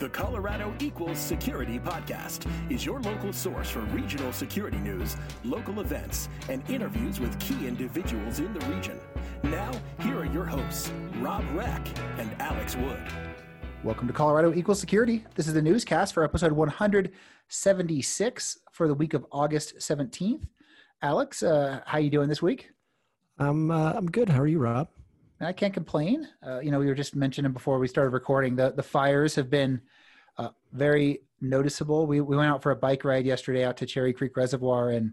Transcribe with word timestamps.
The 0.00 0.08
Colorado 0.08 0.74
Equals 0.80 1.18
Security 1.18 1.78
Podcast 1.78 2.50
is 2.70 2.86
your 2.86 3.02
local 3.02 3.34
source 3.34 3.68
for 3.68 3.80
regional 3.80 4.32
security 4.32 4.78
news, 4.78 5.18
local 5.44 5.80
events, 5.80 6.30
and 6.48 6.62
interviews 6.70 7.20
with 7.20 7.38
key 7.38 7.68
individuals 7.68 8.38
in 8.38 8.50
the 8.54 8.64
region. 8.64 8.98
Now, 9.42 9.70
here 10.00 10.20
are 10.20 10.24
your 10.24 10.46
hosts, 10.46 10.90
Rob 11.18 11.44
Reck 11.52 11.86
and 12.16 12.30
Alex 12.40 12.76
Wood. 12.76 13.02
Welcome 13.84 14.06
to 14.06 14.14
Colorado 14.14 14.54
Equals 14.54 14.80
Security. 14.80 15.26
This 15.34 15.46
is 15.46 15.52
the 15.52 15.60
newscast 15.60 16.14
for 16.14 16.24
episode 16.24 16.52
176 16.52 18.58
for 18.72 18.88
the 18.88 18.94
week 18.94 19.12
of 19.12 19.26
August 19.30 19.76
17th. 19.80 20.44
Alex, 21.02 21.42
uh, 21.42 21.82
how 21.84 21.98
are 21.98 22.00
you 22.00 22.08
doing 22.08 22.30
this 22.30 22.40
week? 22.40 22.70
I'm 23.38 23.70
uh, 23.70 23.92
I'm 23.94 24.10
good. 24.10 24.30
How 24.30 24.40
are 24.40 24.46
you, 24.46 24.60
Rob? 24.60 24.88
I 25.40 25.52
can't 25.52 25.72
complain. 25.72 26.28
Uh, 26.46 26.60
you 26.60 26.70
know, 26.70 26.78
we 26.78 26.86
were 26.86 26.94
just 26.94 27.16
mentioning 27.16 27.52
before 27.52 27.78
we 27.78 27.88
started 27.88 28.10
recording 28.10 28.56
the 28.56 28.72
the 28.72 28.82
fires 28.82 29.34
have 29.36 29.48
been 29.50 29.80
uh, 30.36 30.50
very 30.72 31.22
noticeable. 31.40 32.06
We 32.06 32.20
we 32.20 32.36
went 32.36 32.50
out 32.50 32.62
for 32.62 32.72
a 32.72 32.76
bike 32.76 33.04
ride 33.04 33.24
yesterday 33.24 33.64
out 33.64 33.76
to 33.78 33.86
Cherry 33.86 34.12
Creek 34.12 34.36
Reservoir, 34.36 34.90
and 34.90 35.12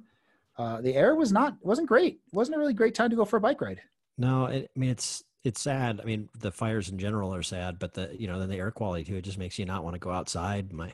uh, 0.58 0.82
the 0.82 0.96
air 0.96 1.16
was 1.16 1.32
not 1.32 1.56
wasn't 1.62 1.88
great. 1.88 2.20
It 2.28 2.36
wasn't 2.36 2.58
a 2.58 2.60
really 2.60 2.74
great 2.74 2.96
time 2.96 3.10
to 3.10 3.16
go 3.16 3.26
for 3.26 3.38
a 3.38 3.42
bike 3.42 3.62
ride. 3.62 3.82
No, 4.18 4.46
it, 4.46 4.70
I 4.76 4.80
mean 4.80 4.90
it's 4.90 5.24
it's 5.44 5.62
sad. 5.62 6.02
I 6.02 6.06
mean 6.06 6.30
the 6.40 6.52
fires 6.52 6.90
in 6.90 6.98
general 6.98 7.34
are 7.34 7.44
sad, 7.44 7.80
but 7.80 7.94
the 7.94 8.16
you 8.18 8.28
know 8.28 8.40
then 8.40 8.50
the 8.50 8.58
air 8.58 8.72
quality 8.72 9.04
too. 9.04 9.16
It 9.16 9.24
just 9.24 9.38
makes 9.38 9.58
you 9.58 9.66
not 9.66 9.84
want 9.84 9.94
to 9.94 10.00
go 10.00 10.12
outside. 10.12 10.74
My 10.74 10.88
you 10.88 10.94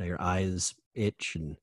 know 0.00 0.06
your 0.06 0.20
eyes 0.20 0.74
itch 0.94 1.36
and 1.36 1.56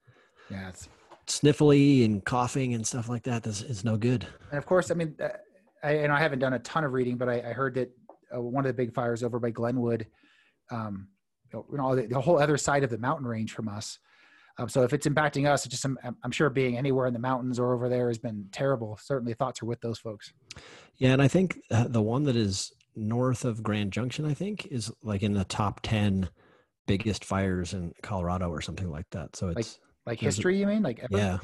yeah, 0.49 0.69
it's 0.69 0.87
sniffly 1.27 2.05
and 2.05 2.23
coughing 2.25 2.73
and 2.73 2.85
stuff 2.85 3.09
like 3.09 3.23
that. 3.23 3.43
This 3.43 3.61
is 3.61 3.83
no 3.83 3.97
good. 3.97 4.25
And 4.49 4.57
of 4.57 4.65
course, 4.65 4.89
I 4.89 4.95
mean, 4.95 5.15
uh, 5.21 5.29
I, 5.83 5.91
and 5.93 6.11
I 6.11 6.19
haven't 6.19 6.39
done 6.39 6.53
a 6.53 6.59
ton 6.59 6.83
of 6.83 6.93
reading, 6.93 7.17
but 7.17 7.29
I, 7.29 7.39
I 7.39 7.53
heard 7.53 7.75
that 7.75 7.91
uh, 8.35 8.41
one 8.41 8.65
of 8.65 8.69
the 8.69 8.73
big 8.73 8.93
fires 8.93 9.23
over 9.23 9.39
by 9.39 9.49
Glenwood, 9.49 10.07
um, 10.71 11.07
you 11.53 11.65
know, 11.71 11.95
the, 11.95 12.07
the, 12.07 12.19
whole 12.19 12.39
other 12.39 12.57
side 12.57 12.83
of 12.83 12.89
the 12.89 12.97
mountain 12.97 13.25
range 13.25 13.53
from 13.53 13.67
us. 13.67 13.97
Um, 14.57 14.67
so 14.67 14.83
if 14.83 14.93
it's 14.93 15.07
impacting 15.07 15.49
us, 15.49 15.65
it's 15.65 15.71
just 15.71 15.85
I'm, 15.85 15.97
I'm, 16.23 16.31
sure 16.31 16.49
being 16.49 16.77
anywhere 16.77 17.07
in 17.07 17.13
the 17.13 17.19
mountains 17.19 17.59
or 17.59 17.73
over 17.73 17.87
there 17.87 18.09
has 18.09 18.17
been 18.17 18.45
terrible. 18.51 18.99
Certainly, 19.01 19.35
thoughts 19.35 19.63
are 19.63 19.65
with 19.65 19.79
those 19.79 19.99
folks. 19.99 20.33
Yeah, 20.97 21.13
and 21.13 21.21
I 21.21 21.29
think 21.29 21.59
uh, 21.71 21.87
the 21.87 22.01
one 22.01 22.23
that 22.23 22.35
is 22.35 22.73
north 22.95 23.45
of 23.45 23.63
Grand 23.63 23.93
Junction, 23.93 24.25
I 24.25 24.33
think, 24.33 24.67
is 24.67 24.91
like 25.01 25.23
in 25.23 25.33
the 25.33 25.45
top 25.45 25.79
ten 25.81 26.29
biggest 26.87 27.23
fires 27.23 27.73
in 27.73 27.93
Colorado 28.03 28.49
or 28.49 28.61
something 28.61 28.89
like 28.89 29.05
that. 29.11 29.35
So 29.35 29.47
it's 29.49 29.79
like, 30.05 30.15
like 30.15 30.19
history, 30.19 30.57
a, 30.57 30.59
you 30.59 30.67
mean? 30.67 30.83
Like 30.83 30.99
ever? 30.99 31.17
yeah, 31.17 31.37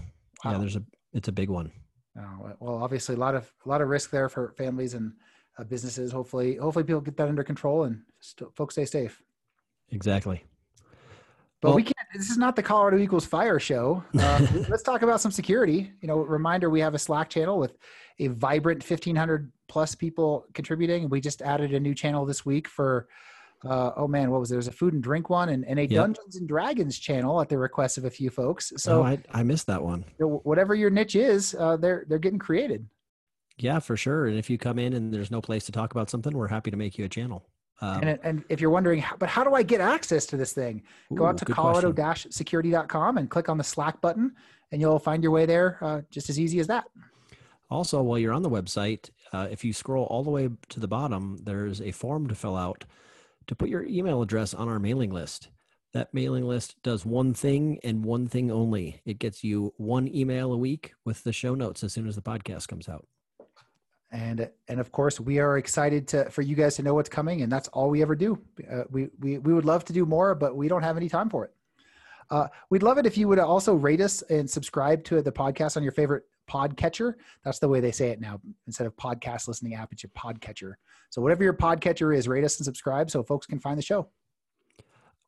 wow. 0.43 0.51
yeah. 0.51 0.57
There's 0.57 0.75
a 0.75 0.83
it's 1.13 1.29
a 1.29 1.31
big 1.31 1.49
one. 1.49 1.71
Oh, 2.17 2.51
well, 2.59 2.75
obviously 2.75 3.15
a 3.15 3.17
lot 3.17 3.35
of 3.35 3.51
a 3.65 3.69
lot 3.69 3.81
of 3.81 3.89
risk 3.89 4.09
there 4.09 4.29
for 4.29 4.53
families 4.57 4.93
and 4.93 5.13
uh, 5.57 5.63
businesses. 5.63 6.11
Hopefully, 6.11 6.55
hopefully 6.55 6.85
people 6.85 7.01
get 7.01 7.17
that 7.17 7.27
under 7.27 7.43
control 7.43 7.83
and 7.83 8.01
st- 8.19 8.55
folks 8.55 8.75
stay 8.75 8.85
safe. 8.85 9.21
Exactly. 9.91 10.43
But 11.61 11.69
well, 11.69 11.75
we 11.75 11.83
can't. 11.83 11.95
This 12.13 12.29
is 12.29 12.37
not 12.37 12.55
the 12.55 12.63
Colorado 12.63 12.97
Equals 12.97 13.25
Fire 13.25 13.59
show. 13.59 14.03
Uh, 14.19 14.47
let's 14.69 14.83
talk 14.83 15.01
about 15.01 15.21
some 15.21 15.31
security. 15.31 15.91
You 16.01 16.07
know, 16.07 16.17
reminder: 16.19 16.69
we 16.69 16.79
have 16.79 16.93
a 16.93 16.99
Slack 16.99 17.29
channel 17.29 17.59
with 17.59 17.77
a 18.19 18.27
vibrant 18.27 18.89
1,500 18.89 19.51
plus 19.67 19.93
people 19.93 20.45
contributing. 20.53 21.09
We 21.09 21.19
just 21.19 21.41
added 21.41 21.73
a 21.73 21.79
new 21.79 21.93
channel 21.93 22.25
this 22.25 22.45
week 22.45 22.67
for 22.67 23.07
uh, 23.67 23.91
oh 23.97 24.07
man, 24.07 24.31
what 24.31 24.39
was 24.39 24.49
there? 24.49 24.57
There's 24.57 24.67
a 24.67 24.71
food 24.71 24.93
and 24.93 25.01
drink 25.01 25.29
one 25.29 25.49
and, 25.49 25.65
and 25.65 25.79
a 25.79 25.83
yep. 25.83 26.01
Dungeons 26.01 26.35
and 26.35 26.47
Dragons 26.47 26.97
channel 26.99 27.41
at 27.41 27.49
the 27.49 27.57
request 27.57 27.97
of 27.97 28.05
a 28.05 28.09
few 28.09 28.29
folks. 28.29 28.73
So 28.77 29.01
oh, 29.01 29.03
I, 29.03 29.19
I 29.31 29.43
missed 29.43 29.67
that 29.67 29.83
one. 29.83 30.05
You 30.19 30.27
know, 30.27 30.41
whatever 30.43 30.75
your 30.75 30.89
niche 30.89 31.15
is, 31.15 31.55
uh, 31.57 31.77
they're 31.77 32.05
they're 32.07 32.19
getting 32.19 32.39
created. 32.39 32.87
Yeah, 33.57 33.79
for 33.79 33.95
sure. 33.95 34.27
And 34.27 34.37
if 34.37 34.49
you 34.49 34.57
come 34.57 34.79
in 34.79 34.93
and 34.93 35.13
there's 35.13 35.31
no 35.31 35.41
place 35.41 35.65
to 35.65 35.71
talk 35.71 35.91
about 35.91 36.09
something, 36.09 36.35
we're 36.35 36.47
happy 36.47 36.71
to 36.71 36.77
make 36.77 36.97
you 36.97 37.05
a 37.05 37.09
channel. 37.09 37.45
Um, 37.81 38.03
and, 38.03 38.19
and 38.23 38.43
if 38.49 38.61
you're 38.61 38.69
wondering, 38.69 39.03
but 39.19 39.29
how 39.29 39.43
do 39.43 39.53
I 39.53 39.63
get 39.63 39.81
access 39.81 40.25
to 40.27 40.37
this 40.37 40.53
thing? 40.53 40.83
Go 41.13 41.25
out 41.25 41.37
to 41.39 41.45
colorado-security.com 41.45 43.17
and 43.17 43.29
click 43.29 43.49
on 43.49 43.57
the 43.57 43.63
Slack 43.63 43.99
button, 43.99 44.33
and 44.71 44.79
you'll 44.79 44.99
find 44.99 45.21
your 45.21 45.31
way 45.31 45.45
there 45.45 45.77
uh, 45.81 46.01
just 46.09 46.29
as 46.29 46.39
easy 46.39 46.59
as 46.59 46.67
that. 46.67 46.85
Also, 47.69 48.01
while 48.01 48.17
you're 48.17 48.33
on 48.33 48.43
the 48.43 48.49
website, 48.49 49.09
uh, 49.33 49.47
if 49.51 49.65
you 49.65 49.73
scroll 49.73 50.05
all 50.05 50.23
the 50.23 50.29
way 50.29 50.49
to 50.69 50.79
the 50.79 50.87
bottom, 50.87 51.37
there's 51.43 51.81
a 51.81 51.91
form 51.91 52.27
to 52.27 52.35
fill 52.35 52.55
out 52.55 52.85
to 53.47 53.55
put 53.55 53.69
your 53.69 53.83
email 53.83 54.21
address 54.21 54.53
on 54.53 54.67
our 54.67 54.79
mailing 54.79 55.11
list. 55.11 55.49
That 55.93 56.13
mailing 56.13 56.45
list 56.45 56.75
does 56.83 57.05
one 57.05 57.33
thing 57.33 57.79
and 57.83 58.03
one 58.03 58.27
thing 58.27 58.51
only. 58.51 59.01
It 59.05 59.17
gets 59.17 59.43
you 59.43 59.73
one 59.77 60.13
email 60.13 60.51
a 60.51 60.57
week 60.57 60.93
with 61.05 61.23
the 61.23 61.31
show 61.31 61.55
notes 61.55 61.83
as 61.83 61.93
soon 61.93 62.07
as 62.07 62.15
the 62.15 62.21
podcast 62.21 62.67
comes 62.67 62.89
out. 62.89 63.07
And 64.11 64.49
and 64.67 64.79
of 64.79 64.91
course, 64.91 65.19
we 65.19 65.39
are 65.39 65.57
excited 65.57 66.07
to 66.09 66.29
for 66.29 66.41
you 66.41 66.55
guys 66.55 66.75
to 66.75 66.83
know 66.83 66.93
what's 66.93 67.09
coming, 67.09 67.41
and 67.41 67.51
that's 67.51 67.67
all 67.69 67.89
we 67.89 68.01
ever 68.01 68.15
do. 68.15 68.39
Uh, 68.69 68.83
we 68.89 69.09
we 69.19 69.37
we 69.39 69.53
would 69.53 69.65
love 69.65 69.83
to 69.85 69.93
do 69.93 70.05
more, 70.05 70.35
but 70.35 70.55
we 70.55 70.67
don't 70.67 70.83
have 70.83 70.97
any 70.97 71.09
time 71.09 71.29
for 71.29 71.45
it. 71.45 71.53
Uh, 72.29 72.47
we'd 72.69 72.83
love 72.83 72.97
it 72.97 73.05
if 73.05 73.17
you 73.17 73.27
would 73.27 73.39
also 73.39 73.73
rate 73.73 74.01
us 74.01 74.21
and 74.23 74.49
subscribe 74.49 75.03
to 75.05 75.21
the 75.21 75.31
podcast 75.31 75.77
on 75.77 75.83
your 75.83 75.91
favorite 75.91 76.23
podcatcher. 76.49 77.13
That's 77.43 77.59
the 77.59 77.67
way 77.67 77.79
they 77.79 77.91
say 77.91 78.09
it 78.09 78.19
now. 78.19 78.39
Instead 78.67 78.87
of 78.87 78.95
podcast 78.95 79.47
listening 79.47 79.75
app, 79.75 79.91
it's 79.91 80.03
your 80.03 80.11
podcatcher. 80.17 80.73
So 81.09 81.21
whatever 81.21 81.43
your 81.43 81.53
podcatcher 81.53 82.15
is, 82.15 82.27
rate 82.27 82.43
us 82.43 82.57
and 82.57 82.65
subscribe 82.65 83.09
so 83.09 83.23
folks 83.23 83.45
can 83.45 83.59
find 83.59 83.77
the 83.77 83.83
show. 83.83 84.09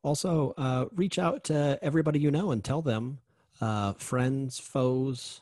Also, 0.02 0.54
uh, 0.56 0.86
reach 0.94 1.18
out 1.18 1.44
to 1.44 1.78
everybody 1.82 2.20
you 2.20 2.30
know 2.30 2.52
and 2.52 2.62
tell 2.62 2.82
them, 2.82 3.18
uh, 3.60 3.92
friends, 3.94 4.58
foes, 4.58 5.40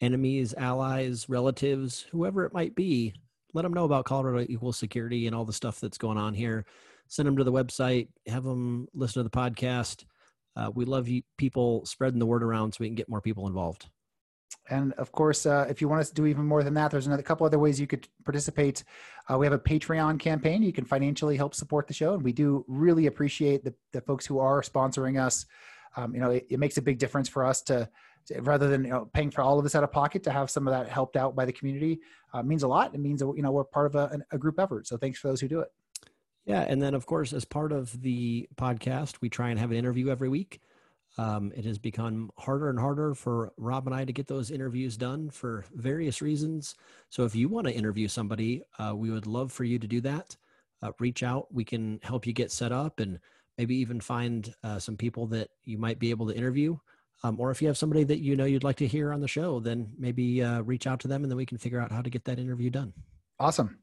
enemies, 0.00 0.54
allies, 0.54 1.28
relatives, 1.28 2.06
whoever 2.10 2.44
it 2.44 2.52
might 2.52 2.74
be, 2.74 3.12
let 3.54 3.62
them 3.62 3.72
know 3.72 3.84
about 3.84 4.04
Colorado 4.04 4.46
Equal 4.48 4.72
Security 4.72 5.26
and 5.26 5.34
all 5.34 5.44
the 5.44 5.52
stuff 5.52 5.80
that's 5.80 5.98
going 5.98 6.18
on 6.18 6.34
here. 6.34 6.64
Send 7.08 7.26
them 7.26 7.36
to 7.36 7.44
the 7.44 7.52
website, 7.52 8.08
have 8.26 8.44
them 8.44 8.86
listen 8.94 9.22
to 9.22 9.28
the 9.28 9.30
podcast. 9.30 10.04
Uh, 10.56 10.70
we 10.74 10.84
love 10.84 11.08
you, 11.08 11.22
people 11.36 11.84
spreading 11.86 12.18
the 12.18 12.26
word 12.26 12.42
around 12.42 12.72
so 12.72 12.78
we 12.80 12.88
can 12.88 12.94
get 12.94 13.08
more 13.08 13.20
people 13.20 13.46
involved. 13.46 13.88
And 14.70 14.92
of 14.94 15.12
course, 15.12 15.46
uh, 15.46 15.66
if 15.68 15.80
you 15.80 15.88
want 15.88 16.00
us 16.00 16.08
to 16.10 16.14
do 16.14 16.26
even 16.26 16.44
more 16.44 16.62
than 16.62 16.74
that, 16.74 16.90
there's 16.90 17.06
another 17.06 17.22
couple 17.22 17.46
other 17.46 17.58
ways 17.58 17.80
you 17.80 17.86
could 17.86 18.06
participate. 18.24 18.84
Uh, 19.30 19.38
we 19.38 19.46
have 19.46 19.52
a 19.52 19.58
Patreon 19.58 20.18
campaign. 20.18 20.62
You 20.62 20.72
can 20.72 20.84
financially 20.84 21.36
help 21.36 21.54
support 21.54 21.86
the 21.86 21.94
show, 21.94 22.14
and 22.14 22.22
we 22.22 22.32
do 22.32 22.64
really 22.68 23.06
appreciate 23.06 23.64
the, 23.64 23.74
the 23.92 24.00
folks 24.02 24.26
who 24.26 24.38
are 24.38 24.62
sponsoring 24.62 25.20
us. 25.20 25.46
Um, 25.96 26.14
you 26.14 26.20
know, 26.20 26.30
it, 26.30 26.46
it, 26.50 26.58
makes 26.58 26.76
a 26.76 26.82
big 26.82 26.98
difference 26.98 27.28
for 27.28 27.44
us 27.44 27.62
to, 27.62 27.88
to, 28.26 28.40
rather 28.42 28.68
than 28.68 28.84
you 28.84 28.90
know 28.90 29.08
paying 29.12 29.30
for 29.30 29.40
all 29.40 29.58
of 29.58 29.64
this 29.64 29.74
out 29.74 29.84
of 29.84 29.90
pocket 29.90 30.22
to 30.24 30.30
have 30.30 30.50
some 30.50 30.68
of 30.68 30.72
that 30.72 30.88
helped 30.88 31.16
out 31.16 31.34
by 31.34 31.46
the 31.46 31.52
community 31.52 32.00
uh, 32.34 32.42
means 32.42 32.62
a 32.62 32.68
lot. 32.68 32.94
It 32.94 33.00
means 33.00 33.22
you 33.22 33.42
know 33.42 33.50
we're 33.50 33.64
part 33.64 33.86
of 33.86 33.94
a, 33.94 34.18
a 34.30 34.38
group 34.38 34.60
effort. 34.60 34.86
So 34.86 34.98
thanks 34.98 35.18
for 35.18 35.28
those 35.28 35.40
who 35.40 35.48
do 35.48 35.60
it. 35.60 35.68
Yeah, 36.44 36.64
and 36.66 36.80
then 36.80 36.94
of 36.94 37.06
course, 37.06 37.32
as 37.32 37.44
part 37.44 37.72
of 37.72 38.00
the 38.00 38.48
podcast, 38.56 39.16
we 39.20 39.28
try 39.28 39.50
and 39.50 39.58
have 39.58 39.70
an 39.70 39.76
interview 39.76 40.08
every 40.08 40.28
week. 40.28 40.60
Um, 41.18 41.52
it 41.56 41.64
has 41.64 41.78
become 41.78 42.30
harder 42.38 42.70
and 42.70 42.78
harder 42.78 43.12
for 43.12 43.52
Rob 43.56 43.86
and 43.86 43.94
I 43.94 44.04
to 44.04 44.12
get 44.12 44.28
those 44.28 44.52
interviews 44.52 44.96
done 44.96 45.30
for 45.30 45.64
various 45.74 46.22
reasons. 46.22 46.76
So 47.10 47.24
if 47.24 47.34
you 47.34 47.48
want 47.48 47.66
to 47.66 47.72
interview 47.72 48.06
somebody, 48.06 48.62
uh, 48.78 48.94
we 48.94 49.10
would 49.10 49.26
love 49.26 49.50
for 49.50 49.64
you 49.64 49.80
to 49.80 49.86
do 49.88 50.00
that. 50.02 50.36
Uh, 50.80 50.92
reach 51.00 51.24
out. 51.24 51.52
We 51.52 51.64
can 51.64 51.98
help 52.04 52.24
you 52.24 52.32
get 52.32 52.52
set 52.52 52.70
up 52.70 53.00
and 53.00 53.18
maybe 53.58 53.74
even 53.74 54.00
find 54.00 54.54
uh, 54.62 54.78
some 54.78 54.96
people 54.96 55.26
that 55.26 55.48
you 55.64 55.76
might 55.76 55.98
be 55.98 56.10
able 56.10 56.28
to 56.28 56.36
interview. 56.36 56.78
Um, 57.24 57.40
or 57.40 57.50
if 57.50 57.60
you 57.60 57.66
have 57.66 57.76
somebody 57.76 58.04
that 58.04 58.20
you 58.20 58.36
know 58.36 58.44
you'd 58.44 58.62
like 58.62 58.76
to 58.76 58.86
hear 58.86 59.12
on 59.12 59.20
the 59.20 59.26
show, 59.26 59.58
then 59.58 59.92
maybe 59.98 60.40
uh, 60.40 60.62
reach 60.62 60.86
out 60.86 61.00
to 61.00 61.08
them 61.08 61.24
and 61.24 61.30
then 61.30 61.36
we 61.36 61.46
can 61.46 61.58
figure 61.58 61.80
out 61.80 61.90
how 61.90 62.00
to 62.00 62.10
get 62.10 62.24
that 62.26 62.38
interview 62.38 62.70
done. 62.70 62.92
Awesome. 63.40 63.76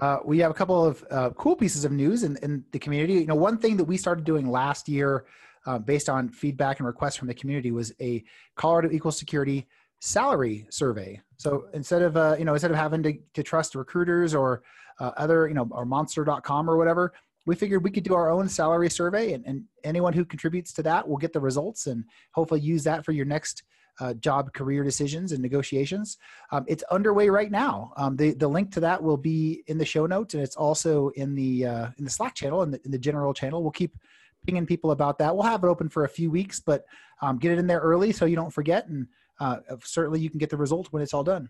Uh, 0.00 0.18
we 0.24 0.38
have 0.38 0.50
a 0.50 0.54
couple 0.54 0.82
of 0.82 1.04
uh, 1.10 1.28
cool 1.36 1.54
pieces 1.54 1.84
of 1.84 1.92
news 1.92 2.22
in, 2.22 2.38
in 2.42 2.64
the 2.72 2.78
community. 2.78 3.14
You 3.14 3.26
know, 3.26 3.34
one 3.34 3.58
thing 3.58 3.76
that 3.76 3.84
we 3.84 3.98
started 3.98 4.24
doing 4.24 4.50
last 4.50 4.88
year 4.88 5.26
uh, 5.66 5.78
based 5.78 6.08
on 6.08 6.28
feedback 6.28 6.78
and 6.78 6.86
requests 6.86 7.16
from 7.16 7.28
the 7.28 7.34
community 7.34 7.70
was 7.70 7.92
a 8.00 8.22
Colorado 8.56 8.90
Equal 8.90 9.12
Security 9.12 9.66
salary 10.00 10.66
survey. 10.70 11.20
So 11.38 11.66
instead 11.72 12.02
of 12.02 12.16
uh, 12.16 12.36
you 12.38 12.44
know 12.44 12.52
instead 12.52 12.70
of 12.70 12.76
having 12.76 13.02
to, 13.04 13.14
to 13.34 13.42
trust 13.42 13.74
recruiters 13.74 14.34
or 14.34 14.62
uh, 15.00 15.12
other 15.16 15.48
you 15.48 15.54
know 15.54 15.68
or 15.70 15.84
monster.com 15.84 16.68
or 16.68 16.76
whatever, 16.76 17.12
we 17.46 17.54
figured 17.54 17.82
we 17.82 17.90
could 17.90 18.04
do 18.04 18.14
our 18.14 18.30
own 18.30 18.48
salary 18.48 18.90
survey 18.90 19.32
and, 19.32 19.44
and 19.46 19.64
anyone 19.82 20.12
who 20.12 20.24
contributes 20.24 20.72
to 20.74 20.82
that 20.82 21.06
will 21.08 21.16
get 21.16 21.32
the 21.32 21.40
results 21.40 21.86
and 21.86 22.04
hopefully 22.32 22.60
use 22.60 22.84
that 22.84 23.04
for 23.04 23.12
your 23.12 23.26
next 23.26 23.62
uh, 24.00 24.12
job 24.14 24.52
career 24.52 24.82
decisions 24.82 25.32
and 25.32 25.40
negotiations. 25.40 26.18
Um, 26.50 26.64
it's 26.66 26.82
underway 26.90 27.28
right 27.28 27.50
now. 27.50 27.92
Um, 27.96 28.16
the, 28.16 28.34
the 28.34 28.48
link 28.48 28.72
to 28.72 28.80
that 28.80 29.00
will 29.00 29.16
be 29.16 29.62
in 29.68 29.78
the 29.78 29.84
show 29.84 30.06
notes 30.06 30.34
and 30.34 30.42
it's 30.42 30.56
also 30.56 31.10
in 31.10 31.34
the 31.34 31.66
uh, 31.66 31.88
in 31.98 32.04
the 32.04 32.10
Slack 32.10 32.34
channel 32.34 32.62
and 32.62 32.74
in, 32.74 32.80
in 32.86 32.90
the 32.90 32.98
general 32.98 33.32
channel. 33.32 33.62
We'll 33.62 33.72
keep 33.72 33.96
pinging 34.46 34.66
people 34.66 34.90
about 34.90 35.18
that. 35.18 35.34
We'll 35.34 35.44
have 35.44 35.64
it 35.64 35.68
open 35.68 35.88
for 35.88 36.04
a 36.04 36.08
few 36.08 36.30
weeks, 36.30 36.60
but 36.60 36.84
um, 37.22 37.38
get 37.38 37.52
it 37.52 37.58
in 37.58 37.66
there 37.66 37.80
early 37.80 38.12
so 38.12 38.24
you 38.24 38.36
don't 38.36 38.52
forget. 38.52 38.86
And 38.88 39.06
uh, 39.40 39.58
certainly 39.82 40.20
you 40.20 40.30
can 40.30 40.38
get 40.38 40.50
the 40.50 40.56
results 40.56 40.92
when 40.92 41.02
it's 41.02 41.14
all 41.14 41.24
done. 41.24 41.48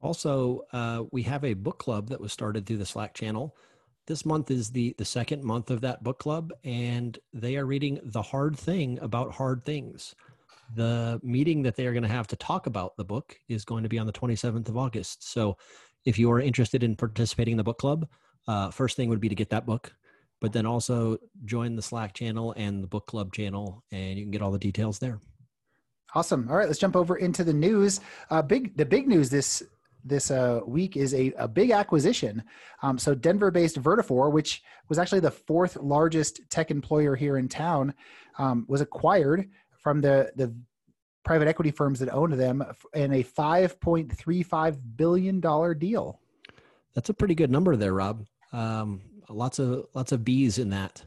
Also, 0.00 0.62
uh, 0.72 1.04
we 1.12 1.22
have 1.22 1.44
a 1.44 1.54
book 1.54 1.78
club 1.78 2.08
that 2.08 2.20
was 2.20 2.32
started 2.32 2.66
through 2.66 2.78
the 2.78 2.86
Slack 2.86 3.14
channel. 3.14 3.54
This 4.06 4.26
month 4.26 4.50
is 4.50 4.70
the 4.70 4.96
the 4.98 5.04
second 5.04 5.44
month 5.44 5.70
of 5.70 5.80
that 5.82 6.02
book 6.02 6.18
club, 6.18 6.52
and 6.64 7.16
they 7.32 7.56
are 7.56 7.64
reading 7.64 8.00
The 8.02 8.20
Hard 8.20 8.58
Thing 8.58 8.98
About 9.00 9.32
Hard 9.32 9.64
Things. 9.64 10.16
The 10.74 11.20
meeting 11.22 11.62
that 11.62 11.76
they 11.76 11.86
are 11.86 11.92
going 11.92 12.02
to 12.02 12.08
have 12.08 12.26
to 12.28 12.36
talk 12.36 12.66
about 12.66 12.96
the 12.96 13.04
book 13.04 13.38
is 13.48 13.64
going 13.64 13.84
to 13.84 13.88
be 13.88 13.98
on 13.98 14.06
the 14.06 14.12
27th 14.12 14.68
of 14.68 14.76
August. 14.76 15.30
So, 15.30 15.56
if 16.04 16.18
you 16.18 16.32
are 16.32 16.40
interested 16.40 16.82
in 16.82 16.96
participating 16.96 17.52
in 17.52 17.58
the 17.58 17.64
book 17.64 17.78
club, 17.78 18.08
uh, 18.48 18.72
first 18.72 18.96
thing 18.96 19.08
would 19.08 19.20
be 19.20 19.28
to 19.28 19.36
get 19.36 19.50
that 19.50 19.66
book 19.66 19.94
but 20.42 20.52
then 20.52 20.66
also 20.66 21.16
join 21.44 21.76
the 21.76 21.82
Slack 21.82 22.14
channel 22.14 22.52
and 22.56 22.82
the 22.82 22.88
book 22.88 23.06
club 23.06 23.32
channel, 23.32 23.84
and 23.92 24.18
you 24.18 24.24
can 24.24 24.32
get 24.32 24.42
all 24.42 24.50
the 24.50 24.58
details 24.58 24.98
there. 24.98 25.20
Awesome. 26.14 26.48
All 26.50 26.56
right, 26.56 26.66
let's 26.66 26.80
jump 26.80 26.96
over 26.96 27.16
into 27.16 27.44
the 27.44 27.54
news. 27.54 28.00
Uh, 28.28 28.42
big 28.42 28.76
the 28.76 28.84
big 28.84 29.06
news 29.06 29.30
this 29.30 29.62
this 30.04 30.32
uh, 30.32 30.60
week 30.66 30.96
is 30.96 31.14
a, 31.14 31.32
a 31.38 31.46
big 31.46 31.70
acquisition. 31.70 32.42
Um, 32.82 32.98
so 32.98 33.14
Denver-based 33.14 33.80
Vertafore, 33.80 34.32
which 34.32 34.62
was 34.88 34.98
actually 34.98 35.20
the 35.20 35.30
fourth 35.30 35.76
largest 35.76 36.40
tech 36.50 36.72
employer 36.72 37.14
here 37.14 37.38
in 37.38 37.48
town, 37.48 37.94
um, 38.36 38.66
was 38.68 38.80
acquired 38.80 39.48
from 39.78 40.00
the 40.00 40.32
the 40.34 40.52
private 41.24 41.46
equity 41.46 41.70
firms 41.70 42.00
that 42.00 42.12
owned 42.12 42.32
them 42.32 42.64
in 42.94 43.12
a 43.12 43.22
$5.35 43.22 44.78
billion 44.96 45.40
deal. 45.78 46.20
That's 46.94 47.10
a 47.10 47.14
pretty 47.14 47.36
good 47.36 47.48
number 47.48 47.76
there, 47.76 47.94
Rob. 47.94 48.26
Um, 48.52 49.02
lots 49.32 49.58
of 49.58 49.86
lots 49.94 50.12
of 50.12 50.24
bees 50.24 50.58
in 50.58 50.70
that. 50.70 51.02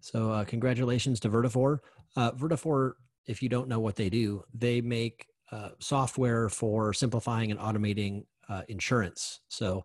So 0.00 0.30
uh, 0.30 0.44
congratulations 0.44 1.20
to 1.20 1.28
Vertafore. 1.28 1.78
Uh, 2.16 2.32
Vertafore, 2.32 2.92
if 3.26 3.42
you 3.42 3.48
don't 3.48 3.68
know 3.68 3.80
what 3.80 3.96
they 3.96 4.08
do, 4.08 4.44
they 4.54 4.80
make 4.80 5.26
uh, 5.52 5.70
software 5.78 6.48
for 6.48 6.92
simplifying 6.92 7.50
and 7.50 7.60
automating 7.60 8.24
uh, 8.48 8.62
insurance. 8.68 9.40
So 9.48 9.84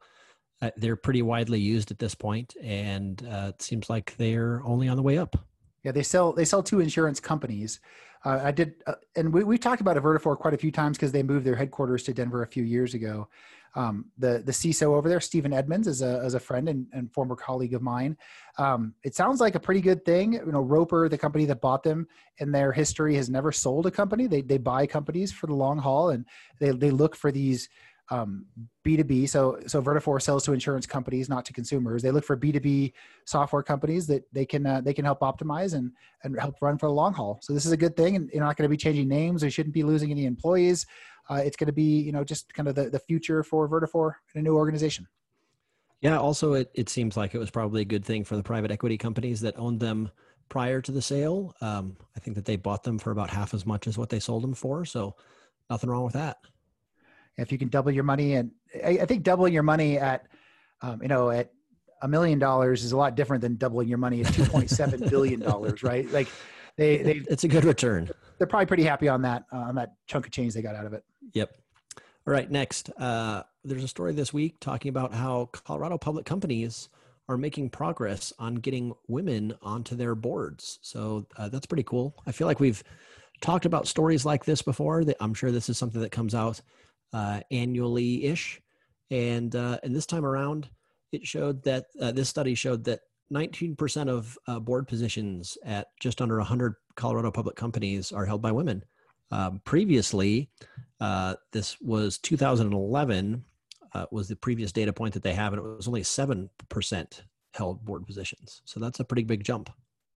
uh, 0.61 0.71
they're 0.77 0.95
pretty 0.95 1.21
widely 1.21 1.59
used 1.59 1.91
at 1.91 1.99
this 1.99 2.15
point, 2.15 2.55
and 2.61 3.25
uh, 3.29 3.51
it 3.53 3.61
seems 3.61 3.89
like 3.89 4.15
they're 4.17 4.61
only 4.63 4.87
on 4.87 4.97
the 4.97 5.03
way 5.03 5.17
up. 5.17 5.35
Yeah, 5.83 5.91
they 5.91 6.03
sell 6.03 6.31
they 6.31 6.45
sell 6.45 6.63
to 6.63 6.79
insurance 6.79 7.19
companies. 7.19 7.81
Uh, 8.23 8.39
I 8.41 8.51
did, 8.51 8.75
uh, 8.87 8.95
and 9.17 9.33
we 9.33 9.43
we 9.43 9.57
talked 9.57 9.81
about 9.81 9.97
Vertafore 9.97 10.37
quite 10.37 10.53
a 10.53 10.57
few 10.57 10.71
times 10.71 10.97
because 10.97 11.11
they 11.11 11.23
moved 11.23 11.45
their 11.45 11.55
headquarters 11.55 12.03
to 12.03 12.13
Denver 12.13 12.43
a 12.43 12.47
few 12.47 12.63
years 12.63 12.93
ago. 12.93 13.27
Um, 13.75 14.05
the 14.17 14.43
the 14.45 14.51
CISO 14.51 14.95
over 14.95 15.09
there, 15.09 15.19
Stephen 15.19 15.53
Edmonds, 15.53 15.87
is 15.87 16.01
a 16.01 16.23
is 16.25 16.35
a 16.35 16.39
friend 16.39 16.69
and, 16.69 16.85
and 16.93 17.11
former 17.11 17.35
colleague 17.35 17.73
of 17.73 17.81
mine. 17.81 18.17
Um, 18.57 18.93
it 19.03 19.15
sounds 19.15 19.41
like 19.41 19.55
a 19.55 19.59
pretty 19.59 19.81
good 19.81 20.05
thing. 20.05 20.33
You 20.33 20.51
know, 20.51 20.61
Roper, 20.61 21.09
the 21.09 21.17
company 21.17 21.45
that 21.45 21.61
bought 21.61 21.83
them, 21.83 22.07
in 22.37 22.51
their 22.51 22.71
history 22.71 23.15
has 23.15 23.29
never 23.29 23.51
sold 23.51 23.87
a 23.87 23.91
company. 23.91 24.27
They 24.27 24.41
they 24.41 24.57
buy 24.57 24.85
companies 24.85 25.31
for 25.31 25.47
the 25.47 25.55
long 25.55 25.77
haul, 25.77 26.11
and 26.11 26.25
they 26.59 26.71
they 26.71 26.91
look 26.91 27.15
for 27.15 27.31
these 27.31 27.67
um, 28.09 28.45
B2B. 28.85 29.29
So, 29.29 29.59
so 29.65 29.81
Vertafore 29.81 30.21
sells 30.21 30.43
to 30.45 30.53
insurance 30.53 30.85
companies, 30.85 31.29
not 31.29 31.45
to 31.45 31.53
consumers. 31.53 32.01
They 32.01 32.11
look 32.11 32.25
for 32.25 32.35
B2B 32.35 32.93
software 33.25 33.63
companies 33.63 34.07
that 34.07 34.23
they 34.33 34.45
can, 34.45 34.65
uh, 34.65 34.81
they 34.81 34.93
can 34.93 35.05
help 35.05 35.21
optimize 35.21 35.73
and, 35.73 35.91
and 36.23 36.37
help 36.39 36.55
run 36.61 36.77
for 36.77 36.87
the 36.87 36.93
long 36.93 37.13
haul. 37.13 37.39
So 37.41 37.53
this 37.53 37.65
is 37.65 37.71
a 37.71 37.77
good 37.77 37.95
thing. 37.95 38.15
And 38.15 38.29
you're 38.31 38.43
not 38.43 38.57
going 38.57 38.65
to 38.65 38.69
be 38.69 38.77
changing 38.77 39.07
names. 39.07 39.43
We 39.43 39.49
shouldn't 39.49 39.73
be 39.73 39.83
losing 39.83 40.11
any 40.11 40.25
employees. 40.25 40.85
Uh, 41.29 41.35
it's 41.35 41.55
going 41.55 41.67
to 41.67 41.73
be, 41.73 42.01
you 42.01 42.11
know, 42.11 42.23
just 42.23 42.53
kind 42.53 42.67
of 42.67 42.75
the, 42.75 42.89
the 42.89 42.99
future 42.99 43.43
for 43.43 43.67
Vertafore 43.69 44.13
in 44.33 44.39
a 44.39 44.43
new 44.43 44.55
organization. 44.55 45.07
Yeah. 46.01 46.19
Also, 46.19 46.53
it, 46.53 46.69
it 46.73 46.89
seems 46.89 47.15
like 47.15 47.33
it 47.33 47.39
was 47.39 47.49
probably 47.49 47.81
a 47.81 47.85
good 47.85 48.03
thing 48.03 48.23
for 48.23 48.35
the 48.35 48.43
private 48.43 48.71
equity 48.71 48.97
companies 48.97 49.41
that 49.41 49.57
owned 49.57 49.79
them 49.79 50.11
prior 50.49 50.81
to 50.81 50.91
the 50.91 51.01
sale. 51.01 51.55
Um, 51.61 51.95
I 52.15 52.19
think 52.19 52.35
that 52.35 52.45
they 52.45 52.57
bought 52.57 52.83
them 52.83 52.99
for 52.99 53.11
about 53.11 53.29
half 53.29 53.53
as 53.53 53.65
much 53.65 53.87
as 53.87 53.97
what 53.97 54.09
they 54.09 54.19
sold 54.19 54.43
them 54.43 54.53
for. 54.53 54.83
So 54.83 55.15
nothing 55.69 55.89
wrong 55.89 56.03
with 56.03 56.13
that 56.13 56.37
if 57.37 57.51
you 57.51 57.57
can 57.57 57.67
double 57.67 57.91
your 57.91 58.03
money 58.03 58.35
and 58.35 58.51
I, 58.83 58.99
I 59.01 59.05
think 59.05 59.23
doubling 59.23 59.53
your 59.53 59.63
money 59.63 59.97
at 59.97 60.27
um, 60.81 61.01
you 61.01 61.07
know 61.07 61.29
at 61.29 61.51
a 62.01 62.07
million 62.07 62.39
dollars 62.39 62.83
is 62.83 62.91
a 62.91 62.97
lot 62.97 63.15
different 63.15 63.41
than 63.41 63.55
doubling 63.55 63.87
your 63.87 63.97
money 63.97 64.21
at 64.21 64.27
2.7 64.27 65.09
billion 65.09 65.39
dollars 65.39 65.83
right 65.83 66.09
like 66.11 66.27
they 66.75 67.01
they 67.01 67.21
it's 67.29 67.43
a 67.43 67.47
good 67.47 67.65
return 67.65 68.09
they're 68.37 68.47
probably 68.47 68.65
pretty 68.65 68.83
happy 68.83 69.07
on 69.07 69.21
that 69.21 69.45
uh, 69.51 69.57
on 69.57 69.75
that 69.75 69.93
chunk 70.07 70.25
of 70.25 70.31
change 70.31 70.53
they 70.53 70.61
got 70.61 70.75
out 70.75 70.85
of 70.85 70.93
it 70.93 71.03
yep 71.33 71.55
all 72.27 72.33
right 72.33 72.51
next 72.51 72.89
uh, 72.97 73.43
there's 73.63 73.83
a 73.83 73.87
story 73.87 74.13
this 74.13 74.33
week 74.33 74.59
talking 74.59 74.89
about 74.89 75.13
how 75.13 75.45
colorado 75.51 75.97
public 75.97 76.25
companies 76.25 76.89
are 77.29 77.37
making 77.37 77.69
progress 77.69 78.33
on 78.37 78.55
getting 78.55 78.93
women 79.07 79.53
onto 79.61 79.95
their 79.95 80.15
boards 80.15 80.79
so 80.81 81.25
uh, 81.37 81.47
that's 81.49 81.65
pretty 81.65 81.83
cool 81.83 82.15
i 82.27 82.31
feel 82.31 82.47
like 82.47 82.59
we've 82.59 82.83
talked 83.41 83.65
about 83.65 83.87
stories 83.87 84.25
like 84.25 84.45
this 84.45 84.61
before 84.61 85.03
i'm 85.19 85.33
sure 85.33 85.51
this 85.51 85.69
is 85.69 85.77
something 85.77 86.01
that 86.01 86.11
comes 86.11 86.35
out 86.35 86.61
uh, 87.13 87.39
annually 87.51 88.25
ish. 88.25 88.59
And, 89.11 89.55
uh, 89.55 89.79
and 89.83 89.95
this 89.95 90.05
time 90.05 90.25
around, 90.25 90.69
it 91.11 91.25
showed 91.25 91.63
that 91.63 91.85
uh, 92.01 92.11
this 92.11 92.29
study 92.29 92.55
showed 92.55 92.83
that 92.85 93.01
19% 93.31 94.09
of 94.09 94.37
uh, 94.47 94.59
board 94.59 94.87
positions 94.87 95.57
at 95.63 95.87
just 96.01 96.21
under 96.21 96.37
100 96.37 96.75
Colorado 96.95 97.31
public 97.31 97.55
companies 97.55 98.11
are 98.11 98.25
held 98.25 98.41
by 98.41 98.51
women. 98.51 98.83
Um, 99.33 99.61
previously, 99.65 100.51
uh, 100.99 101.35
this 101.51 101.81
was 101.81 102.19
2011 102.19 103.43
uh, 103.93 104.05
was 104.11 104.27
the 104.27 104.35
previous 104.35 104.71
data 104.71 104.93
point 104.93 105.15
that 105.15 105.23
they 105.23 105.33
have, 105.33 105.53
and 105.53 105.59
it 105.59 105.65
was 105.65 105.87
only 105.87 106.01
7% 106.01 107.21
held 107.55 107.83
board 107.83 108.05
positions. 108.05 108.61
So 108.65 108.79
that's 108.79 108.99
a 108.99 109.03
pretty 109.03 109.23
big 109.23 109.43
jump. 109.43 109.71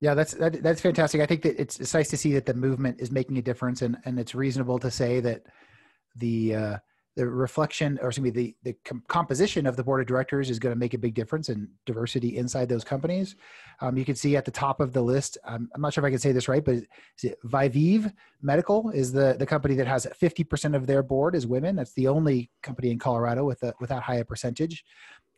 Yeah, 0.02 0.16
that's 0.16 0.34
that, 0.34 0.64
that's 0.64 0.82
fantastic. 0.82 1.22
I 1.22 1.28
think 1.28 1.44
that 1.44 1.62
it's, 1.62 1.80
it's 1.80 1.94
nice 1.94 2.10
to 2.10 2.18
see 2.18 2.34
that 2.34 2.48
the 2.48 2.56
movement 2.56 3.00
is 3.00 3.12
making 3.12 3.38
a 3.38 3.42
difference, 3.42 3.82
and 3.84 3.98
and 4.04 4.20
it's 4.20 4.36
reasonable 4.36 4.78
to 4.80 4.92
say 4.92 5.22
that 5.22 5.44
the 6.18 6.56
uh, 6.56 6.78
the 7.16 7.28
reflection 7.28 8.00
or 8.02 8.08
excuse 8.10 8.24
me 8.24 8.30
the 8.30 8.56
the 8.64 8.76
com- 8.86 9.04
composition 9.08 9.68
of 9.68 9.76
the 9.76 9.84
board 9.84 10.02
of 10.02 10.08
directors 10.08 10.50
is 10.50 10.60
going 10.60 10.74
to 10.74 10.80
make 10.80 10.94
a 10.94 10.98
big 10.98 11.14
difference 11.14 11.50
in 11.50 11.68
diversity 11.86 12.38
inside 12.38 12.68
those 12.68 12.84
companies. 12.84 13.36
Um, 13.82 13.98
you 13.98 14.06
can 14.06 14.16
see 14.16 14.36
at 14.36 14.46
the 14.46 14.52
top 14.52 14.80
of 14.80 14.94
the 14.94 15.02
list 15.02 15.38
um, 15.46 15.70
i'm 15.76 15.82
not 15.82 15.94
sure 15.94 16.04
if 16.04 16.08
i 16.08 16.10
can 16.10 16.20
say 16.20 16.32
this 16.32 16.48
right 16.48 16.64
but 16.64 16.78
viviv 17.46 18.12
medical 18.42 18.90
is 18.92 19.12
the 19.12 19.36
the 19.40 19.46
company 19.46 19.76
that 19.76 19.88
has 19.88 20.06
50% 20.06 20.76
of 20.76 20.88
their 20.88 21.04
board 21.04 21.36
is 21.36 21.48
women. 21.48 21.76
That's 21.76 21.94
the 21.94 22.08
only 22.08 22.52
company 22.62 22.92
in 22.92 23.00
colorado 23.00 23.46
with 23.46 23.64
a 23.64 23.74
with 23.80 23.90
that 23.90 24.04
high 24.04 24.16
a 24.16 24.26
percentage. 24.26 24.84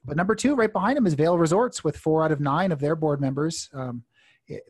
But 0.03 0.17
number 0.17 0.35
two 0.35 0.55
right 0.55 0.71
behind 0.71 0.97
them 0.97 1.07
is 1.07 1.13
vail 1.13 1.37
resorts 1.37 1.83
with 1.83 1.97
four 1.97 2.23
out 2.23 2.31
of 2.31 2.39
nine 2.39 2.71
of 2.71 2.79
their 2.79 2.95
board 2.95 3.21
members. 3.21 3.69
Um, 3.73 4.03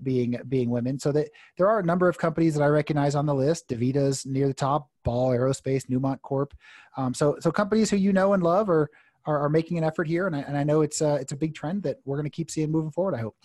being 0.04 0.38
being 0.48 0.70
women. 0.70 1.00
So 1.00 1.12
that 1.12 1.30
there 1.58 1.68
are 1.68 1.80
a 1.80 1.84
number 1.84 2.08
of 2.08 2.18
companies 2.18 2.56
that 2.56 2.64
I 2.64 2.68
recognize 2.68 3.16
on 3.16 3.26
the 3.26 3.36
list. 3.36 3.68
DaVita's 3.68 4.26
near 4.26 4.48
the 4.48 4.54
top, 4.54 4.90
Ball 5.04 5.32
Aerospace, 5.32 5.86
Newmont 5.88 6.22
Corp. 6.22 6.54
Um, 6.98 7.14
so 7.14 7.38
so 7.40 7.52
companies 7.52 7.90
who 7.90 7.98
you 7.98 8.14
know 8.14 8.34
and 8.34 8.44
love 8.44 8.70
are 8.70 8.90
are, 9.26 9.40
are 9.40 9.50
making 9.50 9.78
an 9.78 9.84
effort 9.84 10.08
here, 10.08 10.28
and 10.28 10.36
I, 10.36 10.40
and 10.40 10.58
I 10.58 10.64
know 10.64 10.82
it's 10.82 11.02
uh, 11.02 11.18
it's 11.20 11.32
a 11.32 11.38
big 11.38 11.56
trend 11.56 11.84
that 11.84 11.98
we're 12.06 12.18
going 12.18 12.26
to 12.26 12.30
keep 12.30 12.52
seeing 12.52 12.72
moving 12.72 12.92
forward. 12.92 13.16
I 13.16 13.22
hope. 13.22 13.36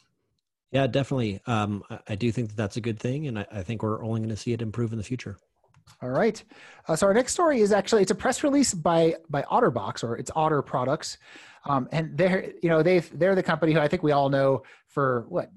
Yeah, 0.70 0.86
definitely. 0.86 1.40
Um, 1.46 1.82
I 2.08 2.14
do 2.14 2.30
think 2.30 2.48
that 2.48 2.56
that's 2.56 2.76
a 2.76 2.80
good 2.80 3.00
thing, 3.00 3.26
and 3.26 3.40
I, 3.40 3.46
I 3.50 3.62
think 3.62 3.82
we're 3.82 4.04
only 4.04 4.20
going 4.20 4.30
to 4.30 4.36
see 4.36 4.52
it 4.52 4.62
improve 4.62 4.92
in 4.92 4.98
the 4.98 5.04
future. 5.04 5.36
All 6.02 6.10
right. 6.10 6.42
Uh, 6.86 6.96
so 6.96 7.06
our 7.06 7.14
next 7.14 7.32
story 7.32 7.60
is 7.60 7.72
actually 7.72 8.02
it's 8.02 8.10
a 8.10 8.14
press 8.14 8.44
release 8.44 8.72
by 8.72 9.16
by 9.28 9.42
OtterBox 9.42 10.04
or 10.04 10.16
it's 10.16 10.30
Otter 10.34 10.62
Products, 10.62 11.18
um, 11.64 11.88
and 11.92 12.16
they're 12.16 12.52
you 12.62 12.68
know 12.68 12.82
they 12.82 13.00
they're 13.00 13.34
the 13.34 13.42
company 13.42 13.72
who 13.72 13.80
I 13.80 13.88
think 13.88 14.02
we 14.02 14.12
all 14.12 14.28
know 14.28 14.62
for 14.86 15.26
what 15.28 15.50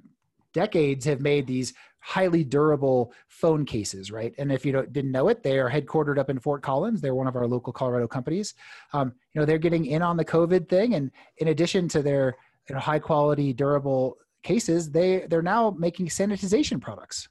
decades 0.54 1.06
have 1.06 1.22
made 1.22 1.48
these 1.48 1.74
highly 2.00 2.44
durable 2.44 3.14
phone 3.30 3.66
cases, 3.66 4.12
right? 4.12 4.34
And 4.38 4.52
if 4.52 4.66
you 4.66 4.74
didn't 4.92 5.12
know 5.12 5.30
it, 5.30 5.42
they 5.42 5.58
are 5.58 5.70
headquartered 5.70 6.18
up 6.18 6.30
in 6.30 6.38
Fort 6.38 6.62
Collins. 6.62 7.00
They're 7.00 7.16
one 7.16 7.28
of 7.28 7.36
our 7.36 7.48
local 7.48 7.72
Colorado 7.72 8.08
companies. 8.08 8.54
Um, 8.92 9.14
you 9.34 9.40
know, 9.40 9.46
they're 9.46 9.58
getting 9.58 9.86
in 9.86 10.02
on 10.02 10.18
the 10.18 10.26
COVID 10.26 10.68
thing, 10.68 10.96
and 10.96 11.12
in 11.38 11.48
addition 11.48 11.88
to 11.90 12.02
their 12.02 12.36
you 12.68 12.76
know, 12.76 12.82
high 12.82 13.00
quality, 13.00 13.54
durable 13.54 14.18
cases, 14.44 14.92
they 14.92 15.26
they're 15.30 15.42
now 15.42 15.72
making 15.72 16.08
sanitization 16.08 16.82
products. 16.82 17.30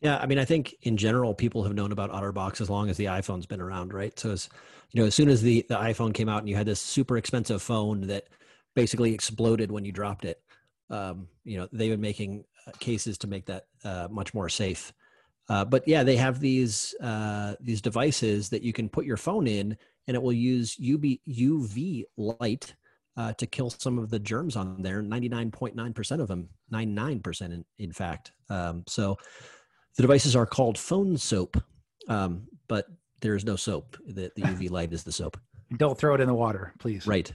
Yeah, 0.00 0.16
I 0.16 0.26
mean, 0.26 0.38
I 0.38 0.46
think 0.46 0.74
in 0.82 0.96
general, 0.96 1.34
people 1.34 1.62
have 1.64 1.74
known 1.74 1.92
about 1.92 2.10
OtterBox 2.10 2.62
as 2.62 2.70
long 2.70 2.88
as 2.88 2.96
the 2.96 3.04
iPhone's 3.04 3.44
been 3.44 3.60
around, 3.60 3.92
right? 3.92 4.18
So, 4.18 4.30
as 4.30 4.48
you 4.92 5.00
know, 5.00 5.06
as 5.06 5.14
soon 5.14 5.28
as 5.28 5.42
the 5.42 5.64
the 5.68 5.76
iPhone 5.76 6.14
came 6.14 6.28
out 6.28 6.38
and 6.38 6.48
you 6.48 6.56
had 6.56 6.66
this 6.66 6.80
super 6.80 7.18
expensive 7.18 7.60
phone 7.60 8.06
that 8.06 8.28
basically 8.74 9.12
exploded 9.12 9.70
when 9.70 9.84
you 9.84 9.92
dropped 9.92 10.24
it, 10.24 10.42
um, 10.90 11.28
you 11.44 11.56
know 11.56 11.68
they've 11.72 11.90
been 11.90 12.00
making 12.00 12.44
uh, 12.66 12.72
cases 12.78 13.18
to 13.18 13.26
make 13.26 13.46
that 13.46 13.66
uh, 13.84 14.08
much 14.10 14.34
more 14.34 14.48
safe. 14.48 14.92
Uh, 15.48 15.64
but 15.64 15.86
yeah, 15.86 16.02
they 16.02 16.16
have 16.16 16.40
these 16.40 16.94
uh, 17.00 17.54
these 17.60 17.80
devices 17.80 18.48
that 18.50 18.62
you 18.62 18.72
can 18.72 18.88
put 18.88 19.04
your 19.04 19.16
phone 19.16 19.46
in, 19.46 19.76
and 20.06 20.14
it 20.14 20.22
will 20.22 20.32
use 20.32 20.76
UV 20.76 21.20
UV 21.28 22.04
light 22.16 22.74
uh, 23.16 23.32
to 23.34 23.46
kill 23.46 23.70
some 23.70 23.98
of 23.98 24.10
the 24.10 24.18
germs 24.18 24.56
on 24.56 24.82
there. 24.82 25.02
Ninety 25.02 25.28
nine 25.28 25.50
point 25.50 25.74
nine 25.74 25.92
percent 25.92 26.20
of 26.20 26.28
them, 26.28 26.48
ninety 26.70 26.92
nine 26.92 27.20
percent 27.20 27.66
in 27.78 27.92
fact. 27.92 28.32
Um, 28.48 28.84
so 28.86 29.18
the 29.96 30.02
devices 30.02 30.36
are 30.36 30.46
called 30.46 30.78
phone 30.78 31.16
soap, 31.16 31.56
um, 32.08 32.46
but 32.68 32.86
there 33.20 33.34
is 33.34 33.44
no 33.44 33.56
soap. 33.56 33.96
The, 34.06 34.30
the 34.36 34.42
UV 34.42 34.70
light 34.70 34.92
is 34.92 35.02
the 35.02 35.12
soap. 35.12 35.38
Don't 35.76 35.98
throw 35.98 36.14
it 36.14 36.20
in 36.20 36.26
the 36.26 36.34
water, 36.34 36.72
please. 36.78 37.06
Right. 37.06 37.32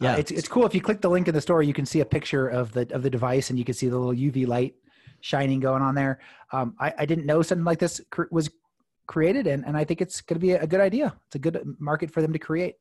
Yeah, 0.00 0.14
uh, 0.14 0.16
it's 0.16 0.30
it's 0.30 0.48
cool. 0.48 0.64
If 0.66 0.74
you 0.74 0.80
click 0.80 1.00
the 1.00 1.10
link 1.10 1.28
in 1.28 1.34
the 1.34 1.40
store, 1.40 1.62
you 1.62 1.74
can 1.74 1.84
see 1.84 2.00
a 2.00 2.04
picture 2.04 2.48
of 2.48 2.72
the 2.72 2.92
of 2.94 3.02
the 3.02 3.10
device, 3.10 3.50
and 3.50 3.58
you 3.58 3.64
can 3.64 3.74
see 3.74 3.88
the 3.88 3.98
little 3.98 4.14
UV 4.14 4.46
light 4.46 4.74
shining 5.20 5.60
going 5.60 5.82
on 5.82 5.94
there. 5.94 6.20
Um, 6.52 6.74
I, 6.80 6.92
I 6.98 7.06
didn't 7.06 7.26
know 7.26 7.42
something 7.42 7.64
like 7.64 7.78
this 7.78 8.00
cr- 8.10 8.24
was 8.30 8.50
created, 9.06 9.46
and 9.46 9.64
and 9.66 9.76
I 9.76 9.84
think 9.84 10.00
it's 10.00 10.20
going 10.22 10.36
to 10.36 10.40
be 10.40 10.52
a, 10.52 10.62
a, 10.62 10.66
good 10.66 10.80
idea. 10.80 11.14
It's 11.26 11.36
a 11.36 11.38
good 11.38 11.76
market 11.78 12.10
for 12.10 12.22
them 12.22 12.32
to 12.32 12.38
create. 12.38 12.76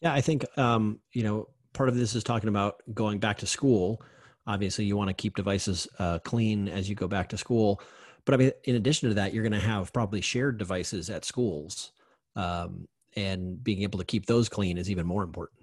Yeah, 0.00 0.12
I 0.12 0.20
think 0.20 0.44
um, 0.58 0.98
you 1.12 1.22
know 1.22 1.48
part 1.72 1.88
of 1.88 1.96
this 1.96 2.14
is 2.14 2.24
talking 2.24 2.48
about 2.48 2.82
going 2.92 3.18
back 3.18 3.38
to 3.38 3.46
school. 3.46 4.02
Obviously, 4.48 4.84
you 4.84 4.96
want 4.96 5.08
to 5.08 5.14
keep 5.14 5.36
devices 5.36 5.86
uh, 5.98 6.18
clean 6.20 6.68
as 6.68 6.88
you 6.88 6.94
go 6.94 7.06
back 7.06 7.28
to 7.28 7.38
school, 7.38 7.80
but 8.24 8.34
I 8.34 8.38
mean, 8.38 8.52
in 8.64 8.74
addition 8.74 9.08
to 9.08 9.14
that, 9.14 9.32
you're 9.32 9.42
going 9.42 9.52
to 9.52 9.60
have 9.60 9.92
probably 9.92 10.20
shared 10.20 10.58
devices 10.58 11.10
at 11.10 11.24
schools, 11.24 11.92
um, 12.34 12.88
and 13.14 13.62
being 13.62 13.82
able 13.82 13.98
to 14.00 14.04
keep 14.04 14.26
those 14.26 14.48
clean 14.48 14.78
is 14.78 14.90
even 14.90 15.06
more 15.06 15.22
important. 15.22 15.55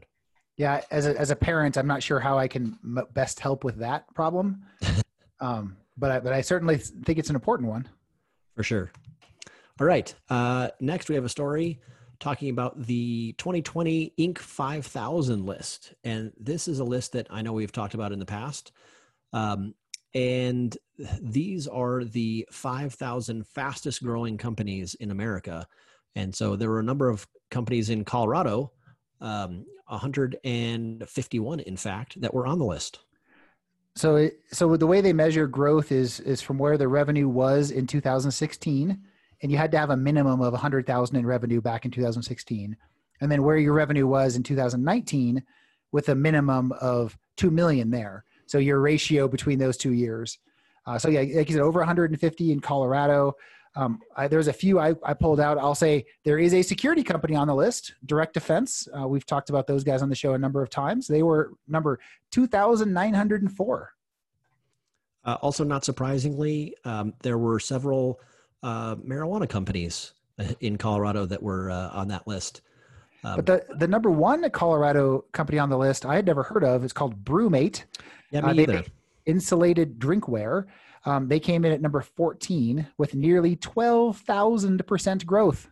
Yeah, 0.58 0.82
as 0.92 1.08
a, 1.08 1.20
as 1.20 1.32
a 1.32 1.36
parent, 1.36 1.78
I'm 1.78 1.88
not 1.88 2.04
sure 2.04 2.20
how 2.20 2.38
I 2.38 2.48
can 2.48 2.78
best 3.14 3.40
help 3.40 3.64
with 3.64 3.78
that 3.78 4.14
problem, 4.14 4.64
um, 5.40 5.78
but 5.98 6.12
I, 6.12 6.20
but 6.20 6.34
I 6.34 6.42
certainly 6.42 6.78
think 6.78 7.18
it's 7.18 7.30
an 7.30 7.36
important 7.36 7.70
one. 7.70 7.90
For 8.56 8.64
sure. 8.64 8.92
All 9.80 9.88
right. 9.88 10.14
Uh, 10.30 10.70
next, 10.80 11.10
we 11.10 11.16
have 11.16 11.26
a 11.26 11.30
story 11.30 11.82
talking 12.20 12.50
about 12.50 12.82
the 12.86 13.34
2020 13.40 14.14
Inc. 14.20 14.38
5000 14.38 15.46
list, 15.46 15.94
and 16.04 16.32
this 16.40 16.68
is 16.68 16.80
a 16.80 16.84
list 16.84 17.14
that 17.14 17.28
I 17.32 17.42
know 17.42 17.54
we've 17.54 17.72
talked 17.72 17.96
about 17.96 18.12
in 18.12 18.20
the 18.20 18.26
past. 18.26 18.72
Um, 19.34 19.74
and 20.14 20.78
these 21.20 21.68
are 21.68 22.04
the 22.04 22.48
5,000 22.52 23.48
fastest 23.48 24.04
growing 24.04 24.38
companies 24.38 24.94
in 24.96 25.10
America. 25.10 25.68
And 26.16 26.34
so 26.36 26.56
there 26.56 26.70
were 26.70 26.80
a 26.80 26.84
number 26.84 27.10
of 27.10 27.28
companies 27.50 27.90
in 27.90 28.06
Colorado 28.06 28.72
um, 29.24 29.66
151 29.88 31.60
in 31.62 31.78
fact 31.78 32.22
that 32.22 32.34
were 32.34 32.46
on 32.46 32.60
the 32.60 32.66
list. 32.66 33.00
So 33.96 34.18
it, 34.18 34.40
so 34.52 34.76
the 34.76 34.88
way 34.88 35.02
they 35.02 35.14
measure 35.14 35.48
growth 35.48 35.92
is 35.92 36.20
is 36.20 36.42
from 36.42 36.58
where 36.58 36.78
the 36.78 36.88
revenue 36.88 37.30
was 37.30 37.72
in 37.72 37.88
2016 37.88 39.00
and 39.42 39.52
you 39.52 39.58
had 39.58 39.72
to 39.72 39.78
have 39.78 39.90
a 39.90 39.98
minimum 39.98 40.42
of 40.42 40.54
100,000 40.54 41.16
in 41.16 41.26
revenue 41.26 41.62
back 41.62 41.86
in 41.86 41.92
2016 41.92 42.76
and 43.22 43.32
then 43.32 43.44
where 43.44 43.58
your 43.58 43.74
revenue 43.74 44.08
was 44.08 44.36
in 44.36 44.44
2019 44.44 45.44
with 45.92 46.10
a 46.10 46.16
minimum 46.16 46.72
of 46.82 47.18
2 47.38 47.52
million 47.52 47.92
there. 47.92 48.26
So 48.48 48.58
your 48.58 48.80
ratio 48.80 49.28
between 49.28 49.60
those 49.60 49.78
two 49.78 49.94
years. 49.94 50.40
Uh, 50.86 50.98
so 50.98 51.08
yeah 51.08 51.22
like 51.22 51.48
you 51.48 51.56
said 51.56 51.62
over 51.62 51.80
150 51.80 52.52
in 52.52 52.60
colorado 52.60 53.36
um, 53.76 54.00
I, 54.16 54.28
there's 54.28 54.48
a 54.48 54.54
few 54.54 54.80
I, 54.80 54.94
I, 55.04 55.14
pulled 55.14 55.40
out. 55.40 55.58
I'll 55.58 55.74
say 55.74 56.06
there 56.24 56.38
is 56.38 56.54
a 56.54 56.62
security 56.62 57.04
company 57.04 57.36
on 57.36 57.48
the 57.48 57.56
list, 57.56 57.94
Direct 58.06 58.34
Defense. 58.34 58.88
Uh, 58.96 59.08
we've 59.08 59.26
talked 59.26 59.50
about 59.50 59.66
those 59.66 59.84
guys 59.84 60.02
on 60.02 60.10
the 60.10 60.16
show 60.16 60.34
a 60.34 60.38
number 60.38 60.62
of 60.62 60.70
times. 60.70 61.08
They 61.08 61.24
were 61.24 61.54
number 61.68 62.00
2,904. 62.32 63.94
Uh, 65.26 65.38
also, 65.42 65.64
not 65.64 65.86
surprisingly, 65.86 66.76
um, 66.86 67.14
there 67.24 67.38
were 67.38 67.60
several 67.60 68.20
uh, 68.62 68.96
marijuana 68.98 69.50
companies 69.50 70.14
uh, 70.38 70.46
in 70.60 70.78
Colorado 70.78 71.26
that 71.26 71.42
were 71.42 71.72
uh, 71.72 71.90
on 71.90 72.10
that 72.10 72.28
list. 72.28 72.62
Um, 73.24 73.38
but 73.38 73.46
the, 73.46 73.76
the 73.78 73.88
number 73.88 74.12
one 74.12 74.48
Colorado 74.52 75.26
company 75.32 75.58
on 75.58 75.70
the 75.70 75.78
list 75.78 76.06
I 76.06 76.16
had 76.16 76.26
never 76.26 76.44
heard 76.44 76.64
of. 76.64 76.84
is 76.84 76.94
called 76.94 77.24
BruMate. 77.24 77.86
Yeah, 78.32 78.42
me 78.42 78.50
uh, 78.50 78.62
either. 78.62 78.84
Insulated 79.26 79.98
drinkware. 79.98 80.66
Um, 81.06 81.28
they 81.28 81.40
came 81.40 81.66
in 81.66 81.72
at 81.72 81.82
number 81.82 82.02
14 82.02 82.88
with 82.98 83.14
nearly 83.14 83.56
12,000% 83.58 85.26
growth. 85.26 85.70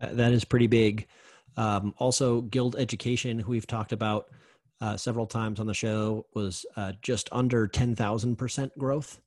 That 0.00 0.32
is 0.32 0.44
pretty 0.44 0.66
big. 0.66 1.06
Um, 1.56 1.94
also, 1.98 2.40
Guild 2.42 2.76
Education, 2.76 3.38
who 3.38 3.50
we've 3.50 3.66
talked 3.66 3.92
about 3.92 4.26
uh, 4.80 4.96
several 4.96 5.26
times 5.26 5.60
on 5.60 5.66
the 5.66 5.74
show, 5.74 6.26
was 6.34 6.64
uh, 6.76 6.92
just 7.02 7.28
under 7.32 7.68
10,000% 7.68 8.70
growth. 8.78 9.20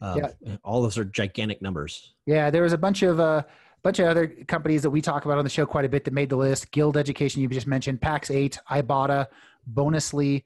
Um, 0.00 0.18
yeah. 0.18 0.56
All 0.64 0.82
those 0.82 0.96
are 0.96 1.04
gigantic 1.04 1.60
numbers. 1.60 2.14
Yeah, 2.26 2.50
there 2.50 2.62
was 2.62 2.72
a 2.72 2.78
bunch 2.78 3.02
of 3.02 3.20
uh, 3.20 3.42
bunch 3.82 3.98
of 3.98 4.06
other 4.06 4.26
companies 4.48 4.82
that 4.82 4.90
we 4.90 5.02
talk 5.02 5.26
about 5.26 5.38
on 5.38 5.44
the 5.44 5.50
show 5.50 5.66
quite 5.66 5.84
a 5.84 5.88
bit 5.88 6.04
that 6.04 6.14
made 6.14 6.30
the 6.30 6.36
list. 6.36 6.70
Guild 6.70 6.96
Education, 6.96 7.42
you 7.42 7.48
just 7.48 7.66
mentioned, 7.66 8.00
Pax8, 8.00 8.58
Ibotta, 8.70 9.26
Bonusly, 9.74 10.42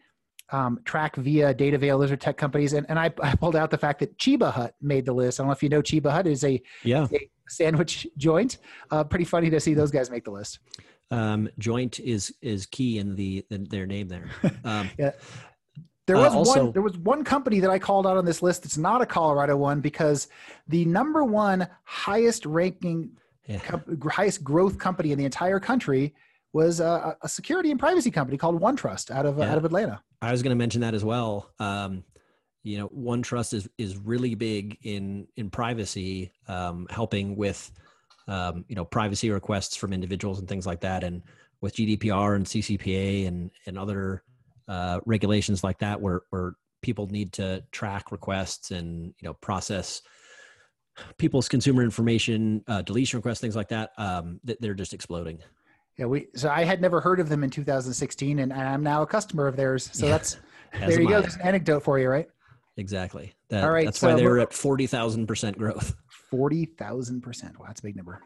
um, 0.50 0.78
TrackVia, 0.84 1.54
DataVail, 1.54 1.98
those 2.00 2.12
are 2.12 2.16
tech 2.16 2.36
companies. 2.36 2.72
And, 2.72 2.86
and 2.88 2.98
I, 2.98 3.12
I, 3.22 3.34
pulled 3.34 3.56
out 3.56 3.70
the 3.70 3.78
fact 3.78 4.00
that 4.00 4.18
Cheba 4.18 4.50
Hut 4.50 4.74
made 4.80 5.06
the 5.06 5.12
list. 5.12 5.40
I 5.40 5.42
don't 5.42 5.48
know 5.48 5.52
if 5.52 5.62
you 5.62 5.68
know 5.68 5.82
Cheba 5.82 6.10
Hut 6.10 6.26
is 6.26 6.44
a, 6.44 6.62
yeah. 6.82 7.06
a 7.12 7.28
sandwich 7.48 8.06
joint. 8.16 8.58
Uh, 8.90 9.04
pretty 9.04 9.24
funny 9.24 9.50
to 9.50 9.60
see 9.60 9.74
those 9.74 9.90
guys 9.90 10.10
make 10.10 10.24
the 10.24 10.30
list. 10.30 10.58
Um, 11.10 11.48
joint 11.58 12.00
is 12.00 12.34
is 12.40 12.66
key 12.66 12.98
in 12.98 13.14
the, 13.14 13.44
the 13.50 13.58
their 13.58 13.86
name 13.86 14.08
there. 14.08 14.30
Um, 14.64 14.90
yeah. 14.98 15.12
There 16.06 16.16
was 16.16 16.34
uh, 16.34 16.38
also, 16.38 16.64
one. 16.64 16.72
There 16.72 16.82
was 16.82 16.98
one 16.98 17.24
company 17.24 17.60
that 17.60 17.70
I 17.70 17.78
called 17.78 18.06
out 18.06 18.16
on 18.16 18.24
this 18.24 18.42
list. 18.42 18.64
It's 18.64 18.76
not 18.76 19.00
a 19.00 19.06
Colorado 19.06 19.56
one 19.56 19.80
because 19.80 20.28
the 20.68 20.84
number 20.84 21.24
one 21.24 21.66
highest 21.84 22.44
ranking, 22.44 23.10
yeah. 23.46 23.58
com- 23.58 24.00
highest 24.10 24.44
growth 24.44 24.78
company 24.78 25.12
in 25.12 25.18
the 25.18 25.24
entire 25.24 25.60
country 25.60 26.14
was 26.54 26.78
a, 26.78 27.16
a, 27.20 27.28
security 27.28 27.72
and 27.72 27.80
privacy 27.80 28.12
company 28.12 28.38
called 28.38 28.60
OneTrust 28.60 29.10
out 29.10 29.26
of 29.26 29.38
yeah. 29.38 29.50
out 29.50 29.58
of 29.58 29.64
Atlanta. 29.64 30.00
I 30.22 30.30
was 30.30 30.40
going 30.40 30.50
to 30.50 30.56
mention 30.56 30.80
that 30.82 30.94
as 30.94 31.04
well. 31.04 31.50
Um, 31.58 32.04
you 32.62 32.78
know, 32.78 32.88
OneTrust 32.88 33.52
is 33.52 33.68
is 33.76 33.98
really 33.98 34.34
big 34.34 34.78
in 34.82 35.26
in 35.36 35.50
privacy, 35.50 36.32
um, 36.48 36.86
helping 36.88 37.36
with 37.36 37.70
um, 38.28 38.64
you 38.68 38.76
know 38.76 38.84
privacy 38.84 39.30
requests 39.30 39.76
from 39.76 39.92
individuals 39.92 40.38
and 40.38 40.48
things 40.48 40.64
like 40.64 40.80
that, 40.80 41.02
and 41.02 41.22
with 41.60 41.74
GDPR 41.74 42.36
and 42.36 42.46
CCPA 42.46 43.26
and 43.26 43.50
and 43.66 43.76
other 43.76 44.22
uh, 44.68 45.00
regulations 45.04 45.64
like 45.64 45.78
that, 45.80 46.00
where 46.00 46.22
where 46.30 46.54
people 46.82 47.08
need 47.08 47.32
to 47.32 47.64
track 47.72 48.12
requests 48.12 48.70
and 48.70 49.12
you 49.18 49.26
know 49.26 49.34
process 49.34 50.02
people's 51.18 51.48
consumer 51.48 51.82
information, 51.82 52.62
uh, 52.68 52.80
deletion 52.82 53.18
requests, 53.18 53.40
things 53.40 53.56
like 53.56 53.68
that. 53.68 53.90
Um, 53.98 54.38
they're 54.44 54.74
just 54.74 54.94
exploding. 54.94 55.40
Yeah, 55.96 56.06
we 56.06 56.26
so 56.34 56.50
I 56.50 56.64
had 56.64 56.80
never 56.80 57.00
heard 57.00 57.20
of 57.20 57.28
them 57.28 57.44
in 57.44 57.50
2016, 57.50 58.40
and 58.40 58.52
I'm 58.52 58.82
now 58.82 59.02
a 59.02 59.06
customer 59.06 59.46
of 59.46 59.56
theirs. 59.56 59.90
So 59.92 60.06
yeah, 60.06 60.12
that's 60.12 60.36
there 60.72 61.00
you 61.00 61.08
go. 61.08 61.20
There's 61.20 61.36
an 61.36 61.42
anecdote 61.42 61.80
for 61.80 61.98
you, 61.98 62.08
right? 62.08 62.28
Exactly. 62.76 63.32
That, 63.50 63.64
All 63.64 63.70
right. 63.70 63.84
That's 63.84 64.00
so 64.00 64.08
why 64.08 64.14
they're 64.16 64.40
at 64.40 64.52
forty 64.52 64.86
thousand 64.86 65.26
percent 65.26 65.56
growth. 65.56 65.94
Forty 66.30 66.64
thousand 66.64 67.20
percent. 67.20 67.58
Wow, 67.58 67.66
that's 67.68 67.80
a 67.80 67.84
big 67.84 67.96
number. 67.96 68.20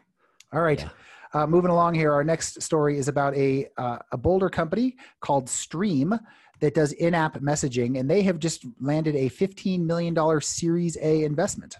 All 0.51 0.61
right. 0.61 0.79
Yeah. 0.79 0.89
Uh, 1.31 1.45
moving 1.45 1.69
along 1.69 1.93
here, 1.93 2.11
our 2.11 2.23
next 2.23 2.59
story 2.61 2.97
is 2.97 3.07
about 3.07 3.35
a 3.35 3.67
uh, 3.77 3.99
a 4.11 4.17
Boulder 4.17 4.49
company 4.49 4.97
called 5.19 5.47
Stream 5.47 6.19
that 6.59 6.73
does 6.73 6.91
in-app 6.93 7.39
messaging, 7.39 7.99
and 7.99 8.09
they 8.09 8.23
have 8.23 8.39
just 8.39 8.65
landed 8.81 9.15
a 9.15 9.29
fifteen 9.29 9.85
million 9.85 10.15
dollar 10.15 10.41
Series 10.41 10.97
A 11.01 11.23
investment. 11.23 11.77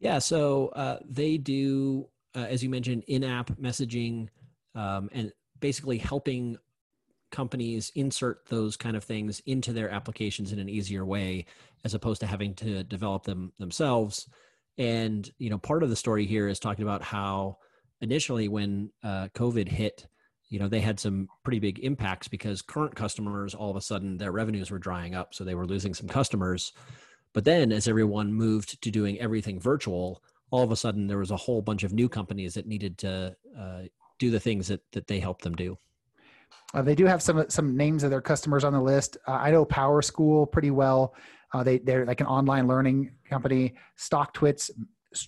Yeah. 0.00 0.18
So 0.18 0.68
uh, 0.74 0.98
they 1.08 1.36
do, 1.36 2.08
uh, 2.34 2.40
as 2.40 2.64
you 2.64 2.70
mentioned, 2.70 3.04
in-app 3.06 3.50
messaging 3.60 4.28
um, 4.74 5.08
and 5.12 5.32
basically 5.60 5.98
helping 5.98 6.56
companies 7.30 7.92
insert 7.94 8.46
those 8.48 8.76
kind 8.76 8.96
of 8.96 9.04
things 9.04 9.40
into 9.46 9.72
their 9.72 9.90
applications 9.90 10.52
in 10.52 10.58
an 10.58 10.68
easier 10.68 11.04
way 11.04 11.46
as 11.84 11.94
opposed 11.94 12.20
to 12.20 12.26
having 12.26 12.54
to 12.54 12.82
develop 12.84 13.24
them 13.24 13.52
themselves. 13.58 14.28
And 14.78 15.30
you 15.38 15.50
know 15.50 15.58
part 15.58 15.82
of 15.82 15.90
the 15.90 15.96
story 15.96 16.26
here 16.26 16.48
is 16.48 16.58
talking 16.58 16.82
about 16.82 17.02
how 17.02 17.58
initially 18.00 18.48
when 18.48 18.90
uh, 19.04 19.28
covid 19.34 19.68
hit 19.68 20.06
you 20.48 20.58
know 20.58 20.68
they 20.68 20.80
had 20.80 20.98
some 20.98 21.28
pretty 21.44 21.58
big 21.58 21.80
impacts 21.80 22.28
because 22.28 22.62
current 22.62 22.94
customers 22.94 23.54
all 23.54 23.70
of 23.70 23.76
a 23.76 23.80
sudden 23.80 24.16
their 24.16 24.32
revenues 24.32 24.70
were 24.70 24.78
drying 24.78 25.14
up 25.14 25.34
so 25.34 25.44
they 25.44 25.54
were 25.54 25.66
losing 25.66 25.94
some 25.94 26.08
customers. 26.08 26.72
But 27.32 27.44
then 27.44 27.70
as 27.70 27.86
everyone 27.86 28.32
moved 28.32 28.82
to 28.82 28.90
doing 28.90 29.20
everything 29.20 29.60
virtual 29.60 30.22
all 30.50 30.64
of 30.64 30.72
a 30.72 30.76
sudden 30.76 31.06
there 31.06 31.18
was 31.18 31.30
a 31.30 31.36
whole 31.36 31.62
bunch 31.62 31.84
of 31.84 31.92
new 31.92 32.08
companies 32.08 32.54
that 32.54 32.66
needed 32.66 32.98
to 32.98 33.36
uh, 33.56 33.82
do 34.20 34.30
the 34.30 34.38
things 34.38 34.68
that 34.68 34.80
that 34.92 35.08
they 35.08 35.18
help 35.18 35.42
them 35.42 35.56
do. 35.56 35.76
Uh, 36.72 36.82
they 36.82 36.94
do 36.94 37.06
have 37.06 37.20
some 37.20 37.44
some 37.48 37.76
names 37.76 38.04
of 38.04 38.10
their 38.10 38.20
customers 38.20 38.62
on 38.62 38.72
the 38.72 38.80
list. 38.80 39.16
Uh, 39.26 39.32
I 39.32 39.50
know 39.50 39.64
PowerSchool 39.64 40.52
pretty 40.52 40.70
well. 40.70 41.14
Uh, 41.52 41.64
they 41.64 41.78
they're 41.78 42.06
like 42.06 42.20
an 42.20 42.28
online 42.28 42.68
learning 42.68 43.10
company. 43.28 43.74
StockTwits, 43.98 44.70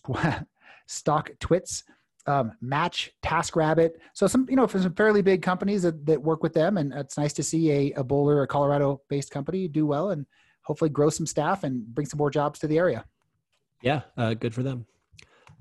Stock 0.86 1.30
Twits, 1.40 1.82
um, 2.26 2.52
Match, 2.60 3.10
TaskRabbit. 3.24 3.92
So 4.12 4.28
some 4.28 4.46
you 4.48 4.54
know 4.54 4.68
for 4.68 4.80
some 4.80 4.94
fairly 4.94 5.22
big 5.22 5.42
companies 5.42 5.82
that, 5.82 6.06
that 6.06 6.22
work 6.22 6.44
with 6.44 6.52
them, 6.52 6.76
and 6.76 6.92
it's 6.92 7.18
nice 7.18 7.32
to 7.32 7.42
see 7.42 7.72
a, 7.72 7.92
a 7.94 8.04
Boulder, 8.04 8.42
a 8.42 8.46
Colorado 8.46 9.00
based 9.08 9.32
company 9.32 9.66
do 9.66 9.84
well 9.84 10.10
and 10.10 10.26
hopefully 10.62 10.90
grow 10.90 11.10
some 11.10 11.26
staff 11.26 11.64
and 11.64 11.84
bring 11.92 12.06
some 12.06 12.18
more 12.18 12.30
jobs 12.30 12.60
to 12.60 12.68
the 12.68 12.78
area. 12.78 13.04
Yeah, 13.82 14.02
uh, 14.16 14.34
good 14.34 14.54
for 14.54 14.62
them. 14.62 14.86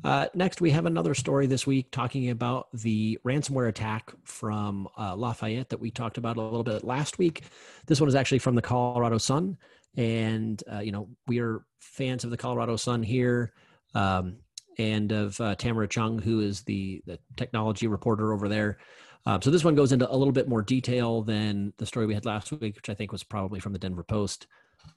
Uh, 0.04 0.26
next, 0.34 0.62
we 0.62 0.72
have 0.72 0.86
another 0.86 1.14
story 1.14 1.46
this 1.46 1.68
week 1.68 1.92
talking 1.92 2.32
about 2.32 2.68
the 2.74 3.20
ransomware 3.26 3.70
attack 3.70 4.12
from 4.24 4.88
uh, 4.98 5.16
Lafayette 5.16 5.70
that 5.70 5.80
we 5.80 5.92
talked 5.92 6.18
about 6.18 6.38
a 6.38 6.42
little 6.42 6.64
bit 6.64 6.84
last 6.84 7.20
week. 7.20 7.44
This 7.86 8.02
one 8.02 8.08
is 8.08 8.16
actually 8.16 8.40
from 8.40 8.56
the 8.56 8.62
Colorado 8.62 9.20
Sun, 9.20 9.58
and 9.96 10.64
uh, 10.72 10.80
you 10.80 10.92
know 10.92 11.08
we 11.28 11.40
are 11.40 11.66
fans 11.80 12.24
of 12.24 12.32
the 12.32 12.38
Colorado 12.38 12.78
Sun 12.78 13.04
here, 13.04 13.54
um, 13.94 14.38
and 14.80 15.12
of 15.12 15.40
uh, 15.40 15.54
Tamara 15.56 15.88
Chuang, 15.88 16.18
who 16.18 16.40
is 16.40 16.62
the 16.62 17.04
the 17.06 17.20
technology 17.38 17.86
reporter 17.86 18.34
over 18.34 18.50
there. 18.50 18.80
Um, 19.28 19.40
so 19.40 19.52
this 19.52 19.64
one 19.64 19.76
goes 19.76 19.92
into 19.92 20.12
a 20.12 20.18
little 20.18 20.32
bit 20.32 20.50
more 20.50 20.64
detail 20.64 21.22
than 21.22 21.74
the 21.78 21.86
story 21.86 22.08
we 22.08 22.16
had 22.16 22.26
last 22.26 22.52
week, 22.52 22.76
which 22.76 22.90
I 22.90 22.96
think 22.96 23.12
was 23.12 23.24
probably 23.24 23.60
from 23.60 23.74
the 23.74 23.80
Denver 23.80 24.04
Post. 24.04 24.48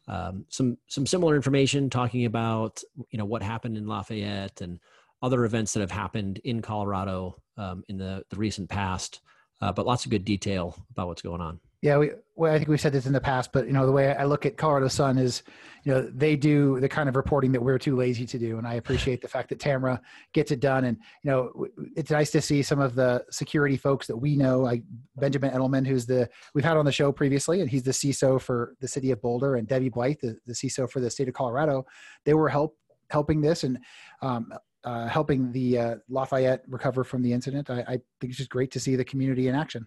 Um, 0.08 0.46
some 0.48 0.78
some 0.86 1.06
similar 1.06 1.36
information 1.36 1.90
talking 1.90 2.24
about 2.24 2.82
you 3.10 3.18
know 3.18 3.26
what 3.26 3.42
happened 3.42 3.76
in 3.76 3.86
Lafayette 3.86 4.62
and 4.62 4.80
other 5.24 5.46
events 5.46 5.72
that 5.72 5.80
have 5.80 5.90
happened 5.90 6.38
in 6.44 6.60
Colorado 6.60 7.40
um, 7.56 7.82
in 7.88 7.96
the, 7.96 8.22
the 8.28 8.36
recent 8.36 8.68
past, 8.68 9.22
uh, 9.62 9.72
but 9.72 9.86
lots 9.86 10.04
of 10.04 10.10
good 10.10 10.24
detail 10.24 10.76
about 10.90 11.08
what's 11.08 11.22
going 11.22 11.40
on. 11.40 11.58
Yeah, 11.80 11.96
we, 11.96 12.10
well, 12.34 12.52
I 12.52 12.58
think 12.58 12.68
we've 12.68 12.80
said 12.80 12.92
this 12.92 13.06
in 13.06 13.12
the 13.12 13.20
past, 13.20 13.50
but 13.50 13.66
you 13.66 13.72
know, 13.72 13.86
the 13.86 13.92
way 13.92 14.14
I 14.14 14.24
look 14.24 14.44
at 14.44 14.58
Colorado 14.58 14.88
Sun 14.88 15.16
is, 15.16 15.42
you 15.84 15.92
know, 15.92 16.10
they 16.14 16.36
do 16.36 16.78
the 16.78 16.88
kind 16.88 17.08
of 17.08 17.16
reporting 17.16 17.52
that 17.52 17.62
we're 17.62 17.78
too 17.78 17.96
lazy 17.96 18.26
to 18.26 18.38
do, 18.38 18.58
and 18.58 18.66
I 18.66 18.74
appreciate 18.74 19.22
the 19.22 19.28
fact 19.28 19.48
that 19.50 19.60
Tamara 19.60 20.00
gets 20.32 20.50
it 20.50 20.60
done. 20.60 20.84
And 20.84 20.98
you 21.22 21.30
know, 21.30 21.66
it's 21.96 22.10
nice 22.10 22.30
to 22.32 22.40
see 22.40 22.62
some 22.62 22.80
of 22.80 22.94
the 22.94 23.24
security 23.30 23.76
folks 23.76 24.06
that 24.06 24.16
we 24.16 24.36
know, 24.36 24.60
like 24.60 24.82
Benjamin 25.16 25.50
Edelman, 25.50 25.86
who's 25.86 26.06
the 26.06 26.28
we've 26.54 26.64
had 26.64 26.78
on 26.78 26.86
the 26.86 26.92
show 26.92 27.12
previously, 27.12 27.60
and 27.60 27.68
he's 27.68 27.82
the 27.82 27.90
CISO 27.90 28.40
for 28.40 28.76
the 28.80 28.88
city 28.88 29.10
of 29.10 29.20
Boulder, 29.20 29.56
and 29.56 29.68
Debbie 29.68 29.90
Blyth, 29.90 30.20
the, 30.20 30.38
the 30.46 30.54
CISO 30.54 30.90
for 30.90 31.00
the 31.00 31.10
state 31.10 31.28
of 31.28 31.34
Colorado. 31.34 31.86
They 32.24 32.32
were 32.32 32.48
help 32.48 32.76
helping 33.10 33.40
this 33.40 33.64
and 33.64 33.78
um, 34.22 34.52
uh, 34.84 35.06
helping 35.06 35.50
the 35.52 35.78
uh, 35.78 35.96
Lafayette 36.08 36.62
recover 36.68 37.04
from 37.04 37.22
the 37.22 37.32
incident. 37.32 37.70
I, 37.70 37.80
I 37.80 37.92
think 38.20 38.30
it's 38.30 38.36
just 38.36 38.50
great 38.50 38.70
to 38.72 38.80
see 38.80 38.96
the 38.96 39.04
community 39.04 39.48
in 39.48 39.54
action. 39.54 39.86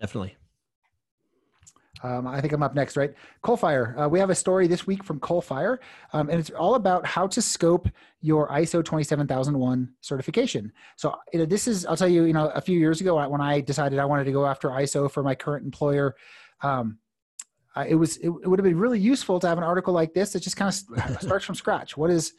Definitely. 0.00 0.36
Um, 2.02 2.26
I 2.26 2.40
think 2.40 2.52
I'm 2.52 2.62
up 2.62 2.74
next, 2.74 2.96
right? 2.96 3.14
Coalfire. 3.42 3.98
Uh, 3.98 4.08
we 4.08 4.18
have 4.18 4.28
a 4.28 4.34
story 4.34 4.66
this 4.66 4.86
week 4.86 5.02
from 5.02 5.18
Coalfire, 5.18 5.78
um, 6.12 6.28
and 6.28 6.38
it's 6.38 6.50
all 6.50 6.74
about 6.74 7.06
how 7.06 7.26
to 7.26 7.40
scope 7.40 7.88
your 8.20 8.48
ISO 8.48 8.84
27001 8.84 9.88
certification. 10.02 10.72
So 10.96 11.16
you 11.32 11.38
know, 11.38 11.46
this 11.46 11.66
is, 11.66 11.86
I'll 11.86 11.96
tell 11.96 12.08
you, 12.08 12.24
you 12.24 12.34
know, 12.34 12.48
a 12.48 12.60
few 12.60 12.78
years 12.78 13.00
ago 13.00 13.26
when 13.28 13.40
I 13.40 13.60
decided 13.60 13.98
I 13.98 14.04
wanted 14.04 14.24
to 14.24 14.32
go 14.32 14.44
after 14.44 14.68
ISO 14.68 15.10
for 15.10 15.22
my 15.22 15.34
current 15.34 15.64
employer, 15.64 16.14
um, 16.62 16.98
it 17.88 17.94
was 17.94 18.16
it, 18.18 18.28
it, 18.28 18.48
would 18.48 18.58
have 18.58 18.64
been 18.64 18.78
really 18.78 18.98
useful 18.98 19.38
to 19.38 19.46
have 19.46 19.58
an 19.58 19.64
article 19.64 19.92
like 19.92 20.14
this 20.14 20.32
that 20.32 20.40
just 20.40 20.56
kind 20.56 20.68
of 20.68 21.20
starts 21.22 21.44
from 21.44 21.54
scratch. 21.54 21.96
What 21.96 22.10
is 22.10 22.32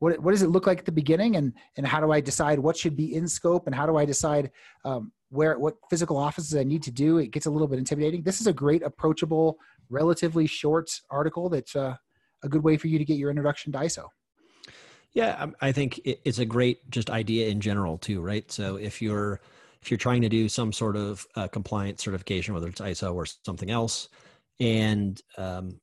what 0.00 0.18
what 0.20 0.32
does 0.32 0.42
it 0.42 0.48
look 0.48 0.66
like 0.66 0.80
at 0.80 0.84
the 0.86 0.92
beginning, 0.92 1.36
and 1.36 1.52
and 1.76 1.86
how 1.86 2.00
do 2.00 2.10
I 2.10 2.20
decide 2.20 2.58
what 2.58 2.76
should 2.76 2.96
be 2.96 3.14
in 3.14 3.28
scope, 3.28 3.66
and 3.66 3.74
how 3.74 3.86
do 3.86 3.96
I 3.96 4.04
decide 4.04 4.50
um, 4.84 5.12
where 5.30 5.58
what 5.58 5.76
physical 5.88 6.16
offices 6.16 6.54
I 6.56 6.64
need 6.64 6.82
to 6.82 6.90
do. 6.90 7.18
It 7.18 7.30
gets 7.30 7.46
a 7.46 7.50
little 7.50 7.68
bit 7.68 7.78
intimidating. 7.78 8.22
This 8.22 8.40
is 8.40 8.46
a 8.46 8.52
great, 8.52 8.82
approachable, 8.82 9.58
relatively 9.88 10.46
short 10.46 10.90
article 11.08 11.48
that's 11.48 11.74
uh, 11.74 11.96
a 12.42 12.48
good 12.48 12.62
way 12.62 12.76
for 12.76 12.88
you 12.88 12.98
to 12.98 13.04
get 13.04 13.16
your 13.16 13.30
introduction 13.30 13.72
to 13.72 13.78
ISO. 13.78 14.06
Yeah, 15.12 15.36
um, 15.38 15.56
I 15.60 15.72
think 15.72 16.00
it's 16.04 16.38
a 16.38 16.44
great 16.44 16.88
just 16.90 17.10
idea 17.10 17.48
in 17.48 17.60
general 17.60 17.98
too, 17.98 18.20
right? 18.20 18.50
So 18.50 18.76
if 18.76 19.00
you're 19.02 19.40
if 19.82 19.90
you're 19.90 19.98
trying 19.98 20.22
to 20.22 20.28
do 20.28 20.48
some 20.48 20.72
sort 20.72 20.96
of 20.96 21.26
uh, 21.36 21.48
compliance 21.48 22.02
certification, 22.02 22.54
whether 22.54 22.68
it's 22.68 22.80
ISO 22.80 23.14
or 23.14 23.26
something 23.26 23.70
else, 23.70 24.08
and 24.60 25.20
um, 25.36 25.80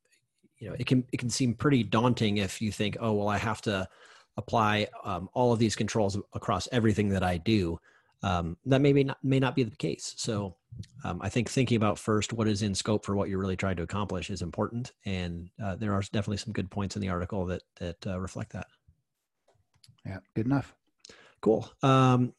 you 0.60 0.70
know 0.70 0.76
it 0.80 0.86
can 0.86 1.06
it 1.12 1.18
can 1.18 1.30
seem 1.30 1.54
pretty 1.54 1.84
daunting 1.84 2.38
if 2.38 2.62
you 2.62 2.72
think, 2.72 2.98
oh 3.00 3.14
well, 3.14 3.28
I 3.28 3.38
have 3.38 3.62
to 3.64 3.88
apply 4.38 4.88
um, 5.03 5.29
all 5.34 5.51
of 5.51 5.60
these 5.60 5.75
controls 5.75 6.17
across 6.34 6.67
everything 6.72 7.10
that 7.10 7.24
I 7.24 7.38
do 7.38 7.79
um, 8.24 8.58
that 8.65 8.82
may, 8.82 8.94
may 8.94 9.03
not 9.03 9.17
may 9.24 9.39
not 9.39 9.56
be 9.56 9.63
the 9.63 9.75
case. 9.75 10.13
So 10.17 10.56
um, 11.03 11.20
I 11.22 11.29
think 11.29 11.50
thinking 11.50 11.77
about 11.77 12.00
first 12.00 12.34
what 12.34 12.48
is 12.48 12.62
in 12.62 12.74
scope 12.74 13.06
for 13.06 13.15
what 13.15 13.29
you're 13.29 13.39
really 13.39 13.56
trying 13.56 13.75
to 13.77 13.84
accomplish 13.84 14.29
is 14.29 14.41
important, 14.41 14.94
and 15.06 15.50
uh, 15.63 15.75
there 15.75 15.94
are 15.94 16.01
definitely 16.01 16.38
some 16.38 16.53
good 16.53 16.70
points 16.70 16.96
in 16.96 17.01
the 17.01 17.10
article 17.10 17.46
that 17.46 17.63
that 17.79 18.08
uh, 18.08 18.20
reflect 18.20 18.53
that. 18.53 18.67
Yeah, 20.06 20.20
good 20.36 20.46
enough. 20.46 20.74
Cool. 21.41 21.70
Um, 21.84 22.34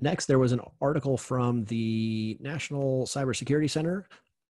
next, 0.00 0.26
there 0.26 0.38
was 0.38 0.52
an 0.52 0.60
article 0.80 1.16
from 1.16 1.64
the 1.64 2.36
National 2.40 3.06
Cybersecurity 3.06 3.70
Center 3.70 4.06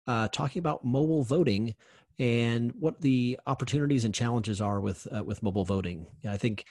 uh, 0.07 0.27
talking 0.29 0.59
about 0.59 0.83
mobile 0.83 1.23
voting 1.23 1.75
and 2.19 2.73
what 2.79 3.01
the 3.01 3.39
opportunities 3.47 4.05
and 4.05 4.13
challenges 4.13 4.61
are 4.61 4.79
with 4.79 5.07
uh, 5.15 5.23
with 5.23 5.41
mobile 5.41 5.65
voting. 5.65 6.05
I 6.27 6.37
think 6.37 6.65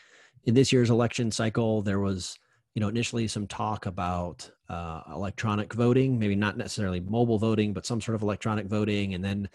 in 0.45 0.55
this 0.55 0.73
year's 0.73 0.91
election 0.91 1.31
cycle 1.31 1.83
there 1.83 2.01
was 2.01 2.39
you 2.79 2.81
know, 2.81 2.89
initially 2.89 3.27
some 3.27 3.49
talk 3.49 3.87
about 3.87 4.49
uh, 4.69 5.03
electronic 5.13 5.73
voting, 5.73 6.17
maybe 6.17 6.37
not 6.37 6.57
necessarily 6.57 7.01
mobile 7.01 7.37
voting, 7.37 7.73
but 7.73 7.85
some 7.85 8.01
sort 8.01 8.15
of 8.15 8.23
electronic 8.23 8.67
voting, 8.67 9.15
and 9.15 9.25
then, 9.25 9.49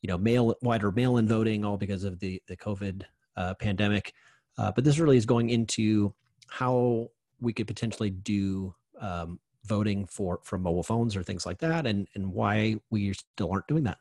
you 0.00 0.06
know, 0.06 0.16
mail 0.16 0.54
wider 0.62 0.92
mail-in 0.92 1.26
voting, 1.26 1.64
all 1.64 1.76
because 1.76 2.04
of 2.04 2.20
the 2.20 2.40
the 2.46 2.56
COVID 2.56 3.02
uh, 3.36 3.54
pandemic. 3.54 4.12
Uh, 4.58 4.70
but 4.70 4.84
this 4.84 5.00
really 5.00 5.16
is 5.16 5.26
going 5.26 5.50
into 5.50 6.14
how 6.48 7.08
we 7.40 7.52
could 7.52 7.66
potentially 7.66 8.10
do 8.10 8.72
um, 9.00 9.40
voting 9.64 10.06
for 10.06 10.38
from 10.44 10.62
mobile 10.62 10.84
phones 10.84 11.16
or 11.16 11.24
things 11.24 11.44
like 11.44 11.58
that, 11.58 11.84
and 11.84 12.06
and 12.14 12.32
why 12.32 12.76
we 12.90 13.12
still 13.12 13.50
aren't 13.50 13.66
doing 13.66 13.82
that. 13.82 13.98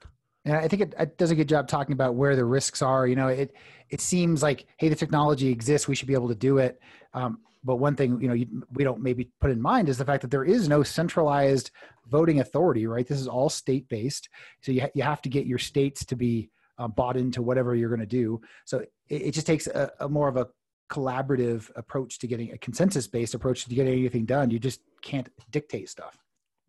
And 0.48 0.56
I 0.56 0.68
think 0.70 0.82
it, 0.82 0.94
it, 0.98 1.18
does 1.18 1.30
a 1.30 1.36
good 1.36 1.50
job 1.50 1.68
talking 1.68 1.92
about 1.92 2.16
where 2.16 2.36
the 2.38 2.46
risks 2.46 2.82
are. 2.82 3.06
You 3.06 3.18
know, 3.18 3.28
it 3.28 3.54
it 3.90 4.00
seems 4.00 4.42
like 4.42 4.66
hey, 4.78 4.88
the 4.88 4.96
technology 4.96 5.50
exists, 5.50 5.88
we 5.88 5.96
should 5.96 6.08
be 6.08 6.14
able 6.14 6.30
to 6.30 6.36
do 6.36 6.58
it. 6.58 6.80
Um, 7.14 7.40
but 7.66 7.76
one 7.76 7.98
thing 7.98 8.22
you 8.22 8.30
know 8.30 8.34
you, 8.34 8.64
we 8.72 8.86
don't 8.86 9.02
maybe 9.02 9.30
put 9.42 9.52
in 9.52 9.62
mind 9.62 9.90
is 9.90 9.98
the 9.98 10.06
fact 10.06 10.22
that 10.22 10.32
there 10.32 10.46
is 10.46 10.70
no 10.70 10.84
centralized 10.84 11.72
voting 12.06 12.40
authority 12.40 12.88
right? 12.88 13.06
This 13.06 13.20
is 13.20 13.28
all 13.28 13.50
state 13.50 13.90
based 13.90 14.30
so 14.62 14.72
you, 14.72 14.82
ha- 14.82 14.92
you 14.94 15.04
have 15.04 15.22
to 15.24 15.30
get 15.30 15.46
your 15.46 15.58
states 15.58 16.06
to 16.06 16.16
be 16.16 16.50
uh, 16.78 16.88
bought 16.88 17.18
into 17.18 17.42
whatever 17.42 17.76
you're 17.76 17.90
going 17.90 18.00
to 18.00 18.06
do. 18.06 18.40
So 18.64 18.78
it, 18.78 18.92
it 19.10 19.32
just 19.32 19.48
takes 19.48 19.68
a, 19.68 19.92
a, 20.00 20.08
more 20.08 20.28
of 20.30 20.38
a 20.38 20.48
collaborative 20.90 21.70
approach 21.76 22.20
to 22.20 22.28
getting 22.28 22.52
a 22.52 22.58
consensus 22.60 23.08
based 23.08 23.34
approach 23.34 23.66
to 23.66 23.76
getting 23.76 23.94
anything 23.94 24.26
done. 24.26 24.52
You 24.52 24.60
just 24.60 24.80
can't 25.02 25.28
dictate 25.52 25.90
stuff. 25.90 26.18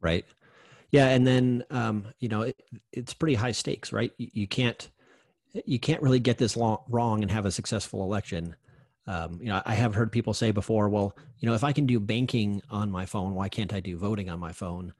Right 0.01 0.25
yeah 0.91 1.09
and 1.09 1.27
then 1.27 1.65
um, 1.71 2.07
you 2.19 2.29
know 2.29 2.43
it, 2.43 2.61
it's 2.93 3.15
pretty 3.15 3.35
high 3.35 3.53
stakes 3.53 3.93
right 3.93 4.13
you, 4.19 4.29
you 4.33 4.47
can't 4.47 4.91
you 5.65 5.79
can't 5.79 6.03
really 6.03 6.21
get 6.21 6.37
this 6.39 6.57
long, 6.57 6.79
wrong 6.89 7.23
and 7.23 7.31
have 7.31 7.47
a 7.47 7.51
successful 7.51 8.03
election 8.03 8.55
um, 9.09 9.39
you 9.41 9.49
know, 9.49 9.63
I 9.65 9.73
have 9.73 9.95
heard 9.95 10.13
people 10.13 10.35
say 10.35 10.51
before, 10.51 10.91
well, 10.91 11.17
you 11.39 11.49
know, 11.49 11.55
if 11.55 11.65
I 11.65 11.73
can 11.73 11.87
do 11.87 11.99
banking 11.99 12.61
on 12.71 12.91
my 12.91 13.07
phone, 13.07 13.35
why 13.35 13.49
can't 13.49 13.73
I 13.73 13.81
do 13.81 13.97
voting 13.97 14.29
on 14.29 14.39
my 14.39 14.53
phone? 14.53 14.93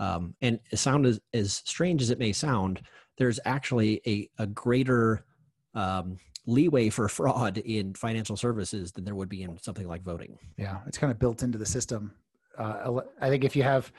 Um, 0.00 0.34
and 0.42 0.58
sound 0.74 1.06
as, 1.06 1.20
as 1.32 1.62
strange 1.64 2.02
as 2.02 2.10
it 2.10 2.18
may 2.18 2.32
sound, 2.32 2.82
there's 3.18 3.38
actually 3.44 4.02
a, 4.04 4.28
a 4.42 4.48
greater 4.48 5.24
um, 5.74 6.16
leeway 6.44 6.90
for 6.90 7.08
fraud 7.08 7.58
in 7.58 7.94
financial 7.94 8.36
services 8.36 8.90
than 8.90 9.04
there 9.04 9.14
would 9.14 9.28
be 9.28 9.44
in 9.44 9.56
something 9.58 9.86
like 9.86 10.02
voting. 10.02 10.36
Yeah, 10.56 10.78
it's 10.88 10.98
kind 10.98 11.12
of 11.12 11.20
built 11.20 11.44
into 11.44 11.56
the 11.56 11.66
system. 11.66 12.12
Uh, 12.58 13.00
I 13.20 13.28
think 13.28 13.44
if 13.44 13.56
you 13.56 13.62
have, 13.62 13.92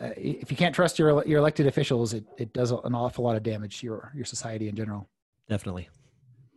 uh, 0.00 0.10
if 0.16 0.50
you 0.50 0.56
can't 0.56 0.74
trust 0.74 0.98
your 0.98 1.24
your 1.26 1.38
elected 1.38 1.66
officials, 1.66 2.14
it, 2.14 2.24
it 2.38 2.52
does 2.52 2.70
an 2.70 2.94
awful 2.94 3.24
lot 3.24 3.36
of 3.36 3.42
damage 3.42 3.80
to 3.80 3.86
your 3.86 4.12
your 4.14 4.24
society 4.24 4.68
in 4.68 4.76
general. 4.76 5.08
Definitely. 5.48 5.88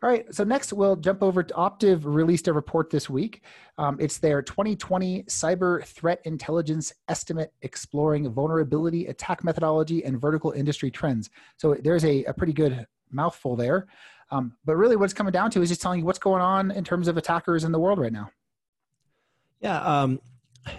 All 0.04 0.10
right, 0.12 0.32
so 0.34 0.44
next 0.44 0.74
we'll 0.74 0.96
jump 0.96 1.24
over 1.24 1.42
to 1.42 1.54
Optiv 1.56 2.02
released 2.04 2.48
a 2.48 2.54
report 2.54 2.92
this 2.92 3.10
week. 3.10 3.42
Um, 3.80 3.98
it's 4.00 4.20
their 4.20 4.44
2020 4.44 5.24
Cyber 5.24 5.84
Threat 5.84 6.22
Intelligence 6.26 6.94
Estimate 7.08 7.52
exploring 7.64 8.30
vulnerability, 8.30 9.08
attack 9.08 9.44
methodology, 9.44 10.06
and 10.06 10.22
vertical 10.22 10.52
industry 10.52 10.92
trends. 10.92 11.32
So 11.58 11.74
there's 11.74 12.06
a, 12.06 12.24
a 12.26 12.34
pretty 12.34 12.54
good 12.54 12.86
mouthful 13.12 13.56
there. 13.56 13.88
Um, 14.30 14.56
but 14.66 14.76
really, 14.76 14.96
what 14.96 15.06
it's 15.06 15.16
coming 15.16 15.32
down 15.32 15.50
to 15.52 15.64
is 15.64 15.70
just 15.70 15.82
telling 15.82 16.02
you 16.02 16.06
what's 16.06 16.20
going 16.20 16.44
on 16.44 16.70
in 16.70 16.84
terms 16.84 17.08
of 17.08 17.18
attackers 17.18 17.64
in 17.64 17.72
the 17.72 17.80
world 17.80 17.98
right 17.98 18.14
now. 18.14 18.30
Yeah, 19.62 19.82
um, 19.82 20.20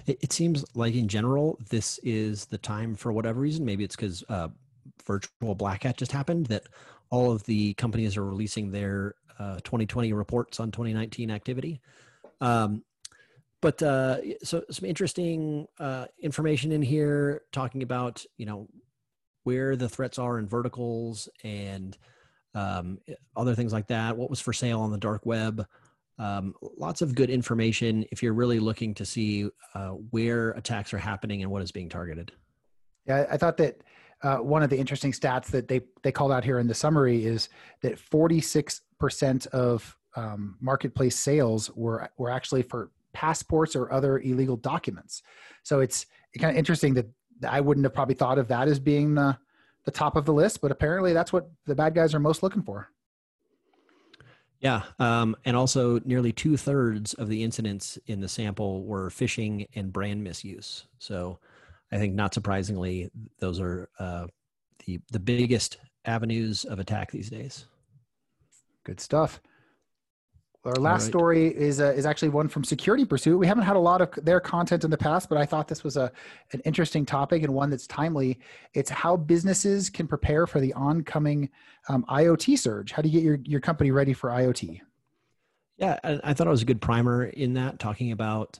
it, 0.06 0.18
it, 0.20 0.32
seems 0.32 0.64
like 0.74 0.94
in 0.94 1.08
general, 1.08 1.58
this 1.70 1.98
is 2.02 2.46
the 2.46 2.58
time 2.58 2.94
for 2.94 3.12
whatever 3.12 3.40
reason. 3.40 3.64
Maybe 3.64 3.84
it's 3.84 3.96
because 3.96 4.24
uh, 4.28 4.48
virtual 5.06 5.54
black 5.54 5.84
hat 5.84 5.96
just 5.96 6.12
happened 6.12 6.46
that 6.46 6.64
all 7.10 7.32
of 7.32 7.44
the 7.44 7.74
companies 7.74 8.16
are 8.16 8.24
releasing 8.24 8.70
their 8.70 9.14
uh, 9.38 9.56
2020 9.56 10.12
reports 10.12 10.60
on 10.60 10.70
2019 10.70 11.30
activity. 11.30 11.80
Um, 12.40 12.82
but 13.60 13.82
uh, 13.82 14.18
so 14.42 14.62
some 14.70 14.88
interesting 14.88 15.66
uh, 15.80 16.06
information 16.20 16.70
in 16.70 16.82
here 16.82 17.42
talking 17.50 17.82
about 17.82 18.24
you 18.36 18.46
know 18.46 18.68
where 19.42 19.76
the 19.76 19.88
threats 19.88 20.18
are 20.18 20.38
in 20.38 20.46
verticals 20.46 21.28
and 21.42 21.96
um, 22.54 22.98
other 23.36 23.54
things 23.54 23.72
like 23.72 23.88
that. 23.88 24.16
What 24.16 24.30
was 24.30 24.40
for 24.40 24.52
sale 24.52 24.80
on 24.80 24.92
the 24.92 24.98
dark 24.98 25.24
web? 25.26 25.66
Um, 26.18 26.54
lots 26.76 27.00
of 27.00 27.14
good 27.14 27.30
information 27.30 28.04
if 28.10 28.22
you're 28.22 28.32
really 28.32 28.58
looking 28.58 28.92
to 28.94 29.04
see 29.04 29.48
uh, 29.74 29.90
where 30.10 30.50
attacks 30.50 30.92
are 30.92 30.98
happening 30.98 31.42
and 31.42 31.50
what 31.50 31.62
is 31.62 31.70
being 31.70 31.88
targeted. 31.88 32.32
Yeah, 33.06 33.26
I 33.30 33.36
thought 33.36 33.56
that 33.58 33.82
uh, 34.22 34.38
one 34.38 34.62
of 34.62 34.70
the 34.70 34.76
interesting 34.76 35.12
stats 35.12 35.46
that 35.46 35.68
they 35.68 35.80
they 36.02 36.10
called 36.10 36.32
out 36.32 36.44
here 36.44 36.58
in 36.58 36.66
the 36.66 36.74
summary 36.74 37.24
is 37.24 37.48
that 37.82 37.98
46% 37.98 39.46
of 39.48 39.96
um, 40.16 40.56
marketplace 40.60 41.16
sales 41.16 41.70
were 41.76 42.10
were 42.18 42.30
actually 42.30 42.62
for 42.62 42.90
passports 43.12 43.76
or 43.76 43.92
other 43.92 44.18
illegal 44.18 44.56
documents. 44.56 45.22
So 45.62 45.80
it's 45.80 46.06
kind 46.38 46.50
of 46.50 46.56
interesting 46.56 46.94
that 46.94 47.06
I 47.48 47.60
wouldn't 47.60 47.84
have 47.84 47.94
probably 47.94 48.16
thought 48.16 48.38
of 48.38 48.48
that 48.48 48.68
as 48.68 48.80
being 48.80 49.14
the 49.14 49.38
the 49.84 49.92
top 49.92 50.16
of 50.16 50.26
the 50.26 50.34
list, 50.34 50.60
but 50.60 50.70
apparently 50.70 51.12
that's 51.12 51.32
what 51.32 51.48
the 51.64 51.74
bad 51.74 51.94
guys 51.94 52.14
are 52.14 52.20
most 52.20 52.42
looking 52.42 52.62
for. 52.62 52.90
Yeah, 54.60 54.82
um, 54.98 55.36
and 55.44 55.56
also 55.56 56.00
nearly 56.04 56.32
two 56.32 56.56
thirds 56.56 57.14
of 57.14 57.28
the 57.28 57.44
incidents 57.44 57.96
in 58.06 58.20
the 58.20 58.28
sample 58.28 58.84
were 58.84 59.08
phishing 59.08 59.68
and 59.74 59.92
brand 59.92 60.24
misuse. 60.24 60.86
So 60.98 61.38
I 61.92 61.98
think 61.98 62.14
not 62.14 62.34
surprisingly, 62.34 63.10
those 63.38 63.60
are 63.60 63.88
uh, 63.98 64.26
the 64.84 65.00
the 65.12 65.20
biggest 65.20 65.78
avenues 66.04 66.64
of 66.64 66.80
attack 66.80 67.12
these 67.12 67.30
days. 67.30 67.66
Good 68.84 69.00
stuff. 69.00 69.40
Our 70.64 70.74
last 70.74 71.02
right. 71.02 71.08
story 71.08 71.46
is 71.46 71.80
uh, 71.80 71.92
is 71.92 72.04
actually 72.04 72.30
one 72.30 72.48
from 72.48 72.64
Security 72.64 73.04
Pursuit. 73.04 73.38
We 73.38 73.46
haven't 73.46 73.64
had 73.64 73.76
a 73.76 73.80
lot 73.80 74.00
of 74.00 74.10
their 74.24 74.40
content 74.40 74.84
in 74.84 74.90
the 74.90 74.98
past, 74.98 75.28
but 75.28 75.38
I 75.38 75.46
thought 75.46 75.68
this 75.68 75.84
was 75.84 75.96
a 75.96 76.10
an 76.52 76.60
interesting 76.64 77.06
topic 77.06 77.42
and 77.44 77.54
one 77.54 77.70
that's 77.70 77.86
timely. 77.86 78.40
It's 78.74 78.90
how 78.90 79.16
businesses 79.16 79.88
can 79.88 80.08
prepare 80.08 80.46
for 80.46 80.60
the 80.60 80.72
oncoming 80.74 81.48
um, 81.88 82.04
IoT 82.08 82.58
surge. 82.58 82.92
How 82.92 83.02
do 83.02 83.08
you 83.08 83.20
get 83.20 83.24
your 83.24 83.38
your 83.44 83.60
company 83.60 83.92
ready 83.92 84.12
for 84.12 84.30
IoT? 84.30 84.80
Yeah, 85.78 85.98
I, 86.02 86.20
I 86.24 86.34
thought 86.34 86.48
it 86.48 86.50
was 86.50 86.62
a 86.62 86.66
good 86.66 86.82
primer 86.82 87.26
in 87.26 87.54
that, 87.54 87.78
talking 87.78 88.10
about 88.10 88.58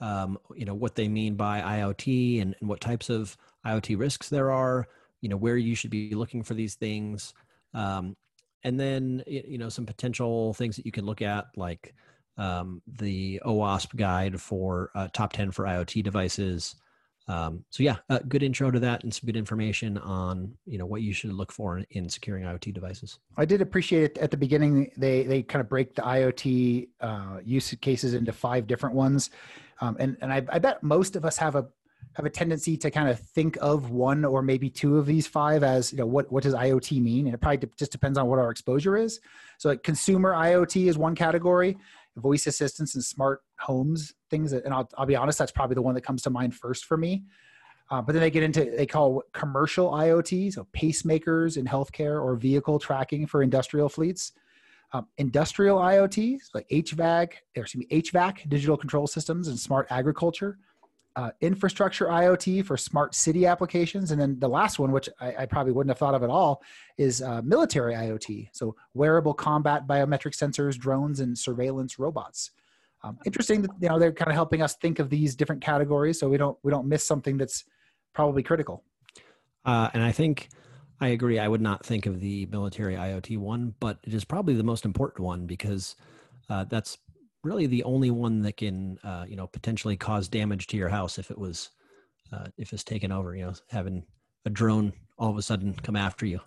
um, 0.00 0.38
you 0.54 0.66
know 0.66 0.74
what 0.74 0.94
they 0.96 1.08
mean 1.08 1.34
by 1.34 1.60
IoT 1.62 2.42
and, 2.42 2.54
and 2.60 2.68
what 2.68 2.82
types 2.82 3.08
of 3.08 3.36
IoT 3.66 3.98
risks 3.98 4.28
there 4.28 4.52
are. 4.52 4.86
You 5.22 5.30
know 5.30 5.36
where 5.36 5.56
you 5.56 5.74
should 5.74 5.90
be 5.90 6.14
looking 6.14 6.42
for 6.42 6.52
these 6.52 6.74
things, 6.74 7.32
um, 7.72 8.16
and 8.64 8.78
then 8.78 9.22
you 9.26 9.58
know 9.58 9.68
some 9.68 9.86
potential 9.86 10.54
things 10.54 10.76
that 10.76 10.86
you 10.86 10.92
can 10.92 11.04
look 11.04 11.22
at, 11.22 11.46
like 11.56 11.94
um, 12.36 12.82
the 12.86 13.40
OWASP 13.44 13.96
guide 13.96 14.40
for 14.40 14.90
uh, 14.94 15.08
top 15.12 15.32
ten 15.32 15.50
for 15.50 15.64
IoT 15.64 16.02
devices. 16.02 16.74
Um, 17.28 17.62
so 17.68 17.82
yeah, 17.82 17.96
good 18.28 18.42
intro 18.42 18.70
to 18.70 18.80
that 18.80 19.04
and 19.04 19.12
some 19.12 19.26
good 19.26 19.36
information 19.36 19.98
on 19.98 20.54
you 20.64 20.78
know 20.78 20.86
what 20.86 21.02
you 21.02 21.12
should 21.12 21.32
look 21.32 21.52
for 21.52 21.78
in, 21.78 21.86
in 21.90 22.08
securing 22.08 22.44
IoT 22.44 22.72
devices. 22.72 23.18
I 23.36 23.44
did 23.44 23.60
appreciate 23.60 24.02
it 24.02 24.18
at 24.18 24.30
the 24.30 24.36
beginning. 24.36 24.90
They 24.96 25.24
they 25.24 25.42
kind 25.42 25.60
of 25.60 25.68
break 25.68 25.94
the 25.94 26.02
IoT 26.02 26.88
uh, 27.00 27.38
use 27.44 27.74
cases 27.80 28.14
into 28.14 28.32
five 28.32 28.66
different 28.66 28.94
ones, 28.94 29.30
um, 29.80 29.96
and 30.00 30.16
and 30.22 30.32
I, 30.32 30.44
I 30.48 30.58
bet 30.58 30.82
most 30.82 31.16
of 31.16 31.26
us 31.26 31.36
have 31.36 31.54
a 31.54 31.66
have 32.14 32.26
a 32.26 32.30
tendency 32.30 32.76
to 32.76 32.90
kind 32.90 33.08
of 33.08 33.20
think 33.20 33.56
of 33.60 33.90
one 33.90 34.24
or 34.24 34.42
maybe 34.42 34.68
two 34.68 34.98
of 34.98 35.06
these 35.06 35.26
five 35.26 35.62
as 35.62 35.92
you 35.92 35.98
know 35.98 36.06
what 36.06 36.30
what 36.32 36.42
does 36.42 36.54
IoT 36.54 37.00
mean, 37.00 37.26
and 37.26 37.34
it 37.34 37.38
probably 37.38 37.58
de- 37.58 37.70
just 37.78 37.92
depends 37.92 38.18
on 38.18 38.26
what 38.26 38.38
our 38.38 38.50
exposure 38.50 38.96
is. 38.96 39.20
So 39.58 39.68
like 39.68 39.82
consumer 39.82 40.32
IoT 40.32 40.88
is 40.88 40.98
one 40.98 41.14
category, 41.14 41.76
voice 42.16 42.46
assistants 42.46 42.94
and 42.94 43.04
smart 43.04 43.42
homes 43.58 44.14
things, 44.30 44.50
that, 44.50 44.64
and 44.64 44.74
I'll 44.74 44.88
I'll 44.98 45.06
be 45.06 45.16
honest, 45.16 45.38
that's 45.38 45.52
probably 45.52 45.74
the 45.74 45.82
one 45.82 45.94
that 45.94 46.02
comes 46.02 46.22
to 46.22 46.30
mind 46.30 46.54
first 46.54 46.84
for 46.84 46.96
me. 46.96 47.24
Uh, 47.90 48.02
but 48.02 48.12
then 48.12 48.20
they 48.20 48.30
get 48.30 48.42
into 48.42 48.64
they 48.64 48.86
call 48.86 49.22
commercial 49.32 49.90
IoT, 49.92 50.52
so 50.52 50.66
pacemakers 50.76 51.56
in 51.56 51.64
healthcare 51.64 52.22
or 52.22 52.36
vehicle 52.36 52.78
tracking 52.78 53.26
for 53.26 53.42
industrial 53.42 53.88
fleets. 53.88 54.32
Um, 54.92 55.06
industrial 55.18 55.78
IoT, 55.78 56.38
like 56.54 56.66
HVAC, 56.70 57.32
or 57.56 57.62
excuse 57.62 57.86
me, 57.90 58.00
HVAC, 58.00 58.48
digital 58.48 58.76
control 58.76 59.06
systems, 59.06 59.48
and 59.48 59.58
smart 59.58 59.86
agriculture. 59.90 60.58
Uh, 61.18 61.32
infrastructure 61.40 62.06
IoT 62.06 62.64
for 62.64 62.76
smart 62.76 63.12
city 63.12 63.44
applications, 63.44 64.12
and 64.12 64.20
then 64.20 64.38
the 64.38 64.46
last 64.46 64.78
one, 64.78 64.92
which 64.92 65.08
I, 65.20 65.34
I 65.38 65.46
probably 65.46 65.72
wouldn't 65.72 65.90
have 65.90 65.98
thought 65.98 66.14
of 66.14 66.22
at 66.22 66.30
all, 66.30 66.62
is 66.96 67.20
uh, 67.22 67.42
military 67.42 67.94
IoT. 67.94 68.50
So 68.52 68.76
wearable 68.94 69.34
combat 69.34 69.88
biometric 69.88 70.36
sensors, 70.36 70.78
drones, 70.78 71.18
and 71.18 71.36
surveillance 71.36 71.98
robots. 71.98 72.52
Um, 73.02 73.18
interesting 73.26 73.62
that 73.62 73.72
you 73.80 73.88
know 73.88 73.98
they're 73.98 74.12
kind 74.12 74.28
of 74.28 74.36
helping 74.36 74.62
us 74.62 74.76
think 74.76 75.00
of 75.00 75.10
these 75.10 75.34
different 75.34 75.60
categories, 75.60 76.20
so 76.20 76.28
we 76.28 76.36
don't 76.36 76.56
we 76.62 76.70
don't 76.70 76.86
miss 76.86 77.04
something 77.04 77.36
that's 77.36 77.64
probably 78.14 78.44
critical. 78.44 78.84
Uh, 79.64 79.90
and 79.94 80.04
I 80.04 80.12
think 80.12 80.50
I 81.00 81.08
agree. 81.08 81.40
I 81.40 81.48
would 81.48 81.60
not 81.60 81.84
think 81.84 82.06
of 82.06 82.20
the 82.20 82.46
military 82.46 82.94
IoT 82.94 83.38
one, 83.38 83.74
but 83.80 83.98
it 84.04 84.14
is 84.14 84.24
probably 84.24 84.54
the 84.54 84.62
most 84.62 84.84
important 84.84 85.24
one 85.24 85.46
because 85.46 85.96
uh, 86.48 86.62
that's 86.62 86.98
really 87.48 87.66
the 87.66 87.84
only 87.84 88.10
one 88.10 88.42
that 88.42 88.56
can, 88.56 88.98
uh, 89.02 89.24
you 89.28 89.36
know, 89.36 89.46
potentially 89.46 89.96
cause 89.96 90.28
damage 90.28 90.66
to 90.68 90.76
your 90.76 90.88
house 90.88 91.18
if 91.18 91.30
it 91.30 91.38
was, 91.38 91.70
uh, 92.32 92.46
if 92.56 92.72
it's 92.72 92.84
taken 92.84 93.10
over. 93.10 93.34
You 93.34 93.46
know, 93.46 93.54
having 93.70 94.04
a 94.44 94.50
drone 94.50 94.92
all 95.18 95.30
of 95.30 95.38
a 95.38 95.42
sudden 95.42 95.74
come 95.74 95.96
after 95.96 96.26
you. 96.26 96.40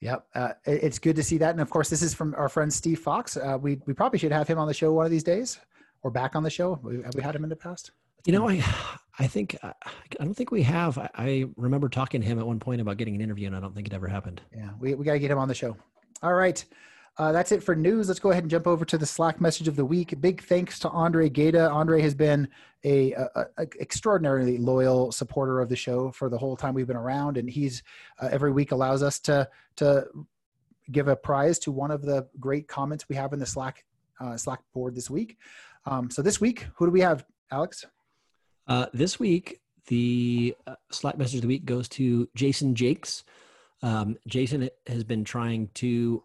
Yep, 0.00 0.26
uh, 0.34 0.52
it's 0.66 0.98
good 0.98 1.16
to 1.16 1.22
see 1.22 1.38
that, 1.38 1.50
and 1.50 1.60
of 1.60 1.70
course, 1.70 1.88
this 1.88 2.02
is 2.02 2.12
from 2.12 2.34
our 2.34 2.50
friend 2.50 2.72
Steve 2.72 3.00
Fox. 3.00 3.36
Uh, 3.36 3.56
we 3.60 3.80
we 3.86 3.94
probably 3.94 4.18
should 4.18 4.32
have 4.32 4.46
him 4.46 4.58
on 4.58 4.68
the 4.68 4.74
show 4.74 4.92
one 4.92 5.06
of 5.06 5.10
these 5.10 5.24
days, 5.24 5.58
or 6.02 6.10
back 6.10 6.36
on 6.36 6.42
the 6.42 6.50
show. 6.50 6.74
Have 7.04 7.14
we 7.14 7.22
had 7.22 7.34
him 7.34 7.44
in 7.44 7.48
the 7.48 7.56
past? 7.56 7.92
You 8.26 8.32
know, 8.34 8.48
I, 8.48 8.62
I 9.18 9.26
think 9.26 9.56
I 9.62 9.72
don't 10.18 10.34
think 10.34 10.50
we 10.50 10.62
have. 10.64 10.98
I, 10.98 11.08
I 11.14 11.44
remember 11.56 11.88
talking 11.88 12.20
to 12.20 12.26
him 12.26 12.38
at 12.38 12.46
one 12.46 12.60
point 12.60 12.80
about 12.80 12.98
getting 12.98 13.14
an 13.14 13.22
interview, 13.22 13.46
and 13.46 13.56
I 13.56 13.60
don't 13.60 13.74
think 13.74 13.86
it 13.86 13.94
ever 13.94 14.06
happened. 14.06 14.42
Yeah, 14.54 14.70
we, 14.78 14.94
we 14.94 15.04
got 15.04 15.14
to 15.14 15.18
get 15.18 15.30
him 15.30 15.38
on 15.38 15.48
the 15.48 15.54
show. 15.54 15.76
All 16.22 16.34
right. 16.34 16.62
Uh, 17.18 17.32
that's 17.32 17.50
it 17.50 17.62
for 17.62 17.74
news. 17.74 18.08
Let's 18.08 18.20
go 18.20 18.30
ahead 18.30 18.44
and 18.44 18.50
jump 18.50 18.66
over 18.66 18.84
to 18.84 18.98
the 18.98 19.06
Slack 19.06 19.40
message 19.40 19.68
of 19.68 19.76
the 19.76 19.84
week. 19.84 20.20
Big 20.20 20.42
thanks 20.42 20.78
to 20.80 20.90
Andre 20.90 21.30
Gata. 21.30 21.70
Andre 21.70 22.02
has 22.02 22.14
been 22.14 22.46
a, 22.84 23.12
a, 23.12 23.46
a 23.56 23.66
extraordinarily 23.80 24.58
loyal 24.58 25.10
supporter 25.12 25.60
of 25.60 25.70
the 25.70 25.76
show 25.76 26.10
for 26.10 26.28
the 26.28 26.36
whole 26.36 26.56
time 26.56 26.74
we've 26.74 26.86
been 26.86 26.96
around, 26.96 27.38
and 27.38 27.48
he's 27.48 27.82
uh, 28.20 28.28
every 28.30 28.52
week 28.52 28.72
allows 28.72 29.02
us 29.02 29.18
to 29.20 29.48
to 29.76 30.06
give 30.92 31.08
a 31.08 31.16
prize 31.16 31.58
to 31.60 31.72
one 31.72 31.90
of 31.90 32.02
the 32.02 32.28
great 32.38 32.68
comments 32.68 33.08
we 33.08 33.16
have 33.16 33.32
in 33.32 33.38
the 33.38 33.46
Slack 33.46 33.84
uh, 34.20 34.36
Slack 34.36 34.60
board 34.74 34.94
this 34.94 35.08
week. 35.08 35.38
Um, 35.86 36.10
so 36.10 36.20
this 36.20 36.40
week, 36.40 36.66
who 36.76 36.86
do 36.86 36.92
we 36.92 37.00
have, 37.00 37.24
Alex? 37.50 37.86
Uh, 38.68 38.86
this 38.92 39.18
week, 39.18 39.60
the 39.86 40.54
uh, 40.66 40.74
Slack 40.90 41.16
message 41.16 41.36
of 41.36 41.42
the 41.42 41.48
week 41.48 41.64
goes 41.64 41.88
to 41.90 42.28
Jason 42.34 42.74
Jakes. 42.74 43.24
Um, 43.82 44.16
Jason 44.26 44.68
has 44.86 45.04
been 45.04 45.24
trying 45.24 45.68
to 45.74 46.22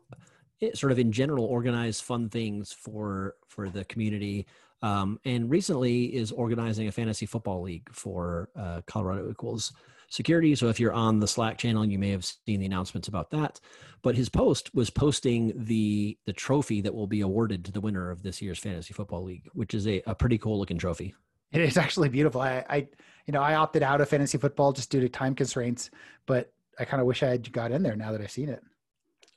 sort 0.74 0.92
of 0.92 1.00
in 1.00 1.12
general 1.12 1.46
organize 1.46 2.00
fun 2.00 2.30
things 2.30 2.72
for 2.72 3.36
for 3.48 3.70
the 3.70 3.86
community 3.86 4.46
um, 4.84 5.20
and 5.26 5.50
recently 5.50 6.06
is 6.06 6.32
organizing 6.32 6.88
a 6.88 6.92
fantasy 6.92 7.26
football 7.26 7.62
league 7.62 7.90
for 7.92 8.50
uh, 8.56 8.82
colorado 8.88 9.30
equals 9.30 9.74
security 10.10 10.56
so 10.56 10.68
if 10.68 10.80
you're 10.80 10.94
on 10.94 11.20
the 11.20 11.28
slack 11.28 11.58
channel 11.58 11.86
you 11.86 11.98
may 12.00 12.10
have 12.10 12.26
seen 12.26 12.60
the 12.60 12.66
announcements 12.66 13.08
about 13.08 13.30
that 13.32 13.60
but 14.02 14.16
his 14.16 14.30
post 14.30 14.74
was 14.76 14.90
posting 14.90 15.54
the 15.56 16.18
the 16.26 16.34
trophy 16.34 16.82
that 16.82 16.94
will 16.94 17.08
be 17.08 17.22
awarded 17.22 17.64
to 17.64 17.72
the 17.72 17.82
winner 17.82 18.10
of 18.12 18.22
this 18.22 18.42
year's 18.42 18.60
fantasy 18.60 18.94
football 18.94 19.24
league 19.24 19.48
which 19.54 19.74
is 19.74 19.88
a, 19.88 20.02
a 20.08 20.16
pretty 20.16 20.38
cool 20.38 20.60
looking 20.60 20.78
trophy 20.78 21.14
It 21.52 21.62
is 21.62 21.78
actually 21.78 22.10
beautiful. 22.10 22.42
I, 22.42 22.64
I, 22.70 22.88
you 23.26 23.34
know, 23.34 23.42
I 23.42 23.56
opted 23.56 23.84
out 23.84 24.02
of 24.02 24.10
fantasy 24.10 24.38
football 24.38 24.72
just 24.72 24.90
due 24.90 25.02
to 25.02 25.10
time 25.10 25.36
constraints, 25.36 25.90
but 26.26 26.54
I 26.80 26.86
kind 26.86 27.02
of 27.02 27.08
wish 27.08 27.24
I 27.24 27.28
had 27.28 27.52
got 27.52 27.72
in 27.72 27.84
there 27.84 27.96
now 27.96 28.12
that 28.12 28.22
I've 28.22 28.32
seen 28.32 28.50
it. 28.50 28.64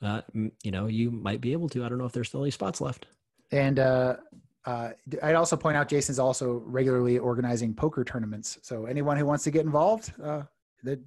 Uh, 0.05 0.23
you 0.63 0.71
know 0.71 0.87
you 0.87 1.11
might 1.11 1.41
be 1.41 1.53
able 1.53 1.69
to 1.69 1.85
i 1.85 1.89
don't 1.89 1.99
know 1.99 2.05
if 2.05 2.13
there's 2.13 2.29
still 2.29 2.43
any 2.43 2.51
spots 2.51 2.81
left 2.81 3.07
And 3.53 3.79
uh, 3.79 4.17
uh, 4.65 4.91
I'd 5.23 5.35
also 5.35 5.57
point 5.57 5.77
out 5.77 5.89
Jason's 5.89 6.19
also 6.19 6.63
regularly 6.65 7.19
organizing 7.19 7.75
poker 7.75 8.03
tournaments. 8.05 8.59
So 8.63 8.87
anyone 8.87 9.17
who 9.19 9.27
wants 9.27 9.45
to 9.45 9.51
get 9.51 9.65
involved, 9.65 10.13
uh, 10.23 10.43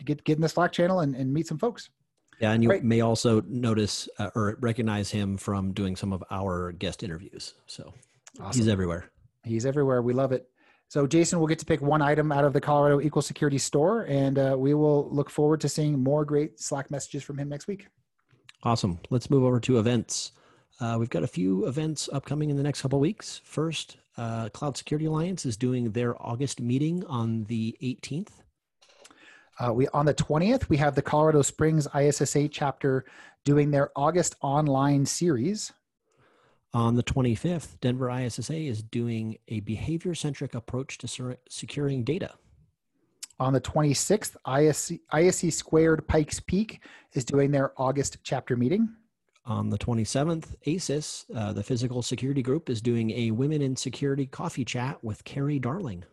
get 0.06 0.24
get 0.24 0.36
in 0.38 0.42
the 0.42 0.48
Slack 0.50 0.72
channel 0.72 1.00
and, 1.02 1.16
and 1.16 1.34
meet 1.34 1.48
some 1.48 1.58
folks. 1.58 1.90
Yeah, 2.40 2.52
and 2.52 2.62
you 2.64 2.70
Great. 2.70 2.84
may 2.84 3.02
also 3.02 3.42
notice 3.48 4.08
uh, 4.20 4.30
or 4.36 4.58
recognize 4.62 5.10
him 5.10 5.38
from 5.38 5.74
doing 5.74 5.96
some 5.96 6.14
of 6.14 6.24
our 6.30 6.72
guest 6.72 7.02
interviews. 7.02 7.56
So 7.66 7.94
Awesome. 8.40 8.62
he's 8.62 8.68
everywhere. 8.70 9.10
He's 9.44 9.66
everywhere. 9.66 10.02
We 10.04 10.14
love 10.14 10.32
it. 10.32 10.48
So 10.88 11.08
Jason 11.08 11.40
will 11.40 11.48
get 11.48 11.60
to 11.60 11.66
pick 11.66 11.82
one 11.82 12.02
item 12.04 12.32
out 12.32 12.46
of 12.46 12.54
the 12.54 12.62
Colorado 12.62 13.02
Equal 13.02 13.24
Security 13.24 13.58
Store, 13.58 14.04
and 14.08 14.38
uh, 14.38 14.56
we 14.58 14.74
will 14.76 15.10
look 15.12 15.30
forward 15.32 15.60
to 15.62 15.68
seeing 15.70 16.02
more 16.02 16.24
great 16.24 16.60
Slack 16.60 16.92
messages 16.92 17.24
from 17.24 17.38
him 17.40 17.50
next 17.50 17.68
week. 17.68 17.88
Awesome. 18.64 19.00
Let's 19.10 19.30
move 19.30 19.44
over 19.44 19.60
to 19.62 19.80
events. 19.80 20.32
Uh, 20.80 20.98
we've 21.00 21.10
got 21.10 21.24
a 21.24 21.28
few 21.28 21.66
events 21.68 22.10
upcoming 22.12 22.50
in 22.50 22.58
the 22.58 22.64
next 22.64 22.82
couple 22.82 23.00
weeks. 23.00 23.42
First, 23.44 23.98
uh, 24.18 24.50
Cloud 24.50 24.78
Security 24.78 25.06
Alliance 25.06 25.46
is 25.46 25.58
doing 25.58 25.92
their 25.92 26.20
August 26.22 26.60
meeting 26.60 27.04
on 27.06 27.46
the 27.46 27.76
18th. 27.82 28.30
Uh, 29.60 29.74
we 29.74 29.88
on 29.88 30.06
the 30.06 30.14
twentieth, 30.14 30.70
we 30.70 30.78
have 30.78 30.94
the 30.94 31.02
Colorado 31.02 31.42
Springs 31.42 31.88
ISSA 31.96 32.48
chapter 32.50 33.06
doing 33.44 33.72
their 33.72 33.90
August 33.96 34.36
online 34.42 35.06
series. 35.06 35.74
On 36.74 36.96
the 36.96 37.02
25th, 37.02 37.80
Denver 37.82 38.10
ISSA 38.12 38.54
is 38.54 38.84
doing 38.84 39.38
a 39.48 39.62
behavior 39.62 40.14
centric 40.14 40.54
approach 40.54 41.00
to 41.00 41.38
securing 41.50 42.04
data. 42.04 42.36
On 43.40 43.54
the 43.54 43.62
26th, 43.62 44.36
ISC, 44.48 45.00
ISC 45.14 45.54
Squared 45.54 46.08
Pikes 46.08 46.40
Peak 46.40 46.82
is 47.14 47.24
doing 47.24 47.52
their 47.52 47.72
August 47.80 48.18
chapter 48.24 48.58
meeting. 48.58 48.90
On 49.46 49.70
the 49.70 49.78
27th, 49.78 50.56
ASIS, 50.66 51.26
uh, 51.36 51.54
the 51.54 51.64
physical 51.64 52.02
security 52.02 52.42
group, 52.42 52.70
is 52.70 52.82
doing 52.82 53.12
a 53.12 53.32
Women 53.32 53.62
in 53.62 53.76
Security 53.76 54.26
coffee 54.26 54.66
chat 54.66 55.02
with 55.04 55.24
Carrie 55.24 55.60
Darling. 55.60 56.04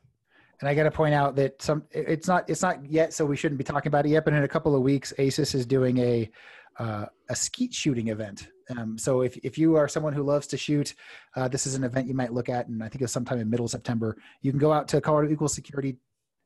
And 0.61 0.69
I 0.69 0.75
got 0.75 0.85
to 0.85 0.91
point 0.91 1.15
out 1.15 1.35
that 1.37 1.61
some 1.61 1.83
it's 1.91 2.29
not 2.29 2.49
it's 2.49 2.63
not 2.63 2.89
yet, 2.89 3.13
so 3.13 3.25
we 3.25 3.37
shouldn't 3.37 3.59
be 3.59 3.65
talking 3.65 3.89
about 3.89 4.07
it 4.07 4.11
yet. 4.11 4.25
But 4.25 4.35
in 4.35 4.45
a 4.45 4.49
couple 4.49 4.77
of 4.77 4.83
weeks, 4.83 5.13
ASIS 5.19 5.55
is 5.55 5.67
doing 5.67 5.99
a 5.99 6.31
uh, 6.79 7.07
a 7.29 7.35
skeet 7.35 7.75
shooting 7.75 8.09
event. 8.09 8.49
Um, 8.77 8.97
so 8.97 9.23
if 9.23 9.37
if 9.39 9.59
you 9.59 9.77
are 9.77 9.89
someone 9.89 10.13
who 10.13 10.23
loves 10.23 10.47
to 10.49 10.57
shoot, 10.57 10.95
uh, 11.37 11.49
this 11.49 11.67
is 11.67 11.75
an 11.75 11.85
event 11.85 12.07
you 12.07 12.15
might 12.15 12.33
look 12.33 12.49
at, 12.49 12.69
and 12.69 12.85
I 12.85 12.89
think 12.89 13.03
it's 13.03 13.13
sometime 13.13 13.41
in 13.41 13.51
middle 13.51 13.69
September. 13.69 14.17
You 14.43 14.53
can 14.53 14.61
go 14.61 14.73
out 14.73 14.87
to 14.89 15.01
Colorado 15.01 15.33
Equal 15.33 15.49
Security, 15.49 15.97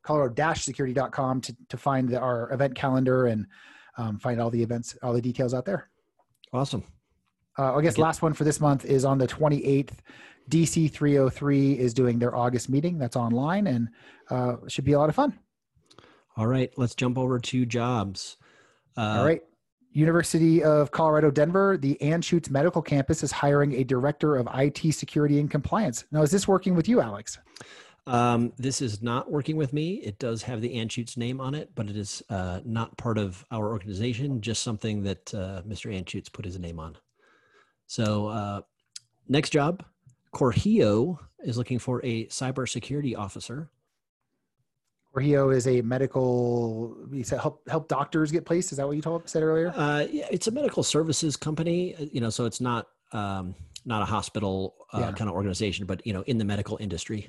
Colorado-security.com 0.09 1.41
to 1.43 1.57
to 1.69 1.77
find 1.77 2.09
the, 2.09 2.19
our 2.19 2.51
event 2.53 2.75
calendar 2.75 3.27
and 3.27 3.47
um, 3.99 4.19
find 4.19 4.41
all 4.41 4.51
the 4.51 4.63
events, 4.63 4.97
all 5.03 5.13
the 5.13 5.21
details 5.21 5.53
out 5.55 5.65
there. 5.65 5.91
Awesome. 6.53 6.83
Uh, 7.59 7.77
I 7.77 7.83
guess 7.83 7.95
Okay. 7.95 8.03
last 8.03 8.23
one 8.23 8.33
for 8.33 8.45
this 8.45 8.61
month 8.61 8.85
is 8.85 9.05
on 9.05 9.19
the 9.19 9.27
28th. 9.27 9.91
DC 10.49 10.91
303 10.91 11.79
is 11.79 11.93
doing 11.93 12.19
their 12.19 12.35
August 12.35 12.71
meeting. 12.71 12.97
That's 12.99 13.17
online 13.17 13.67
and 13.67 13.89
uh, 14.31 14.57
should 14.69 14.85
be 14.85 14.93
a 14.93 14.99
lot 14.99 15.11
of 15.11 15.15
fun. 15.15 15.39
All 16.37 16.47
right, 16.47 16.71
let's 16.79 16.95
jump 16.95 17.19
over 17.19 17.39
to 17.39 17.67
jobs. 17.67 18.37
Uh, 18.97 19.19
All 19.19 19.25
right. 19.27 19.43
University 19.93 20.63
of 20.63 20.91
Colorado 20.91 21.31
Denver, 21.31 21.77
the 21.77 21.99
Anschutz 22.01 22.49
Medical 22.51 22.81
Campus 22.81 23.23
is 23.23 23.33
hiring 23.33 23.75
a 23.75 23.85
director 23.85 24.37
of 24.37 24.49
IT 24.55 24.95
security 24.95 25.41
and 25.41 25.51
compliance. 25.51 26.05
Now, 26.13 26.23
is 26.23 26.31
this 26.31 26.47
working 26.47 26.75
with 26.77 26.89
you, 26.89 27.01
Alex? 27.01 27.39
Um, 28.09 28.53
this 28.57 28.81
is 28.81 29.03
not 29.03 29.31
working 29.31 29.57
with 29.57 29.73
me. 29.73 29.95
It 29.97 30.19
does 30.19 30.43
have 30.43 30.61
the 30.61 30.75
Anschutz 30.77 31.17
name 31.17 31.41
on 31.41 31.55
it, 31.55 31.71
but 31.75 31.89
it 31.91 31.97
is 31.97 32.23
uh, 32.31 32.61
not 32.65 32.97
part 32.97 33.19
of 33.19 33.45
our 33.51 33.69
organization, 33.69 34.41
just 34.41 34.63
something 34.63 35.03
that 35.03 35.35
uh, 35.35 35.63
Mr. 35.69 35.93
Anschutz 35.95 36.33
put 36.33 36.45
his 36.45 36.59
name 36.59 36.79
on. 36.81 36.97
So, 37.87 38.27
uh, 38.29 38.61
next 39.29 39.51
job 39.51 39.85
Corhio 40.35 41.19
is 41.41 41.57
looking 41.59 41.79
for 41.79 42.05
a 42.05 42.27
cybersecurity 42.27 43.17
officer. 43.17 43.71
Corhio 45.15 45.55
is 45.55 45.67
a 45.67 45.81
medical. 45.83 46.97
You 47.11 47.25
said 47.25 47.41
help 47.41 47.67
help 47.69 47.89
doctors 47.89 48.31
get 48.31 48.45
placed. 48.45 48.73
Is 48.73 48.79
that 48.79 48.87
what 48.87 48.97
you 48.97 49.03
told 49.03 49.29
said 49.29 49.43
earlier? 49.43 49.73
Uh, 49.75 50.07
yeah, 50.11 50.27
it's 50.31 50.47
a 50.47 50.51
medical 50.51 50.83
services 50.83 51.37
company. 51.37 51.95
uh, 51.95 52.07
You 52.13 52.21
know, 52.21 52.31
so 52.31 52.45
it's 52.45 52.61
not 52.61 52.89
um, 53.13 53.55
not 53.85 54.03
a 54.03 54.05
hospital 54.05 54.75
uh, 54.93 54.99
Yeah. 55.01 55.13
kind 55.13 55.31
of 55.31 55.35
organization, 55.37 55.87
but 55.87 56.07
you 56.07 56.13
know, 56.13 56.23
in 56.23 56.39
the 56.39 56.45
medical 56.45 56.77
industry. 56.81 57.29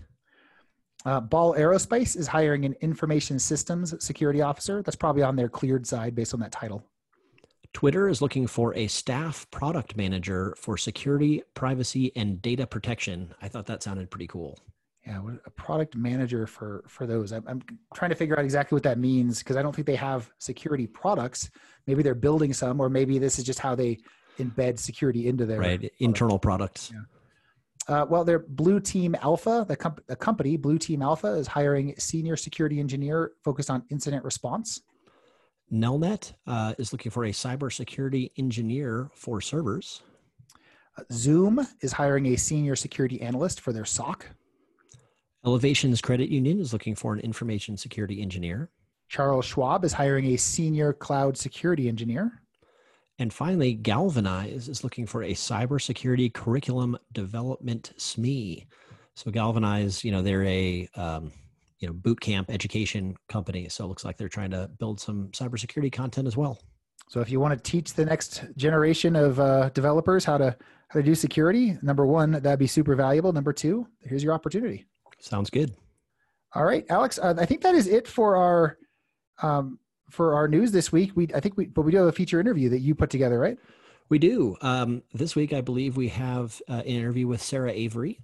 Uh, 1.06 1.20
Ball 1.20 1.56
Aerospace 1.56 2.18
is 2.18 2.28
hiring 2.28 2.66
an 2.66 2.76
information 2.82 3.40
systems 3.40 3.96
security 4.04 4.42
officer. 4.42 4.82
That's 4.82 4.98
probably 4.98 5.24
on 5.24 5.36
their 5.36 5.50
cleared 5.50 5.88
side 5.88 6.14
based 6.14 6.34
on 6.34 6.40
that 6.42 6.52
title. 6.52 6.84
Twitter 7.72 8.10
is 8.10 8.22
looking 8.22 8.48
for 8.48 8.76
a 8.76 8.88
staff 8.88 9.50
product 9.52 9.96
manager 9.96 10.56
for 10.58 10.76
security, 10.76 11.44
privacy, 11.54 12.12
and 12.16 12.42
data 12.42 12.66
protection. 12.66 13.34
I 13.42 13.48
thought 13.48 13.68
that 13.68 13.84
sounded 13.84 14.10
pretty 14.10 14.28
cool. 14.28 14.60
Yeah, 15.06 15.22
a 15.46 15.50
product 15.52 15.96
manager 15.96 16.46
for 16.46 16.84
for 16.88 17.08
those. 17.08 17.32
I'm, 17.32 17.44
I'm 17.48 17.62
trying 17.94 18.10
to 18.10 18.16
figure 18.16 18.38
out 18.38 18.44
exactly 18.44 18.76
what 18.76 18.84
that 18.84 18.98
means 18.98 19.40
because 19.40 19.56
I 19.56 19.62
don't 19.62 19.74
think 19.74 19.88
they 19.88 19.96
have 19.96 20.30
security 20.40 20.88
products. 20.88 21.50
Maybe 21.88 22.04
they're 22.04 22.16
building 22.16 22.54
some, 22.54 22.82
or 22.82 22.90
maybe 22.90 23.18
this 23.18 23.40
is 23.40 23.46
just 23.46 23.60
how 23.60 23.76
they 23.76 24.00
embed 24.40 24.78
security 24.78 25.28
into 25.28 25.46
their 25.46 25.60
right 25.60 25.92
internal 26.00 26.40
products 26.40 26.92
Uh, 27.88 28.06
well, 28.10 28.24
they're 28.24 28.40
Blue 28.40 28.80
Team 28.80 29.16
Alpha, 29.22 29.66
the, 29.68 29.76
comp- 29.76 30.06
the 30.08 30.16
company 30.16 30.58
Blue 30.58 30.78
Team 30.78 31.02
Alpha 31.02 31.28
is 31.34 31.48
hiring 31.48 31.96
senior 31.98 32.36
security 32.36 32.80
engineer 32.80 33.32
focused 33.44 33.70
on 33.72 33.84
incident 33.90 34.24
response. 34.24 34.82
nelnet 35.72 36.34
uh, 36.48 36.74
is 36.78 36.92
looking 36.92 37.12
for 37.12 37.26
a 37.26 37.32
cybersecurity 37.32 38.32
engineer 38.38 39.10
for 39.16 39.42
servers 39.42 40.02
Uh, 40.98 41.04
Zoom 41.12 41.66
is 41.82 41.92
hiring 41.94 42.26
a 42.28 42.36
senior 42.36 42.76
security 42.76 43.22
analyst 43.22 43.62
for 43.62 43.72
their 43.74 43.86
SOC. 43.86 44.28
elevations 45.46 46.02
credit 46.02 46.30
union 46.30 46.60
is 46.60 46.74
looking 46.74 46.96
for 46.96 47.14
an 47.14 47.20
information 47.22 47.78
security 47.78 48.22
engineer 48.22 48.70
Charles 49.08 49.46
Schwab 49.46 49.84
is 49.84 49.94
hiring 49.94 50.26
a 50.26 50.38
senior 50.38 50.94
cloud 50.94 51.36
security 51.36 51.88
engineer. 51.88 52.44
And 53.20 53.32
finally 53.32 53.74
galvanize 53.74 54.68
is 54.68 54.84
looking 54.84 55.06
for 55.06 55.24
a 55.24 55.32
cybersecurity 55.32 56.34
curriculum 56.34 56.98
development 57.12 57.94
sme 57.98 58.66
so 59.16 59.30
galvanize 59.30 60.04
you 60.04 60.12
know 60.12 60.22
they're 60.22 60.46
a 60.46 60.90
um, 60.96 61.32
you 61.80 61.88
know 61.88 61.94
boot 61.94 62.20
camp 62.20 62.50
education 62.50 63.16
company 63.28 63.70
so 63.70 63.86
it 63.86 63.88
looks 63.88 64.04
like 64.04 64.18
they're 64.18 64.28
trying 64.28 64.52
to 64.52 64.70
build 64.80 65.00
some 65.00 65.28
cybersecurity 65.30 65.92
content 65.92 66.28
as 66.28 66.36
well 66.36 66.58
So 67.10 67.22
if 67.22 67.32
you 67.32 67.40
want 67.40 67.58
to 67.58 67.72
teach 67.72 67.96
the 67.96 68.06
next 68.06 68.44
generation 68.56 69.16
of 69.16 69.40
uh, 69.40 69.70
developers 69.70 70.24
how 70.24 70.38
to 70.38 70.56
how 70.90 71.00
to 71.00 71.04
do 71.04 71.16
security, 71.16 71.78
number 71.82 72.06
one, 72.06 72.32
that'd 72.32 72.60
be 72.60 72.68
super 72.68 72.96
valuable. 72.96 73.32
Number 73.34 73.54
two, 73.54 73.88
here's 74.02 74.24
your 74.24 74.34
opportunity. 74.34 74.86
sounds 75.20 75.50
good 75.50 75.74
All 76.54 76.66
right, 76.66 76.86
Alex. 76.90 77.18
Uh, 77.18 77.34
I 77.38 77.46
think 77.46 77.62
that 77.62 77.76
is 77.76 77.88
it 77.88 78.08
for 78.08 78.38
our 78.38 78.78
um, 79.42 79.80
for 80.10 80.36
our 80.36 80.48
news 80.48 80.72
this 80.72 80.92
week. 80.92 81.12
We 81.16 81.28
I 81.34 81.40
think 81.40 81.58
we 81.58 81.66
but 81.66 81.84
we 81.84 81.92
do 81.92 81.98
have 81.98 82.08
a 82.08 82.12
feature 82.12 82.40
interview 82.40 82.70
that 82.70 82.80
you 82.80 82.96
put 82.96 83.10
together, 83.10 83.40
right? 83.40 83.58
We 84.10 84.20
do. 84.20 84.58
Um, 84.62 85.04
this 85.14 85.36
week, 85.36 85.54
I 85.54 85.62
believe 85.62 85.96
we 85.96 86.10
have 86.10 86.60
uh, 86.68 86.74
an 86.74 86.84
interview 86.84 87.28
with 87.28 87.42
Sarah 87.42 87.72
Avery. 87.72 88.20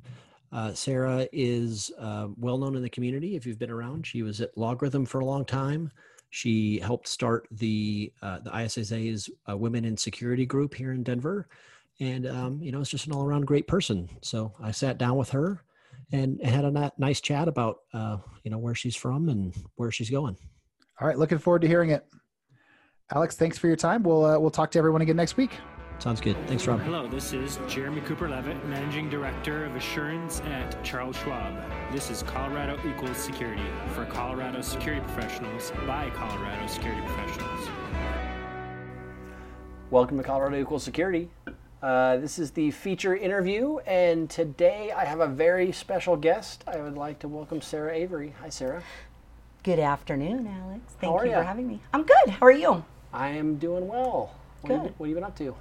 Uh, 0.52 0.74
Sarah 0.74 1.28
is 1.32 1.91
uh, 2.00 2.28
well 2.38 2.58
known 2.58 2.76
in 2.76 2.82
the 2.82 2.89
community. 2.89 3.36
If 3.36 3.45
you've 3.45 3.60
been 3.60 3.69
around, 3.69 4.08
she 4.08 4.24
was 4.24 4.41
at 4.41 4.56
LogRhythm 4.56 5.08
for 5.08 5.19
a 5.19 5.26
long 5.26 5.45
time. 5.45 5.91
She 6.30 6.80
helped 6.80 7.08
start 7.08 7.48
the 7.52 8.12
uh, 8.21 8.39
the 8.39 8.52
ISSA's 8.58 9.30
uh, 9.50 9.56
Women 9.56 9.86
in 9.86 9.95
Security 9.95 10.45
group 10.45 10.74
here 10.74 10.91
in 10.91 11.04
Denver, 11.04 11.48
and 12.00 12.28
um, 12.28 12.62
you 12.62 12.71
know, 12.71 12.82
it's 12.82 12.89
just 12.89 13.08
an 13.08 13.13
all 13.13 13.26
around 13.26 13.45
great 13.45 13.67
person. 13.67 14.10
So 14.21 14.54
I 14.62 14.71
sat 14.71 14.98
down 14.98 15.17
with 15.17 15.30
her 15.30 15.62
and 16.12 16.41
had 16.43 16.65
a 16.65 16.91
nice 16.98 17.21
chat 17.21 17.48
about 17.48 17.80
uh, 17.93 18.17
you 18.43 18.52
know 18.52 18.58
where 18.58 18.76
she's 18.76 18.95
from 18.95 19.30
and 19.30 19.56
where 19.76 19.91
she's 19.91 20.10
going. 20.10 20.36
All 20.99 21.08
right, 21.08 21.17
looking 21.17 21.39
forward 21.39 21.62
to 21.62 21.67
hearing 21.67 21.89
it. 21.89 22.05
Alex, 23.13 23.36
thanks 23.36 23.58
for 23.58 23.67
your 23.67 23.75
time. 23.75 24.01
We'll 24.01 24.23
uh, 24.23 24.39
we'll 24.39 24.49
talk 24.49 24.71
to 24.71 24.79
everyone 24.79 25.01
again 25.01 25.17
next 25.17 25.36
week. 25.36 25.51
Sounds 25.99 26.21
good. 26.21 26.36
Thanks, 26.47 26.65
Rob. 26.67 26.79
Hello, 26.81 27.08
this 27.08 27.34
is 27.34 27.60
Jeremy 27.67 28.01
Cooper 28.01 28.29
Levitt, 28.29 28.65
Managing 28.65 29.10
Director 29.10 29.65
of 29.65 29.75
Assurance 29.75 30.41
at 30.41 30.81
Charles 30.84 31.17
Schwab. 31.17 31.53
This 31.91 32.10
is 32.10 32.23
Colorado 32.23 32.79
Equals 32.88 33.17
Security 33.17 33.65
for 33.93 34.05
Colorado 34.05 34.62
security 34.62 35.01
professionals 35.01 35.71
by 35.86 36.10
Colorado 36.12 36.65
security 36.67 37.01
professionals. 37.05 37.69
Welcome 39.91 40.17
to 40.17 40.23
Colorado 40.23 40.60
Equal 40.60 40.79
Security. 40.79 41.29
Uh, 41.81 42.17
this 42.17 42.39
is 42.39 42.51
the 42.51 42.71
feature 42.71 43.15
interview, 43.15 43.77
and 43.79 44.29
today 44.29 44.91
I 44.91 45.03
have 45.05 45.19
a 45.19 45.27
very 45.27 45.71
special 45.71 46.15
guest. 46.15 46.63
I 46.67 46.77
would 46.77 46.95
like 46.95 47.19
to 47.19 47.27
welcome 47.27 47.62
Sarah 47.62 47.93
Avery. 47.93 48.34
Hi, 48.41 48.49
Sarah. 48.49 48.81
Good 49.65 49.80
afternoon, 49.80 50.45
Alex. 50.45 50.93
Thank 51.01 51.12
How 51.12 51.17
are 51.17 51.25
you 51.25 51.32
ya? 51.32 51.39
for 51.39 51.43
having 51.43 51.67
me. 51.67 51.80
I'm 51.91 52.04
good. 52.04 52.30
How 52.30 52.45
are 52.45 52.51
you? 52.51 52.84
I 53.12 53.30
am 53.30 53.56
doing 53.58 53.88
well. 53.88 54.36
What, 54.62 54.71
Have, 54.71 54.84
you, 54.84 54.89
Good. 54.89 54.99
what 54.99 55.06
have 55.08 55.10
you 55.10 55.15
been 55.15 55.23
up 55.23 55.36
to? 55.38 55.56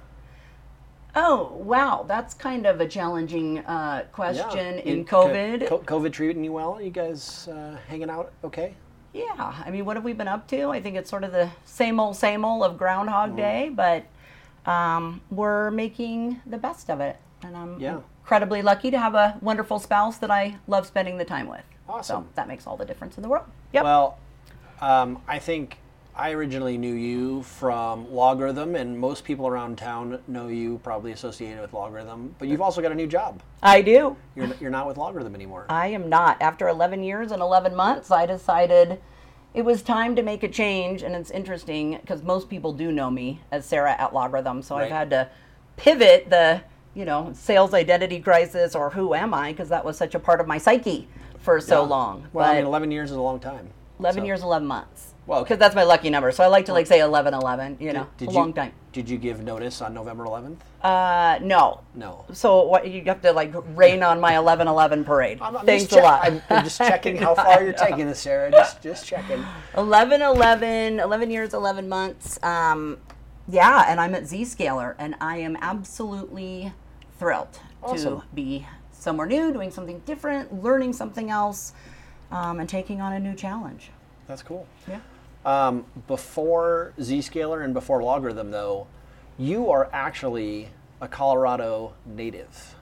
Oh, 1.15 1.53
wow. 1.55 2.05
That's 2.07 2.35
kind 2.35 2.67
of 2.67 2.79
a 2.81 2.87
challenging 2.87 3.59
uh, 3.65 4.03
question 4.11 4.77
in 4.77 4.99
You- 4.99 5.05
COVID. 5.05 5.67
co- 5.67 5.79
COVID 5.79 6.11
treating 6.11 6.43
you 6.43 6.51
well? 6.51 6.79
You 6.79 6.91
guys 6.91 7.47
uh, 7.47 7.77
hanging 7.87 8.11
out 8.11 8.31
okay? 8.43 8.75
yeah. 9.11 9.63
I 9.65 9.71
mean, 9.71 9.85
what 9.85 9.95
have 9.95 10.03
we 10.05 10.13
been 10.13 10.27
up 10.27 10.45
to? 10.49 10.69
I 10.69 10.79
think 10.81 10.97
it's 10.97 11.09
sort 11.09 11.23
of 11.23 11.31
the 11.31 11.49
same 11.63 11.99
old, 11.99 12.15
same 12.15 12.45
old 12.45 12.61
of 12.63 12.77
Groundhog 12.77 13.29
Mm-hmm. 13.29 13.37
Day, 13.37 13.69
but 13.73 14.69
um, 14.71 15.19
we're 15.31 15.71
making 15.71 16.41
the 16.45 16.59
best 16.59 16.91
of 16.91 16.99
it. 16.99 17.17
And 17.41 17.57
I'm 17.57 17.79
Yeah. 17.79 18.01
incredibly 18.21 18.61
lucky 18.61 18.91
to 18.91 18.99
have 18.99 19.15
a 19.15 19.39
wonderful 19.41 19.79
spouse 19.79 20.17
that 20.19 20.29
I 20.29 20.57
love 20.67 20.85
spending 20.85 21.17
the 21.17 21.25
time 21.25 21.47
with. 21.47 21.63
Awesome. 21.87 22.23
So 22.23 22.29
that 22.35 22.47
makes 22.47 22.67
all 22.67 22.77
the 22.77 22.85
difference 22.85 23.17
in 23.17 23.23
the 23.23 23.29
world. 23.29 23.45
Yep. 23.73 23.83
Well, 23.83 24.17
um, 24.81 25.21
I 25.27 25.39
think 25.39 25.77
I 26.15 26.31
originally 26.31 26.77
knew 26.77 26.93
you 26.93 27.43
from 27.43 28.05
LogRhythm, 28.05 28.79
and 28.79 28.97
most 28.97 29.25
people 29.25 29.47
around 29.47 29.77
town 29.77 30.19
know 30.27 30.47
you 30.47 30.79
probably 30.83 31.11
associated 31.11 31.59
with 31.61 31.71
LogRhythm. 31.71 32.31
But 32.39 32.47
you've 32.47 32.61
also 32.61 32.81
got 32.81 32.91
a 32.91 32.95
new 32.95 33.07
job. 33.07 33.41
I 33.61 33.81
do. 33.81 34.15
You're, 34.35 34.53
you're 34.61 34.71
not 34.71 34.87
with 34.87 34.95
LogRhythm 34.95 35.35
anymore. 35.35 35.65
I 35.69 35.87
am 35.87 36.07
not. 36.07 36.41
After 36.41 36.69
11 36.69 37.03
years 37.03 37.31
and 37.31 37.41
11 37.41 37.75
months, 37.75 38.11
I 38.11 38.25
decided 38.25 39.01
it 39.53 39.63
was 39.63 39.81
time 39.81 40.15
to 40.15 40.23
make 40.23 40.43
a 40.43 40.47
change. 40.47 41.03
And 41.03 41.15
it's 41.15 41.31
interesting 41.31 41.97
because 41.99 42.23
most 42.23 42.49
people 42.49 42.71
do 42.71 42.93
know 42.93 43.11
me 43.11 43.41
as 43.51 43.65
Sarah 43.65 43.95
at 43.99 44.11
LogRhythm. 44.11 44.63
So 44.63 44.77
I've 44.77 44.91
had 44.91 45.09
to 45.09 45.29
pivot 45.75 46.29
the, 46.29 46.61
you 46.93 47.03
know, 47.03 47.33
sales 47.35 47.73
identity 47.73 48.21
crisis 48.21 48.73
or 48.73 48.89
who 48.89 49.13
am 49.13 49.33
I? 49.33 49.51
Because 49.51 49.67
that 49.67 49.83
was 49.83 49.97
such 49.97 50.15
a 50.15 50.19
part 50.19 50.39
of 50.39 50.47
my 50.47 50.57
psyche 50.57 51.09
for 51.45 51.61
so 51.61 51.83
Yeah. 51.83 51.87
long. 51.89 52.27
Well, 52.33 52.49
I 52.49 52.55
mean, 52.55 52.65
11 52.65 52.91
years 52.91 53.11
is 53.11 53.17
a 53.17 53.21
long 53.21 53.39
time. 53.39 53.69
11 53.99 54.23
so- 54.23 54.25
years, 54.25 54.41
11 54.43 54.67
months. 54.67 55.13
Well, 55.27 55.39
okay. 55.39 55.45
because 55.45 55.59
that's 55.59 55.73
my 55.75 55.83
lucky 55.83 56.11
number. 56.11 56.31
So 56.31 56.43
I 56.43 56.47
like 56.47 56.65
to 56.65 56.73
like 56.73 56.85
say 56.85 56.99
11, 56.99 57.33
11, 57.33 57.77
you 57.79 57.93
know, 57.93 58.05
Did 58.17 58.29
a 58.29 58.31
you, 58.31 58.37
long 58.37 58.53
time. 58.53 58.73
Did 58.91 59.09
you 59.09 59.17
give 59.17 59.41
notice 59.41 59.81
on 59.81 59.91
November 59.91 60.23
11th? 60.25 60.57
Uh, 60.83 61.39
no. 61.41 61.81
No. 61.95 62.25
So 62.31 62.63
what 62.67 62.87
you 62.87 63.03
have 63.05 63.23
to 63.23 63.31
like 63.31 63.51
rain 63.75 64.03
on 64.03 64.19
my 64.19 64.37
11, 64.37 64.67
11 64.67 65.03
parade. 65.03 65.39
I'm, 65.41 65.57
I'm 65.57 65.65
Thanks 65.65 65.85
just 65.85 65.97
a 65.99 66.03
lot. 66.03 66.23
I'm, 66.25 66.43
I'm 66.51 66.63
just 66.63 66.77
checking 66.77 67.17
how 67.17 67.33
far 67.45 67.63
you're 67.63 67.73
taking 67.73 68.05
this, 68.05 68.19
Sarah. 68.19 68.51
Just, 68.51 68.83
just 68.83 69.07
checking. 69.07 69.43
11 69.75 70.21
11 70.21 70.99
11 70.99 71.31
years 71.31 71.55
11 71.55 71.89
months 71.89 72.41
um, 72.43 72.97
yeah 73.47 73.85
and 73.87 73.99
i'm 73.99 74.15
at 74.15 74.23
zscaler 74.23 74.95
and 74.97 75.13
i 75.21 75.37
am 75.37 75.55
absolutely 75.61 76.73
thrilled 77.19 77.59
Awesome. 77.83 78.21
to 78.21 78.27
be 78.33 78.65
somewhere 79.05 79.27
new 79.27 79.53
doing 79.53 79.69
something 79.69 79.99
different 80.05 80.63
learning 80.63 80.91
something 80.91 81.29
else 81.29 81.73
um, 82.31 82.59
and 82.59 82.67
taking 82.67 82.99
on 83.01 83.13
a 83.13 83.19
new 83.19 83.35
challenge 83.35 83.91
That's 84.27 84.41
cool. 84.41 84.65
yeah 84.89 84.99
Um, 85.45 85.85
before 86.07 86.93
Zscaler 86.99 87.63
and 87.63 87.71
before 87.71 87.99
LogRhythm, 88.01 88.49
though, 88.51 88.87
you 89.37 89.69
are 89.69 89.87
actually 89.93 90.69
a 91.01 91.07
Colorado 91.07 91.93
native. 92.03 92.75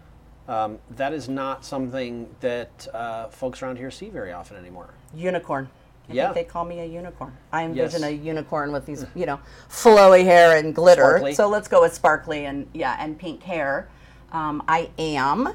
Um, 0.48 0.80
that 0.96 1.12
is 1.12 1.28
not 1.28 1.66
something 1.66 2.34
that 2.40 2.88
uh, 2.94 3.28
folks 3.28 3.62
around 3.62 3.78
here 3.78 3.92
see 3.92 4.10
very 4.10 4.32
often 4.32 4.56
anymore. 4.56 4.94
unicorn 5.14 5.68
I 6.10 6.14
Yeah. 6.14 6.24
think 6.32 6.36
they 6.36 6.52
call 6.54 6.64
me 6.66 6.80
a 6.80 6.86
unicorn. 6.86 7.34
I 7.52 7.64
envision 7.66 8.02
Yes. 8.02 8.12
a 8.12 8.14
unicorn 8.14 8.72
with 8.72 8.86
these, 8.86 9.06
you 9.16 9.26
know, 9.26 9.40
flowy 9.70 10.24
hair 10.24 10.58
and 10.58 10.74
glitter. 10.74 11.02
Sparkly. 11.18 11.34
So 11.34 11.48
let's 11.50 11.68
go 11.68 11.82
with 11.82 11.94
sparkly 11.94 12.46
and 12.46 12.68
yeah, 12.74 12.96
and 13.04 13.18
pink 13.20 13.44
hair. 13.44 13.88
Um, 14.32 14.64
I 14.68 14.90
am. 14.98 15.54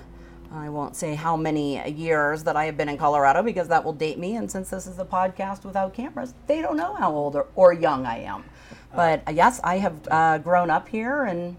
I 0.53 0.69
won't 0.69 0.97
say 0.97 1.15
how 1.15 1.37
many 1.37 1.89
years 1.91 2.45
that 2.45 2.57
I 2.57 2.65
have 2.65 2.77
been 2.77 2.89
in 2.89 2.97
Colorado 2.97 3.43
because 3.43 3.69
that 3.69 3.85
will 3.85 3.93
date 3.93 4.19
me. 4.19 4.37
And 4.37 4.51
since 4.51 4.71
this 4.71 4.87
is 4.87 4.99
a 4.99 5.05
podcast 5.05 5.65
without 5.65 5.93
cameras, 5.95 6.33
they 6.47 6.63
don't 6.63 6.77
know 6.77 6.95
how 6.95 7.13
old 7.13 7.37
or, 7.37 7.47
or 7.55 7.73
young 7.73 8.07
I 8.07 8.21
am. 8.21 8.45
But 8.95 9.23
uh, 9.29 9.33
yes, 9.33 9.61
I 9.63 9.79
have 9.79 10.09
uh, 10.11 10.39
grown 10.39 10.71
up 10.71 10.89
here 10.89 11.25
and 11.25 11.57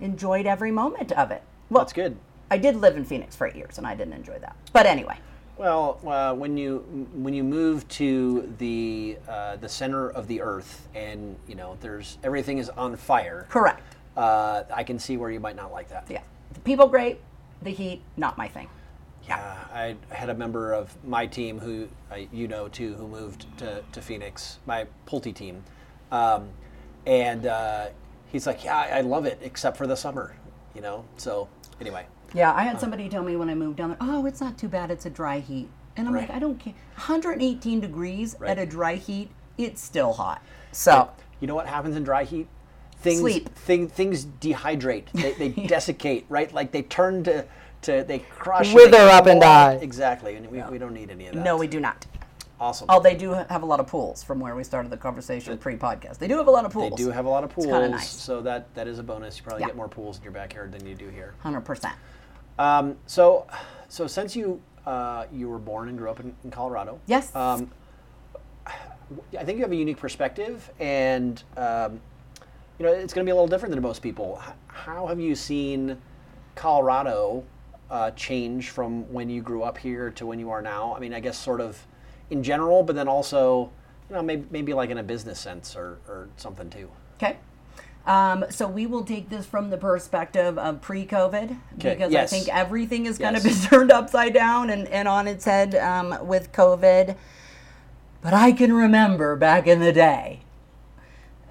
enjoyed 0.00 0.46
every 0.46 0.72
moment 0.72 1.12
of 1.12 1.30
it. 1.30 1.42
Well, 1.70 1.84
That's 1.84 1.92
good. 1.92 2.16
I 2.50 2.58
did 2.58 2.74
live 2.76 2.96
in 2.96 3.04
Phoenix 3.04 3.36
for 3.36 3.46
eight 3.46 3.54
years, 3.54 3.78
and 3.78 3.86
I 3.86 3.94
didn't 3.94 4.14
enjoy 4.14 4.38
that. 4.40 4.56
But 4.72 4.86
anyway, 4.86 5.16
Well, 5.56 6.00
uh, 6.04 6.34
when 6.34 6.56
you 6.56 6.78
when 7.14 7.32
you 7.32 7.44
move 7.44 7.86
to 7.90 8.52
the 8.58 9.18
uh, 9.28 9.54
the 9.56 9.68
center 9.68 10.10
of 10.10 10.26
the 10.26 10.40
earth, 10.40 10.88
and 10.96 11.36
you 11.46 11.54
know 11.54 11.76
there's 11.80 12.18
everything 12.24 12.58
is 12.58 12.68
on 12.70 12.96
fire. 12.96 13.46
correct. 13.48 13.94
Uh, 14.16 14.64
I 14.74 14.82
can 14.82 14.98
see 14.98 15.16
where 15.16 15.30
you 15.30 15.38
might 15.38 15.54
not 15.54 15.70
like 15.70 15.88
that. 15.90 16.06
Yeah, 16.10 16.22
the 16.54 16.60
people 16.60 16.88
great, 16.88 17.20
the 17.62 17.70
heat 17.70 18.02
not 18.16 18.36
my 18.38 18.48
thing. 18.48 18.68
Yeah, 19.28 19.64
I 19.72 19.96
had 20.08 20.30
a 20.30 20.34
member 20.34 20.72
of 20.72 20.96
my 21.04 21.26
team 21.26 21.58
who 21.58 21.88
uh, 22.10 22.16
you 22.32 22.48
know 22.48 22.68
too, 22.68 22.94
who 22.94 23.06
moved 23.06 23.46
to, 23.58 23.82
to 23.92 24.00
Phoenix, 24.02 24.58
my 24.66 24.86
Pulte 25.06 25.34
team, 25.34 25.62
um, 26.10 26.48
and 27.06 27.46
uh, 27.46 27.88
he's 28.32 28.46
like, 28.46 28.64
"Yeah, 28.64 28.76
I 28.76 29.02
love 29.02 29.26
it, 29.26 29.38
except 29.42 29.76
for 29.76 29.86
the 29.86 29.96
summer," 29.96 30.34
you 30.74 30.80
know. 30.80 31.04
So 31.16 31.48
anyway, 31.80 32.06
Yeah, 32.34 32.52
I 32.54 32.62
had 32.62 32.80
somebody 32.80 33.08
tell 33.08 33.22
me 33.22 33.36
when 33.36 33.50
I 33.50 33.54
moved 33.54 33.76
down 33.76 33.90
there, 33.90 33.98
oh, 34.00 34.26
it's 34.26 34.40
not 34.40 34.56
too 34.58 34.68
bad, 34.68 34.90
it's 34.90 35.06
a 35.06 35.10
dry 35.10 35.38
heat. 35.40 35.68
And 35.96 36.08
I'm 36.08 36.14
like, 36.14 36.30
I 36.30 36.38
don't 36.38 36.58
care. 36.58 36.74
118 36.94 37.80
degrees 37.80 38.36
Right. 38.38 38.50
at 38.50 38.58
a 38.58 38.64
dry 38.66 38.94
heat, 38.94 39.30
it's 39.58 39.82
still 39.82 40.12
hot. 40.14 40.40
So, 40.72 41.10
you 41.40 41.46
know 41.46 41.54
what 41.54 41.66
happens 41.66 41.96
in 41.96 42.04
dry 42.04 42.24
heat? 42.24 42.46
Things 43.00 43.20
Sleep. 43.20 43.54
Thing, 43.54 43.88
things 43.88 44.26
dehydrate. 44.26 45.06
They, 45.12 45.32
they 45.32 45.48
desiccate, 45.66 46.26
right? 46.28 46.52
Like 46.52 46.70
they 46.72 46.82
turn 46.82 47.24
to, 47.24 47.46
to 47.82 48.04
they 48.06 48.18
crush. 48.20 48.72
Wither 48.74 48.90
they 48.90 49.10
up 49.10 49.26
and 49.26 49.40
die. 49.40 49.78
Exactly, 49.80 50.36
and 50.36 50.46
we, 50.50 50.62
we 50.62 50.78
don't 50.78 50.92
need 50.94 51.10
any 51.10 51.26
of 51.28 51.34
that. 51.34 51.42
no, 51.44 51.56
we 51.56 51.66
do 51.66 51.80
not. 51.80 52.06
Awesome. 52.60 52.86
Oh, 52.90 53.00
they 53.00 53.14
do 53.14 53.30
have 53.32 53.62
a 53.62 53.66
lot 53.66 53.80
of 53.80 53.86
pools 53.86 54.22
from 54.22 54.38
where 54.38 54.54
we 54.54 54.64
started 54.64 54.90
the 54.90 54.96
conversation 54.98 55.56
pre 55.56 55.76
podcast. 55.76 56.18
They 56.18 56.28
do 56.28 56.36
have 56.36 56.46
a 56.46 56.50
lot 56.50 56.66
of 56.66 56.72
pools. 56.72 56.90
They 56.90 57.04
do 57.04 57.10
have 57.10 57.24
a 57.24 57.28
lot 57.30 57.42
of 57.42 57.48
pools, 57.48 57.64
kinda 57.66 57.88
nice. 57.88 58.10
so 58.10 58.42
that 58.42 58.74
that 58.74 58.86
is 58.86 58.98
a 58.98 59.02
bonus. 59.02 59.38
You 59.38 59.44
probably 59.44 59.62
Yeah. 59.62 59.68
get 59.68 59.76
more 59.76 59.88
pools 59.88 60.18
in 60.18 60.22
your 60.24 60.32
backyard 60.32 60.70
than 60.72 60.86
you 60.86 60.94
do 60.94 61.08
here. 61.08 61.32
100%. 61.42 61.92
Um, 62.58 62.96
so, 63.06 63.46
so 63.88 64.06
since 64.06 64.36
you 64.36 64.60
uh, 64.84 65.24
you 65.32 65.48
were 65.48 65.58
born 65.58 65.88
and 65.88 65.96
grew 65.96 66.10
up 66.10 66.20
in, 66.20 66.34
in 66.44 66.50
Colorado, 66.50 67.00
Yes. 67.06 67.34
um, 67.34 67.70
I 68.66 69.44
think 69.44 69.56
you 69.56 69.62
have 69.64 69.72
a 69.72 69.76
unique 69.76 69.96
perspective, 69.96 70.70
and 70.78 71.42
um, 71.56 72.00
you 72.80 72.86
know 72.86 72.92
it's 72.92 73.12
going 73.12 73.26
to 73.26 73.28
be 73.28 73.30
a 73.30 73.34
little 73.34 73.46
different 73.46 73.74
than 73.74 73.82
most 73.82 74.00
people. 74.00 74.42
How 74.68 75.06
have 75.06 75.20
you 75.20 75.36
seen 75.36 75.98
Colorado 76.54 77.44
uh, 77.90 78.10
change 78.12 78.70
from 78.70 79.02
when 79.12 79.28
you 79.28 79.42
grew 79.42 79.62
up 79.62 79.76
here 79.76 80.10
to 80.12 80.24
when 80.24 80.40
you 80.40 80.48
are 80.48 80.62
now? 80.62 80.94
I 80.96 80.98
mean, 80.98 81.12
I 81.12 81.20
guess 81.20 81.36
sort 81.36 81.60
of 81.60 81.86
in 82.30 82.42
general, 82.42 82.82
but 82.82 82.96
then 82.96 83.06
also, 83.06 83.70
you 84.08 84.16
know, 84.16 84.22
maybe, 84.22 84.46
maybe 84.50 84.72
like 84.72 84.88
in 84.88 84.96
a 84.96 85.02
business 85.02 85.38
sense 85.38 85.76
or, 85.76 85.98
or 86.08 86.30
something 86.38 86.70
too. 86.70 86.88
Okay. 87.18 87.36
Um, 88.06 88.46
so 88.48 88.66
we 88.66 88.86
will 88.86 89.04
take 89.04 89.28
this 89.28 89.44
from 89.44 89.68
the 89.68 89.76
perspective 89.76 90.58
of 90.58 90.80
pre-COVID 90.80 91.58
Okay, 91.74 91.94
because 91.94 92.10
yes. 92.10 92.32
I 92.32 92.36
think 92.38 92.48
everything 92.48 93.04
is 93.04 93.18
kind 93.18 93.36
of 93.36 93.44
Yes. 93.44 93.60
been 93.60 93.68
turned 93.78 93.92
upside 93.92 94.32
down 94.32 94.70
and, 94.70 94.88
and 94.88 95.06
on 95.06 95.28
its 95.28 95.44
head 95.44 95.74
um, 95.74 96.26
with 96.26 96.50
COVID. 96.52 97.14
But 98.22 98.32
I 98.32 98.52
can 98.52 98.72
remember 98.72 99.36
back 99.36 99.66
in 99.66 99.80
the 99.80 99.92
day 99.92 100.40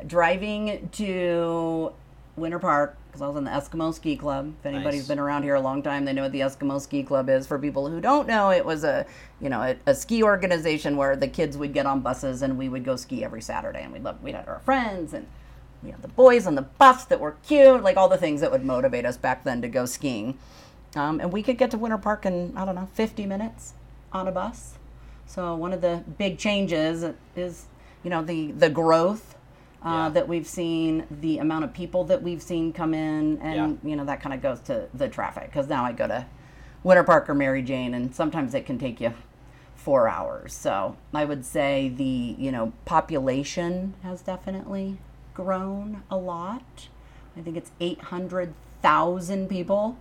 driving 0.07 0.89
to 0.93 1.91
Winter 2.35 2.59
Park 2.59 2.95
because 3.07 3.21
I 3.21 3.27
was 3.27 3.37
in 3.37 3.43
the 3.43 3.51
Eskimo 3.51 3.93
Ski 3.93 4.15
Club. 4.15 4.53
If 4.59 4.65
anybody's 4.65 5.01
Nice. 5.01 5.07
been 5.07 5.19
around 5.19 5.43
here 5.43 5.55
a 5.55 5.59
long 5.59 5.81
time, 5.81 6.05
they 6.05 6.13
know 6.13 6.23
what 6.23 6.31
the 6.31 6.41
Eskimo 6.41 6.79
Ski 6.79 7.03
Club 7.03 7.29
is. 7.29 7.47
For 7.47 7.57
people 7.57 7.89
who 7.89 7.99
don't 7.99 8.27
know, 8.27 8.51
it 8.51 8.65
was 8.65 8.83
a 8.83 9.05
you 9.41 9.49
know 9.49 9.61
a, 9.61 9.75
a 9.87 9.95
ski 9.95 10.23
organization 10.23 10.95
where 10.95 11.15
the 11.15 11.27
kids 11.27 11.57
would 11.57 11.73
get 11.73 11.85
on 11.85 12.01
buses 12.01 12.41
and 12.41 12.57
we 12.57 12.69
would 12.69 12.85
go 12.85 12.95
ski 12.95 13.23
every 13.23 13.41
Saturday, 13.41 13.81
and 13.83 13.91
we'd 13.93 14.03
love 14.03 14.21
we'd 14.23 14.35
have 14.35 14.47
our 14.47 14.59
friends 14.59 15.13
and 15.13 15.27
we 15.81 15.91
had 15.91 16.01
the 16.01 16.09
boys 16.09 16.45
on 16.45 16.55
the 16.55 16.61
bus 16.63 17.05
that 17.05 17.19
were 17.19 17.37
cute, 17.47 17.81
like 17.83 17.95
all 17.97 18.09
the 18.09 18.17
things 18.17 18.41
that 18.41 18.51
would 18.51 18.65
motivate 18.65 19.05
us 19.05 19.15
back 19.17 19.43
then 19.45 19.61
to 19.61 19.67
go 19.69 19.85
skiing. 19.85 20.37
Um, 20.95 21.19
and 21.21 21.31
we 21.31 21.41
could 21.41 21.57
get 21.57 21.71
to 21.71 21.77
Winter 21.77 21.97
Park 21.97 22.25
in 22.25 22.53
I 22.55 22.65
don't 22.65 22.75
know 22.75 22.89
50 22.93 23.25
minutes 23.25 23.73
on 24.11 24.27
a 24.27 24.31
bus. 24.31 24.75
So 25.25 25.55
one 25.55 25.73
of 25.73 25.81
the 25.81 26.03
big 26.17 26.37
changes 26.37 27.05
is, 27.35 27.65
you 28.03 28.09
know, 28.09 28.23
the 28.23 28.51
the 28.51 28.69
growth 28.69 29.35
uh, 29.83 29.89
Yeah. 29.89 30.09
that 30.09 30.27
we've 30.27 30.47
seen, 30.47 31.05
the 31.09 31.37
amount 31.37 31.63
of 31.65 31.73
people 31.73 32.03
that 32.05 32.21
we've 32.21 32.41
seen 32.41 32.73
come 32.73 32.93
in, 32.93 33.39
and 33.41 33.79
Yeah. 33.83 33.89
you 33.89 33.95
know 33.95 34.05
that 34.05 34.21
kind 34.21 34.33
of 34.33 34.41
goes 34.41 34.59
to 34.61 34.87
the 34.93 35.07
traffic. 35.07 35.45
Because 35.45 35.67
now 35.67 35.83
I 35.85 35.91
go 35.93 36.07
to 36.07 36.25
Winter 36.83 37.03
Park 37.03 37.29
or 37.29 37.33
Mary 37.33 37.61
Jane, 37.61 37.93
and 37.93 38.13
sometimes 38.13 38.53
it 38.53 38.65
can 38.65 38.77
take 38.77 38.99
you 39.01 39.13
four 39.75 40.07
hours. 40.09 40.53
So 40.53 40.95
I 41.13 41.23
would 41.25 41.45
say 41.45 41.89
the 41.89 42.35
you 42.37 42.51
know 42.51 42.73
population 42.85 43.93
has 44.03 44.21
definitely 44.21 44.97
grown 45.33 46.03
a 46.11 46.17
lot. 46.17 46.87
I 47.37 47.41
think 47.41 47.55
it's 47.55 47.71
eight 47.79 48.01
hundred 48.01 48.53
thousand 48.81 49.47
people 49.49 49.97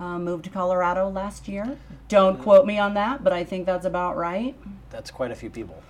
uh, 0.00 0.18
moved 0.18 0.44
to 0.44 0.50
Colorado 0.50 1.08
last 1.08 1.48
year. 1.48 1.76
Don't 2.08 2.40
quote 2.40 2.64
me 2.66 2.78
on 2.78 2.94
that, 2.94 3.24
but 3.24 3.32
I 3.32 3.44
think 3.44 3.66
that's 3.66 3.84
about 3.86 4.16
right. 4.16 4.54
That's 4.90 5.10
quite 5.10 5.30
a 5.30 5.34
few 5.34 5.50
people. 5.50 5.82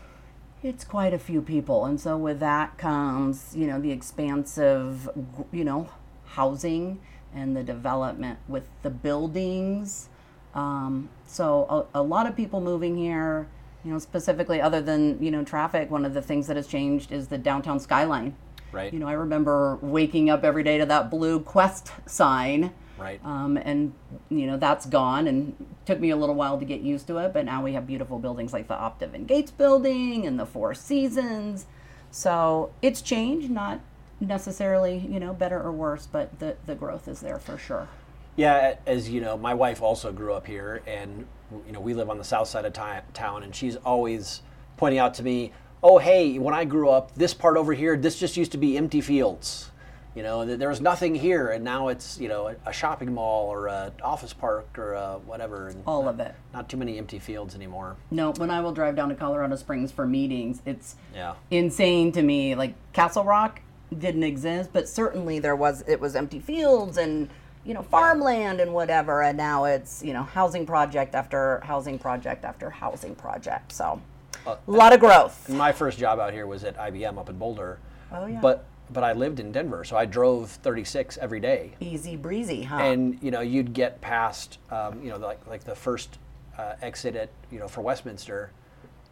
It's 0.62 0.84
quite 0.84 1.14
a 1.14 1.18
few 1.18 1.40
people, 1.40 1.84
and 1.84 2.00
so 2.00 2.16
with 2.16 2.40
that 2.40 2.78
comes, 2.78 3.54
you 3.56 3.66
know, 3.66 3.80
the 3.80 3.92
expansive, 3.92 5.08
you 5.52 5.64
know, 5.64 5.88
housing 6.26 7.00
and 7.34 7.56
the 7.56 7.62
development 7.62 8.38
with 8.48 8.64
the 8.82 8.90
buildings. 8.90 10.08
Um, 10.54 11.10
so 11.26 11.88
a, 11.94 12.00
a 12.00 12.02
lot 12.02 12.26
of 12.26 12.34
people 12.34 12.60
moving 12.60 12.96
here, 12.96 13.46
you 13.84 13.92
know, 13.92 13.98
specifically 13.98 14.60
other 14.60 14.80
than 14.80 15.22
you 15.22 15.30
know 15.30 15.44
traffic. 15.44 15.90
One 15.90 16.04
of 16.04 16.14
the 16.14 16.22
things 16.22 16.48
that 16.48 16.56
has 16.56 16.66
changed 16.66 17.12
is 17.12 17.28
the 17.28 17.38
downtown 17.38 17.78
skyline. 17.78 18.34
Right. 18.72 18.92
You 18.92 18.98
know, 18.98 19.06
I 19.06 19.12
remember 19.12 19.78
waking 19.80 20.28
up 20.28 20.44
every 20.44 20.62
day 20.62 20.78
to 20.78 20.86
that 20.86 21.10
blue 21.10 21.40
Qwest 21.40 21.90
sign. 22.08 22.72
Right. 22.98 23.20
Um, 23.24 23.56
and 23.56 23.92
you 24.28 24.46
know 24.46 24.56
that's 24.56 24.86
gone, 24.86 25.26
and 25.26 25.54
took 25.84 26.00
me 26.00 26.10
a 26.10 26.16
little 26.16 26.34
while 26.34 26.58
to 26.58 26.64
get 26.64 26.80
used 26.80 27.06
to 27.08 27.18
it. 27.18 27.32
But 27.32 27.44
now 27.44 27.62
we 27.62 27.72
have 27.74 27.86
beautiful 27.86 28.18
buildings 28.18 28.52
like 28.52 28.68
the 28.68 28.74
Optiv 28.74 29.14
and 29.14 29.26
Gates 29.26 29.50
building 29.50 30.26
and 30.26 30.38
the 30.38 30.46
Four 30.46 30.74
Seasons. 30.74 31.66
So 32.10 32.72
it's 32.82 33.02
changed, 33.02 33.50
not 33.50 33.80
necessarily 34.20 34.98
you 34.98 35.20
know 35.20 35.32
better 35.32 35.60
or 35.60 35.72
worse, 35.72 36.06
but 36.06 36.38
the 36.38 36.56
the 36.66 36.74
growth 36.74 37.08
is 37.08 37.20
there 37.20 37.38
for 37.38 37.58
sure. 37.58 37.88
Yeah, 38.36 38.76
as 38.86 39.10
you 39.10 39.20
know, 39.20 39.36
my 39.36 39.54
wife 39.54 39.82
also 39.82 40.12
grew 40.12 40.32
up 40.32 40.46
here, 40.46 40.82
and 40.86 41.26
you 41.66 41.72
know 41.72 41.80
we 41.80 41.94
live 41.94 42.10
on 42.10 42.18
the 42.18 42.24
south 42.24 42.48
side 42.48 42.64
of 42.64 42.72
ti- 42.72 43.06
town, 43.12 43.42
and 43.42 43.54
she's 43.54 43.76
always 43.76 44.42
pointing 44.76 44.98
out 44.98 45.14
to 45.14 45.22
me, 45.22 45.52
"Oh, 45.82 45.98
hey, 45.98 46.38
when 46.38 46.54
I 46.54 46.64
grew 46.64 46.88
up, 46.88 47.14
this 47.14 47.34
part 47.34 47.56
over 47.56 47.74
here, 47.74 47.96
this 47.96 48.18
just 48.18 48.36
used 48.36 48.52
to 48.52 48.58
be 48.58 48.76
empty 48.76 49.00
fields. 49.00 49.70
You 50.14 50.22
know, 50.22 50.44
th- 50.44 50.58
there 50.58 50.68
was 50.68 50.80
nothing 50.80 51.14
here, 51.14 51.48
and 51.48 51.62
now 51.64 51.88
it's 51.88 52.18
you 52.18 52.28
know 52.28 52.48
a, 52.48 52.56
a 52.66 52.72
shopping 52.72 53.12
mall 53.14 53.48
or 53.48 53.66
a 53.68 53.92
office 54.02 54.32
park 54.32 54.76
or 54.78 54.94
a 54.94 55.18
whatever, 55.24 55.68
and 55.68 55.82
All 55.86 56.08
of 56.08 56.18
it. 56.20 56.34
Not 56.52 56.68
too 56.68 56.76
many 56.76 56.98
empty 56.98 57.18
fields 57.18 57.54
anymore. 57.54 57.96
No, 58.10 58.32
when 58.32 58.50
I 58.50 58.60
will 58.60 58.72
drive 58.72 58.96
down 58.96 59.10
to 59.10 59.14
Colorado 59.14 59.54
Springs 59.56 59.92
for 59.92 60.06
meetings, 60.06 60.60
it's 60.66 60.96
Yeah. 61.14 61.34
insane 61.50 62.10
to 62.12 62.22
me. 62.22 62.54
Like 62.54 62.74
Castle 62.92 63.24
Rock 63.24 63.60
didn't 63.96 64.24
exist, 64.24 64.70
but 64.72 64.88
certainly 64.88 65.38
there 65.38 65.56
was 65.56 65.84
it 65.86 66.00
was 66.00 66.16
empty 66.16 66.40
fields 66.40 66.96
and 66.98 67.28
you 67.64 67.74
know 67.74 67.82
farmland 67.82 68.60
and 68.60 68.72
whatever, 68.74 69.22
and 69.22 69.36
now 69.36 69.64
it's 69.64 70.02
you 70.02 70.12
know 70.14 70.22
housing 70.24 70.66
project 70.66 71.14
after 71.14 71.60
housing 71.64 71.98
project 71.98 72.44
after 72.44 72.70
housing 72.70 73.14
project. 73.14 73.72
So 73.72 74.00
Uh, 74.46 74.56
a 74.66 74.70
lot 74.70 74.92
of 74.92 75.00
growth. 75.00 75.48
My 75.48 75.72
first 75.72 75.98
job 75.98 76.18
out 76.18 76.32
here 76.32 76.46
was 76.46 76.64
at 76.64 76.76
IBM 76.78 77.18
up 77.18 77.28
in 77.28 77.36
Boulder. 77.38 77.78
Oh, 78.10 78.24
yeah. 78.26 78.40
But 78.40 78.64
but 78.90 79.04
I 79.04 79.12
lived 79.12 79.40
in 79.40 79.52
Denver, 79.52 79.84
so 79.84 79.96
I 79.96 80.04
drove 80.04 80.50
36 80.50 81.18
every 81.18 81.40
day. 81.40 81.72
Easy 81.80 82.16
breezy, 82.16 82.62
huh? 82.62 82.76
and 82.76 83.18
you 83.22 83.30
know 83.30 83.40
you'd 83.40 83.72
get 83.72 84.00
past 84.00 84.58
um, 84.70 85.02
you 85.02 85.10
know 85.10 85.18
like 85.18 85.46
like 85.46 85.64
the 85.64 85.74
first 85.74 86.18
uh, 86.56 86.74
exit 86.82 87.16
at 87.16 87.30
you 87.50 87.58
know 87.58 87.68
for 87.68 87.80
Westminster, 87.80 88.50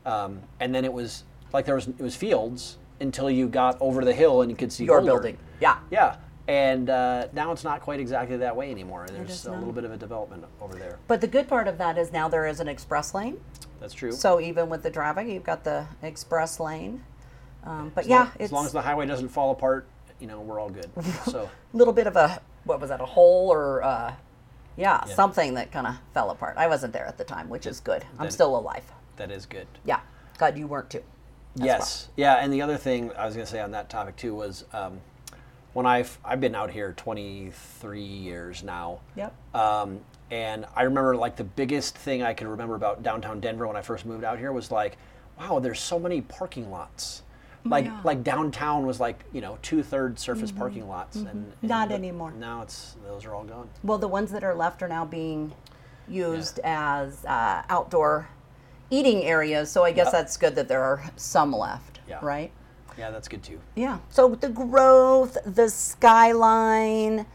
um, 0.05 0.41
and 0.61 0.75
then 0.75 0.85
it 0.85 0.93
was 0.93 1.25
like 1.53 1.65
there 1.65 1.75
was 1.75 1.89
it 1.89 2.01
was 2.01 2.17
fields 2.17 2.79
until 3.01 3.31
you 3.31 3.49
got 3.49 3.77
over 3.81 4.05
the 4.05 4.15
hill 4.15 4.43
and 4.43 4.51
you 4.51 4.57
could 4.57 4.73
see 4.73 4.85
Your 4.85 5.01
Boulder. 5.01 5.13
building, 5.13 5.39
yeah. 5.61 5.79
yeah. 5.91 6.17
And 6.49 6.89
uh, 6.91 7.29
now 7.33 7.51
it's 7.51 7.65
not 7.65 7.81
quite 7.81 7.99
exactly 7.99 8.37
that 8.37 8.55
way 8.55 8.71
anymore. 8.71 9.07
There's 9.11 9.47
a 9.47 9.53
little 9.53 9.73
bit 9.73 9.85
of 9.85 9.91
a 9.91 9.97
development 9.97 10.45
over 10.61 10.77
there. 10.77 10.99
But 11.09 11.21
the 11.21 11.27
good 11.27 11.49
part 11.49 11.67
of 11.67 11.77
that 11.79 11.99
is 11.99 12.13
now 12.13 12.29
there 12.29 12.47
is 12.47 12.61
an 12.61 12.69
express 12.69 13.15
lane. 13.15 13.41
That's 13.81 13.93
true. 13.93 14.13
So 14.13 14.41
even 14.41 14.69
with 14.69 14.83
the 14.83 14.91
traffic, 14.91 15.27
you've 15.27 15.43
got 15.45 15.65
the 15.65 15.87
express 16.03 16.61
lane. 16.61 17.03
Um, 17.67 17.91
but 17.95 18.05
as 18.05 18.09
yeah, 18.11 18.19
long, 18.19 18.31
it's 18.37 18.45
as 18.45 18.53
long 18.53 18.67
as 18.67 18.73
the 18.73 18.81
highway 18.83 19.07
doesn't 19.07 19.29
fall 19.29 19.51
apart, 19.51 19.87
you 20.21 20.27
know 20.27 20.41
we're 20.41 20.61
all 20.61 20.71
good. 20.71 20.91
So 21.25 21.51
a 21.75 21.77
little 21.77 21.93
bit 21.93 22.07
of 22.07 22.17
a 22.17 22.41
what 22.65 22.81
was 22.81 22.91
that 22.91 23.01
a 23.01 23.07
hole 23.07 23.53
or 23.53 23.83
uh, 23.83 24.15
yeah, 24.77 25.05
something 25.05 25.55
that 25.55 25.73
kind 25.73 25.87
of 25.87 25.97
fell 26.15 26.31
apart. 26.31 26.57
I 26.57 26.69
wasn't 26.69 26.93
there 26.93 27.07
at 27.07 27.19
the 27.19 27.25
time, 27.25 27.49
which 27.49 27.67
is 27.67 27.81
good. 27.81 28.05
I'm 28.19 28.31
still 28.31 28.57
alive. 28.57 28.85
that 29.17 29.31
is 29.31 29.47
good. 29.47 29.67
Yeah, 29.85 30.01
God, 30.39 30.57
you 30.57 30.67
weren't 30.67 30.91
too. 30.91 31.03
yes, 31.57 32.09
yeah, 32.17 32.35
and 32.37 32.53
the 32.53 32.63
other 32.63 32.77
thing 32.77 33.11
I 33.17 33.27
was 33.27 33.35
going 33.35 33.47
to 33.47 33.51
say 33.51 33.61
on 33.61 33.73
that 33.73 33.89
topic 33.91 34.17
too 34.17 34.35
was 34.35 34.65
um, 34.73 35.01
when 35.73 35.87
I've 35.87 36.19
I've 36.25 36.41
been 36.41 36.55
out 36.55 36.71
here 36.71 36.93
23 36.97 38.01
years 38.01 38.63
now. 38.63 39.01
Yep. 39.17 39.35
Um, 39.55 40.01
and 40.31 40.67
I 40.75 40.83
remember 40.83 41.17
like 41.17 41.37
the 41.37 41.45
biggest 41.45 41.97
thing 41.97 42.23
I 42.23 42.35
can 42.35 42.49
remember 42.49 42.75
about 42.75 43.03
downtown 43.03 43.41
Denver 43.41 43.67
when 43.67 43.77
I 43.77 43.83
first 43.83 44.05
moved 44.07 44.25
out 44.25 44.39
here 44.39 44.53
was 44.53 44.71
like, 44.71 44.99
wow, 45.39 45.59
there's 45.61 45.81
so 45.81 45.99
many 45.99 46.21
parking 46.21 46.71
lots. 46.71 47.23
Like 47.69 47.85
yeah. 47.87 48.01
like 48.05 48.23
downtown 48.25 48.87
was 48.87 49.01
like 49.01 49.25
you 49.33 49.41
know 49.41 49.59
two 49.63 49.83
thirds 49.83 50.21
surface 50.23 50.51
parking 50.53 50.89
lots, 50.89 51.17
and, 51.17 51.29
and 51.29 51.47
Mm-hmm. 51.53 51.67
Not 51.67 51.93
anymore. 51.93 52.33
Now 52.33 52.63
it's 52.63 52.97
those 53.05 53.25
are 53.25 53.35
all 53.35 53.45
gone. 53.45 53.69
Well, 53.83 53.99
the 53.99 54.09
ones 54.09 54.31
that 54.33 54.45
are 54.45 54.55
left 54.55 54.83
are 54.83 54.89
now 54.89 55.05
being 55.05 55.53
used 56.09 56.61
as 56.65 57.25
uh, 57.25 57.63
outdoor 57.69 58.29
eating 58.91 59.25
areas. 59.25 59.71
So 59.71 59.83
I 59.85 59.93
guess 59.93 60.07
Yep. 60.07 60.13
that's 60.13 60.37
good 60.37 60.55
that 60.55 60.69
there 60.69 60.83
are 60.83 61.03
some 61.17 61.53
left, 61.53 62.01
Yeah. 62.09 62.19
right? 62.23 62.53
Yeah, 62.97 63.11
that's 63.11 63.29
good 63.29 63.43
too. 63.43 63.59
Yeah. 63.75 63.99
So 64.11 64.29
the 64.35 64.49
growth, 64.49 65.37
the 65.45 65.69
skyline, 65.69 67.27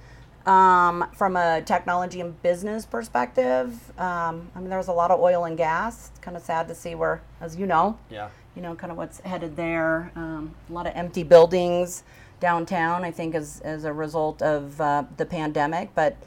um, 0.45 1.05
from 1.15 1.35
a 1.35 1.61
technology 1.61 2.19
and 2.21 2.41
business 2.41 2.85
perspective, 2.85 3.91
um, 3.99 4.49
I 4.55 4.59
mean, 4.59 4.69
there 4.69 4.77
was 4.79 4.87
a 4.87 4.93
lot 4.93 5.11
of 5.11 5.19
oil 5.19 5.43
and 5.45 5.55
gas. 5.57 6.09
It's 6.09 6.19
kind 6.19 6.35
of 6.35 6.41
sad 6.43 6.67
to 6.69 6.73
see 6.75 6.95
where, 6.95 7.21
as 7.41 7.57
you 7.57 7.67
know, 7.67 7.99
Yeah. 8.09 8.29
You 8.55 8.61
know, 8.61 8.75
kind 8.75 8.91
of 8.91 8.97
what's 8.97 9.19
headed 9.21 9.55
there. 9.55 10.11
Um, 10.15 10.53
a 10.69 10.73
lot 10.73 10.87
of 10.87 10.93
empty 10.95 11.23
buildings 11.23 12.03
downtown, 12.39 13.03
I 13.03 13.11
think, 13.11 13.35
as, 13.35 13.61
as 13.61 13.83
a 13.83 13.93
result 13.93 14.41
of 14.41 14.79
uh, 14.81 15.03
the 15.17 15.25
pandemic. 15.25 15.93
But 15.95 16.17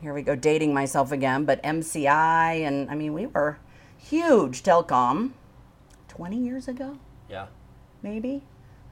here 0.00 0.12
we 0.14 0.22
go, 0.22 0.34
dating 0.34 0.74
myself 0.74 1.12
again. 1.12 1.44
But 1.44 1.62
MCI, 1.62 2.66
and 2.66 2.90
I 2.90 2.94
mean, 2.94 3.12
we 3.14 3.26
were 3.26 3.58
huge 3.96 4.62
telecom 4.62 5.30
20 6.08 6.36
years 6.36 6.68
ago 6.68 6.98
Yeah. 7.28 7.46
maybe. 8.02 8.42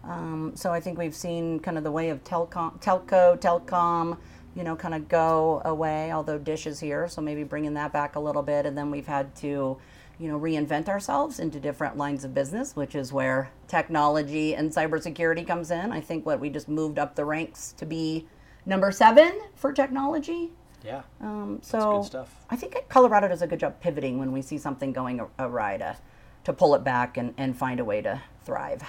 Um, 0.04 0.52
so 0.56 0.72
I 0.72 0.80
think 0.80 0.98
we've 0.98 1.14
seen 1.14 1.60
kind 1.60 1.78
of 1.78 1.84
the 1.84 1.92
way 1.92 2.10
of 2.10 2.24
telecom, 2.24 2.80
telco, 2.82 3.38
telecom, 3.38 4.18
you 4.56 4.64
know, 4.64 4.74
kind 4.74 4.94
of 4.94 5.08
go 5.08 5.62
away. 5.64 6.12
Although 6.12 6.38
Dish 6.38 6.66
is 6.66 6.80
here, 6.80 7.08
so 7.08 7.20
maybe 7.22 7.44
bringing 7.44 7.74
that 7.74 7.92
back 7.92 8.16
a 8.16 8.20
little 8.20 8.42
bit, 8.42 8.66
and 8.66 8.76
then 8.76 8.90
we've 8.90 9.06
had 9.06 9.34
to, 9.36 9.78
you 10.18 10.28
know, 10.28 10.38
reinvent 10.38 10.88
ourselves 10.88 11.40
into 11.40 11.58
different 11.58 11.96
lines 11.96 12.24
of 12.24 12.34
business, 12.34 12.76
which 12.76 12.94
is 12.94 13.12
where 13.12 13.50
technology 13.66 14.54
and 14.54 14.70
cybersecurity 14.70 15.46
comes 15.46 15.70
in. 15.70 15.92
I 15.92 16.00
think 16.00 16.24
what 16.26 16.40
we 16.40 16.48
just 16.50 16.68
moved 16.68 16.98
up 16.98 17.14
the 17.16 17.24
ranks 17.24 17.72
to 17.78 17.86
be 17.86 18.26
number 18.66 18.92
seven 18.92 19.40
for 19.54 19.72
technology. 19.72 20.50
Yeah. 20.84 21.02
Um, 21.20 21.60
so 21.62 21.98
good 21.98 22.06
stuff. 22.06 22.34
I 22.50 22.56
think 22.56 22.76
Colorado 22.88 23.28
does 23.28 23.42
a 23.42 23.46
good 23.46 23.60
job 23.60 23.80
pivoting 23.80 24.18
when 24.18 24.32
we 24.32 24.42
see 24.42 24.58
something 24.58 24.92
going 24.92 25.20
awry 25.38 25.76
to, 25.78 25.96
to 26.44 26.52
pull 26.52 26.74
it 26.74 26.84
back 26.84 27.16
and, 27.16 27.34
and 27.36 27.56
find 27.56 27.80
a 27.80 27.84
way 27.84 28.02
to 28.02 28.20
thrive. 28.44 28.82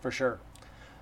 For 0.00 0.10
sure. 0.10 0.38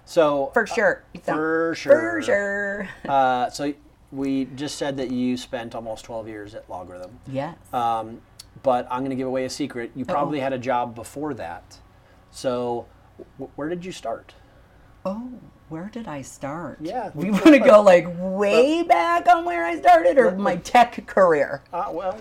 So 0.04 0.50
For 0.52 0.66
sure. 0.66 1.04
for 1.22 1.22
For 1.22 1.74
sure. 1.74 2.22
sure. 2.22 2.88
Uh, 3.08 3.48
so 3.50 3.72
we 4.12 4.44
just 4.54 4.76
said 4.76 4.96
that 4.98 5.10
you 5.10 5.36
spent 5.36 5.74
almost 5.74 6.04
12 6.04 6.28
years 6.28 6.54
at 6.54 6.68
LogRhythm. 6.68 7.10
Yes. 7.26 7.56
Um, 7.72 8.20
but 8.62 8.86
I'm 8.90 9.00
going 9.00 9.10
to 9.10 9.16
give 9.16 9.26
away 9.26 9.44
a 9.44 9.50
secret. 9.50 9.90
You 9.94 10.04
probably 10.04 10.40
had 10.40 10.52
a 10.52 10.58
job 10.58 10.94
before 10.94 11.34
that. 11.34 11.78
So 12.30 12.86
w- 13.38 13.50
where 13.56 13.68
did 13.68 13.84
you 13.84 13.92
start? 13.92 14.34
oh, 15.06 15.30
where 15.68 15.90
did 15.92 16.08
I 16.08 16.22
start? 16.22 16.78
Yeah, 16.80 17.10
We 17.14 17.30
want 17.30 17.44
to 17.44 17.58
go 17.58 17.82
like 17.82 18.06
way 18.18 18.82
back 18.82 19.28
on 19.28 19.44
where 19.44 19.64
I 19.66 19.78
started 19.78 20.16
or 20.18 20.30
my 20.36 20.56
tech 20.56 21.06
career? 21.06 21.62
Uh, 21.72 21.90
well, 21.92 22.12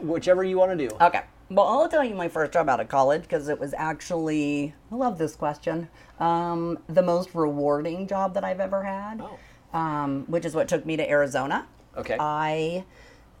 whichever 0.00 0.44
you 0.44 0.58
want 0.58 0.76
to 0.78 0.88
do. 0.88 0.94
Okay. 1.00 1.22
Well, 1.50 1.66
I'll 1.66 1.88
tell 1.88 2.04
you 2.04 2.14
my 2.14 2.28
first 2.28 2.52
job 2.52 2.68
out 2.68 2.80
of 2.80 2.88
college 2.88 3.22
because 3.22 3.48
it 3.48 3.58
was 3.58 3.72
actually, 3.76 4.74
I 4.90 4.96
love 4.96 5.16
this 5.16 5.34
question, 5.36 5.88
um, 6.20 6.78
the 6.88 7.02
most 7.02 7.34
rewarding 7.34 8.06
job 8.06 8.34
that 8.34 8.44
I've 8.44 8.60
ever 8.60 8.82
had, 8.82 9.22
Oh. 9.22 9.78
um, 9.78 10.24
which 10.26 10.44
is 10.44 10.54
what 10.54 10.68
took 10.68 10.84
me 10.84 10.96
to 10.96 11.08
Arizona. 11.08 11.66
Okay. 11.96 12.16
I 12.18 12.84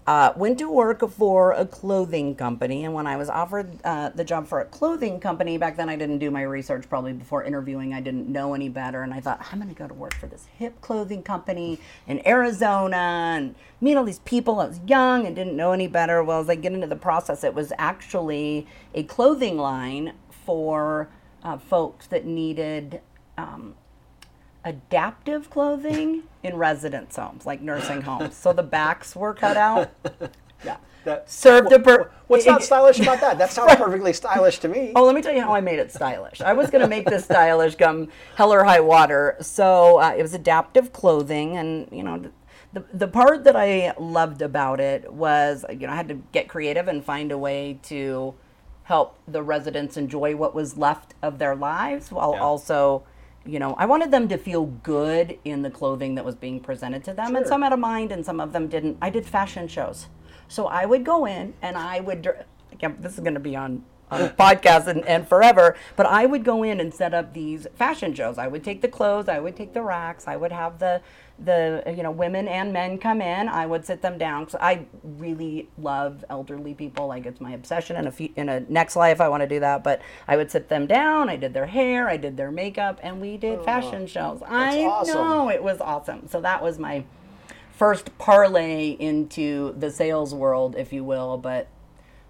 uh, 0.06 0.32
went 0.36 0.58
to 0.58 0.70
work 0.70 1.08
for 1.10 1.52
a 1.52 1.66
clothing 1.66 2.36
company, 2.36 2.84
and 2.84 2.94
when 2.94 3.08
I 3.08 3.16
was 3.16 3.28
offered 3.28 3.78
uh, 3.84 4.10
the 4.10 4.22
job 4.22 4.46
for 4.46 4.60
a 4.60 4.64
clothing 4.64 5.18
company, 5.18 5.58
back 5.58 5.76
then 5.76 5.88
I 5.88 5.96
didn't 5.96 6.18
do 6.18 6.30
my 6.30 6.42
research 6.42 6.88
probably 6.88 7.12
before 7.12 7.42
interviewing. 7.42 7.92
I 7.92 8.00
didn't 8.00 8.28
know 8.28 8.54
any 8.54 8.68
better, 8.68 9.02
and 9.02 9.12
I 9.12 9.20
thought 9.20 9.44
I'm 9.50 9.58
going 9.58 9.72
to 9.72 9.74
go 9.74 9.88
to 9.88 9.94
work 9.94 10.14
for 10.14 10.28
this 10.28 10.46
hip 10.56 10.80
clothing 10.80 11.24
company 11.24 11.80
in 12.06 12.24
Arizona 12.26 12.96
and 13.36 13.56
meet 13.80 13.96
all 13.96 14.04
these 14.04 14.20
people. 14.20 14.60
I 14.60 14.68
was 14.68 14.80
young 14.86 15.26
and 15.26 15.34
didn't 15.34 15.56
know 15.56 15.72
any 15.72 15.88
better. 15.88 16.22
Well, 16.22 16.40
as 16.40 16.48
I 16.48 16.54
get 16.54 16.72
into 16.72 16.86
the 16.86 16.96
process, 16.96 17.42
it 17.42 17.54
was 17.54 17.72
actually 17.76 18.68
a 18.94 19.02
clothing 19.02 19.58
line 19.58 20.12
for 20.30 21.08
uh, 21.42 21.58
folks 21.58 22.06
that 22.06 22.24
needed. 22.24 23.00
Um, 23.36 23.74
adaptive 24.66 25.48
clothing 25.48 26.24
in 26.42 26.56
residence 26.56 27.16
homes, 27.16 27.46
like 27.46 27.62
nursing 27.62 28.02
homes. 28.02 28.34
So 28.36 28.52
the 28.52 28.62
backs 28.62 29.16
were 29.16 29.32
cut 29.32 29.56
out. 29.56 29.90
Yeah. 30.64 30.78
That, 31.04 31.30
Served 31.30 31.70
a 31.72 31.78
pur- 31.78 32.10
What's 32.28 32.46
not 32.46 32.62
stylish 32.70 32.98
about 32.98 33.20
that? 33.20 33.36
That 33.36 33.52
sounds 33.52 33.74
perfectly 33.76 34.14
stylish 34.14 34.58
to 34.60 34.68
me. 34.68 34.92
Oh, 34.96 35.04
let 35.04 35.14
me 35.14 35.20
tell 35.20 35.34
you 35.34 35.42
how 35.42 35.54
I 35.54 35.60
made 35.60 35.78
it 35.78 35.92
stylish. 35.92 36.40
I 36.40 36.54
was 36.54 36.70
going 36.70 36.80
to 36.80 36.88
make 36.88 37.04
this 37.04 37.24
stylish 37.26 37.74
come 37.76 38.08
hell 38.36 38.52
or 38.54 38.64
high 38.64 38.80
water. 38.80 39.36
So 39.42 39.98
uh, 40.00 40.14
it 40.16 40.22
was 40.22 40.32
adaptive 40.32 40.94
clothing, 40.94 41.58
and 41.58 41.88
you 41.92 42.02
know, 42.02 42.22
the 42.72 42.84
the 42.92 43.06
part 43.06 43.44
that 43.44 43.54
I 43.54 43.92
loved 43.98 44.40
about 44.40 44.80
it 44.80 45.12
was 45.12 45.64
you 45.70 45.86
know 45.86 45.92
I 45.92 45.96
had 45.96 46.08
to 46.08 46.14
get 46.32 46.48
creative 46.48 46.88
and 46.88 47.04
find 47.04 47.30
a 47.30 47.38
way 47.38 47.78
to 47.84 48.34
help 48.84 49.18
the 49.28 49.42
residents 49.42 49.98
enjoy 49.98 50.34
what 50.36 50.54
was 50.54 50.78
left 50.78 51.14
of 51.22 51.38
their 51.38 51.54
lives 51.54 52.10
while 52.10 52.32
Yeah. 52.32 52.40
also 52.40 53.04
you 53.46 53.58
know 53.58 53.74
i 53.78 53.86
wanted 53.86 54.10
them 54.10 54.28
to 54.28 54.36
feel 54.36 54.66
good 54.66 55.38
in 55.44 55.62
the 55.62 55.70
clothing 55.70 56.14
that 56.14 56.24
was 56.24 56.34
being 56.34 56.60
presented 56.60 57.04
to 57.04 57.12
them 57.12 57.36
and 57.36 57.46
some 57.46 57.62
had 57.62 57.72
a 57.72 57.76
mind 57.76 58.12
and 58.12 58.24
some 58.24 58.40
of 58.40 58.52
them 58.52 58.68
didn't. 58.68 58.96
I 59.00 59.10
did 59.10 59.26
fashion 59.26 59.68
shows. 59.68 60.08
So 60.48 60.66
i 60.66 60.84
would 60.86 61.04
go 61.04 61.26
in 61.26 61.54
and 61.62 61.76
i 61.76 62.00
would 62.00 62.44
again, 62.72 62.96
this 63.00 63.14
is 63.14 63.20
going 63.20 63.34
to 63.34 63.40
be 63.40 63.56
on 63.56 63.84
on 64.10 64.22
a 64.22 64.28
podcast 64.28 64.86
and, 64.86 65.04
and 65.06 65.26
forever 65.28 65.76
but 65.96 66.06
i 66.06 66.26
would 66.26 66.44
go 66.44 66.62
in 66.62 66.78
and 66.80 66.94
set 66.94 67.12
up 67.12 67.32
these 67.34 67.66
fashion 67.74 68.14
shows. 68.14 68.38
I 68.38 68.46
would 68.46 68.62
take 68.62 68.80
the 68.82 68.88
clothes 68.88 69.28
i 69.28 69.38
would 69.38 69.56
take 69.56 69.72
the 69.72 69.82
racks 69.82 70.28
i 70.28 70.36
would 70.36 70.52
have 70.52 70.78
the 70.78 71.00
the 71.38 71.82
you 71.94 72.02
know 72.02 72.10
women 72.10 72.48
and 72.48 72.72
men 72.72 72.96
come 72.96 73.20
in 73.20 73.48
i 73.48 73.66
would 73.66 73.84
sit 73.84 74.00
them 74.00 74.16
down. 74.16 74.48
So 74.48 74.58
i 74.60 74.86
really 75.02 75.68
love 75.78 76.24
elderly 76.30 76.74
people. 76.74 77.06
Like 77.06 77.26
it's 77.26 77.40
my 77.40 77.52
obsession. 77.52 77.96
In 77.96 78.06
a 78.06 78.12
few, 78.12 78.30
in 78.36 78.48
a 78.48 78.60
next 78.60 78.96
life 78.96 79.20
i 79.20 79.28
want 79.28 79.42
to 79.42 79.48
do 79.48 79.60
that. 79.60 79.84
But 79.84 80.00
i 80.26 80.36
would 80.36 80.50
sit 80.50 80.68
them 80.68 80.86
down. 80.86 81.28
I 81.28 81.36
did 81.36 81.52
their 81.52 81.66
hair. 81.66 82.08
I 82.08 82.16
did 82.16 82.36
their 82.36 82.50
makeup. 82.50 83.00
And 83.02 83.20
we 83.20 83.36
did 83.36 83.62
fashion 83.64 84.06
shows. 84.06 84.40
I 84.46 84.84
awesome. 84.84 85.14
know. 85.14 85.50
It 85.50 85.62
was 85.62 85.80
awesome. 85.80 86.28
So 86.28 86.40
that 86.40 86.62
was 86.62 86.78
my 86.78 87.04
first 87.70 88.16
parlay 88.16 88.96
into 88.98 89.74
the 89.78 89.90
sales 89.90 90.34
world 90.34 90.74
if 90.78 90.92
you 90.92 91.04
will. 91.04 91.36
But 91.36 91.68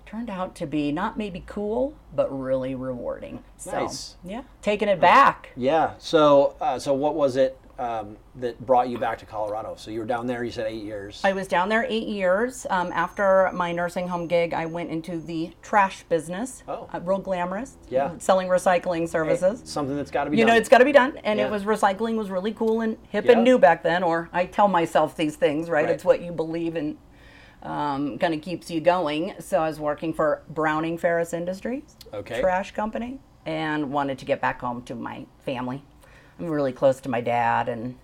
turned 0.05 0.31
out 0.31 0.55
to 0.57 0.67
be 0.67 0.91
not 0.93 1.17
maybe 1.17 1.45
cool 1.47 1.95
but 2.15 2.29
really 2.37 2.75
rewarding. 2.75 3.43
So 3.57 3.73
Nice. 3.73 4.17
yeah. 4.25 4.43
Taking 4.63 4.89
it 4.89 5.01
back. 5.01 5.51
Yeah. 5.57 5.95
So, 5.99 6.57
uh, 6.61 6.79
so 6.79 6.93
what 6.95 7.15
was 7.15 7.37
it 7.37 7.59
um, 7.79 8.17
that 8.37 8.65
brought 8.65 8.89
you 8.89 8.99
back 8.99 9.19
to 9.19 9.27
Colorado? 9.27 9.75
So 9.77 9.91
you 9.91 10.01
were 10.01 10.07
down 10.07 10.27
there. 10.27 10.43
You 10.45 10.51
said 10.51 10.67
eight 10.67 10.83
years. 10.83 11.21
I 11.25 11.33
was 11.33 11.47
down 11.47 11.69
there 11.69 11.87
eight 11.89 12.09
years. 12.09 12.67
Um, 12.71 12.91
after 12.93 13.51
my 13.53 13.73
nursing 13.73 14.09
home 14.09 14.27
gig, 14.27 14.55
I 14.55 14.67
went 14.67 14.91
into 14.91 15.19
the 15.21 15.51
trash 15.63 16.03
business. 16.05 16.63
Oh. 16.69 16.89
Uh, 16.93 17.01
real 17.01 17.19
glamorous. 17.19 17.77
Yeah. 17.89 18.13
Selling 18.19 18.49
recycling 18.49 19.09
services. 19.09 19.63
Something 19.65 19.97
that's 19.97 20.11
got 20.11 20.25
to 20.25 20.31
be 20.31 20.39
you 20.39 20.45
done. 20.45 20.55
know, 20.55 20.59
it's 20.59 20.69
got 20.69 20.79
to 20.79 20.85
be 20.85 20.93
done. 20.93 21.19
And 21.25 21.39
Yeah. 21.39 21.47
it 21.47 21.51
was 21.51 21.65
recycling 21.65 22.17
was 22.17 22.31
really 22.31 22.53
cool 22.53 22.81
and 22.81 22.97
hip 23.11 23.25
Yeah. 23.27 23.33
and 23.33 23.45
new 23.45 23.59
back 23.59 23.83
then. 23.83 24.03
Or 24.03 24.29
I 24.33 24.47
tell 24.47 24.69
myself 24.69 25.17
these 25.17 25.37
things, 25.37 25.69
right? 25.71 25.85
Right. 25.85 25.95
It's 25.95 26.05
what 26.05 26.23
you 26.23 26.33
believe 26.33 26.77
in. 26.77 26.99
um, 27.63 28.17
kind 28.19 28.33
of 28.33 28.43
keeps 28.43 28.71
you 28.71 28.81
going. 28.81 29.35
So 29.41 29.59
I 29.61 29.67
was 29.67 29.81
working 29.81 30.13
for 30.15 30.43
Browning 30.49 30.99
Ferris 30.99 31.33
Industries, 31.33 31.97
Okay. 32.15 32.41
trash 32.41 32.73
company, 32.73 33.19
and 33.45 33.91
wanted 33.91 34.19
to 34.19 34.25
get 34.25 34.41
back 34.41 34.61
home 34.61 34.83
to 34.83 34.95
my 34.95 35.27
family. 35.45 35.83
I'm 36.39 36.47
really 36.49 36.73
close 36.73 37.01
to 37.01 37.09
my 37.09 37.21
dad 37.21 37.69
and 37.69 37.97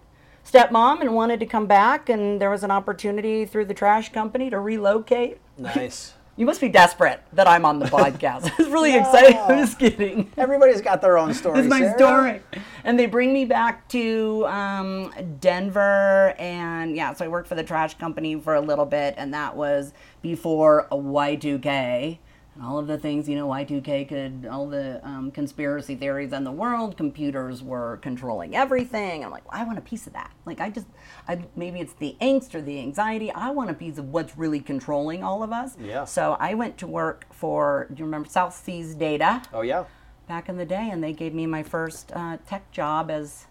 stepmom 0.48 1.00
and 1.00 1.14
wanted 1.14 1.40
to 1.40 1.46
come 1.46 1.66
back 1.66 2.08
and 2.08 2.40
there 2.40 2.50
was 2.50 2.64
an 2.64 2.70
opportunity 2.70 3.44
through 3.44 3.66
the 3.66 3.74
trash 3.74 4.12
company 4.12 4.50
to 4.50 4.58
relocate. 4.58 5.38
nice. 5.58 6.14
You 6.34 6.46
must 6.46 6.62
be 6.62 6.70
desperate 6.70 7.20
that 7.34 7.46
I'm 7.46 7.66
on 7.66 7.78
the 7.78 7.84
podcast. 7.84 8.46
it's 8.46 8.56
was 8.56 8.68
really 8.68 8.96
exciting. 8.98 9.36
I'm 9.36 9.58
just 9.58 9.78
kidding. 9.78 10.32
Everybody's 10.38 10.80
got 10.80 11.02
their 11.02 11.18
own 11.18 11.34
story. 11.34 11.58
It's 11.58 11.68
my 11.68 11.80
Sarah. 11.80 11.98
story. 11.98 12.40
And 12.84 12.98
they 12.98 13.04
bring 13.04 13.34
me 13.34 13.44
back 13.44 13.86
to 13.88 14.46
um, 14.46 15.12
Denver. 15.40 16.34
And 16.38 16.96
yeah, 16.96 17.12
so 17.12 17.26
I 17.26 17.28
worked 17.28 17.48
for 17.48 17.54
the 17.54 17.62
trash 17.62 17.98
company 17.98 18.40
for 18.40 18.54
a 18.54 18.62
little 18.62 18.86
bit. 18.86 19.12
And 19.18 19.34
that 19.34 19.56
was 19.56 19.92
before 20.22 20.86
a 20.90 20.96
Y2K. 20.96 22.16
All 22.62 22.78
of 22.78 22.86
the 22.86 22.98
things, 22.98 23.28
you 23.28 23.36
know, 23.36 23.48
Y2K 23.48 24.08
could, 24.08 24.46
all 24.50 24.68
the 24.68 25.00
um, 25.06 25.30
conspiracy 25.30 25.94
theories 25.94 26.32
in 26.34 26.44
the 26.44 26.52
world, 26.52 26.98
computers 26.98 27.62
were 27.62 27.96
controlling 28.02 28.54
everything. 28.54 29.24
I'm 29.24 29.30
like, 29.30 29.50
well, 29.50 29.60
I 29.60 29.64
want 29.64 29.78
a 29.78 29.82
piece 29.82 30.06
of 30.06 30.12
that. 30.12 30.30
Like, 30.44 30.60
I 30.60 30.68
just, 30.68 30.86
I, 31.26 31.38
maybe 31.56 31.80
it's 31.80 31.94
the 31.94 32.14
angst 32.20 32.54
or 32.54 32.60
the 32.60 32.78
anxiety. 32.78 33.30
I 33.32 33.50
want 33.50 33.70
a 33.70 33.74
piece 33.74 33.96
of 33.96 34.10
what's 34.10 34.36
really 34.36 34.60
controlling 34.60 35.24
all 35.24 35.42
of 35.42 35.50
us. 35.50 35.76
Yeah. 35.80 36.04
So 36.04 36.36
I 36.40 36.52
went 36.52 36.76
to 36.78 36.86
work 36.86 37.26
for, 37.32 37.86
do 37.88 38.00
you 38.00 38.04
remember 38.04 38.28
South 38.28 38.54
Seas 38.54 38.94
Data? 38.94 39.40
Oh 39.54 39.62
yeah. 39.62 39.84
back 40.28 40.50
in 40.50 40.58
the 40.58 40.66
day, 40.66 40.90
and 40.90 41.02
they 41.02 41.12
gave 41.14 41.32
me 41.32 41.46
my 41.46 41.62
first 41.62 42.12
uh, 42.14 42.36
tech 42.46 42.70
job 42.70 43.10
as 43.10 43.46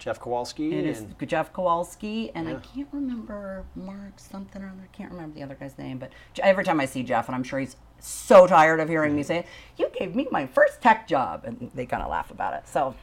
Jeff 0.00 0.18
Kowalski. 0.18 0.74
it 0.76 0.86
is 0.86 1.00
and 1.00 1.28
Jeff 1.28 1.52
Kowalski, 1.52 2.30
and 2.34 2.48
I 2.48 2.54
can't 2.54 2.88
remember 2.90 3.64
Mark 3.76 4.14
something 4.18 4.62
or 4.62 4.66
other. 4.68 4.82
I 4.82 4.96
can't 4.96 5.12
remember 5.12 5.34
the 5.34 5.42
other 5.42 5.54
guy's 5.54 5.76
name, 5.78 5.98
but 5.98 6.10
every 6.42 6.64
time 6.64 6.80
I 6.80 6.86
see 6.86 7.02
Jeff, 7.02 7.28
and 7.28 7.34
I'm 7.36 7.42
sure 7.44 7.60
he's 7.60 7.76
so 8.00 8.46
tired 8.46 8.80
of 8.80 8.88
hearing 8.88 9.14
me 9.14 9.22
say, 9.22 9.38
it, 9.38 9.46
"You 9.76 9.90
gave 9.98 10.14
me 10.14 10.26
my 10.30 10.46
first 10.46 10.80
tech 10.80 11.06
job," 11.08 11.42
and 11.44 11.70
they 11.74 11.86
kind 11.86 12.02
of 12.02 12.10
laugh 12.10 12.30
about 12.30 12.54
it. 12.54 12.68
So 12.68 12.94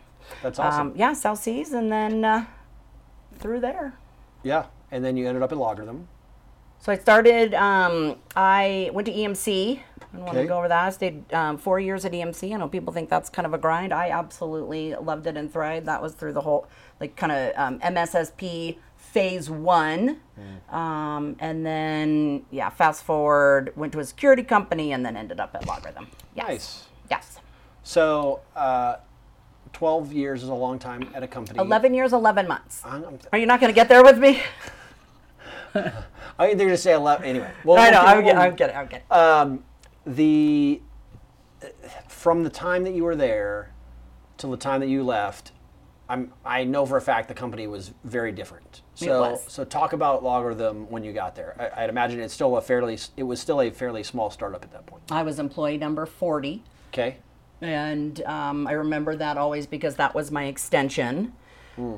That's 0.44 0.60
awesome. 0.60 0.88
Um, 0.88 0.94
yeah, 0.96 1.14
South 1.14 1.40
Seas, 1.40 1.74
and 1.74 1.92
then 1.92 2.26
uh, 2.26 2.46
through 3.40 3.60
there. 3.62 3.94
yeah, 4.44 4.66
and 4.92 5.04
then 5.04 5.18
you 5.18 5.28
ended 5.28 5.44
up 5.44 5.52
at 5.52 5.58
LogRhythm. 5.58 6.06
So 6.80 6.92
I 6.92 6.98
started. 6.98 7.54
Um, 7.56 8.18
I 8.36 8.92
went 8.94 9.08
to 9.08 9.14
EMC. 9.14 9.80
I 10.14 10.16
don't 10.18 10.26
want 10.26 10.38
to 10.38 10.46
go 10.46 10.58
over 10.58 10.68
that. 10.68 10.86
I 10.86 10.90
stayed 10.92 11.34
um, 11.34 11.58
four 11.58 11.80
years 11.80 12.06
at 12.06 12.12
EMC. 12.12 12.54
I 12.54 12.58
know 12.58 12.68
people 12.68 12.94
think 12.94 13.10
that's 13.10 13.30
kind 13.30 13.46
of 13.46 13.54
a 13.54 13.58
grind. 13.58 13.94
I 13.94 14.10
absolutely 14.10 14.96
loved 14.96 15.28
it 15.28 15.36
and 15.38 15.52
thrived. 15.52 15.88
That 15.88 16.02
was 16.02 16.14
through 16.14 16.34
the 16.34 16.42
whole, 16.42 16.68
like, 17.00 17.16
kind 17.16 17.32
of 17.32 17.52
um, 17.58 17.80
MSSP 17.80 18.78
phase 19.18 19.50
one, 19.50 20.18
um, 20.70 21.36
and 21.40 21.66
then 21.66 22.46
yeah, 22.52 22.70
fast 22.70 23.04
forward, 23.04 23.74
went 23.76 23.92
to 23.92 24.00
a 24.00 24.06
security 24.06 24.44
company, 24.44 24.92
and 24.92 25.04
then 25.04 25.18
ended 25.18 25.40
up 25.40 25.56
at 25.56 25.64
LogRhythm. 25.64 26.06
Yes. 26.36 26.48
Nice. 26.48 26.84
Yes. 27.10 27.40
So, 27.82 28.42
uh, 28.56 28.98
12 29.74 30.14
years 30.14 30.44
is 30.44 30.50
a 30.50 30.54
long 30.54 30.78
time 30.78 31.10
at 31.16 31.24
a 31.24 31.28
company. 31.28 31.58
Eleven 31.58 31.96
years, 31.96 32.14
eleven 32.14 32.48
months. 32.48 32.84
I'm, 32.86 33.04
I'm, 33.06 33.20
Are 33.34 33.40
you 33.40 33.48
not 33.48 33.60
going 33.60 33.72
to 33.72 33.76
get 33.76 33.90
there 33.90 34.04
with 34.04 34.20
me? 34.20 34.44
I 36.38 36.54
they're 36.54 36.70
just 36.70 36.84
say 36.84 36.94
11. 36.94 37.26
Anyway. 37.26 37.52
Well, 37.64 37.80
I 37.80 37.90
know. 37.90 38.02
I'm, 38.02 38.24
get- 38.24 38.38
I'm 38.38 38.56
kidding. 38.56 38.76
I'm 38.76 38.88
kidding. 38.88 39.06
um, 39.10 39.64
the 40.06 40.80
from 42.08 42.44
the 42.44 42.52
time 42.52 42.84
that 42.84 42.94
you 42.94 43.04
were 43.04 43.16
there 43.16 43.72
till 44.38 44.52
the 44.52 44.58
time 44.58 44.80
that 44.82 44.90
you 44.90 45.02
left, 45.04 45.54
I'm 46.10 46.32
I 46.46 46.64
know 46.64 46.86
for 46.86 46.98
a 46.98 47.02
fact 47.02 47.28
the 47.28 47.34
company 47.34 47.68
was 47.68 47.92
very 48.04 48.32
different. 48.32 48.82
So 48.96 49.40
so 49.48 49.64
talk 49.66 49.94
about 49.94 50.24
LogRhythm 50.24 50.90
when 50.90 51.04
you 51.04 51.14
got 51.14 51.36
there. 51.36 51.72
I, 51.76 51.84
I'd 51.84 51.90
imagine 51.90 52.20
it's 52.20 52.34
still 52.34 52.56
a 52.58 52.62
fairly 52.62 52.98
it 53.18 53.24
was 53.24 53.40
still 53.40 53.62
a 53.62 53.70
fairly 53.70 54.04
small 54.04 54.30
startup 54.30 54.64
at 54.64 54.72
that 54.72 54.86
point. 54.86 55.04
I 55.12 55.24
was 55.24 55.40
employee 55.40 55.78
number 55.78 56.06
forty. 56.06 56.64
Okay. 56.94 57.18
and 57.62 58.22
um, 58.24 58.68
I 58.68 58.72
remember 58.74 59.16
that 59.18 59.38
always 59.38 59.68
because 59.68 59.96
that 59.98 60.16
was 60.16 60.32
my 60.32 60.46
extension. 60.46 61.34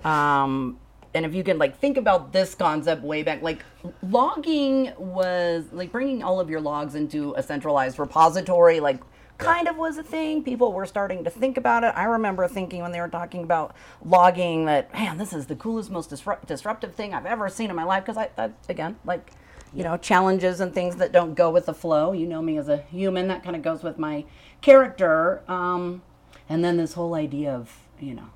Um, 0.04 0.78
and 1.14 1.26
if 1.26 1.34
you 1.34 1.44
can 1.44 1.58
like 1.58 1.78
think 1.80 1.98
about 1.98 2.34
this 2.34 2.54
concept 2.54 3.02
way 3.04 3.24
back, 3.24 3.42
like 3.42 3.64
logging 4.04 4.92
was 4.98 5.66
like 5.72 5.92
bringing 5.92 6.22
all 6.22 6.40
of 6.40 6.50
your 6.50 6.60
logs 6.62 6.96
into 6.96 7.34
a 7.38 7.44
centralized 7.44 7.98
repository, 7.98 8.80
like 8.80 9.00
kind 9.40 9.68
of 9.68 9.78
was 9.78 9.98
a 9.98 10.04
thing. 10.04 10.44
People 10.44 10.72
were 10.74 10.86
starting 10.86 11.24
to 11.24 11.30
think 11.30 11.58
about 11.58 11.84
it. 11.84 11.94
I 11.96 12.04
remember 12.04 12.48
thinking 12.48 12.82
when 12.82 12.92
they 12.92 13.02
were 13.02 13.08
talking 13.08 13.44
about 13.44 13.76
logging 14.04 14.66
that, 14.66 14.94
man, 14.94 15.18
this 15.18 15.34
is 15.34 15.48
the 15.48 15.56
coolest, 15.56 15.90
most 15.90 16.12
disrupt- 16.12 16.46
disruptive 16.48 16.94
thing 16.94 17.14
I've 17.14 17.26
ever 17.26 17.50
seen 17.50 17.70
in 17.70 17.76
my 17.76 17.86
life. 17.86 18.06
Because 18.06 18.18
I, 18.18 18.30
I, 18.38 18.52
again, 18.68 18.98
like, 19.06 19.32
you 19.74 19.84
know, 19.84 19.98
challenges 19.98 20.60
and 20.60 20.74
things 20.74 20.98
that 20.98 21.12
don't 21.12 21.34
go 21.34 21.50
with 21.50 21.66
the 21.66 21.74
flow. 21.74 22.12
You 22.12 22.28
know 22.28 22.42
me 22.42 22.58
as 22.58 22.70
a 22.70 22.78
human, 22.78 23.28
that 23.30 23.44
kind 23.44 23.56
of 23.56 23.62
goes 23.62 23.82
with 23.82 23.98
my 23.98 24.26
character. 24.62 25.42
Um, 25.48 26.04
and 26.48 26.64
then 26.64 26.78
this 26.78 26.94
whole 26.94 27.16
idea 27.16 27.54
of, 27.54 27.76
you 28.00 28.14
know, 28.14 28.30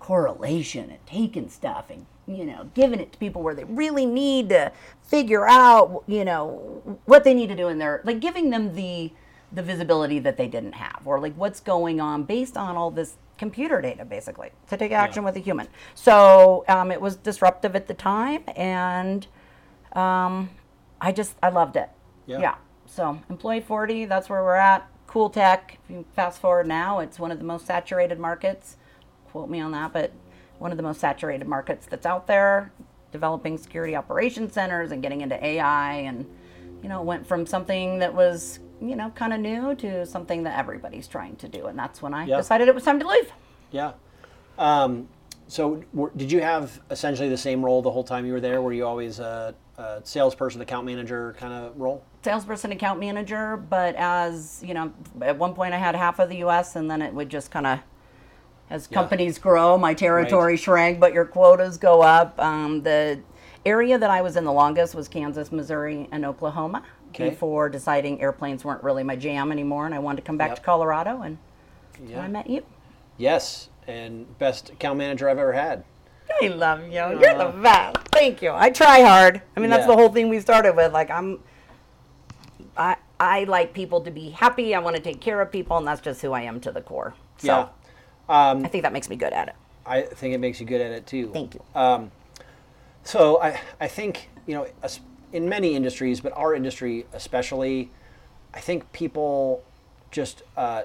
correlation 0.00 0.90
and 0.90 1.06
taking 1.06 1.48
stuff 1.48 1.90
and 1.90 2.06
you 2.26 2.44
know 2.44 2.70
giving 2.74 3.00
it 3.00 3.12
to 3.12 3.18
people 3.18 3.42
where 3.42 3.54
they 3.54 3.64
really 3.64 4.06
need 4.06 4.48
to 4.48 4.72
figure 5.02 5.46
out 5.46 6.02
you 6.06 6.24
know 6.24 6.98
what 7.04 7.22
they 7.22 7.34
need 7.34 7.48
to 7.48 7.54
do 7.54 7.68
in 7.68 7.78
their 7.78 8.00
like 8.04 8.18
giving 8.18 8.50
them 8.50 8.74
the 8.74 9.12
the 9.52 9.62
visibility 9.62 10.18
that 10.18 10.36
they 10.36 10.46
didn't 10.46 10.74
have 10.74 11.02
or 11.04 11.20
like 11.20 11.34
what's 11.34 11.60
going 11.60 12.00
on 12.00 12.24
based 12.24 12.56
on 12.56 12.76
all 12.76 12.90
this 12.90 13.16
computer 13.38 13.80
data 13.80 14.04
basically 14.04 14.50
to 14.68 14.76
take 14.76 14.92
action 14.92 15.24
with 15.24 15.34
a 15.36 15.40
human. 15.40 15.66
So 15.94 16.64
um, 16.68 16.90
it 16.92 17.00
was 17.00 17.16
disruptive 17.16 17.74
at 17.74 17.86
the 17.86 17.94
time 17.94 18.44
and 18.54 19.26
um, 19.92 20.50
i 21.00 21.10
just 21.10 21.34
i 21.42 21.48
loved 21.48 21.76
it. 21.76 21.88
Yeah. 22.26 22.40
yeah. 22.40 22.54
So 22.86 23.20
employee 23.28 23.60
40 23.60 24.04
that's 24.04 24.28
where 24.28 24.42
we're 24.42 24.54
at. 24.54 24.88
Cool 25.06 25.30
tech 25.30 25.78
if 25.84 25.90
you 25.90 26.04
fast 26.14 26.40
forward 26.40 26.66
now 26.66 27.00
it's 27.00 27.18
one 27.18 27.32
of 27.32 27.38
the 27.38 27.44
most 27.44 27.66
saturated 27.66 28.18
markets. 28.18 28.76
Quote 29.30 29.48
me 29.48 29.60
on 29.60 29.72
that, 29.72 29.92
but 29.92 30.12
one 30.60 30.70
of 30.70 30.76
the 30.76 30.82
most 30.82 31.00
saturated 31.00 31.48
markets 31.48 31.86
that's 31.86 32.06
out 32.06 32.26
there, 32.26 32.70
developing 33.12 33.56
security 33.58 33.96
operation 33.96 34.50
centers 34.50 34.92
and 34.92 35.02
getting 35.02 35.22
into 35.22 35.42
AI. 35.44 35.94
And, 35.94 36.26
you 36.82 36.88
know, 36.88 37.00
it 37.00 37.06
went 37.06 37.26
from 37.26 37.46
something 37.46 37.98
that 38.00 38.14
was, 38.14 38.60
you 38.80 38.96
know, 38.96 39.10
kind 39.10 39.32
of 39.32 39.40
new 39.40 39.74
to 39.76 40.06
something 40.06 40.42
that 40.44 40.58
everybody's 40.58 41.06
trying 41.06 41.36
to 41.36 41.48
do. 41.48 41.66
And 41.66 41.78
that's 41.78 42.00
when 42.00 42.14
I 42.14 42.24
Yeah. 42.24 42.38
decided 42.38 42.68
it 42.68 42.74
was 42.74 42.84
time 42.84 42.98
to 43.00 43.06
leave. 43.06 43.32
Yeah. 43.70 43.92
Um, 44.58 45.08
so 45.46 45.82
were, 45.92 46.12
did 46.16 46.30
you 46.30 46.40
have 46.40 46.80
essentially 46.90 47.28
the 47.28 47.36
same 47.36 47.64
role 47.64 47.82
the 47.82 47.90
whole 47.90 48.04
time 48.04 48.24
you 48.24 48.32
were 48.32 48.40
there? 48.40 48.62
Were 48.62 48.72
you 48.72 48.86
always 48.86 49.18
a, 49.18 49.54
a 49.78 50.00
salesperson, 50.04 50.60
account 50.60 50.86
manager 50.86 51.34
kind 51.38 51.52
of 51.52 51.78
role? 51.78 52.04
Salesperson, 52.22 52.72
account 52.72 53.00
manager, 53.00 53.56
but 53.56 53.94
as, 53.96 54.62
you 54.64 54.74
know, 54.74 54.92
at 55.22 55.36
one 55.36 55.54
point 55.54 55.74
I 55.74 55.78
had 55.78 55.94
half 55.94 56.18
of 56.18 56.28
the 56.28 56.36
US 56.44 56.76
and 56.76 56.90
then 56.90 57.02
it 57.02 57.12
would 57.12 57.28
just 57.28 57.50
kind 57.50 57.66
of, 57.66 57.80
as 58.70 58.86
companies 58.86 59.38
grow, 59.38 59.76
my 59.76 59.94
territory 59.94 60.56
shrank, 60.56 61.00
but 61.00 61.12
your 61.12 61.24
quotas 61.24 61.76
go 61.76 62.02
up. 62.02 62.38
Um, 62.38 62.82
the 62.82 63.20
area 63.66 63.98
that 63.98 64.10
I 64.10 64.22
was 64.22 64.36
in 64.36 64.44
the 64.44 64.52
longest 64.52 64.94
was 64.94 65.08
Kansas, 65.08 65.50
Missouri, 65.50 66.08
and 66.12 66.24
Oklahoma 66.24 66.84
Okay. 67.10 67.30
before 67.30 67.68
deciding 67.68 68.20
airplanes 68.20 68.64
weren't 68.64 68.82
really 68.82 69.02
my 69.02 69.16
jam 69.16 69.50
anymore 69.52 69.86
and 69.86 69.94
I 69.94 69.98
wanted 69.98 70.16
to 70.16 70.22
come 70.26 70.36
back 70.36 70.50
Yep. 70.50 70.56
to 70.58 70.62
Colorado 70.62 71.22
and 71.22 71.38
Yeah. 72.06 72.22
I 72.22 72.28
met 72.28 72.48
you. 72.48 72.64
Yes, 73.18 73.68
and 73.86 74.38
best 74.38 74.70
account 74.70 74.98
manager 74.98 75.28
I've 75.28 75.38
ever 75.38 75.52
had. 75.52 75.84
I 76.40 76.46
love 76.48 76.84
you. 76.86 76.92
You're 76.92 77.18
the 77.36 77.52
best. 77.62 77.96
Thank 78.12 78.40
you. 78.40 78.52
I 78.54 78.70
try 78.70 79.00
hard. 79.02 79.42
I 79.56 79.60
mean, 79.60 79.68
that's 79.68 79.82
Yeah. 79.82 79.88
the 79.88 79.96
whole 79.96 80.08
thing 80.08 80.28
we 80.28 80.40
started 80.40 80.76
with. 80.76 80.92
Like, 80.92 81.10
I'm, 81.10 81.40
I, 82.76 82.96
I 83.18 83.44
like 83.44 83.74
people 83.74 84.00
to 84.02 84.10
be 84.10 84.30
happy. 84.30 84.74
I 84.74 84.78
want 84.78 84.96
to 84.96 85.02
take 85.02 85.20
care 85.20 85.40
of 85.40 85.50
people, 85.50 85.76
and 85.76 85.86
that's 85.86 86.00
just 86.00 86.22
who 86.22 86.32
I 86.32 86.42
am 86.42 86.60
to 86.60 86.70
the 86.72 86.80
core. 86.80 87.14
So 87.38 87.46
Yeah. 87.46 87.68
Um, 88.28 88.64
I 88.64 88.68
think 88.68 88.82
that 88.84 88.92
makes 88.92 89.08
me 89.10 89.16
good 89.16 89.32
at 89.32 89.48
it. 89.48 89.54
I 89.84 90.02
think 90.02 90.34
it 90.34 90.38
makes 90.38 90.60
you 90.60 90.66
good 90.66 90.80
at 90.80 90.92
it 90.92 91.06
too. 91.06 91.30
Thank 91.32 91.54
you. 91.54 92.10
So 93.02 93.40
I, 93.42 93.58
I 93.80 93.88
think 93.88 94.28
you 94.46 94.54
know 94.54 94.66
in 95.32 95.48
many 95.48 95.74
industries, 95.74 96.20
but 96.20 96.32
our 96.36 96.54
industry 96.54 97.06
especially, 97.12 97.90
I 98.54 98.60
think 98.60 98.90
people 98.92 99.62
just 100.10 100.42
uh, 100.56 100.82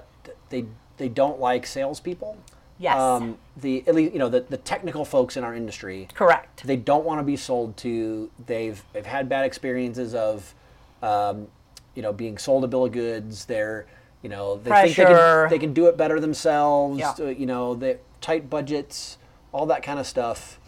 they 0.50 0.66
they 0.96 1.08
don't 1.08 1.40
like 1.40 1.66
salespeople. 1.66 2.38
Yes. 2.78 2.98
Um, 2.98 3.38
the 3.56 3.82
at 3.86 3.94
least 3.94 4.12
you 4.12 4.18
know 4.18 4.28
the, 4.28 4.40
the 4.40 4.58
technical 4.58 5.04
folks 5.04 5.36
in 5.36 5.44
our 5.44 5.54
industry. 5.54 6.08
Correct. 6.14 6.66
They 6.66 6.76
don't 6.76 7.04
want 7.04 7.20
to 7.20 7.24
be 7.24 7.36
sold 7.36 7.76
to. 7.78 8.30
They've 8.46 8.82
they've 8.92 9.06
had 9.06 9.28
bad 9.28 9.44
experiences 9.44 10.14
of, 10.14 10.54
um, 11.02 11.48
you 11.94 12.02
know, 12.02 12.12
being 12.12 12.38
sold 12.38 12.64
a 12.64 12.68
bill 12.68 12.84
of 12.84 12.92
goods. 12.92 13.46
They're 13.46 13.86
you 14.22 14.28
know 14.28 14.56
they 14.58 14.70
think 14.70 14.96
they 14.96 15.04
can, 15.04 15.50
they 15.50 15.58
can 15.58 15.72
do 15.72 15.86
it 15.86 15.96
better 15.96 16.20
themselves. 16.20 16.98
Yeah. 16.98 17.14
uh, 17.18 17.28
you 17.28 17.46
know, 17.46 17.74
they 17.74 17.98
tight 18.20 18.50
budgets, 18.50 19.18
all 19.52 19.66
that 19.66 19.82
kind 19.82 19.98
of 19.98 20.06
stuff. 20.06 20.60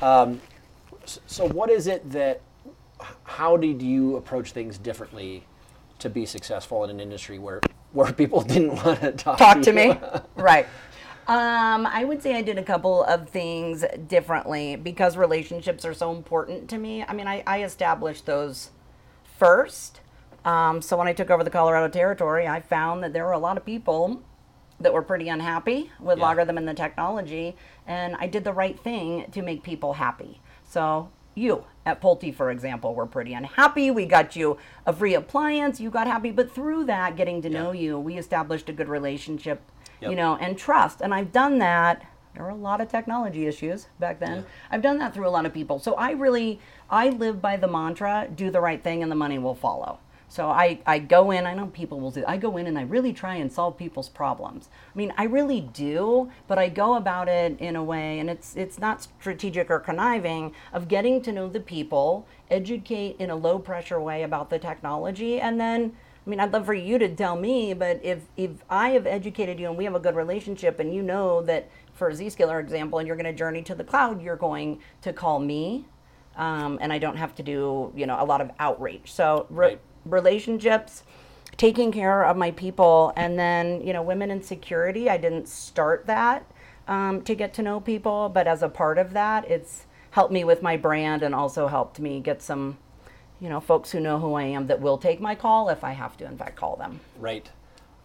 Um, 0.00 0.40
so 1.04 1.48
what 1.48 1.70
is 1.70 1.86
it 1.86 2.10
that? 2.12 2.42
How 3.24 3.56
did 3.56 3.82
you 3.82 4.16
approach 4.16 4.52
things 4.52 4.78
differently 4.78 5.44
to 5.98 6.08
be 6.10 6.26
successful 6.26 6.84
in 6.84 6.90
an 6.90 7.00
industry 7.00 7.38
where 7.38 7.60
where 7.92 8.12
people 8.12 8.40
didn't 8.54 8.82
want 8.84 9.00
to 9.00 9.12
talk, 9.12 9.38
Talk 9.38 9.62
to 9.62 9.70
you? 9.70 9.76
me. 9.94 9.98
right. 10.36 10.66
Um, 11.28 11.86
I 11.86 12.04
would 12.04 12.22
say 12.22 12.34
I 12.36 12.42
did 12.42 12.56
a 12.58 12.62
couple 12.62 13.02
of 13.04 13.28
things 13.30 13.84
differently 14.06 14.76
because 14.76 15.16
relationships 15.16 15.84
are 15.84 15.94
so 15.94 16.12
important 16.12 16.68
to 16.70 16.78
me. 16.78 17.02
I 17.02 17.12
mean, 17.14 17.26
I, 17.26 17.42
I 17.46 17.64
established 17.64 18.26
those 18.26 18.70
first. 19.38 20.00
Um, 20.44 20.80
so 20.80 20.96
when 20.96 21.08
I 21.08 21.12
took 21.12 21.30
over 21.30 21.42
the 21.42 21.50
Colorado 21.50 21.88
territory, 21.88 22.46
I 22.46 22.60
found 22.60 23.02
that 23.02 23.12
there 23.12 23.24
were 23.24 23.32
a 23.32 23.38
lot 23.38 23.56
of 23.56 23.64
people 23.66 24.22
that 24.78 24.92
were 24.92 25.02
pretty 25.02 25.28
unhappy 25.28 25.90
with 25.98 26.18
Yeah. 26.18 26.24
LogRhythm 26.32 26.56
and 26.58 26.68
the 26.68 26.74
technology, 26.74 27.56
and 27.88 28.14
I 28.20 28.28
did 28.28 28.44
the 28.44 28.52
right 28.52 28.78
thing 28.78 29.28
to 29.32 29.42
make 29.42 29.62
people 29.64 29.94
happy. 29.94 30.40
So 30.64 31.08
you 31.34 31.64
at 31.86 32.02
Pulte, 32.02 32.34
for 32.34 32.50
example, 32.50 32.94
were 32.94 33.06
pretty 33.06 33.32
unhappy. 33.32 33.90
We 33.92 34.04
got 34.04 34.34
you 34.34 34.58
a 34.84 34.92
free 34.92 35.14
appliance. 35.14 35.80
You 35.80 35.88
got 35.88 36.08
happy, 36.08 36.32
but 36.32 36.50
through 36.52 36.84
that, 36.86 37.16
getting 37.16 37.40
to 37.42 37.48
know 37.48 37.70
you, 37.70 37.98
we 37.98 38.18
established 38.18 38.68
a 38.68 38.72
good 38.72 38.88
relationship, 38.88 39.62
Yep. 40.00 40.10
you 40.10 40.16
know, 40.16 40.36
and 40.36 40.58
trust. 40.58 41.00
And 41.00 41.14
I've 41.14 41.32
done 41.32 41.58
that. 41.58 42.04
There 42.34 42.42
were 42.42 42.50
a 42.50 42.54
lot 42.54 42.82
of 42.82 42.88
technology 42.90 43.46
issues 43.46 43.86
back 43.98 44.20
then. 44.20 44.44
I've 44.70 44.82
done 44.82 44.98
that 44.98 45.14
through 45.14 45.26
a 45.26 45.30
lot 45.30 45.46
of 45.46 45.54
people. 45.54 45.78
So 45.78 45.94
I 45.94 46.10
really, 46.10 46.60
I 46.90 47.08
live 47.08 47.40
by 47.40 47.56
the 47.56 47.68
mantra: 47.68 48.28
do 48.34 48.50
the 48.50 48.60
right 48.60 48.82
thing, 48.82 49.02
and 49.02 49.10
the 49.10 49.16
money 49.16 49.38
will 49.38 49.54
follow. 49.54 50.00
So 50.28 50.48
I, 50.48 50.80
I 50.86 50.98
go 50.98 51.30
in, 51.30 51.46
I 51.46 51.54
know 51.54 51.66
people 51.68 52.00
will 52.00 52.10
do, 52.10 52.24
I 52.26 52.36
go 52.36 52.56
in 52.56 52.66
and 52.66 52.78
I 52.78 52.82
really 52.82 53.12
try 53.12 53.36
and 53.36 53.52
solve 53.52 53.76
people's 53.76 54.08
problems. 54.08 54.68
I 54.94 54.98
mean, 54.98 55.12
I 55.16 55.24
really 55.24 55.60
do, 55.60 56.30
but 56.48 56.58
I 56.58 56.68
go 56.68 56.96
about 56.96 57.28
it 57.28 57.58
in 57.60 57.76
a 57.76 57.82
way, 57.84 58.18
and 58.18 58.28
it's, 58.28 58.56
it's 58.56 58.78
not 58.78 59.02
strategic 59.02 59.70
or 59.70 59.78
conniving, 59.78 60.52
of 60.72 60.88
getting 60.88 61.22
to 61.22 61.32
know 61.32 61.48
the 61.48 61.60
people, 61.60 62.26
educate 62.50 63.16
in 63.18 63.30
a 63.30 63.36
low 63.36 63.58
pressure 63.58 64.00
way 64.00 64.22
about 64.22 64.50
the 64.50 64.58
technology, 64.58 65.40
and 65.40 65.60
then, 65.60 65.92
I 66.26 66.30
mean, 66.30 66.40
I'd 66.40 66.52
love 66.52 66.66
for 66.66 66.74
you 66.74 66.98
to 66.98 67.08
tell 67.14 67.36
me, 67.36 67.72
but 67.72 68.00
if, 68.02 68.22
if 68.36 68.50
I 68.68 68.90
have 68.90 69.06
educated 69.06 69.60
you 69.60 69.68
and 69.68 69.78
we 69.78 69.84
have 69.84 69.94
a 69.94 70.00
good 70.00 70.16
relationship 70.16 70.80
and 70.80 70.92
you 70.92 71.02
know 71.02 71.40
that 71.42 71.70
for 71.94 72.10
Zscaler 72.10 72.60
example, 72.60 72.98
and 72.98 73.06
you're 73.06 73.16
going 73.16 73.26
to 73.26 73.32
journey 73.32 73.62
to 73.62 73.76
the 73.76 73.84
cloud, 73.84 74.20
you're 74.20 74.34
going 74.34 74.80
to 75.02 75.12
call 75.12 75.38
me 75.38 75.86
um, 76.36 76.78
and 76.80 76.92
I 76.92 76.98
don't 76.98 77.16
have 77.16 77.34
to 77.36 77.42
do 77.42 77.92
you 77.96 78.06
know 78.06 78.16
a 78.20 78.24
lot 78.24 78.40
of 78.40 78.50
outreach. 78.58 79.12
So 79.12 79.46
re- 79.50 79.68
Right. 79.68 79.80
Relationships, 80.10 81.02
taking 81.56 81.90
care 81.92 82.24
of 82.24 82.36
my 82.36 82.50
people, 82.50 83.12
and 83.16 83.38
then 83.38 83.80
you 83.86 83.92
know 83.92 84.02
women 84.02 84.30
in 84.30 84.42
security. 84.42 85.08
I 85.10 85.16
didn't 85.16 85.48
start 85.48 86.06
that. 86.06 86.44
um, 86.88 87.22
to 87.22 87.34
get 87.34 87.52
to 87.54 87.62
know 87.62 87.80
people, 87.80 88.28
but 88.28 88.46
as 88.46 88.62
a 88.62 88.68
part 88.68 88.96
of 88.96 89.12
that, 89.12 89.50
it's 89.50 89.86
helped 90.12 90.32
me 90.32 90.44
with 90.44 90.62
my 90.62 90.76
brand 90.76 91.22
and 91.24 91.34
also 91.34 91.66
helped 91.66 91.98
me 91.98 92.20
get 92.20 92.40
some, 92.40 92.78
you 93.40 93.48
know, 93.48 93.58
folks 93.58 93.90
who 93.90 93.98
know 93.98 94.20
who 94.20 94.34
I 94.34 94.44
am 94.44 94.68
that 94.68 94.80
will 94.80 94.96
take 94.96 95.20
my 95.20 95.34
call 95.34 95.68
if 95.68 95.82
I 95.82 95.90
have 95.94 96.16
to, 96.18 96.24
in 96.24 96.38
fact, 96.38 96.54
call 96.54 96.76
them. 96.76 97.00
Right. 97.18 97.50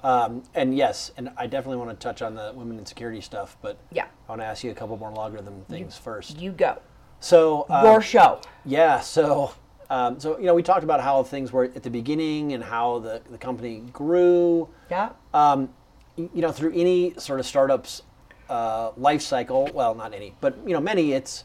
Um, 0.03 0.41
and 0.55 0.75
yes, 0.75 1.11
and 1.15 1.29
I 1.37 1.45
definitely 1.45 1.77
want 1.77 1.91
to 1.91 2.03
touch 2.03 2.23
on 2.23 2.33
the 2.33 2.53
women 2.55 2.79
in 2.79 2.85
security 2.87 3.21
stuff, 3.21 3.55
but 3.61 3.77
Yeah. 3.91 4.05
I 4.27 4.31
want 4.31 4.41
to 4.41 4.45
ask 4.45 4.63
you 4.63 4.71
a 4.71 4.73
couple 4.73 4.97
more 4.97 5.11
LogRhythm 5.13 5.63
things 5.67 5.95
first. 5.95 6.39
You 6.39 6.51
go. 6.51 6.79
So 7.19 7.67
um, 7.69 7.85
Your 7.85 8.01
show. 8.01 8.41
Yeah. 8.65 8.99
So, 9.01 9.53
um, 9.91 10.19
so 10.21 10.39
you 10.39 10.45
know, 10.45 10.55
we 10.55 10.63
talked 10.63 10.85
about 10.85 11.01
how 11.01 11.21
things 11.21 11.51
were 11.51 11.65
at 11.65 11.83
the 11.83 11.89
beginning 11.89 12.53
and 12.53 12.63
how 12.63 12.99
the, 12.99 13.21
the 13.29 13.37
company 13.37 13.83
grew. 13.91 14.69
Yeah. 14.89 15.09
Um, 15.33 15.69
you 16.15 16.29
know, 16.35 16.51
through 16.51 16.71
any 16.73 17.13
sort 17.17 17.41
of 17.41 17.45
startups 17.45 18.01
uh, 18.49 18.91
life 18.95 19.21
cycle. 19.21 19.69
Well, 19.73 19.93
not 19.93 20.13
any, 20.13 20.33
but 20.39 20.57
you 20.65 20.73
know, 20.73 20.79
many. 20.79 21.11
It's 21.11 21.43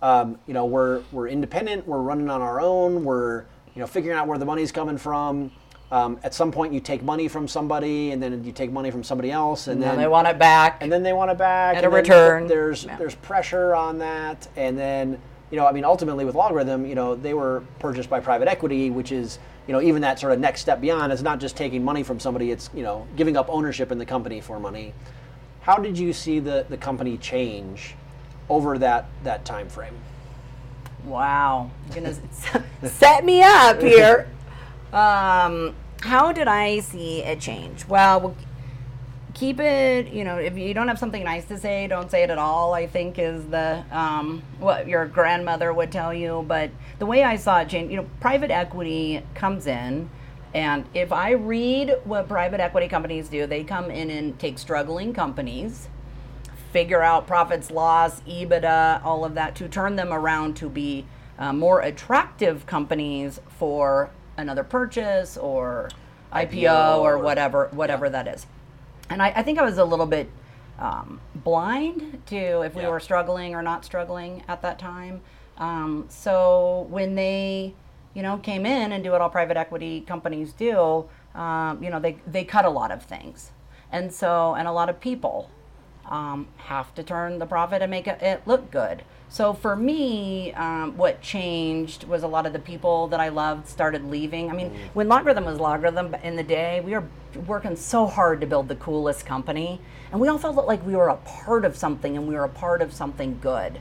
um, 0.00 0.38
you 0.46 0.54
know, 0.54 0.64
we're 0.64 1.02
we're 1.10 1.26
independent. 1.26 1.88
We're 1.88 2.00
running 2.00 2.30
on 2.30 2.40
our 2.40 2.60
own. 2.60 3.02
We're 3.02 3.46
you 3.74 3.80
know, 3.80 3.86
figuring 3.88 4.16
out 4.16 4.28
where 4.28 4.38
the 4.38 4.46
money's 4.46 4.70
coming 4.70 4.96
from. 4.96 5.50
Um, 5.90 6.20
at 6.22 6.34
some 6.34 6.52
point, 6.52 6.72
you 6.72 6.80
take 6.80 7.02
money 7.02 7.26
from 7.26 7.48
somebody, 7.48 8.12
and 8.12 8.22
then 8.22 8.44
you 8.44 8.52
take 8.52 8.70
money 8.70 8.90
from 8.92 9.02
somebody 9.02 9.32
else, 9.32 9.66
and, 9.66 9.74
And 9.74 9.82
then 9.82 9.88
then 9.90 9.98
they 9.98 10.08
want 10.08 10.28
it 10.28 10.38
back. 10.38 10.82
and 10.82 10.92
then 10.92 11.02
they 11.02 11.12
want 11.14 11.30
it 11.32 11.38
back 11.38 11.76
At 11.76 11.84
and 11.84 11.92
a 11.92 11.96
return. 11.96 12.46
There's 12.46 12.84
Yeah. 12.84 12.96
there's 12.96 13.16
pressure 13.16 13.74
on 13.74 13.98
that, 13.98 14.46
and 14.56 14.78
then 14.78 15.20
you 15.50 15.56
know, 15.56 15.66
I 15.66 15.72
mean, 15.72 15.84
ultimately 15.84 16.24
with 16.24 16.34
LogRhythm, 16.34 16.88
you 16.88 16.94
know, 16.94 17.14
they 17.14 17.34
were 17.34 17.62
purchased 17.78 18.10
by 18.10 18.20
private 18.20 18.48
equity, 18.48 18.90
which 18.90 19.12
is 19.12 19.38
you 19.66 19.72
know 19.72 19.80
even 19.80 20.02
that 20.02 20.18
sort 20.18 20.32
of 20.32 20.40
next 20.40 20.60
step 20.60 20.80
beyond. 20.80 21.12
It's 21.12 21.22
not 21.22 21.40
just 21.40 21.56
taking 21.56 21.84
money 21.84 22.02
from 22.02 22.20
somebody; 22.20 22.50
it's 22.50 22.70
you 22.74 22.82
know 22.82 23.06
giving 23.16 23.36
up 23.36 23.48
ownership 23.48 23.92
in 23.92 23.98
the 23.98 24.06
company 24.06 24.40
for 24.40 24.60
money. 24.60 24.94
How 25.62 25.76
did 25.76 25.98
you 25.98 26.12
see 26.12 26.38
the 26.38 26.66
the 26.68 26.76
company 26.76 27.16
change 27.18 27.94
over 28.48 28.78
that 28.78 29.08
that 29.24 29.44
time 29.44 29.68
frame? 29.68 29.94
Wow, 31.04 31.70
you're 31.86 32.02
gonna 32.02 32.14
set 32.88 33.24
me 33.24 33.42
up 33.42 33.80
here. 33.80 34.28
Um, 34.90 35.74
how 36.00 36.32
did 36.32 36.48
I 36.48 36.80
see 36.80 37.22
it 37.22 37.40
change? 37.40 37.86
Well, 37.86 38.20
we'll 38.20 38.36
keep 39.38 39.60
it. 39.60 40.12
You 40.12 40.24
know, 40.24 40.36
if 40.36 40.58
you 40.58 40.74
don't 40.74 40.88
have 40.88 40.98
something 40.98 41.22
nice 41.22 41.44
to 41.46 41.58
say, 41.58 41.86
don't 41.86 42.10
say 42.10 42.24
it 42.24 42.30
at 42.30 42.38
all. 42.38 42.74
I 42.74 42.86
think 42.86 43.18
is 43.18 43.46
the 43.46 43.84
um, 43.92 44.42
what 44.58 44.88
your 44.88 45.06
grandmother 45.06 45.72
would 45.72 45.92
tell 45.92 46.12
you. 46.12 46.44
But 46.46 46.70
the 46.98 47.06
way 47.06 47.22
I 47.22 47.36
saw 47.36 47.60
it 47.60 47.68
jane 47.68 47.90
you 47.90 47.96
know, 47.98 48.06
private 48.20 48.50
equity 48.50 49.22
comes 49.34 49.66
in. 49.66 50.10
And 50.54 50.86
if 50.94 51.12
I 51.12 51.32
read 51.32 51.94
what 52.04 52.26
private 52.26 52.60
equity 52.60 52.88
companies 52.88 53.28
do, 53.28 53.46
they 53.46 53.62
come 53.64 53.90
in 53.90 54.10
and 54.10 54.38
take 54.38 54.58
struggling 54.58 55.12
companies, 55.12 55.88
figure 56.72 57.02
out 57.02 57.26
profits, 57.26 57.70
loss, 57.70 58.20
EBITDA, 58.22 59.04
all 59.04 59.24
of 59.24 59.34
that 59.34 59.54
to 59.56 59.68
turn 59.68 59.96
them 59.96 60.12
around 60.12 60.56
to 60.56 60.68
be 60.68 61.04
uh, 61.38 61.52
more 61.52 61.80
attractive 61.82 62.66
companies 62.66 63.40
for 63.58 64.10
another 64.36 64.64
purchase 64.64 65.36
or 65.36 65.90
IPO, 66.32 66.50
IPO 66.50 66.98
or 66.98 67.14
or- 67.14 67.18
whatever 67.18 67.68
whatever 67.72 68.06
yeah. 68.06 68.22
that 68.22 68.28
is. 68.28 68.46
And 69.10 69.22
I, 69.22 69.32
I 69.36 69.42
think 69.42 69.58
I 69.58 69.62
was 69.62 69.78
a 69.78 69.84
little 69.84 70.06
bit 70.06 70.28
um, 70.78 71.20
blind 71.34 72.22
to 72.26 72.62
if 72.62 72.74
we 72.74 72.82
Yeah. 72.82 72.88
were 72.88 73.00
struggling 73.00 73.54
or 73.54 73.62
not 73.62 73.84
struggling 73.84 74.42
at 74.48 74.62
that 74.62 74.78
time. 74.78 75.20
Um, 75.56 76.06
so 76.08 76.86
when 76.88 77.14
they, 77.14 77.74
you 78.14 78.22
know, 78.22 78.38
came 78.38 78.64
in 78.64 78.92
and 78.92 79.02
do 79.02 79.10
what 79.10 79.20
all 79.20 79.30
private 79.30 79.56
equity 79.56 80.02
companies 80.02 80.52
do, 80.52 81.08
um, 81.34 81.82
you 81.82 81.90
know, 81.90 81.98
they 81.98 82.18
they 82.26 82.44
cut 82.44 82.64
a 82.64 82.70
lot 82.70 82.90
of 82.90 83.02
things, 83.02 83.50
and 83.92 84.12
so 84.12 84.54
and 84.54 84.66
a 84.68 84.72
lot 84.72 84.88
of 84.88 85.00
people 85.00 85.50
um, 86.06 86.46
have 86.56 86.94
to 86.94 87.02
turn 87.02 87.38
the 87.38 87.46
profit 87.46 87.82
and 87.82 87.90
make 87.90 88.06
it, 88.06 88.20
it 88.22 88.42
look 88.46 88.70
good. 88.70 89.02
So 89.30 89.52
for 89.52 89.76
me, 89.76 90.52
um, 90.54 90.96
what 90.96 91.20
changed 91.20 92.04
was 92.04 92.22
a 92.22 92.26
lot 92.26 92.46
of 92.46 92.52
the 92.52 92.58
people 92.58 93.08
that 93.08 93.20
I 93.20 93.28
loved 93.28 93.68
started 93.68 94.04
leaving. 94.04 94.50
I 94.50 94.54
mean, 94.54 94.74
when 94.94 95.06
LogRhythm 95.06 95.44
was 95.44 95.58
LogRhythm 95.58 96.22
in 96.24 96.36
the 96.36 96.42
day, 96.42 96.80
we 96.80 96.92
were 96.92 97.04
working 97.46 97.76
so 97.76 98.06
hard 98.06 98.40
to 98.40 98.46
build 98.46 98.68
the 98.68 98.76
coolest 98.76 99.26
company, 99.26 99.80
and 100.10 100.20
we 100.20 100.28
all 100.28 100.38
felt 100.38 100.56
like 100.66 100.84
we 100.84 100.96
were 100.96 101.10
a 101.10 101.16
part 101.16 101.64
of 101.66 101.76
something 101.76 102.16
and 102.16 102.26
we 102.26 102.34
were 102.34 102.44
a 102.44 102.48
part 102.48 102.80
of 102.80 102.92
something 102.92 103.38
good. 103.40 103.80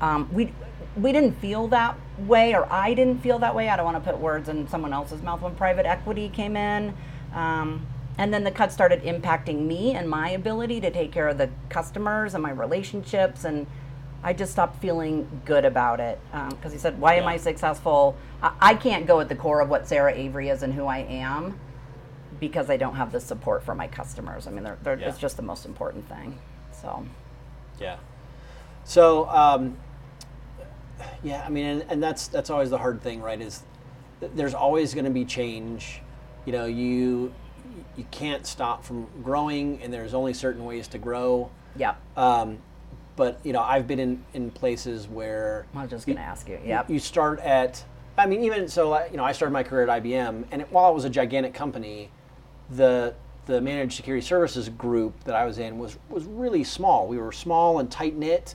Um, 0.00 0.28
we 0.32 0.52
we 0.96 1.12
didn't 1.12 1.34
feel 1.40 1.68
that 1.68 1.98
way, 2.18 2.54
or 2.54 2.70
I 2.72 2.94
didn't 2.94 3.20
feel 3.20 3.38
that 3.40 3.54
way. 3.54 3.68
I 3.68 3.76
don't 3.76 3.84
want 3.84 4.02
to 4.02 4.10
put 4.10 4.18
words 4.18 4.48
in 4.48 4.66
someone 4.66 4.94
else's 4.94 5.22
mouth 5.22 5.42
when 5.42 5.54
private 5.54 5.84
equity 5.84 6.30
came 6.30 6.56
in. 6.56 6.94
Um, 7.34 7.86
and 8.18 8.32
then 8.32 8.44
the 8.44 8.50
cuts 8.50 8.72
started 8.72 9.02
impacting 9.02 9.66
me 9.66 9.92
and 9.92 10.08
my 10.08 10.30
ability 10.30 10.80
to 10.80 10.90
take 10.90 11.12
care 11.12 11.28
of 11.28 11.36
the 11.36 11.50
customers 11.68 12.32
and 12.32 12.42
my 12.42 12.50
relationships. 12.50 13.44
And 13.44 13.66
I 14.26 14.32
just 14.32 14.50
stopped 14.50 14.82
feeling 14.82 15.40
good 15.44 15.64
about 15.64 16.00
it. 16.00 16.18
Because 16.50 16.72
he 16.72 16.78
said, 16.78 16.98
Why 17.00 17.14
am 17.14 17.28
I 17.28 17.36
successful? 17.36 18.16
I, 18.42 18.52
I 18.60 18.74
can't 18.74 19.06
go 19.06 19.20
at 19.20 19.28
the 19.28 19.36
core 19.36 19.60
of 19.60 19.68
what 19.68 19.86
Sarah 19.86 20.12
Avery 20.12 20.48
is 20.48 20.64
and 20.64 20.74
who 20.74 20.86
I 20.86 20.98
am 20.98 21.60
because 22.40 22.68
I 22.68 22.76
don't 22.76 22.96
have 22.96 23.12
the 23.12 23.20
support 23.20 23.62
for 23.62 23.74
my 23.76 23.86
customers. 23.86 24.48
I 24.48 24.50
mean, 24.50 24.64
they're, 24.64 24.78
they're, 24.82 24.98
Yeah. 24.98 25.08
it's 25.10 25.18
just 25.18 25.36
the 25.36 25.44
most 25.44 25.64
important 25.64 26.08
thing. 26.08 26.36
So, 26.72 27.06
Yeah. 27.80 27.98
So, 28.82 29.28
um, 29.28 29.76
yeah, 31.22 31.44
I 31.46 31.48
mean, 31.48 31.64
and, 31.66 31.84
and 31.88 32.02
that's 32.02 32.26
that's 32.26 32.50
always 32.50 32.70
the 32.70 32.78
hard 32.78 33.02
thing, 33.02 33.22
right? 33.22 33.40
Is 33.40 33.62
th- 34.20 34.32
there's 34.34 34.54
always 34.54 34.92
going 34.92 35.04
to 35.04 35.10
be 35.12 35.24
change. 35.24 36.00
You 36.46 36.52
know, 36.52 36.66
you 36.66 37.32
you 37.96 38.04
can't 38.10 38.44
stop 38.46 38.84
from 38.84 39.06
growing, 39.22 39.80
and 39.82 39.92
there's 39.92 40.14
only 40.14 40.34
certain 40.34 40.64
ways 40.64 40.88
to 40.88 40.98
grow. 40.98 41.50
yeah. 41.76 41.94
Um, 42.16 42.58
but 43.16 43.40
you 43.42 43.52
know, 43.52 43.62
I've 43.62 43.86
been 43.86 43.98
in, 43.98 44.24
in 44.34 44.50
places 44.50 45.08
where 45.08 45.66
I'm 45.74 45.88
just 45.88 46.06
going 46.06 46.16
to 46.16 46.22
ask 46.22 46.48
you. 46.48 46.60
Yep. 46.64 46.90
you 46.90 46.98
start 46.98 47.40
at 47.40 47.84
i 48.18 48.26
mean 48.26 48.42
even 48.42 48.68
so 48.68 49.04
you 49.10 49.16
know 49.16 49.24
i 49.24 49.32
started 49.32 49.52
my 49.52 49.62
career 49.62 49.88
at 49.88 50.02
ibm 50.02 50.44
and 50.50 50.62
it, 50.62 50.68
while 50.70 50.90
it 50.90 50.94
was 50.94 51.04
a 51.04 51.10
gigantic 51.10 51.54
company 51.54 52.10
the 52.70 53.14
the 53.46 53.60
managed 53.60 53.92
security 53.92 54.24
services 54.24 54.68
group 54.70 55.12
that 55.24 55.34
i 55.34 55.44
was 55.44 55.58
in 55.58 55.78
was 55.78 55.98
was 56.08 56.24
really 56.24 56.64
small 56.64 57.06
we 57.06 57.18
were 57.18 57.32
small 57.32 57.78
and 57.78 57.90
tight 57.90 58.16
knit 58.16 58.54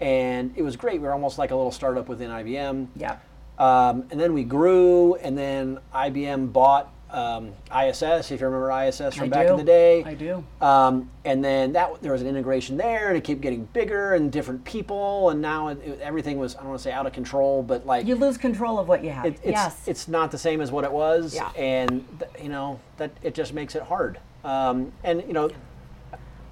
and 0.00 0.52
it 0.56 0.62
was 0.62 0.76
great 0.76 1.00
we 1.00 1.06
were 1.06 1.12
almost 1.12 1.38
like 1.38 1.50
a 1.50 1.54
little 1.54 1.70
startup 1.70 2.08
within 2.08 2.30
ibm 2.30 2.88
yeah. 2.96 3.18
um, 3.58 4.04
and 4.10 4.18
then 4.18 4.32
we 4.32 4.44
grew 4.44 5.14
and 5.16 5.36
then 5.36 5.78
ibm 5.94 6.52
bought 6.52 6.92
um, 7.12 7.52
iss 7.74 8.02
if 8.02 8.40
you 8.40 8.46
remember 8.46 8.70
iss 8.72 8.98
from 9.14 9.24
I 9.24 9.28
back 9.28 9.46
do. 9.46 9.52
in 9.52 9.58
the 9.58 9.64
day 9.64 10.02
I 10.04 10.14
do. 10.14 10.42
um, 10.60 11.10
and 11.24 11.44
then 11.44 11.72
that 11.74 12.00
there 12.02 12.12
was 12.12 12.22
an 12.22 12.26
integration 12.28 12.76
there, 12.76 13.08
and 13.08 13.16
it 13.16 13.22
kept 13.24 13.40
getting 13.40 13.64
bigger 13.66 14.14
and 14.14 14.32
different 14.32 14.64
people, 14.64 15.30
and 15.30 15.40
now 15.42 15.68
it, 15.68 15.78
it- 15.84 16.00
everything 16.00 16.38
was 16.38 16.56
I 16.56 16.60
don't 16.60 16.68
want 16.70 16.80
to 16.80 16.84
say 16.84 16.92
out 16.92 17.06
of 17.06 17.12
control, 17.12 17.62
but 17.62 17.86
like 17.86 18.06
You 18.06 18.14
lose 18.14 18.38
control 18.38 18.78
of 18.78 18.88
what 18.88 19.04
you 19.04 19.10
have. 19.10 19.26
it, 19.26 19.34
it's 19.42 19.46
yes. 19.52 19.82
it's 19.86 20.08
not 20.08 20.30
the 20.30 20.38
same 20.38 20.60
as 20.60 20.72
what 20.72 20.84
it 20.84 20.92
was, 20.92 21.34
Yeah. 21.34 21.50
and 21.56 22.04
th- 22.18 22.30
you 22.42 22.48
know 22.48 22.80
that 22.96 23.10
it 23.22 23.34
just 23.34 23.52
makes 23.54 23.74
it 23.74 23.82
hard. 23.82 24.18
Um, 24.44 24.90
and 25.04 25.22
you 25.26 25.32
know, 25.34 25.50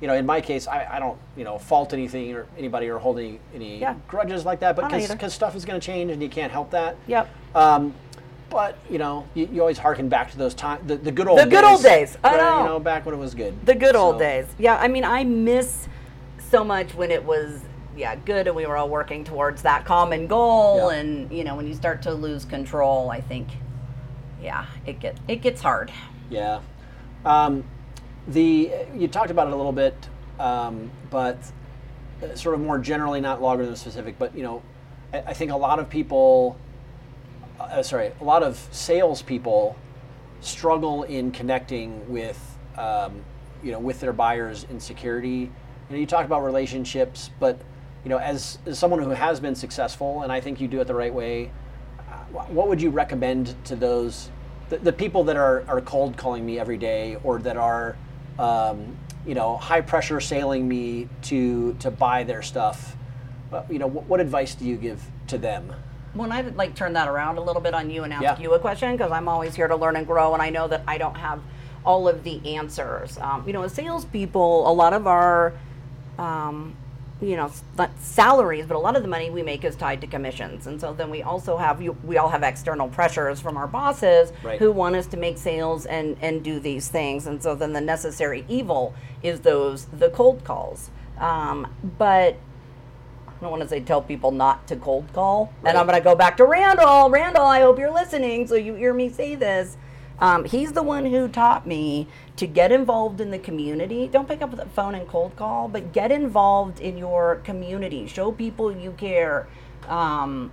you 0.01 0.07
know, 0.07 0.15
in 0.15 0.25
my 0.25 0.41
case, 0.41 0.67
I, 0.67 0.87
I 0.97 0.99
don't 0.99 1.19
you 1.37 1.45
know 1.45 1.59
fault 1.59 1.93
anything 1.93 2.33
or 2.35 2.47
anybody 2.57 2.89
or 2.89 2.99
hold 2.99 3.19
any, 3.19 3.41
any 3.55 3.79
Yeah. 3.79 3.95
grudges 4.09 4.45
like 4.45 4.61
that, 4.61 4.77
but 4.77 4.85
I 4.85 4.89
don't 4.91 5.01
either. 5.01 5.15
because 5.15 5.35
stuff 5.35 5.55
is 5.57 5.65
going 5.65 5.81
to 5.81 5.85
change 5.85 6.11
and 6.11 6.23
you 6.23 6.29
can't 6.29 6.53
help 6.53 6.71
that. 6.71 6.97
Yep. 7.07 7.29
Um, 7.55 7.95
but 8.51 8.77
you 8.91 8.99
know, 8.99 9.27
you, 9.35 9.49
you 9.53 9.61
always 9.61 9.79
harken 9.79 10.09
back 10.09 10.31
to 10.33 10.39
those 10.39 10.55
times, 10.55 10.87
the, 10.87 10.97
the 10.97 11.13
good 11.13 11.29
old 11.29 11.39
The 11.39 11.47
good 11.47 11.65
old 11.65 11.83
days. 11.83 12.19
I 12.23 12.33
where, 12.33 12.41
know. 12.41 12.59
You 12.59 12.65
know, 12.67 12.81
back 12.81 13.07
when 13.07 13.15
it 13.15 13.19
was 13.19 13.35
good. 13.35 13.55
The 13.65 13.75
good 13.75 13.97
old 13.97 14.19
days. 14.19 14.47
Yeah, 14.59 14.77
I 14.77 14.89
mean, 14.89 15.05
I 15.05 15.25
miss 15.25 15.89
so 16.51 16.65
much 16.65 16.95
when 16.95 17.11
it 17.11 17.25
was 17.25 17.61
yeah 17.97 18.15
good 18.15 18.47
and 18.47 18.55
we 18.57 18.67
were 18.67 18.77
all 18.77 18.89
working 18.89 19.25
towards 19.25 19.63
that 19.63 19.85
common 19.85 20.27
goal 20.29 20.91
Yeah. 20.91 20.99
and 20.99 21.31
you 21.33 21.43
know 21.45 21.57
when 21.57 21.67
you 21.67 21.75
start 21.75 22.03
to 22.03 22.13
lose 22.13 22.45
control, 22.45 23.11
I 23.11 23.21
think 23.21 23.49
yeah, 24.43 24.67
it 24.87 25.01
get 25.01 25.17
it 25.29 25.37
gets 25.43 25.61
hard. 25.61 25.93
Yeah. 26.29 26.61
Um, 27.25 27.65
the 28.29 28.73
you 28.95 29.09
talked 29.09 29.31
about 29.31 29.49
it 29.49 29.53
a 29.53 29.57
little 29.57 29.73
bit, 29.73 29.95
um, 30.39 30.91
but 31.11 31.39
uh, 32.23 32.35
sort 32.35 32.55
of 32.55 32.61
more 32.61 32.79
generally, 32.79 33.21
not 33.21 33.41
LogRhythm 33.41 33.77
specific, 33.77 34.19
but 34.19 34.37
you 34.37 34.43
know, 34.43 34.63
I, 35.13 35.19
I 35.19 35.33
think 35.35 35.51
a 35.51 35.57
lot 35.57 35.79
of 35.79 35.89
people, 35.89 36.59
uh, 37.61 37.83
sorry, 37.83 38.13
a 38.21 38.25
lot 38.25 38.43
of 38.43 38.57
salespeople 38.71 39.77
struggle 40.41 41.03
in 41.05 41.31
connecting 41.31 42.09
with, 42.11 42.59
um, 42.77 43.23
you 43.63 43.73
know, 43.73 43.79
with 43.79 44.01
their 44.01 44.13
buyers 44.13 44.67
in 44.71 44.81
security. 44.81 45.41
You 45.41 45.51
know, 45.91 45.97
you 45.97 46.07
talked 46.07 46.27
about 46.27 46.45
relationships, 46.45 47.31
but 47.39 47.59
you 48.05 48.09
know, 48.09 48.19
as, 48.19 48.59
as 48.65 48.79
someone 48.79 49.03
who 49.03 49.11
has 49.11 49.41
been 49.41 49.55
successful, 49.55 50.23
and 50.23 50.33
I 50.33 50.41
think 50.41 50.61
you 50.61 50.69
do 50.69 50.81
it 50.81 50.87
the 50.87 50.95
right 50.95 51.13
way, 51.13 51.51
what 52.33 52.69
would 52.69 52.81
you 52.81 52.91
recommend 52.91 53.55
to 53.65 53.77
those 53.77 54.31
the, 54.69 54.79
the 54.79 54.93
people 54.93 55.25
that 55.25 55.37
are, 55.37 55.65
are 55.67 55.81
cold 55.81 56.17
calling 56.17 56.47
me 56.47 56.59
every 56.59 56.79
day 56.79 57.17
or 57.25 57.41
that 57.41 57.57
are 57.57 57.97
um, 58.39 58.97
you 59.27 59.35
know 59.35 59.57
high 59.57 59.81
pressure 59.81 60.21
sailing 60.21 60.67
me 60.67 61.09
to 61.23 61.75
to 61.75 61.91
buy 61.91 62.23
their 62.23 62.43
stuff 62.43 62.97
uh, 63.53 63.63
you 63.69 63.79
know 63.79 63.87
what, 63.87 64.05
what 64.05 64.21
advice 64.21 64.55
do 64.55 64.65
you 64.65 64.77
give 64.77 65.03
to 65.27 65.39
them 65.39 65.75
When 66.15 66.33
I 66.33 66.41
like 66.43 66.75
turn 66.75 66.95
that 66.95 67.09
around 67.09 67.39
a 67.39 67.41
little 67.41 67.63
bit 67.63 67.75
on 67.75 67.91
you 67.91 68.03
and 68.05 68.13
ask 68.13 68.23
Yeah. 68.23 68.39
you 68.41 68.53
a 68.55 68.59
question 68.59 68.93
because 68.97 69.13
I'm 69.13 69.29
always 69.29 69.55
here 69.55 69.69
to 69.69 69.77
learn 69.77 69.97
and 69.97 70.07
grow, 70.07 70.33
and 70.35 70.43
I 70.43 70.51
know 70.51 70.67
that 70.69 70.83
I 70.89 70.99
don't 70.99 71.17
have 71.17 71.41
all 71.85 72.09
of 72.09 72.25
the 72.25 72.57
answers. 72.57 73.17
Um, 73.19 73.45
you 73.47 73.53
know, 73.53 73.63
as 73.63 73.73
salespeople, 73.73 74.69
a 74.69 74.73
lot 74.73 74.93
of 74.93 75.07
our 75.07 75.53
um, 76.19 76.75
you 77.23 77.37
know 77.37 77.51
not 77.79 77.91
salaries, 78.01 78.67
but 78.67 78.77
a 78.77 78.79
lot 78.79 78.97
of 78.97 79.03
the 79.03 79.09
money 79.09 79.31
we 79.31 79.43
make 79.43 79.63
is 79.65 79.77
tied 79.77 80.01
to 80.01 80.07
commissions, 80.07 80.67
and 80.67 80.81
so 80.81 80.93
then 80.93 81.11
we 81.11 81.23
also 81.23 81.57
have 81.59 81.81
you, 81.81 81.97
we 82.03 82.17
all 82.19 82.29
have 82.31 82.43
external 82.43 82.89
pressures 82.89 83.41
from 83.41 83.57
our 83.57 83.67
bosses 83.69 84.33
Right. 84.43 84.59
who 84.59 84.73
want 84.73 84.97
us 84.97 85.07
to 85.09 85.17
make 85.17 85.39
sales 85.39 85.87
and 85.87 86.17
and 86.21 86.43
do 86.43 86.59
these 86.59 86.89
things, 86.89 87.27
and 87.27 87.43
so 87.43 87.55
then 87.55 87.73
the 87.73 87.81
necessary 87.81 88.45
evil 88.49 88.95
is 89.23 89.41
those 89.41 89.85
the 89.87 90.09
cold 90.11 90.43
calls. 90.45 90.91
Um, 91.19 91.67
but 91.99 92.37
I 93.41 93.45
don't 93.45 93.53
want 93.53 93.63
to 93.63 93.69
say 93.69 93.81
tell 93.81 94.03
people 94.03 94.33
not 94.33 94.67
to 94.67 94.77
cold 94.77 95.11
call. 95.15 95.51
And 95.65 95.79
I'm 95.79 95.87
going 95.87 95.99
to 95.99 96.05
go 96.05 96.15
back 96.15 96.37
to 96.37 96.45
Randall. 96.45 97.09
Randall, 97.09 97.47
I 97.47 97.61
hope 97.61 97.79
you're 97.79 97.93
listening 97.93 98.47
so 98.47 98.55
you 98.55 98.75
hear 98.75 98.93
me 98.93 99.09
say 99.09 99.35
this. 99.35 99.79
Um, 100.19 100.45
he's 100.45 100.73
the 100.73 100.83
one 100.83 101.07
who 101.07 101.27
taught 101.27 101.67
me 101.67 102.07
to 102.37 102.47
get 102.47 102.71
involved 102.71 103.19
in 103.19 103.31
the 103.31 103.39
community. 103.39 104.07
Don't 104.07 104.29
pick 104.29 104.43
up 104.43 104.55
the 104.55 104.67
phone 104.67 104.95
and 104.95 105.09
cold 105.09 105.35
call, 105.37 105.69
but 105.69 105.95
get 105.95 106.13
involved 106.13 106.81
in 106.81 106.99
your 106.99 107.37
community. 107.37 108.07
Show 108.07 108.31
people 108.31 108.71
you 108.77 108.93
care. 108.93 109.49
Um, 109.89 110.51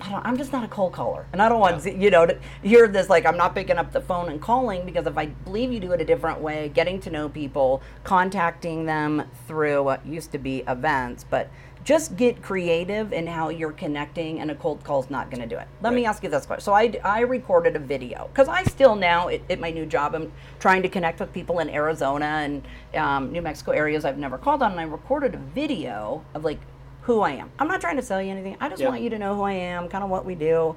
I 0.00 0.10
don't, 0.10 0.26
I'm 0.26 0.36
just 0.36 0.52
not 0.52 0.64
a 0.64 0.68
cold 0.68 0.92
caller, 0.92 1.26
and 1.32 1.40
I 1.40 1.48
don't 1.48 1.60
want 1.60 1.84
you 1.84 2.10
know 2.10 2.26
to 2.26 2.38
hear 2.62 2.86
this 2.86 3.08
like 3.08 3.24
I'm 3.24 3.36
not 3.36 3.54
picking 3.54 3.78
up 3.78 3.92
the 3.92 4.00
phone 4.00 4.28
and 4.28 4.40
calling 4.40 4.84
because 4.84 5.06
if 5.06 5.16
I 5.16 5.26
believe 5.26 5.72
you 5.72 5.80
do 5.80 5.92
it 5.92 6.00
a 6.00 6.04
different 6.04 6.40
way, 6.40 6.70
getting 6.74 7.00
to 7.00 7.10
know 7.10 7.28
people, 7.28 7.82
contacting 8.04 8.84
them 8.84 9.24
through 9.46 9.82
what 9.82 10.06
used 10.06 10.32
to 10.32 10.38
be 10.38 10.58
events, 10.68 11.24
but 11.24 11.50
just 11.82 12.16
get 12.16 12.42
creative 12.42 13.12
in 13.12 13.28
how 13.28 13.48
you're 13.48 13.70
connecting, 13.72 14.40
and 14.40 14.50
a 14.50 14.54
cold 14.56 14.82
call's 14.82 15.08
not 15.08 15.30
going 15.30 15.40
to 15.40 15.48
do 15.48 15.56
it. 15.56 15.68
Let 15.82 15.94
me 15.94 16.04
ask 16.04 16.22
you 16.24 16.28
this 16.28 16.44
question. 16.44 16.64
So 16.64 16.72
I, 16.72 16.92
I 17.04 17.20
recorded 17.20 17.76
a 17.76 17.78
video 17.78 18.28
because 18.32 18.48
I 18.48 18.64
still 18.64 18.96
now 18.96 19.28
at, 19.28 19.40
at 19.48 19.60
my 19.60 19.70
new 19.70 19.86
job 19.86 20.14
I'm 20.14 20.32
trying 20.58 20.82
to 20.82 20.88
connect 20.88 21.20
with 21.20 21.32
people 21.32 21.60
in 21.60 21.70
Arizona 21.70 22.24
and 22.26 22.62
um, 22.96 23.30
New 23.30 23.40
Mexico 23.40 23.70
areas 23.70 24.04
I've 24.04 24.18
never 24.18 24.36
called 24.36 24.62
on, 24.62 24.72
and 24.72 24.80
I 24.80 24.84
recorded 24.84 25.34
a 25.36 25.38
video 25.38 26.24
of 26.34 26.44
like 26.44 26.58
who 27.06 27.20
I 27.20 27.30
am. 27.30 27.50
I'm 27.60 27.68
not 27.68 27.80
trying 27.80 27.94
to 27.96 28.02
sell 28.02 28.20
you 28.20 28.32
anything. 28.32 28.56
I 28.60 28.68
just 28.68 28.82
want 28.84 29.00
you 29.00 29.10
to 29.10 29.18
know 29.18 29.36
who 29.36 29.42
I 29.42 29.52
am, 29.52 29.88
kind 29.88 30.02
of 30.02 30.10
what 30.10 30.24
we 30.24 30.34
do. 30.34 30.74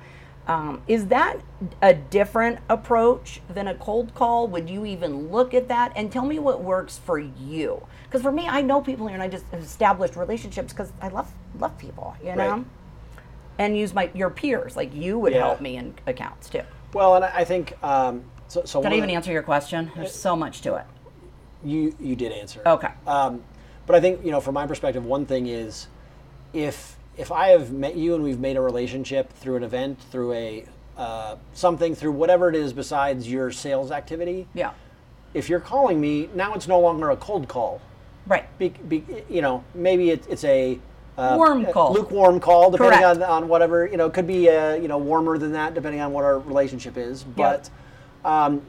Um, 0.48 0.82
is 0.88 1.08
that 1.08 1.38
a 1.82 1.94
different 1.96 2.60
approach 2.70 3.42
than 3.50 3.68
a 3.68 3.74
cold 3.74 4.14
call? 4.14 4.48
Would 4.48 4.70
you 4.70 4.86
even 4.86 5.30
look 5.32 5.56
at 5.56 5.68
that? 5.70 5.92
And 5.96 6.12
tell 6.12 6.26
me 6.26 6.38
what 6.38 6.64
works 6.64 7.00
for 7.00 7.18
you. 7.18 7.84
Because 8.04 8.22
for 8.22 8.32
me, 8.32 8.48
I 8.48 8.62
know 8.62 8.80
people 8.80 9.08
here, 9.08 9.16
and 9.16 9.24
I 9.24 9.28
just 9.28 9.46
established 9.54 10.16
relationships 10.16 10.72
because 10.72 10.92
I 11.02 11.08
love 11.08 11.32
love 11.58 11.76
people, 11.80 12.16
you 12.24 12.36
know. 12.36 12.50
Right. 12.58 12.66
And 13.58 13.76
use 13.76 13.94
my 13.96 14.12
your 14.14 14.30
peers 14.30 14.76
like 14.76 14.94
you 14.94 15.18
would 15.18 15.34
Yeah. 15.34 15.40
help 15.48 15.62
me 15.62 15.78
in 15.78 15.96
accounts 16.06 16.48
too. 16.48 16.62
Well, 16.94 17.16
and 17.16 17.26
I 17.26 17.44
think 17.44 17.74
um, 17.84 18.24
so. 18.48 18.64
so 18.66 18.84
Did 18.84 18.94
I 18.94 18.98
even 18.98 19.10
the- 19.10 19.16
answer 19.16 19.32
your 19.32 19.44
question? 19.44 19.92
There's 19.96 20.14
so 20.14 20.36
much 20.36 20.62
to 20.62 20.76
it. 20.76 20.86
You 21.64 21.96
you 22.00 22.16
did 22.16 22.32
answer. 22.32 22.62
Okay. 22.66 22.90
Um, 23.08 23.44
but 23.88 23.96
I 23.96 24.00
think 24.00 24.24
you 24.24 24.30
know, 24.32 24.40
from 24.42 24.54
my 24.54 24.68
perspective, 24.68 25.04
one 25.06 25.26
thing 25.26 25.48
is, 25.48 25.88
if 26.54 26.98
if 27.18 27.32
I 27.32 27.50
have 27.50 27.72
met 27.72 27.96
you 27.96 28.16
and 28.16 28.24
we've 28.24 28.40
made 28.40 28.56
a 28.56 28.62
relationship 28.62 29.34
through 29.34 29.58
an 29.58 29.64
event, 29.64 30.00
through 30.10 30.34
a 30.34 30.66
uh, 30.98 31.36
something, 31.54 31.94
through 31.96 32.12
whatever 32.14 32.50
it 32.50 32.56
is 32.56 32.72
besides 32.74 33.30
your 33.30 33.52
sales 33.52 33.92
activity, 33.92 34.48
Yeah. 34.54 34.72
if 35.34 35.50
you're 35.50 35.60
calling 35.60 36.00
me 36.00 36.30
now, 36.34 36.54
it's 36.54 36.68
no 36.68 36.80
longer 36.80 37.10
a 37.10 37.18
cold 37.18 37.48
call. 37.48 37.82
Right. 38.28 38.46
Be, 38.58 38.70
be, 38.70 39.04
you 39.30 39.42
know, 39.42 39.64
maybe 39.74 40.12
it, 40.12 40.26
it's 40.30 40.44
a 40.44 40.80
uh, 41.18 41.36
Warm 41.36 41.66
call. 41.66 41.94
lukewarm 41.94 42.40
call, 42.40 42.72
depending 42.72 43.00
Correct. 43.00 43.22
on, 43.22 43.44
on 43.44 43.48
whatever 43.50 43.86
you 43.86 43.98
know. 43.98 44.06
It 44.06 44.14
could 44.14 44.28
be 44.28 44.50
uh, 44.50 44.76
you 44.76 44.88
know 44.88 44.98
warmer 44.98 45.38
than 45.38 45.52
that, 45.52 45.74
depending 45.74 46.00
on 46.00 46.14
what 46.14 46.24
our 46.24 46.40
relationship 46.40 46.96
is. 46.98 47.24
But 47.24 47.70
um, 48.24 48.62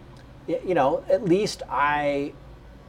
you 0.49 0.75
know, 0.75 1.05
at 1.09 1.25
least 1.25 1.63
I 1.71 2.33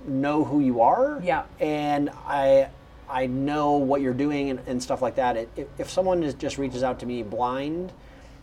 know 0.08 0.44
who 0.44 0.62
you 0.62 0.82
are. 0.82 1.22
Yeah. 1.24 1.44
And 1.60 2.10
I 2.26 2.70
I 3.12 3.28
know 3.28 3.74
what 3.74 4.02
you're 4.02 4.14
doing 4.14 4.50
and, 4.50 4.60
and 4.68 4.82
stuff 4.82 5.02
like 5.02 5.16
that. 5.16 5.36
It, 5.38 5.50
if, 5.56 5.68
if 5.78 5.90
someone 5.90 6.24
is, 6.24 6.34
just 6.34 6.58
reaches 6.58 6.84
out 6.84 7.00
to 7.00 7.06
me 7.06 7.24
blind, 7.24 7.92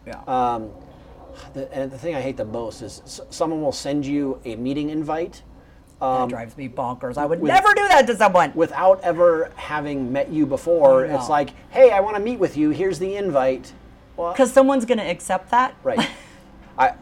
Yeah. 0.07 0.21
um, 0.27 0.71
the, 1.55 1.73
and 1.73 1.91
the 1.91 1.99
thing 1.99 2.15
I 2.15 2.21
hate 2.21 2.37
the 2.37 2.45
most 2.45 2.83
is 2.83 3.01
s- 3.05 3.21
someone 3.31 3.63
will 3.63 3.73
send 3.73 4.05
you 4.07 4.41
a 4.45 4.57
meeting 4.57 4.91
invite 4.91 5.43
that 6.01 6.29
drives 6.29 6.57
me 6.57 6.69
bonkers. 6.69 7.17
I 7.19 7.27
would 7.27 7.39
um, 7.39 7.43
with- 7.43 7.53
never 7.53 7.75
do 7.75 7.89
that 7.89 8.07
to 8.07 8.17
someone. 8.17 8.53
without 8.55 9.01
ever 9.03 9.51
having 9.57 10.13
met 10.13 10.31
you 10.31 10.47
before. 10.47 11.07
Know. 11.07 11.17
It's 11.17 11.29
like, 11.29 11.51
hey, 11.71 11.91
I 11.91 12.01
want 12.01 12.17
to 12.17 12.23
meet 12.23 12.39
with 12.39 12.57
you. 12.57 12.71
Here's 12.71 12.99
the 13.01 13.17
invite. 13.17 13.73
Well, 14.17 14.33
Because 14.33 14.53
someone's 14.53 14.85
going 14.85 14.99
to 14.99 15.05
accept 15.09 15.51
that. 15.51 15.75
right. 15.83 16.09
I 16.79 16.95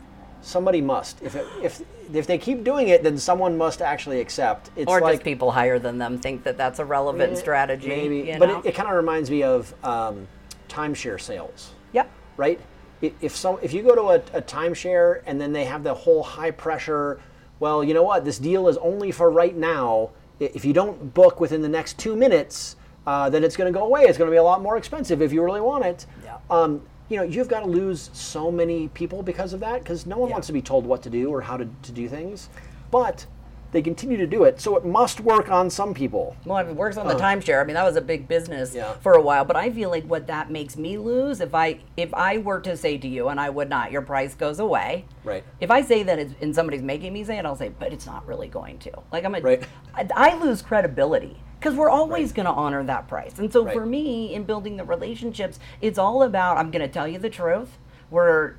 somebody 0.46 0.80
must. 0.80 1.20
If 1.22 1.34
it, 1.34 1.46
if 1.62 1.82
if 2.14 2.26
they 2.26 2.38
keep 2.38 2.62
doing 2.62 2.88
it, 2.88 3.02
then 3.02 3.18
someone 3.18 3.58
must 3.58 3.82
actually 3.82 4.20
accept. 4.20 4.70
It's 4.76 4.88
or 4.88 5.00
like 5.00 5.14
just 5.14 5.24
people 5.24 5.50
higher 5.50 5.78
than 5.78 5.98
them 5.98 6.18
think 6.18 6.44
that 6.44 6.56
that's 6.56 6.78
a 6.78 6.84
relevant 6.84 7.32
eh, 7.32 7.36
strategy. 7.36 7.88
maybe. 7.88 8.36
but 8.38 8.46
know? 8.46 8.58
it, 8.60 8.66
it 8.66 8.74
kind 8.74 8.88
of 8.88 8.94
reminds 8.94 9.30
me 9.30 9.42
of 9.42 9.74
um, 9.84 10.28
timeshare 10.68 11.20
sales. 11.20 11.72
yep. 11.92 12.10
right? 12.36 12.60
If 13.02 13.36
some, 13.36 13.58
if 13.62 13.74
you 13.74 13.82
go 13.82 13.94
to 13.94 14.02
a, 14.02 14.38
a 14.38 14.42
timeshare 14.42 15.22
and 15.26 15.38
then 15.38 15.52
they 15.52 15.64
have 15.64 15.84
the 15.84 15.92
whole 15.92 16.22
high 16.22 16.50
pressure, 16.50 17.20
well, 17.60 17.84
you 17.84 17.92
know 17.92 18.02
what? 18.02 18.24
This 18.24 18.38
deal 18.38 18.68
is 18.68 18.78
only 18.78 19.12
for 19.12 19.30
right 19.30 19.54
now. 19.54 20.10
If 20.40 20.64
you 20.64 20.72
don't 20.72 21.12
book 21.12 21.38
within 21.38 21.60
the 21.60 21.68
next 21.68 21.98
two 21.98 22.16
minutes, 22.16 22.76
uh, 23.06 23.28
then 23.28 23.44
it's 23.44 23.56
going 23.56 23.72
to 23.72 23.78
go 23.78 23.84
away. 23.84 24.04
It's 24.04 24.16
going 24.16 24.28
to 24.28 24.32
be 24.32 24.38
a 24.38 24.42
lot 24.42 24.62
more 24.62 24.78
expensive 24.78 25.20
if 25.20 25.32
you 25.32 25.42
really 25.42 25.60
want 25.60 25.84
it. 25.84 26.06
Yeah. 26.24 26.38
Um, 26.50 26.82
you 27.08 27.16
know, 27.16 27.22
you've 27.22 27.48
got 27.48 27.60
to 27.60 27.66
lose 27.66 28.10
so 28.12 28.50
many 28.50 28.88
people 28.88 29.22
because 29.22 29.52
of 29.52 29.60
that 29.60 29.82
because 29.82 30.06
no 30.06 30.18
one 30.18 30.28
Yeah. 30.28 30.34
wants 30.34 30.46
to 30.48 30.52
be 30.52 30.62
told 30.62 30.86
what 30.86 31.02
to 31.02 31.10
do 31.10 31.30
or 31.30 31.40
how 31.40 31.56
to, 31.56 31.68
to 31.82 31.92
do 31.92 32.08
things, 32.08 32.48
but 32.90 33.26
they 33.72 33.82
continue 33.82 34.16
to 34.16 34.26
do 34.26 34.44
it. 34.44 34.60
So 34.60 34.76
it 34.76 34.84
must 34.86 35.20
work 35.20 35.50
on 35.50 35.68
some 35.68 35.92
people. 35.92 36.36
Well, 36.46 36.58
it 36.66 36.74
works 36.74 36.96
on 36.96 37.06
the 37.08 37.14
uh. 37.16 37.20
timeshare, 37.20 37.60
I 37.60 37.64
mean 37.64 37.74
that 37.74 37.84
was 37.84 37.96
a 37.96 38.00
big 38.00 38.26
business 38.26 38.74
Yeah. 38.74 38.94
for 38.94 39.12
a 39.14 39.20
while. 39.20 39.44
But 39.44 39.56
I 39.56 39.70
feel 39.70 39.90
like 39.90 40.04
what 40.04 40.26
that 40.28 40.50
makes 40.50 40.76
me 40.76 40.96
lose 40.98 41.40
if 41.40 41.54
I 41.54 41.80
if 41.96 42.14
I 42.14 42.38
were 42.38 42.60
to 42.60 42.76
say 42.76 42.96
to 42.98 43.08
you, 43.08 43.28
and 43.28 43.38
I 43.40 43.50
would 43.50 43.68
not, 43.68 43.92
your 43.92 44.02
price 44.02 44.34
goes 44.34 44.60
away. 44.60 45.04
Right. 45.24 45.44
If 45.60 45.70
I 45.70 45.82
say 45.82 46.02
that 46.04 46.18
it's, 46.18 46.32
and 46.40 46.54
somebody's 46.54 46.82
making 46.82 47.12
me 47.12 47.22
say 47.24 47.38
it, 47.38 47.44
I'll 47.44 47.56
say, 47.56 47.68
but 47.68 47.92
it's 47.92 48.06
not 48.06 48.26
really 48.26 48.48
going 48.48 48.78
to. 48.80 48.92
Like 49.12 49.24
I'm 49.24 49.34
a, 49.34 49.40
Right. 49.40 49.62
I, 49.94 50.08
I 50.14 50.38
lose 50.42 50.62
credibility 50.62 51.36
because 51.66 51.76
we're 51.76 51.90
always 51.90 52.30
going 52.30 52.46
to 52.46 52.52
honor 52.52 52.84
that 52.84 53.08
price. 53.08 53.40
And 53.40 53.52
so 53.52 53.64
Right. 53.64 53.74
for 53.74 53.84
me, 53.84 54.32
in 54.32 54.44
building 54.44 54.76
the 54.76 54.84
relationships, 54.84 55.58
it's 55.80 55.98
all 55.98 56.22
about 56.22 56.58
I'm 56.58 56.70
going 56.70 56.86
to 56.86 56.92
tell 56.92 57.08
you 57.08 57.18
the 57.18 57.28
truth. 57.28 57.76
We're 58.08 58.54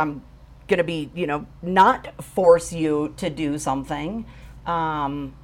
I'm 0.00 0.22
going 0.66 0.78
to 0.78 0.84
be 0.84 1.12
you 1.14 1.28
know 1.28 1.46
not 1.62 2.24
force 2.24 2.72
you 2.72 3.14
to 3.18 3.30
do 3.30 3.56
something. 3.56 4.26
Um, 4.66 5.34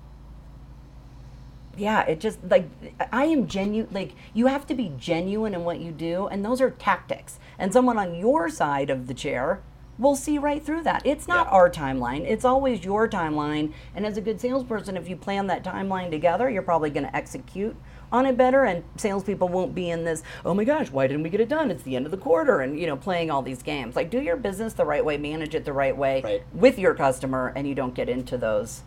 yeah, 1.76 2.02
it 2.06 2.18
just 2.18 2.40
like 2.42 2.68
I 3.12 3.26
am 3.26 3.46
genuine. 3.46 3.94
Like 3.94 4.16
you 4.34 4.48
have 4.48 4.66
to 4.66 4.74
be 4.74 4.92
genuine 4.98 5.54
in 5.54 5.62
what 5.62 5.78
you 5.78 5.92
do, 5.92 6.26
and 6.26 6.44
those 6.44 6.60
are 6.60 6.70
tactics. 6.72 7.38
And 7.56 7.72
someone 7.72 8.00
on 8.00 8.16
your 8.16 8.48
side 8.48 8.90
of 8.90 9.06
the 9.06 9.14
chair 9.14 9.62
will 9.98 10.16
see 10.16 10.38
right 10.38 10.62
through 10.64 10.82
that. 10.82 11.02
It's 11.04 11.26
not 11.26 11.46
Yeah. 11.46 11.52
our 11.52 11.70
timeline; 11.70 12.20
it's 12.22 12.44
always 12.44 12.84
your 12.84 13.08
timeline. 13.08 13.72
And 13.94 14.04
as 14.06 14.16
a 14.16 14.20
good 14.20 14.40
salesperson, 14.40 14.96
if 14.96 15.08
you 15.08 15.16
plan 15.16 15.46
that 15.48 15.64
timeline 15.64 16.10
together, 16.10 16.48
you're 16.50 16.62
probably 16.62 16.90
going 16.90 17.06
to 17.06 17.16
execute 17.16 17.74
on 18.12 18.24
it 18.26 18.36
better. 18.36 18.64
And 18.64 18.84
salespeople 18.96 19.48
won't 19.48 19.74
be 19.74 19.90
in 19.90 20.04
this. 20.04 20.22
Oh 20.44 20.54
my 20.54 20.64
gosh, 20.64 20.90
why 20.90 21.06
didn't 21.06 21.22
we 21.22 21.30
get 21.30 21.40
it 21.40 21.48
done? 21.48 21.70
It's 21.70 21.82
the 21.82 21.96
end 21.96 22.04
of 22.04 22.10
the 22.10 22.18
quarter, 22.18 22.60
and 22.60 22.78
you 22.78 22.86
know, 22.86 22.96
playing 22.96 23.30
all 23.30 23.42
these 23.42 23.62
games. 23.62 23.96
Like 23.96 24.10
do 24.10 24.20
your 24.20 24.36
business 24.36 24.74
the 24.74 24.84
right 24.84 25.04
way, 25.04 25.16
manage 25.16 25.54
it 25.54 25.64
the 25.64 25.72
right 25.72 25.96
way 25.96 26.20
Right. 26.22 26.42
with 26.52 26.78
your 26.78 26.94
customer, 26.94 27.52
and 27.56 27.66
you 27.66 27.74
don't 27.74 27.94
get 27.94 28.08
into 28.08 28.36
those 28.36 28.82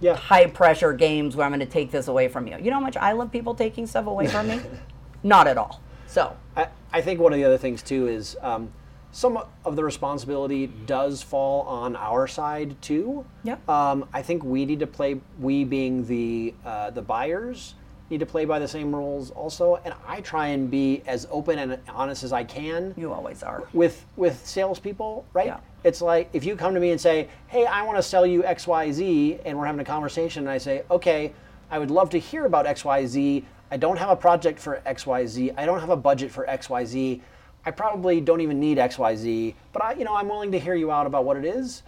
Yeah. 0.00 0.14
high 0.14 0.46
pressure 0.46 0.92
games 0.92 1.34
where 1.34 1.44
I'm 1.44 1.50
going 1.52 1.58
to 1.60 1.66
take 1.66 1.90
this 1.90 2.06
away 2.06 2.28
from 2.28 2.46
you. 2.46 2.56
You 2.58 2.70
know 2.70 2.74
how 2.78 2.80
much 2.84 2.96
I 2.96 3.12
love 3.12 3.32
people 3.32 3.54
taking 3.54 3.86
stuff 3.86 4.06
away 4.06 4.28
from 4.28 4.46
me? 4.48 4.60
Not 5.24 5.48
at 5.48 5.58
all. 5.58 5.80
So, 6.06 6.36
I, 6.56 6.68
I 6.92 7.00
think 7.00 7.18
one 7.20 7.32
of 7.32 7.36
the 7.38 7.44
other 7.44 7.58
things 7.58 7.82
too 7.82 8.06
is 8.06 8.36
um, 8.40 8.70
some 9.18 9.36
of 9.64 9.74
the 9.74 9.82
responsibility 9.82 10.68
does 10.86 11.20
fall 11.20 11.62
on 11.62 11.96
our 11.96 12.28
side 12.28 12.80
too. 12.80 13.26
Yep. 13.42 13.68
Um, 13.68 14.08
I 14.12 14.22
think 14.22 14.44
we 14.44 14.64
need 14.64 14.78
to 14.78 14.86
play. 14.86 15.20
We 15.40 15.64
being 15.64 16.06
the 16.06 16.54
uh, 16.64 16.90
the 16.90 17.02
buyers 17.02 17.74
need 18.10 18.20
to 18.20 18.26
play 18.26 18.44
by 18.44 18.60
the 18.60 18.68
same 18.68 18.94
rules 18.94 19.32
also. 19.32 19.80
And 19.84 19.92
I 20.06 20.20
try 20.20 20.48
and 20.48 20.70
be 20.70 21.02
as 21.04 21.26
open 21.32 21.58
and 21.58 21.78
honest 21.88 22.22
as 22.22 22.32
I 22.32 22.44
can 22.44 22.94
you 22.96 23.12
always 23.12 23.42
are. 23.42 23.66
with 23.72 24.06
with 24.16 24.46
salespeople, 24.46 25.26
right? 25.32 25.46
Yeah. 25.46 25.58
It's 25.82 26.00
like 26.00 26.30
if 26.32 26.44
you 26.44 26.54
come 26.54 26.72
to 26.74 26.80
me 26.80 26.92
and 26.92 27.00
say, 27.00 27.28
"Hey, 27.48 27.66
I 27.66 27.82
want 27.82 27.98
to 27.98 28.04
sell 28.04 28.24
you 28.24 28.44
X, 28.44 28.68
Y, 28.68 28.92
Z," 28.92 29.40
and 29.44 29.58
we're 29.58 29.66
having 29.66 29.80
a 29.80 29.84
conversation, 29.84 30.44
and 30.44 30.50
I 30.50 30.58
say, 30.58 30.84
"Okay, 30.92 31.32
I 31.72 31.80
would 31.80 31.90
love 31.90 32.10
to 32.10 32.20
hear 32.20 32.46
about 32.46 32.66
X, 32.66 32.84
Y, 32.84 33.04
Z. 33.06 33.44
I 33.72 33.76
don't 33.78 33.96
have 33.96 34.10
a 34.10 34.16
project 34.16 34.60
for 34.60 34.80
X, 34.86 35.06
Y, 35.06 35.26
Z. 35.26 35.50
I 35.56 35.66
don't 35.66 35.80
have 35.80 35.90
a 35.90 35.96
budget 35.96 36.30
for 36.30 36.48
X, 36.48 36.70
Y, 36.70 36.84
Z. 36.84 37.20
I 37.68 37.70
probably 37.70 38.22
don't 38.22 38.40
even 38.40 38.58
need 38.58 38.78
X, 38.78 38.98
Y, 38.98 39.14
Z. 39.14 39.54
But 39.74 39.84
I, 39.84 39.92
you 39.92 40.04
know, 40.04 40.16
I'm 40.16 40.26
willing 40.26 40.52
to 40.52 40.58
hear 40.58 40.74
you 40.74 40.90
out 40.90 41.06
about 41.06 41.26
what 41.26 41.36
it 41.36 41.44
is." 41.44 41.82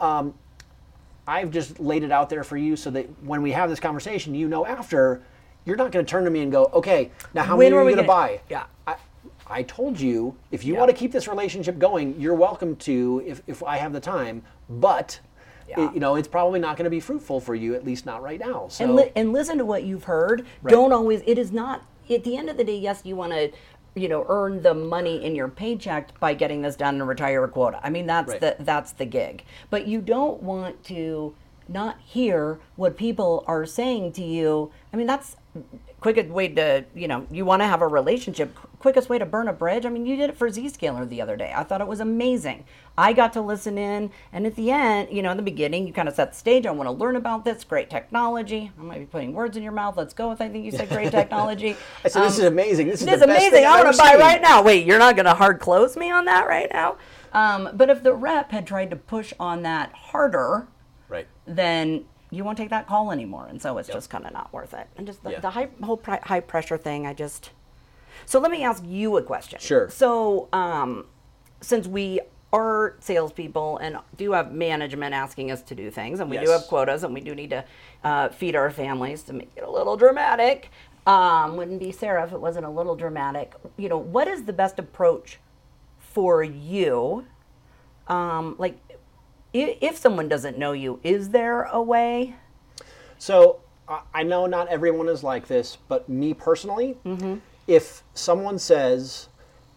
Um, 0.00 0.32
I've 1.26 1.50
just 1.50 1.80
laid 1.80 2.04
it 2.04 2.12
out 2.12 2.28
there 2.30 2.44
for 2.44 2.56
you 2.56 2.76
so 2.76 2.90
that 2.90 3.06
when 3.24 3.42
we 3.42 3.50
have 3.52 3.68
this 3.68 3.80
conversation, 3.80 4.34
you 4.34 4.46
know 4.46 4.64
after, 4.64 5.22
you're 5.64 5.76
not 5.76 5.90
going 5.90 6.04
to 6.04 6.08
turn 6.10 6.24
to 6.24 6.30
me 6.30 6.40
and 6.42 6.52
go, 6.52 6.66
okay, 6.74 7.10
now 7.32 7.42
how 7.42 7.56
When 7.56 7.72
many 7.72 7.76
are 7.80 7.84
we 7.84 7.92
going 7.92 8.04
to 8.04 8.06
buy? 8.06 8.40
Yeah. 8.50 8.64
I, 8.86 8.96
I 9.46 9.62
told 9.62 9.98
you, 9.98 10.36
if 10.52 10.64
you 10.64 10.74
Yeah. 10.74 10.80
want 10.80 10.90
to 10.90 10.96
keep 10.96 11.10
this 11.12 11.26
relationship 11.26 11.78
going, 11.78 12.20
you're 12.20 12.34
welcome 12.34 12.76
to 12.76 13.22
if, 13.26 13.42
if 13.46 13.62
I 13.62 13.78
have 13.78 13.94
the 13.94 14.00
time. 14.00 14.42
But 14.68 15.18
Yeah. 15.66 15.86
it- 15.88 15.94
you 15.94 16.00
know, 16.00 16.16
it's 16.16 16.28
probably 16.28 16.60
not 16.60 16.76
going 16.76 16.84
to 16.84 16.90
be 16.90 17.00
fruitful 17.00 17.40
for 17.40 17.54
you, 17.54 17.74
at 17.74 17.86
least 17.86 18.04
not 18.04 18.22
right 18.22 18.38
now. 18.38 18.66
So, 18.68 18.84
and, 18.84 18.94
li- 18.94 19.10
and 19.16 19.32
listen 19.32 19.56
to 19.56 19.64
what 19.64 19.84
you've 19.84 20.04
heard. 20.04 20.44
Don't 20.66 20.92
always. 20.92 21.22
It 21.26 21.38
is 21.38 21.50
not. 21.52 21.86
At 22.10 22.22
the 22.24 22.36
end 22.36 22.50
of 22.50 22.58
the 22.58 22.64
day, 22.64 22.76
yes, 22.76 23.00
you 23.02 23.16
want 23.16 23.32
to, 23.32 23.50
you 23.94 24.08
know, 24.08 24.24
earn 24.28 24.62
the 24.62 24.74
money 24.74 25.24
in 25.24 25.34
your 25.34 25.48
paycheck 25.48 26.18
by 26.18 26.34
getting 26.34 26.62
this 26.62 26.76
done 26.76 26.96
and 26.96 27.08
retire 27.08 27.44
a 27.44 27.48
quota. 27.48 27.80
I 27.82 27.90
mean, 27.90 28.06
that's 28.06 28.32
Right. 28.32 28.40
the 28.40 28.56
that's 28.60 28.92
the 28.92 29.04
gig. 29.04 29.44
But 29.70 29.86
you 29.86 30.00
don't 30.00 30.42
want 30.42 30.82
to 30.84 31.34
not 31.68 31.98
hear 32.04 32.58
what 32.76 32.96
people 32.96 33.44
are 33.46 33.64
saying 33.64 34.12
to 34.12 34.22
you. 34.22 34.70
I 34.92 34.96
mean, 34.96 35.06
that's 35.06 35.36
quickest 36.04 36.28
way 36.28 36.48
to 36.48 36.84
you 36.94 37.08
know 37.08 37.26
you 37.30 37.46
want 37.46 37.62
to 37.62 37.66
have 37.66 37.80
a 37.80 37.88
relationship 37.88 38.54
quickest 38.78 39.08
way 39.08 39.18
to 39.18 39.24
burn 39.24 39.48
a 39.48 39.54
bridge? 39.54 39.86
I 39.86 39.88
mean 39.88 40.04
you 40.04 40.16
did 40.16 40.28
it 40.28 40.36
for 40.36 40.50
zscaler 40.50 41.08
the 41.08 41.22
other 41.22 41.34
day. 41.34 41.50
I 41.56 41.62
thought 41.62 41.80
it 41.80 41.86
was 41.86 42.00
amazing. 42.00 42.66
I 42.98 43.14
got 43.14 43.32
to 43.32 43.40
listen 43.40 43.78
in 43.78 44.10
and 44.30 44.46
at 44.46 44.54
the 44.54 44.70
end 44.70 45.08
you 45.10 45.22
know 45.22 45.30
in 45.30 45.38
the 45.38 45.42
beginning 45.42 45.86
you 45.86 45.94
kind 45.94 46.06
of 46.06 46.14
set 46.14 46.32
the 46.32 46.38
stage 46.38 46.66
i 46.66 46.70
want 46.72 46.88
to 46.88 46.92
learn 46.92 47.16
about 47.16 47.46
this 47.46 47.64
great 47.64 47.88
technology. 47.88 48.70
I 48.78 48.82
might 48.82 48.98
be 48.98 49.06
putting 49.06 49.32
words 49.32 49.56
in 49.56 49.62
your 49.62 49.72
mouth. 49.72 49.96
Let's 49.96 50.12
go 50.12 50.28
with 50.28 50.42
i 50.42 50.48
think 50.50 50.66
you 50.66 50.72
said 50.72 50.90
great 50.90 51.10
technology. 51.20 51.74
I 52.04 52.08
said, 52.08 52.24
this 52.24 52.38
is 52.38 52.44
amazing. 52.44 52.88
This 52.88 53.00
is 53.00 53.06
this 53.06 53.16
is 53.16 53.22
amazing. 53.22 53.64
i 53.64 53.82
want 53.82 53.96
to 53.96 53.98
buy 53.98 54.10
seen." 54.10 54.20
right 54.20 54.42
now. 54.42 54.62
Wait 54.62 54.84
you're 54.84 54.98
not 54.98 55.16
going 55.16 55.24
to 55.24 55.32
hard 55.32 55.58
close 55.58 55.96
me 55.96 56.10
on 56.10 56.26
that 56.26 56.46
right 56.46 56.68
now? 56.70 56.98
Um, 57.32 57.70
but 57.72 57.88
if 57.88 58.02
the 58.02 58.12
rep 58.12 58.52
had 58.52 58.66
tried 58.66 58.90
to 58.90 58.96
push 58.96 59.32
on 59.40 59.62
that 59.62 59.90
harder 59.94 60.68
Right. 61.08 61.26
then 61.46 62.04
you 62.34 62.44
won't 62.44 62.58
take 62.58 62.70
that 62.70 62.86
call 62.86 63.10
anymore, 63.12 63.46
and 63.48 63.60
so 63.62 63.78
it's 63.78 63.88
just 63.88 64.10
kind 64.10 64.26
of 64.26 64.32
not 64.32 64.52
worth 64.52 64.74
it. 64.74 64.86
And 64.96 65.06
just 65.06 65.22
the, 65.22 65.32
Yeah. 65.32 65.40
the 65.40 65.50
high, 65.50 65.68
whole 65.82 65.96
pri- 65.96 66.20
high 66.22 66.40
pressure 66.40 66.76
thing, 66.76 67.06
I 67.06 67.14
just. 67.14 67.50
So 68.26 68.38
let 68.40 68.50
me 68.50 68.62
ask 68.64 68.82
you 68.86 69.16
a 69.16 69.22
question. 69.22 69.58
Sure. 69.60 69.88
So, 69.90 70.48
um, 70.52 71.06
since 71.60 71.86
we 71.86 72.20
are 72.52 72.94
salespeople 73.00 73.78
and 73.78 73.98
do 74.16 74.32
have 74.32 74.52
management 74.52 75.12
asking 75.14 75.50
us 75.50 75.60
to 75.62 75.74
do 75.74 75.90
things, 75.90 76.20
and 76.20 76.30
we 76.30 76.38
do 76.38 76.50
have 76.50 76.62
quotas, 76.68 77.02
and 77.04 77.12
we 77.12 77.20
do 77.20 77.34
need 77.34 77.50
to 77.50 77.64
uh, 78.04 78.28
feed 78.28 78.54
our 78.54 78.70
families 78.70 79.22
to 79.24 79.32
make 79.32 79.50
it 79.56 79.64
a 79.64 79.70
little 79.70 79.96
dramatic. 79.96 80.70
Um, 81.06 81.56
wouldn't 81.56 81.80
be 81.80 81.90
Sarah 81.92 82.24
if 82.24 82.32
it 82.32 82.40
wasn't 82.40 82.64
a 82.66 82.70
little 82.70 82.94
dramatic. 82.96 83.54
You 83.76 83.88
know, 83.88 83.98
what 83.98 84.28
is 84.28 84.44
the 84.44 84.52
best 84.52 84.78
approach 84.78 85.38
for 85.98 86.42
you? 86.42 87.26
Um, 88.08 88.54
like, 88.58 88.78
i- 88.83 88.83
if 89.54 89.96
someone 89.96 90.28
doesn't 90.28 90.58
know 90.58 90.72
you, 90.72 91.00
is 91.02 91.30
there 91.30 91.62
a 91.64 91.80
way? 91.80 92.34
So 93.18 93.60
I- 93.88 94.22
know 94.22 94.46
not 94.46 94.68
everyone 94.68 95.08
is 95.08 95.22
like 95.22 95.46
this, 95.46 95.78
but 95.88 96.08
me 96.08 96.34
personally, 96.34 96.96
Mm-hmm. 97.04 97.36
if 97.66 98.02
someone 98.14 98.58
says, 98.58 99.28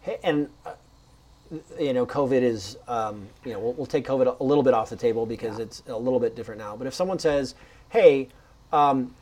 "Hey," 0.01 0.17
and 0.23 0.49
uh, 0.65 0.71
you 1.79 1.93
know, 1.93 2.05
COVID 2.05 2.41
is, 2.41 2.77
um, 2.87 3.27
you 3.45 3.53
know, 3.53 3.59
we'll, 3.59 3.73
we'll 3.73 3.85
take 3.85 4.05
COVID 4.05 4.39
a 4.39 4.43
little 4.43 4.63
bit 4.63 4.73
off 4.73 4.89
the 4.89 4.95
table 4.97 5.25
because 5.25 5.59
it's 5.59 5.83
a 5.87 5.95
little 5.97 6.19
bit 6.19 6.35
different 6.35 6.59
now. 6.59 6.75
But 6.75 6.87
if 6.87 6.93
someone 6.93 7.19
says, 7.19 7.55
"Hey," 7.89 8.29
um, 8.73 9.13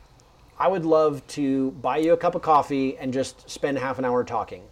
I 0.58 0.68
would 0.68 0.86
love 0.86 1.24
to 1.28 1.72
buy 1.72 1.98
you 1.98 2.12
a 2.14 2.16
cup 2.16 2.34
of 2.34 2.42
coffee 2.42 2.96
and 2.96 3.12
just 3.12 3.48
spend 3.50 3.78
half 3.78 3.98
an 3.98 4.04
hour 4.04 4.24
talking. 4.24 4.62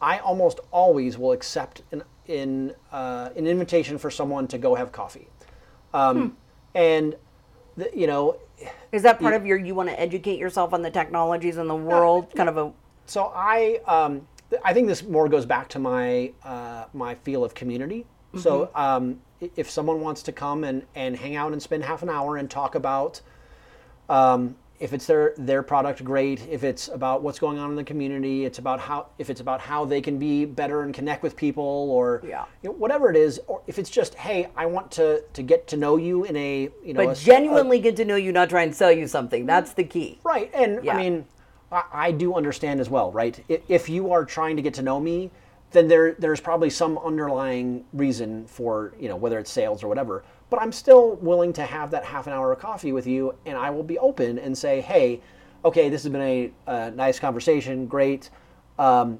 I 0.00 0.18
almost 0.18 0.60
always 0.72 1.16
will 1.16 1.32
accept 1.32 1.82
an 1.92 2.02
in 2.26 2.74
uh, 2.92 3.30
an 3.36 3.46
invitation 3.46 3.98
for 3.98 4.10
someone 4.10 4.46
to 4.48 4.58
go 4.58 4.74
have 4.74 4.92
coffee, 4.92 5.28
um, 5.94 6.36
and 6.74 7.16
the, 7.76 7.90
you 7.94 8.06
know, 8.06 8.36
Is 8.92 9.02
that 9.02 9.18
part 9.20 9.34
of 9.34 9.46
your 9.46 9.58
you 9.58 9.74
want 9.74 9.88
to 9.88 10.00
educate 10.00 10.38
yourself 10.38 10.72
on 10.72 10.82
the 10.82 10.90
technologies 10.90 11.56
in 11.56 11.66
the 11.68 11.74
world? 11.74 12.32
Kind 12.34 12.48
of 12.48 12.56
a 12.56 12.72
so 13.06 13.32
I 13.34 13.80
um, 13.86 14.26
I 14.64 14.72
think 14.72 14.86
this 14.86 15.02
more 15.02 15.28
goes 15.28 15.46
back 15.46 15.68
to 15.70 15.78
my 15.78 16.32
uh, 16.44 16.84
my 16.92 17.14
feel 17.14 17.44
of 17.44 17.54
community. 17.54 18.06
So 18.38 18.70
um, 18.74 19.20
if 19.56 19.68
someone 19.68 20.00
wants 20.00 20.22
to 20.22 20.32
come 20.32 20.64
and, 20.64 20.86
and 20.94 21.14
hang 21.14 21.36
out 21.36 21.52
and 21.52 21.62
spend 21.62 21.84
half 21.84 22.02
an 22.02 22.08
hour 22.08 22.38
and 22.38 22.50
talk 22.50 22.74
about 22.74 23.20
um, 24.08 24.56
if 24.82 24.92
it's 24.92 25.06
their 25.06 25.32
their 25.38 25.62
product, 25.62 26.02
great. 26.02 26.44
If 26.50 26.64
it's 26.64 26.88
about 26.88 27.22
what's 27.22 27.38
going 27.38 27.56
on 27.58 27.70
in 27.70 27.76
the 27.76 27.84
community, 27.84 28.44
it's 28.44 28.58
about 28.58 28.80
how 28.80 29.06
if 29.16 29.30
it's 29.30 29.40
about 29.40 29.60
how 29.60 29.84
they 29.84 30.00
can 30.00 30.18
be 30.18 30.44
better 30.44 30.82
and 30.82 30.92
connect 30.92 31.22
with 31.22 31.36
people, 31.36 31.62
or 31.90 32.20
Yeah. 32.26 32.44
you 32.62 32.70
know, 32.70 32.74
whatever 32.76 33.08
it 33.08 33.16
is, 33.16 33.40
or 33.46 33.62
if 33.68 33.78
it's 33.78 33.88
just 33.90 34.14
hey, 34.16 34.48
I 34.56 34.66
want 34.66 34.90
to 34.92 35.22
to 35.34 35.42
get 35.42 35.68
to 35.68 35.76
know 35.76 35.96
you 35.96 36.24
in 36.24 36.36
a 36.36 36.68
you 36.84 36.94
know 36.94 37.06
but 37.06 37.16
a- 37.16 37.24
genuinely 37.24 37.78
get 37.78 37.94
to 37.96 38.04
know 38.04 38.16
you, 38.16 38.32
not 38.32 38.50
try 38.50 38.62
and 38.62 38.74
sell 38.74 38.90
you 38.90 39.06
something. 39.06 39.46
That's 39.46 39.72
the 39.72 39.84
key. 39.84 40.18
Right, 40.24 40.50
and 40.52 40.84
Yeah. 40.84 40.94
I 40.94 40.96
mean, 40.98 41.26
I, 41.70 41.82
I 41.92 42.10
do 42.10 42.34
understand 42.34 42.80
as 42.80 42.90
well, 42.90 43.12
right? 43.12 43.38
I- 43.48 43.62
If 43.68 43.88
you 43.88 44.10
are 44.10 44.24
trying 44.24 44.56
to 44.56 44.62
get 44.62 44.74
to 44.74 44.82
know 44.82 44.98
me, 44.98 45.30
then 45.70 45.86
there 45.86 46.14
there's 46.18 46.40
probably 46.40 46.70
some 46.70 46.98
underlying 46.98 47.84
reason 47.92 48.46
for 48.46 48.94
you 48.98 49.08
know 49.08 49.16
whether 49.16 49.38
it's 49.38 49.50
sales 49.52 49.84
or 49.84 49.88
whatever. 49.88 50.24
But 50.52 50.60
I'm 50.60 50.70
still 50.70 51.14
willing 51.14 51.54
to 51.54 51.62
have 51.62 51.90
that 51.92 52.04
half 52.04 52.26
an 52.26 52.34
hour 52.34 52.52
of 52.52 52.58
coffee 52.58 52.92
with 52.92 53.06
you, 53.06 53.34
and 53.46 53.56
I 53.56 53.70
will 53.70 53.82
be 53.82 53.98
open 53.98 54.38
and 54.38 54.56
say, 54.56 54.82
hey, 54.82 55.22
okay, 55.64 55.88
this 55.88 56.02
has 56.02 56.12
been 56.12 56.20
a, 56.20 56.52
a 56.66 56.90
nice 56.90 57.18
conversation, 57.18 57.86
great. 57.86 58.28
Um, 58.78 59.18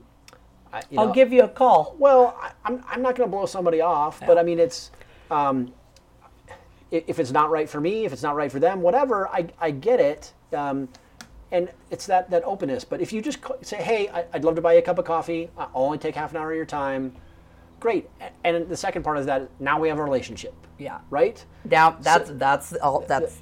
I, 0.74 0.82
you 0.90 0.98
I'll 0.98 1.06
know, 1.06 1.14
give 1.14 1.32
you 1.32 1.44
a 1.44 1.48
call. 1.48 1.96
well, 1.98 2.36
I, 2.38 2.52
I'm, 2.66 2.84
I'm 2.86 3.00
not 3.00 3.16
going 3.16 3.30
to 3.30 3.34
blow 3.34 3.46
somebody 3.46 3.80
off, 3.80 4.20
but 4.20 4.36
I 4.36 4.42
mean, 4.42 4.58
it's 4.58 4.90
um, 5.30 5.72
if 6.90 7.18
it's 7.18 7.30
not 7.30 7.50
right 7.50 7.66
for 7.66 7.80
me, 7.80 8.04
if 8.04 8.12
it's 8.12 8.22
not 8.22 8.36
right 8.36 8.52
for 8.52 8.60
them, 8.60 8.82
whatever, 8.82 9.26
I, 9.28 9.48
I 9.58 9.70
get 9.70 10.00
it. 10.00 10.34
Um, 10.52 10.90
and 11.50 11.70
it's 11.90 12.04
that, 12.08 12.28
that 12.30 12.44
openness. 12.44 12.84
But 12.84 13.00
if 13.00 13.10
you 13.10 13.22
just 13.22 13.38
say, 13.62 13.78
hey, 13.78 14.10
I, 14.10 14.26
I'd 14.34 14.44
love 14.44 14.56
to 14.56 14.60
buy 14.60 14.74
you 14.74 14.80
a 14.80 14.82
cup 14.82 14.98
of 14.98 15.06
coffee, 15.06 15.48
I'll 15.56 15.70
only 15.72 15.96
take 15.96 16.14
half 16.14 16.32
an 16.32 16.36
hour 16.36 16.50
of 16.50 16.56
your 16.58 16.66
time, 16.66 17.14
great. 17.82 18.08
And 18.44 18.68
the 18.68 18.76
second 18.76 19.02
part 19.02 19.18
is 19.18 19.26
that 19.26 19.48
now 19.60 19.78
we 19.80 19.88
have 19.88 19.98
a 19.98 20.04
relationship. 20.04 20.54
Yeah. 20.78 21.00
Right? 21.10 21.44
Now 21.64 21.96
that's 22.00 22.30
that's 22.34 22.72
all. 22.74 23.04
That's 23.06 23.38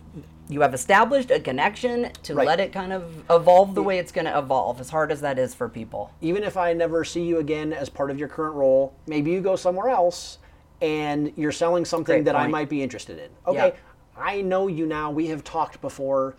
you 0.49 0.63
have 0.63 0.75
established 0.75 1.31
a 1.31 1.39
connection 1.39 2.11
to 2.25 2.35
Right. 2.35 2.47
let 2.47 2.59
it 2.59 2.73
kind 2.73 2.93
of 2.93 3.05
evolve 3.31 3.75
the 3.77 3.83
way 3.83 3.99
it's 3.99 4.11
going 4.11 4.25
to 4.25 4.37
evolve. 4.37 4.81
As 4.81 4.91
hard 4.91 5.13
as 5.13 5.21
that 5.21 5.39
is 5.39 5.55
for 5.55 5.69
people. 5.69 6.11
even 6.21 6.43
if 6.43 6.57
I 6.57 6.73
never 6.73 7.05
see 7.05 7.23
you 7.23 7.39
again 7.39 7.73
as 7.73 7.89
part 7.89 8.11
of 8.11 8.19
your 8.19 8.27
current 8.29 8.57
role, 8.57 8.93
maybe 9.07 9.31
you 9.31 9.41
go 9.41 9.55
somewhere 9.55 9.91
else 9.91 10.39
and 10.83 11.33
you're 11.37 11.53
selling 11.53 11.85
something 11.85 12.17
Great 12.17 12.25
that 12.25 12.35
I 12.35 12.49
might 12.49 12.69
be 12.69 12.83
interested 12.83 13.19
in. 13.19 13.29
Okay, 13.47 13.67
Yeah. 13.69 13.75
I 14.17 14.41
know 14.41 14.67
you 14.67 14.87
now. 14.87 15.11
We 15.11 15.29
have 15.29 15.45
talked 15.45 15.81
before. 15.81 16.35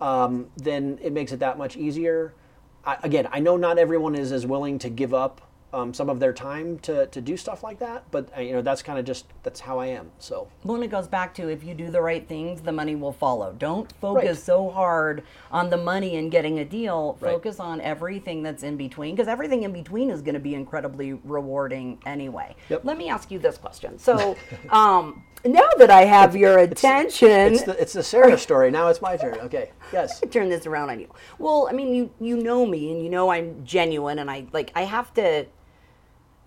Um, 0.00 0.46
then 0.58 0.98
it 1.02 1.12
makes 1.12 1.32
it 1.32 1.40
that 1.40 1.56
much 1.58 1.76
easier. 1.76 2.34
I, 2.84 2.98
again, 3.02 3.26
I 3.32 3.40
know 3.40 3.56
not 3.56 3.78
everyone 3.78 4.14
is 4.14 4.30
as 4.30 4.46
willing 4.46 4.78
to 4.80 4.88
give 4.90 5.12
up 5.12 5.40
um, 5.72 5.92
some 5.92 6.08
of 6.08 6.20
their 6.20 6.32
time 6.32 6.78
to, 6.80 7.06
to 7.06 7.20
do 7.20 7.36
stuff 7.36 7.62
like 7.62 7.78
that, 7.80 8.04
but 8.10 8.28
uh, 8.36 8.40
you 8.40 8.52
know 8.52 8.62
that's 8.62 8.82
kind 8.82 8.98
of 8.98 9.04
just 9.04 9.26
that's 9.42 9.60
how 9.60 9.78
I 9.78 9.86
am. 9.86 10.10
So 10.18 10.48
When 10.62 10.82
it 10.82 10.90
goes 10.90 11.06
back 11.08 11.34
to 11.34 11.48
if 11.48 11.64
you 11.64 11.74
do 11.74 11.90
the 11.90 12.00
right 12.00 12.26
things, 12.26 12.60
the 12.62 12.72
money 12.72 12.94
will 12.94 13.12
follow. 13.12 13.52
Don't 13.58 13.90
focus 14.00 14.24
Right. 14.24 14.36
so 14.36 14.70
hard 14.70 15.22
on 15.50 15.68
the 15.70 15.76
money 15.76 16.16
and 16.16 16.30
getting 16.30 16.60
a 16.60 16.64
deal. 16.64 17.18
Right. 17.20 17.32
Focus 17.32 17.60
on 17.60 17.80
everything 17.80 18.42
that's 18.42 18.62
in 18.62 18.76
between 18.76 19.14
because 19.16 19.28
everything 19.28 19.64
in 19.64 19.72
between 19.72 20.10
is 20.10 20.22
going 20.22 20.34
to 20.34 20.40
be 20.40 20.54
incredibly 20.54 21.14
rewarding 21.14 21.98
anyway. 22.06 22.54
Yep. 22.68 22.84
Let 22.84 22.96
me 22.96 23.08
ask 23.08 23.30
you 23.30 23.38
this 23.38 23.58
question. 23.58 23.98
So, 23.98 24.36
um, 24.70 25.24
now 25.44 25.68
that 25.78 25.90
I 25.90 26.02
have 26.04 26.34
your 26.34 26.58
attention, 26.58 27.28
it's 27.54 27.62
the 27.64 27.80
it's 27.80 27.92
the 27.92 28.02
Sarah 28.02 28.38
story. 28.46 28.70
Now 28.70 28.88
it's 28.88 29.02
my 29.02 29.16
turn. 29.16 29.34
Okay. 29.40 29.72
Yes. 29.92 30.20
turn 30.30 30.48
this 30.48 30.66
around 30.66 30.90
on 30.90 31.00
you. 31.00 31.12
Well, 31.38 31.68
I 31.68 31.72
mean, 31.72 31.94
you 31.94 32.10
you 32.20 32.36
know 32.36 32.64
me, 32.66 32.92
and 32.92 33.02
you 33.02 33.10
know 33.10 33.30
I'm 33.30 33.64
genuine, 33.64 34.18
and 34.20 34.30
I 34.30 34.46
like 34.52 34.72
I 34.74 34.82
have 34.82 35.12
to. 35.14 35.46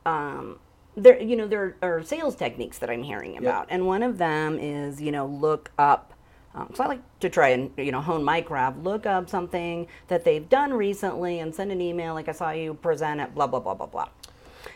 Um, 0.10 0.60
there, 0.96 1.22
you 1.22 1.36
know, 1.36 1.48
there 1.48 1.76
are 1.82 2.04
sales 2.04 2.36
techniques 2.36 2.78
that 2.80 2.90
I'm 2.90 3.04
hearing 3.04 3.38
about, 3.38 3.68
and 3.70 3.86
one 3.86 4.04
of 4.04 4.18
them 4.18 4.58
is 4.60 5.02
you 5.02 5.12
know 5.12 5.26
look 5.26 5.72
up. 5.78 6.14
Um, 6.56 6.72
so 6.74 6.84
I 6.84 6.88
like 6.88 7.20
to 7.20 7.30
try 7.30 7.50
and 7.50 7.72
you 7.78 7.92
know 7.92 8.02
hone 8.02 8.24
my 8.24 8.42
craft. 8.42 8.80
Look 8.80 9.06
up 9.06 9.30
something 9.30 9.88
that 10.08 10.24
they've 10.26 10.48
done 10.50 10.74
recently 10.74 11.40
and 11.40 11.54
send 11.54 11.72
an 11.72 11.80
email 11.80 12.14
like 12.14 12.28
I 12.28 12.32
saw 12.34 12.52
you 12.52 12.74
present 12.74 13.22
it. 13.22 13.36
Blah 13.36 13.48
blah 13.48 13.60
blah 13.60 13.76
blah 13.76 13.86
blah. 13.86 14.10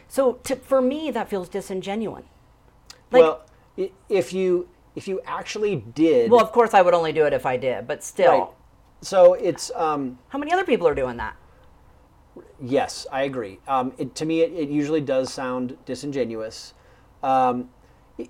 So 0.08 0.34
to, 0.44 0.56
for 0.56 0.82
me, 0.82 1.12
that 1.12 1.30
feels 1.30 1.50
disingenuous. 1.50 2.26
Like, 3.12 3.22
well, 3.22 3.46
if 4.10 4.34
you 4.34 4.70
if 4.96 5.08
you 5.08 5.20
actually 5.26 5.78
did, 5.78 6.30
well, 6.30 6.42
of 6.42 6.52
course 6.52 6.74
I 6.74 6.82
would 6.82 6.94
only 6.94 7.12
do 7.12 7.26
it 7.26 7.34
if 7.34 7.46
I 7.46 7.58
did, 7.58 7.88
but 7.88 8.04
still, 8.04 8.32
right. 8.32 8.50
So 9.02 9.34
it's 9.34 9.72
um, 9.76 10.20
how 10.30 10.38
many 10.40 10.54
other 10.54 10.64
people 10.64 10.88
are 10.88 10.96
doing 10.96 11.18
that? 11.18 11.36
Yes, 12.62 13.06
I 13.12 13.24
agree. 13.24 13.60
Um, 13.68 13.94
it, 13.98 14.16
to 14.16 14.26
me, 14.26 14.42
it, 14.42 14.54
it 14.54 14.70
usually 14.70 15.02
does 15.02 15.32
sound 15.32 15.78
disingenuous. 15.86 16.74
Um, 17.22 17.70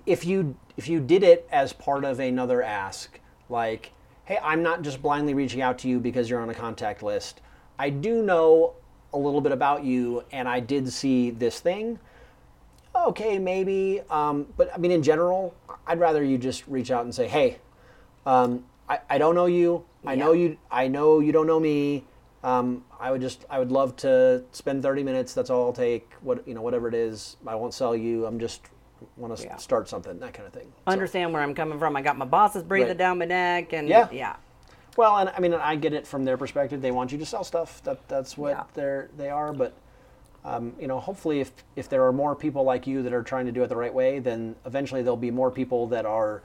if 0.06 0.24
you 0.24 0.56
if 0.76 0.88
you 0.88 1.00
did 1.00 1.22
it 1.22 1.46
as 1.52 1.72
part 1.72 2.04
of 2.04 2.20
another 2.20 2.62
ask, 2.62 3.18
like, 3.48 3.92
"Hey, 4.24 4.38
I'm 4.42 4.62
not 4.62 4.82
just 4.82 5.00
blindly 5.02 5.34
reaching 5.34 5.62
out 5.62 5.78
to 5.78 5.88
you 5.88 6.00
because 6.00 6.28
you're 6.28 6.40
on 6.40 6.50
a 6.50 6.54
contact 6.54 7.02
list. 7.02 7.40
I 7.78 7.90
do 7.90 8.22
know 8.22 8.74
a 9.12 9.18
little 9.18 9.40
bit 9.40 9.52
about 9.52 9.84
you, 9.84 10.24
and 10.32 10.48
I 10.48 10.60
did 10.60 10.92
see 10.92 11.30
this 11.30 11.60
thing." 11.60 11.98
Okay, 12.94 13.38
maybe. 13.38 14.02
Um, 14.10 14.46
but 14.56 14.72
I 14.74 14.78
mean, 14.78 14.90
in 14.90 15.02
general, 15.02 15.54
I'd 15.86 15.98
rather 15.98 16.22
you 16.22 16.38
just 16.38 16.66
reach 16.66 16.90
out 16.90 17.04
and 17.04 17.14
say, 17.14 17.28
"Hey, 17.28 17.58
um, 18.26 18.64
I, 18.88 19.00
I 19.10 19.18
don't 19.18 19.34
know 19.34 19.46
you. 19.46 19.84
I 20.06 20.14
know 20.14 20.32
you. 20.32 20.58
I 20.70 20.88
know 20.88 21.20
you 21.20 21.32
don't 21.32 21.46
know 21.46 21.60
me. 21.60 22.04
Um, 22.42 22.84
I 23.04 23.10
would 23.10 23.20
just, 23.20 23.44
I 23.50 23.58
would 23.58 23.70
love 23.70 23.96
to 23.96 24.42
spend 24.52 24.82
30 24.82 25.02
minutes. 25.02 25.34
That's 25.34 25.50
all 25.50 25.66
I'll 25.66 25.74
take. 25.74 26.10
What 26.22 26.48
you 26.48 26.54
know, 26.54 26.62
whatever 26.62 26.88
it 26.88 26.94
is. 26.94 27.36
I 27.46 27.54
won't 27.54 27.74
sell 27.74 27.94
you. 27.94 28.24
I'm 28.24 28.38
just 28.38 28.62
want 29.18 29.36
to 29.36 29.44
Yeah. 29.44 29.56
start 29.56 29.90
something, 29.90 30.18
that 30.20 30.32
kind 30.32 30.46
of 30.46 30.54
thing. 30.54 30.72
So- 30.86 30.92
Understand 30.92 31.34
where 31.34 31.42
I'm 31.42 31.54
coming 31.54 31.78
from. 31.78 31.94
I 31.96 32.00
got 32.00 32.16
my 32.16 32.24
bosses 32.24 32.62
breathing 32.62 32.88
Right. 32.88 32.96
down 32.96 33.18
my 33.18 33.26
neck, 33.26 33.74
and 33.74 33.86
Yeah. 33.90 34.08
yeah. 34.10 34.36
Well, 34.96 35.18
and 35.18 35.28
I 35.36 35.38
mean, 35.40 35.52
I 35.52 35.76
get 35.76 35.92
it 35.92 36.06
from 36.06 36.24
their 36.24 36.38
perspective. 36.38 36.80
They 36.80 36.92
want 36.92 37.12
you 37.12 37.18
to 37.18 37.26
sell 37.26 37.44
stuff. 37.44 37.82
That 37.82 38.08
that's 38.08 38.38
what 38.38 38.52
Yeah. 38.56 38.62
they're 38.72 39.10
they 39.18 39.28
are. 39.28 39.52
But 39.52 39.74
um, 40.46 40.74
you 40.80 40.86
know, 40.86 40.98
hopefully, 40.98 41.40
if 41.40 41.52
if 41.76 41.90
there 41.90 42.06
are 42.06 42.12
more 42.12 42.34
people 42.34 42.64
like 42.64 42.86
you 42.86 43.02
that 43.02 43.12
are 43.12 43.22
trying 43.22 43.44
to 43.44 43.52
do 43.52 43.62
it 43.62 43.66
the 43.68 43.76
right 43.76 43.92
way, 43.92 44.18
then 44.18 44.56
eventually 44.64 45.02
there'll 45.02 45.18
be 45.18 45.30
more 45.30 45.50
people 45.50 45.86
that 45.88 46.06
are, 46.06 46.40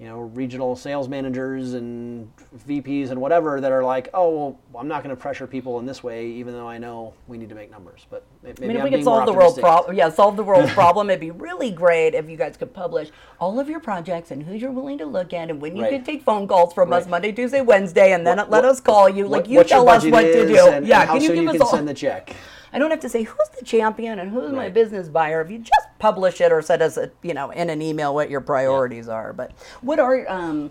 you 0.00 0.06
know, 0.06 0.20
regional 0.20 0.74
sales 0.74 1.10
managers 1.10 1.74
and 1.74 2.32
VPs 2.66 3.10
and 3.10 3.20
whatever 3.20 3.60
that 3.60 3.70
are 3.70 3.84
like, 3.84 4.08
oh, 4.14 4.56
well, 4.72 4.80
I'm 4.80 4.88
not 4.88 5.04
going 5.04 5.14
to 5.14 5.20
pressure 5.20 5.46
people 5.46 5.78
in 5.78 5.84
this 5.84 6.02
way, 6.02 6.26
even 6.26 6.54
though 6.54 6.66
I 6.66 6.78
know 6.78 7.12
we 7.28 7.36
need 7.36 7.50
to 7.50 7.54
make 7.54 7.70
numbers. 7.70 8.06
But 8.08 8.24
maybe 8.42 8.64
I 8.64 8.66
mean, 8.66 8.76
if 8.76 8.78
I'm 8.78 8.84
we 8.84 8.90
could 8.92 9.04
solve 9.04 9.26
the 9.26 9.34
world 9.34 9.58
problem, 9.60 9.94
yeah, 9.94 10.08
solve 10.08 10.36
the 10.38 10.42
world 10.42 10.66
problem, 10.70 11.10
it'd 11.10 11.20
be 11.20 11.30
really 11.32 11.70
great 11.70 12.14
if 12.14 12.30
you 12.30 12.38
guys 12.38 12.56
could 12.56 12.72
publish 12.72 13.10
all 13.38 13.60
of 13.60 13.68
your 13.68 13.78
projects 13.78 14.30
and 14.30 14.42
who 14.42 14.54
you're 14.54 14.70
willing 14.70 14.96
to 14.96 15.04
look 15.06 15.34
at 15.34 15.50
and 15.50 15.60
when 15.60 15.76
you 15.76 15.82
Right. 15.82 15.90
could 15.92 16.06
take 16.06 16.22
phone 16.22 16.48
calls 16.48 16.72
from 16.72 16.94
us 16.94 17.06
Monday, 17.06 17.30
Tuesday, 17.32 17.60
Wednesday, 17.60 18.12
and 18.12 18.26
then 18.26 18.38
What- 18.38 18.50
let 18.50 18.64
what- 18.64 18.70
us 18.70 18.80
call 18.80 19.06
you. 19.06 19.24
What- 19.24 19.40
Like 19.42 19.48
you 19.50 19.62
tell 19.64 19.86
us 19.86 20.06
what 20.06 20.22
to 20.22 20.48
do. 20.48 20.68
And, 20.68 20.86
yeah, 20.86 21.02
and 21.02 21.10
can 21.10 21.20
you 21.20 21.28
give 21.28 21.42
you 21.44 21.48
us 21.50 21.52
can 21.56 21.62
all? 21.62 21.70
send 21.72 21.86
the 21.86 21.94
check. 21.94 22.34
I 22.72 22.78
don't 22.78 22.90
have 22.90 23.00
to 23.00 23.08
say 23.08 23.24
who's 23.24 23.48
the 23.58 23.64
champion 23.64 24.18
and 24.18 24.30
who's 24.30 24.52
my 24.52 24.68
business 24.68 25.08
buyer. 25.08 25.40
If 25.40 25.50
you 25.50 25.58
just 25.58 25.88
publish 25.98 26.40
it 26.40 26.52
or 26.52 26.62
send 26.62 26.82
us, 26.82 26.96
a, 26.96 27.10
you 27.22 27.34
know, 27.34 27.50
in 27.50 27.70
an 27.70 27.82
email 27.82 28.14
what 28.14 28.30
your 28.30 28.40
priorities 28.40 29.08
are. 29.08 29.32
But 29.32 29.52
what 29.80 29.98
are 29.98 30.28
um, 30.30 30.70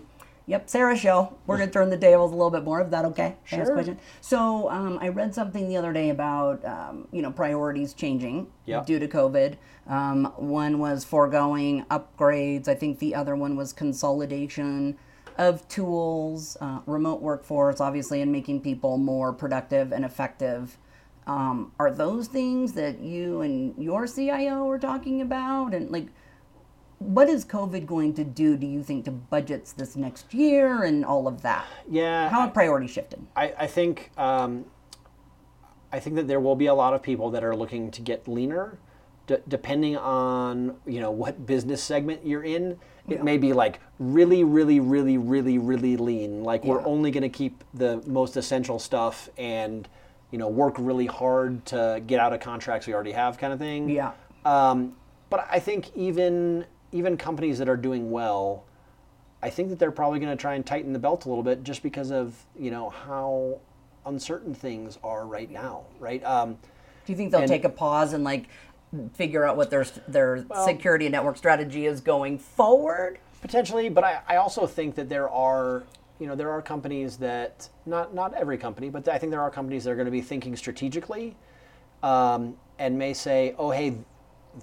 Yep, 0.50 0.68
Sarah 0.68 0.96
show. 0.96 1.38
We're 1.46 1.58
gonna 1.58 1.70
turn 1.70 1.90
the 1.90 1.96
tables 1.96 2.32
a 2.32 2.34
little 2.34 2.50
bit 2.50 2.64
more. 2.64 2.82
Is 2.82 2.90
that 2.90 3.04
okay? 3.04 3.36
Sure. 3.44 3.96
So 4.20 4.68
um, 4.68 4.98
I 5.00 5.06
read 5.06 5.32
something 5.32 5.68
the 5.68 5.76
other 5.76 5.92
day 5.92 6.10
about 6.10 6.64
um, 6.64 7.06
you 7.12 7.22
know 7.22 7.30
priorities 7.30 7.94
changing 7.94 8.48
Yep. 8.66 8.86
due 8.86 8.98
to 8.98 9.06
COVID. 9.06 9.54
Um, 9.86 10.24
one 10.36 10.80
was 10.80 11.04
foregoing 11.04 11.84
upgrades. 11.84 12.66
I 12.66 12.74
think 12.74 12.98
the 12.98 13.14
other 13.14 13.36
one 13.36 13.54
was 13.54 13.72
consolidation 13.72 14.98
of 15.38 15.68
tools, 15.68 16.56
uh, 16.60 16.80
remote 16.84 17.22
workforce, 17.22 17.80
obviously, 17.80 18.20
and 18.20 18.32
making 18.32 18.60
people 18.62 18.98
more 18.98 19.32
productive 19.32 19.92
and 19.92 20.04
effective. 20.04 20.78
Um, 21.30 21.70
are 21.78 21.92
those 21.92 22.26
things 22.26 22.72
that 22.72 22.98
you 22.98 23.42
and 23.42 23.72
your 23.78 24.08
CIO 24.08 24.68
are 24.68 24.80
talking 24.80 25.20
about? 25.20 25.74
And 25.74 25.88
like, 25.88 26.08
what 26.98 27.28
is 27.28 27.44
COVID 27.44 27.86
going 27.86 28.14
to 28.14 28.24
do, 28.24 28.56
do 28.56 28.66
you 28.66 28.82
think, 28.82 29.04
to 29.04 29.12
budgets 29.12 29.70
this 29.72 29.94
next 29.94 30.34
year 30.34 30.82
and 30.82 31.04
all 31.04 31.28
of 31.28 31.42
that? 31.42 31.66
Yeah, 31.88 32.28
How 32.28 32.40
have 32.40 32.52
priorities 32.52 32.90
shifted? 32.90 33.24
I, 33.36 33.54
I 33.60 33.66
think 33.68 34.10
um, 34.18 34.64
I 35.92 36.00
think 36.00 36.16
that 36.16 36.26
there 36.26 36.40
will 36.40 36.56
be 36.56 36.66
a 36.66 36.74
lot 36.74 36.94
of 36.94 37.02
people 37.02 37.30
that 37.30 37.44
are 37.44 37.54
looking 37.54 37.92
to 37.92 38.02
get 38.02 38.26
leaner, 38.26 38.80
d- 39.28 39.36
depending 39.46 39.96
on 39.96 40.78
you 40.84 41.00
know 41.00 41.12
what 41.12 41.46
business 41.46 41.80
segment 41.80 42.26
you're 42.26 42.42
in. 42.42 42.76
It 43.08 43.22
may 43.24 43.38
be 43.38 43.52
like 43.52 43.80
really, 43.98 44.42
really, 44.42 44.80
really, 44.80 45.16
really, 45.16 45.58
really 45.58 45.96
lean. 45.96 46.42
Like 46.42 46.64
we're 46.64 46.84
only 46.84 47.12
going 47.12 47.22
to 47.22 47.28
keep 47.28 47.62
the 47.72 48.02
most 48.06 48.36
essential 48.36 48.78
stuff 48.78 49.28
and 49.38 49.88
you 50.30 50.38
know 50.38 50.48
work 50.48 50.74
really 50.78 51.06
hard 51.06 51.64
to 51.66 52.02
get 52.06 52.20
out 52.20 52.32
of 52.32 52.40
contracts 52.40 52.86
we 52.86 52.94
already 52.94 53.12
have, 53.12 53.38
kind 53.38 53.52
of 53.52 53.58
thing. 53.58 53.88
Yeah. 53.88 54.12
Um, 54.44 54.94
but 55.28 55.46
I 55.50 55.58
think 55.58 55.94
even 55.96 56.64
even 56.92 57.16
companies 57.16 57.58
that 57.58 57.68
are 57.68 57.76
doing 57.76 58.10
well, 58.10 58.64
I 59.42 59.50
think 59.50 59.68
that 59.70 59.78
they're 59.78 59.90
probably 59.92 60.18
going 60.18 60.36
to 60.36 60.40
try 60.40 60.54
and 60.54 60.64
tighten 60.64 60.92
the 60.92 60.98
belt 60.98 61.24
a 61.24 61.28
little 61.28 61.44
bit 61.44 61.62
just 61.62 61.82
because 61.82 62.10
of 62.10 62.34
you 62.58 62.70
know 62.70 62.90
how 62.90 63.58
uncertain 64.06 64.54
things 64.54 64.98
are 65.04 65.26
right 65.26 65.50
now, 65.50 65.84
right? 65.98 66.24
Um, 66.24 66.54
Do 67.04 67.12
you 67.12 67.16
think 67.16 67.30
they'll 67.32 67.40
And- 67.42 67.50
take 67.50 67.64
a 67.64 67.68
pause 67.68 68.12
and 68.12 68.24
like 68.24 68.46
figure 69.14 69.44
out 69.44 69.56
what 69.56 69.70
their 69.70 69.84
their 70.08 70.44
security 70.64 71.06
and 71.06 71.12
network 71.12 71.36
strategy 71.36 71.86
is 71.86 72.00
going 72.00 72.38
forward? 72.38 73.18
potentially, 73.40 73.88
but 73.88 74.04
I, 74.04 74.20
I 74.28 74.36
also 74.36 74.66
think 74.66 74.96
that 74.96 75.08
there 75.08 75.26
are 75.30 75.84
you 76.20 76.26
know 76.26 76.36
there 76.36 76.50
are 76.50 76.62
companies 76.62 77.16
that 77.16 77.68
not 77.86 78.14
not 78.14 78.34
every 78.34 78.58
company, 78.58 78.90
but 78.90 79.08
I 79.08 79.18
think 79.18 79.32
there 79.32 79.40
are 79.40 79.50
companies 79.50 79.84
that 79.84 79.90
are 79.90 79.96
going 79.96 80.06
to 80.06 80.12
be 80.12 80.20
thinking 80.20 80.54
strategically 80.54 81.34
um, 82.02 82.56
and 82.78 82.98
may 82.98 83.14
say, 83.14 83.54
oh 83.58 83.70
hey, 83.70 83.96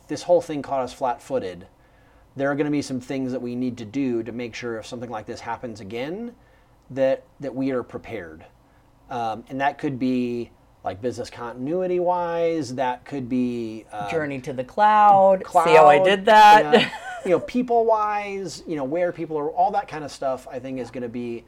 this 0.07 0.23
whole 0.23 0.41
thing 0.41 0.61
caught 0.61 0.81
us 0.81 0.93
flat-footed. 0.93 1.67
There 2.35 2.51
are 2.51 2.55
going 2.55 2.65
to 2.65 2.71
be 2.71 2.83
some 2.83 3.01
things 3.01 3.31
that 3.31 3.41
we 3.41 3.55
need 3.55 3.77
to 3.79 3.85
do 3.85 4.21
to 4.21 4.31
make 4.31 4.53
sure 4.53 4.77
if 4.77 4.85
something 4.85 5.09
like 5.09 5.25
this 5.25 5.39
happens 5.39 5.81
again, 5.81 6.35
that 6.91 7.23
that 7.39 7.53
we 7.53 7.71
are 7.71 7.83
prepared. 7.83 8.45
Um, 9.09 9.43
and 9.49 9.59
that 9.59 9.79
could 9.79 9.97
be 9.97 10.51
like 10.83 11.01
business 11.01 11.29
continuity 11.31 11.99
wise. 11.99 12.75
That 12.75 13.03
could 13.03 13.27
be 13.27 13.85
uh, 13.91 14.09
Journey 14.11 14.39
to 14.41 14.53
the 14.53 14.63
cloud. 14.63 15.43
cloud. 15.43 15.65
See 15.65 15.75
how 15.75 15.87
I 15.87 16.03
did 16.03 16.25
that? 16.25 16.73
yeah. 16.73 16.89
you 17.25 17.31
know, 17.31 17.39
people 17.39 17.85
wise, 17.85 18.63
you 18.67 18.75
know, 18.75 18.83
where 18.83 19.11
people 19.11 19.37
are, 19.37 19.49
all 19.49 19.71
that 19.71 19.87
kind 19.87 20.03
of 20.03 20.11
stuff. 20.11 20.47
I 20.49 20.59
think 20.59 20.79
is 20.79 20.91
going 20.91 21.03
to 21.03 21.09
be 21.09 21.43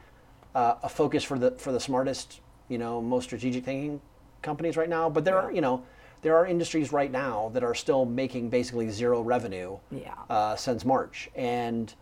uh, 0.54 0.74
a 0.82 0.88
focus 0.88 1.24
for 1.24 1.38
the 1.38 1.52
for 1.52 1.72
the 1.72 1.80
smartest, 1.80 2.40
you 2.68 2.78
know, 2.78 3.00
most 3.00 3.24
strategic 3.24 3.64
thinking 3.64 4.00
companies 4.42 4.76
right 4.76 4.88
now. 4.88 5.08
But 5.08 5.24
there 5.24 5.38
are, 5.38 5.52
you 5.52 5.60
know, 5.60 5.84
there 6.22 6.36
are 6.36 6.46
industries 6.46 6.92
right 6.92 7.10
now 7.10 7.50
that 7.54 7.62
are 7.64 7.74
still 7.74 8.04
making 8.04 8.50
basically 8.50 8.90
zero 8.90 9.22
revenue 9.22 9.78
Yeah. 9.90 10.14
uh, 10.28 10.56
since 10.56 10.84
March, 10.84 11.30
and 11.34 11.92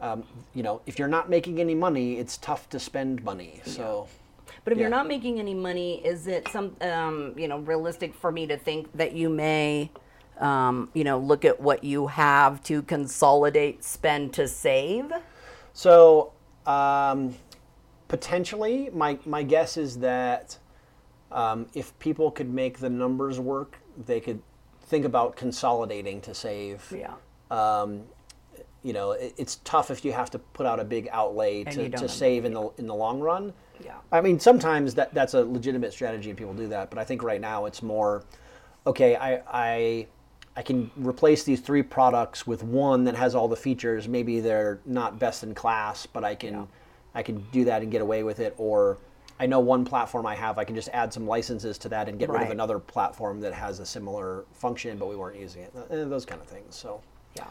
um, 0.00 0.24
you 0.54 0.62
know, 0.62 0.80
if 0.86 0.98
you're 0.98 1.08
not 1.08 1.30
making 1.30 1.60
any 1.60 1.74
money, 1.74 2.18
it's 2.18 2.36
tough 2.38 2.68
to 2.70 2.80
spend 2.80 3.22
money. 3.22 3.60
So. 3.64 4.08
But 4.64 4.72
if 4.72 4.78
you're 4.78 4.88
not 4.90 5.06
making 5.06 5.40
any 5.40 5.54
money, 5.54 6.04
is 6.04 6.26
it 6.26 6.48
some 6.48 6.76
um, 6.80 7.34
you 7.36 7.48
know 7.48 7.58
realistic 7.58 8.14
for 8.14 8.32
me 8.32 8.46
to 8.46 8.56
think 8.56 8.94
that 8.96 9.12
you 9.12 9.28
may 9.28 9.90
um, 10.40 10.90
you 10.94 11.04
know 11.04 11.18
look 11.18 11.44
at 11.44 11.60
what 11.60 11.84
you 11.84 12.06
have 12.08 12.62
to 12.64 12.82
consolidate 12.82 13.84
spend 13.84 14.32
to 14.34 14.48
save? 14.48 15.12
So 15.72 16.32
um, 16.66 17.34
potentially, 18.08 18.90
my 18.92 19.18
my 19.24 19.42
guess 19.42 19.76
is 19.76 19.98
that 19.98 20.58
um, 21.32 21.66
if 21.74 21.98
people 21.98 22.30
could 22.30 22.52
make 22.52 22.78
the 22.78 22.90
numbers 22.90 23.40
work, 23.40 23.78
they 24.06 24.20
could 24.20 24.40
think 24.82 25.04
about 25.04 25.36
consolidating 25.36 26.20
to 26.22 26.34
save. 26.34 26.92
Yeah. 26.96 27.14
Um, 27.50 28.02
you 28.82 28.92
know, 28.92 29.12
it, 29.12 29.34
it's 29.36 29.56
tough 29.64 29.90
if 29.90 30.04
you 30.04 30.12
have 30.12 30.30
to 30.30 30.38
put 30.38 30.66
out 30.66 30.78
a 30.78 30.84
big 30.84 31.08
outlay 31.10 31.64
to, 31.64 31.88
to 31.88 32.08
save 32.08 32.44
in 32.44 32.52
the 32.54 32.70
in 32.78 32.86
the 32.86 32.94
long 32.94 33.20
run. 33.20 33.52
Yeah. 33.84 33.96
I 34.12 34.20
mean, 34.20 34.38
sometimes 34.38 34.94
that 34.94 35.12
that's 35.14 35.34
a 35.34 35.44
legitimate 35.44 35.92
strategy 35.92 36.30
and 36.30 36.38
people 36.38 36.54
do 36.54 36.68
that, 36.68 36.90
but 36.90 36.98
I 36.98 37.04
think 37.04 37.22
right 37.22 37.40
now 37.40 37.64
it's 37.64 37.82
more, 37.82 38.24
okay, 38.86 39.16
I 39.16 39.42
I 39.48 40.06
I 40.56 40.62
can 40.62 40.90
replace 40.96 41.42
these 41.44 41.60
three 41.60 41.82
products 41.82 42.46
with 42.46 42.62
one 42.62 43.04
that 43.04 43.16
has 43.16 43.34
all 43.34 43.48
the 43.48 43.56
features. 43.56 44.06
Maybe 44.08 44.40
they're 44.40 44.80
not 44.86 45.18
best 45.18 45.42
in 45.42 45.54
class, 45.54 46.06
but 46.06 46.24
I 46.24 46.34
can 46.34 46.68
I 47.14 47.22
can 47.22 47.44
do 47.52 47.64
that 47.64 47.82
and 47.82 47.90
get 47.90 48.00
away 48.02 48.22
with 48.22 48.38
it. 48.40 48.54
Or 48.56 48.98
I 49.40 49.46
know 49.46 49.58
one 49.58 49.84
platform 49.84 50.26
I 50.26 50.34
have, 50.36 50.58
I 50.58 50.64
can 50.64 50.76
just 50.76 50.88
add 50.92 51.12
some 51.12 51.26
licenses 51.26 51.76
to 51.78 51.88
that 51.88 52.08
and 52.08 52.18
get 52.18 52.28
rid 52.28 52.42
of 52.42 52.50
another 52.50 52.78
platform 52.78 53.40
that 53.40 53.52
has 53.52 53.80
a 53.80 53.86
similar 53.86 54.44
function, 54.52 54.96
but 54.96 55.08
we 55.08 55.16
weren't 55.16 55.38
using 55.38 55.62
it. 55.62 55.72
Eh, 55.90 56.04
Those 56.04 56.24
kind 56.24 56.40
of 56.40 56.46
things. 56.46 56.76
So. 56.76 57.00
Yeah. 57.36 57.46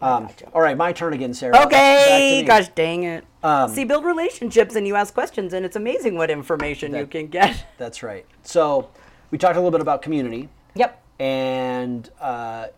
Um, 0.00 0.28
all 0.54 0.60
right, 0.60 0.76
my 0.76 0.92
turn 0.92 1.12
again, 1.12 1.34
Sarah. 1.34 1.60
Okay, 1.66 2.44
gosh 2.46 2.68
dang 2.76 3.02
it. 3.02 3.24
Um, 3.42 3.68
See, 3.68 3.82
build 3.84 4.04
relationships 4.04 4.76
and 4.76 4.86
you 4.86 4.94
ask 4.94 5.12
questions, 5.12 5.52
and 5.54 5.66
it's 5.66 5.74
amazing 5.74 6.14
what 6.14 6.30
information 6.30 6.94
you 6.94 7.04
can 7.06 7.26
get. 7.26 7.66
That's 7.78 8.04
right. 8.04 8.24
So 8.44 8.90
we 9.32 9.38
talked 9.38 9.56
a 9.56 9.58
little 9.58 9.72
bit 9.72 9.80
about 9.80 10.02
community. 10.02 10.48
Yep. 10.76 11.02
And 11.18 12.08
uh, 12.20 12.68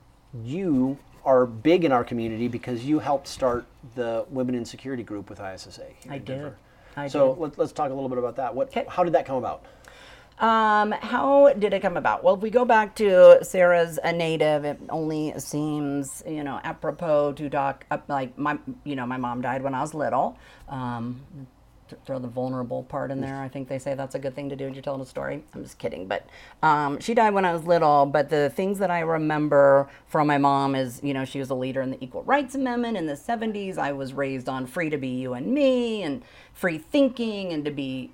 you 0.45 0.99
are 1.25 1.47
big 1.47 1.85
in 1.85 1.93
our 1.93 2.05
community 2.05 2.49
because 2.49 2.85
you 2.85 2.99
helped 2.99 3.29
start 3.29 3.67
the 3.95 4.25
Women 4.31 4.55
in 4.55 4.65
Security 4.65 5.03
group 5.03 5.29
with 5.29 5.41
ISSA. 5.41 5.87
I 6.09 6.19
did. 6.19 6.53
I 6.97 7.09
so 7.09 7.35
did. 7.35 7.41
Let, 7.41 7.59
let's 7.59 7.73
talk 7.73 7.91
a 7.91 7.95
little 7.95 8.09
bit 8.09 8.19
about 8.19 8.37
that. 8.37 8.55
What? 8.55 8.71
'Kay. 8.71 8.87
How 8.89 9.05
did 9.05 9.15
that 9.15 9.27
come 9.27 9.37
about? 9.37 9.65
Um, 10.39 10.93
how 10.93 11.53
did 11.53 11.75
it 11.75 11.83
come 11.83 11.99
about? 11.99 12.25
Well, 12.25 12.35
if 12.35 12.41
we 12.41 12.49
go 12.49 12.65
back 12.65 12.95
to 12.97 13.45
Sarah's 13.45 13.99
a 14.03 14.11
native, 14.11 14.65
it 14.65 14.81
only 14.89 15.39
seems 15.39 16.23
you 16.27 16.43
know 16.43 16.59
apropos 16.65 17.33
to 17.33 17.51
talk 17.51 17.85
up 17.91 18.05
like 18.09 18.39
my 18.39 18.59
you 18.85 18.97
know 18.97 19.05
my 19.07 19.19
mom 19.19 19.43
died 19.43 19.63
when 19.63 19.75
I 19.75 19.83
was 19.83 19.93
little. 19.93 20.39
Um, 20.69 21.21
throw 22.05 22.19
the 22.19 22.29
vulnerable 22.29 22.83
part 22.85 23.11
in 23.11 23.21
there. 23.21 23.41
I 23.41 23.49
think 23.49 23.69
they 23.69 23.79
say 23.79 23.95
that's 23.95 24.15
a 24.15 24.19
good 24.19 24.35
thing 24.35 24.49
to 24.51 24.57
do. 24.57 24.65
When 24.65 24.75
you're 24.75 24.83
telling 24.83 25.01
a 25.01 25.07
story. 25.07 25.43
I'm 25.55 25.63
just 25.63 25.79
kidding, 25.79 26.07
but 26.07 26.27
um, 26.63 27.01
she 27.01 27.15
died 27.15 27.35
when 27.35 27.45
I 27.45 27.53
was 27.53 27.65
little. 27.65 28.07
But 28.07 28.31
the 28.31 28.51
things 28.51 28.79
that 28.79 28.91
I 28.91 29.01
remember 29.01 29.89
from 30.07 30.27
my 30.27 30.39
mom 30.39 30.75
is 30.75 31.01
you 31.03 31.15
know 31.15 31.25
she 31.25 31.39
was 31.39 31.51
a 31.51 31.55
leader 31.55 31.81
in 31.83 31.91
the 31.91 32.03
Equal 32.03 32.23
Rights 32.25 32.55
Amendment 32.55 32.97
in 32.97 33.07
the 33.07 33.15
70s. 33.15 33.79
I 33.79 33.93
was 33.93 34.13
raised 34.13 34.49
on 34.49 34.67
free 34.67 34.91
to 34.91 34.99
be 34.99 35.09
you 35.09 35.35
and 35.35 35.47
me 35.47 36.03
and 36.03 36.23
free 36.61 36.79
thinking 36.79 37.53
and 37.53 37.65
to 37.65 37.71
be 37.71 38.11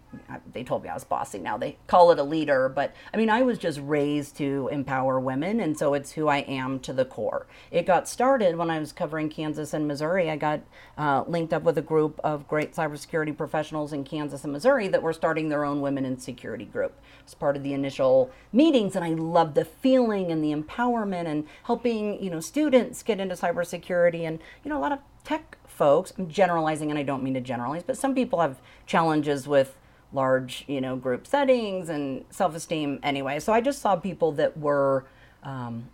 they 0.53 0.64
told 0.64 0.82
me 0.82 0.88
I 0.88 0.94
was 0.94 1.05
bossy 1.05 1.38
now. 1.38 1.59
They 1.59 1.76
call 1.88 2.11
it 2.11 2.18
a 2.18 2.22
leader 2.22 2.68
but 2.68 2.94
I 3.12 3.16
mean 3.16 3.28
I 3.28 3.42
was 3.42 3.59
just 3.59 3.80
raised 3.82 4.36
to 4.38 4.68
empower 4.72 5.20
women 5.20 5.61
and 5.61 5.78
so 5.78 5.94
it's 5.94 6.12
who 6.12 6.28
I 6.28 6.38
am 6.38 6.78
to 6.80 6.92
the 6.92 7.05
core. 7.05 7.47
It 7.70 7.86
got 7.86 8.09
started 8.09 8.57
when 8.57 8.70
I 8.70 8.78
was 8.78 8.92
covering 8.92 9.28
Kansas 9.28 9.74
and 9.74 9.86
Missouri. 9.86 10.30
I 10.30 10.36
got 10.36 10.61
uh, 10.97 11.24
linked 11.26 11.53
up 11.53 11.64
with 11.64 11.76
a 11.76 11.82
group 11.82 12.20
of 12.24 12.49
great 12.49 12.72
cybersecurity 12.72 13.36
professionals 13.36 13.57
professionals 13.57 13.92
in 13.92 14.05
Kansas 14.05 14.44
and 14.44 14.53
Missouri 14.53 14.86
that 14.88 15.03
were 15.03 15.12
starting 15.12 15.49
their 15.49 15.64
own 15.64 15.80
women 15.80 16.05
in 16.05 16.18
security 16.18 16.64
group. 16.64 16.92
As 17.26 17.34
part 17.34 17.57
of 17.57 17.62
the 17.62 17.72
initial 17.72 18.30
meetings, 18.53 18.94
and 18.94 19.05
I 19.05 19.11
loved 19.11 19.55
the 19.55 19.64
feeling 19.64 20.30
and 20.30 20.42
the 20.44 20.55
empowerment 20.55 21.26
and 21.26 21.47
helping 21.64 22.22
you 22.22 22.30
know 22.30 22.40
students 22.40 23.03
get 23.03 23.18
into 23.18 23.34
cybersecurity 23.34 24.22
and 24.22 24.38
you 24.62 24.68
know 24.68 24.78
a 24.78 24.82
lot 24.82 24.92
of 24.92 24.99
tech 25.24 25.59
folks. 25.77 26.12
I'm 26.18 26.29
generalizing, 26.29 26.91
and 26.91 26.99
I 26.99 27.03
don't 27.03 27.22
mean 27.22 27.35
to 27.35 27.41
generalize, 27.41 27.83
but 27.83 27.97
some 27.97 28.14
people 28.14 28.41
have 28.41 28.61
challenges 28.87 29.47
with 29.47 29.77
large 30.12 30.64
you 30.68 30.81
know 30.81 30.97
group 30.97 31.27
settings 31.27 31.89
and 31.89 32.24
self-esteem 32.31 32.99
anyway. 33.03 33.39
So 33.41 33.53
I 33.53 33.61
just 33.61 33.81
saw 33.81 33.97
people 33.97 34.33
that 34.33 34.57
were 34.57 35.05
um, 35.43 35.89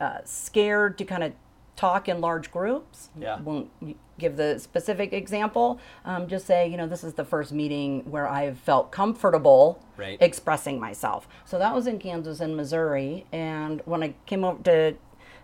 uh, 0.00 0.18
scared 0.24 0.96
to 0.98 1.04
kind 1.04 1.24
of 1.24 1.32
talk 1.74 2.08
in 2.08 2.20
large 2.20 2.50
groups. 2.50 3.08
Yeah. 3.18 3.40
Won't 3.40 3.70
give 4.18 4.36
the 4.36 4.58
specific 4.58 5.12
example. 5.12 5.78
Um, 6.04 6.26
just 6.26 6.44
say, 6.46 6.66
you 6.68 6.76
know, 6.76 6.88
this 6.88 7.04
is 7.04 7.14
the 7.14 7.24
first 7.24 7.52
meeting 7.52 8.02
where 8.10 8.28
I've 8.28 8.58
felt 8.58 8.90
comfortable 8.90 9.80
Right. 9.96 10.18
expressing 10.20 10.80
myself. 10.80 11.28
So 11.44 11.56
that 11.58 11.72
was 11.74 11.86
in 11.86 11.98
Kansas 12.00 12.40
and 12.40 12.56
Missouri. 12.56 13.26
And 13.32 13.80
when 13.84 14.02
I 14.02 14.14
came 14.26 14.42
over 14.44 14.60
to 14.64 14.96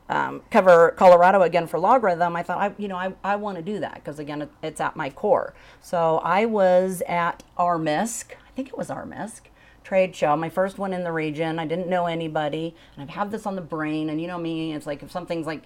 um, 0.08 0.42
cover 0.50 0.90
Colorado 0.96 1.42
again 1.42 1.66
for 1.66 1.78
LogRhythm, 1.78 2.36
I 2.36 2.42
thought, 2.42 2.58
I, 2.58 2.74
you 2.76 2.88
know, 2.88 2.96
I, 2.96 3.14
I 3.24 3.36
want 3.36 3.56
to 3.56 3.62
do 3.62 3.80
that 3.80 3.94
because 3.94 4.18
again, 4.18 4.42
it, 4.42 4.50
it's 4.62 4.80
at 4.80 4.96
my 4.96 5.10
core. 5.10 5.54
So 5.80 6.18
I 6.18 6.44
was 6.44 7.02
at 7.08 7.42
RMISC. 7.58 8.32
I 8.32 8.50
think 8.54 8.68
it 8.68 8.76
was 8.76 8.88
RMISC 8.88 9.40
trade 9.82 10.16
show, 10.16 10.34
my 10.34 10.48
first 10.48 10.78
one 10.78 10.92
in 10.92 11.04
the 11.04 11.12
region. 11.12 11.58
I 11.58 11.66
didn't 11.66 11.88
know 11.88 12.06
anybody, 12.06 12.74
and 12.94 13.02
I've 13.02 13.14
had 13.14 13.30
this 13.30 13.46
on 13.46 13.54
the 13.54 13.62
brain. 13.62 14.08
And 14.08 14.20
you 14.20 14.26
know 14.26 14.38
me, 14.38 14.72
it's 14.72 14.86
like 14.86 15.02
if 15.02 15.10
something's 15.10 15.46
like 15.46 15.64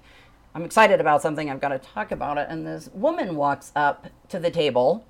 I'm 0.55 0.65
excited 0.65 1.01
about 1.01 1.23
something, 1.23 1.49
I've 1.49 1.61
got 1.61 1.69
to 1.69 1.79
talk 1.79 2.11
about 2.11 2.37
it. 2.37 2.47
And 2.51 2.67
this 2.67 2.91
woman 2.93 3.37
walks 3.37 3.71
up 3.77 4.09
to 4.29 4.39
the 4.39 4.51
table. 4.51 5.05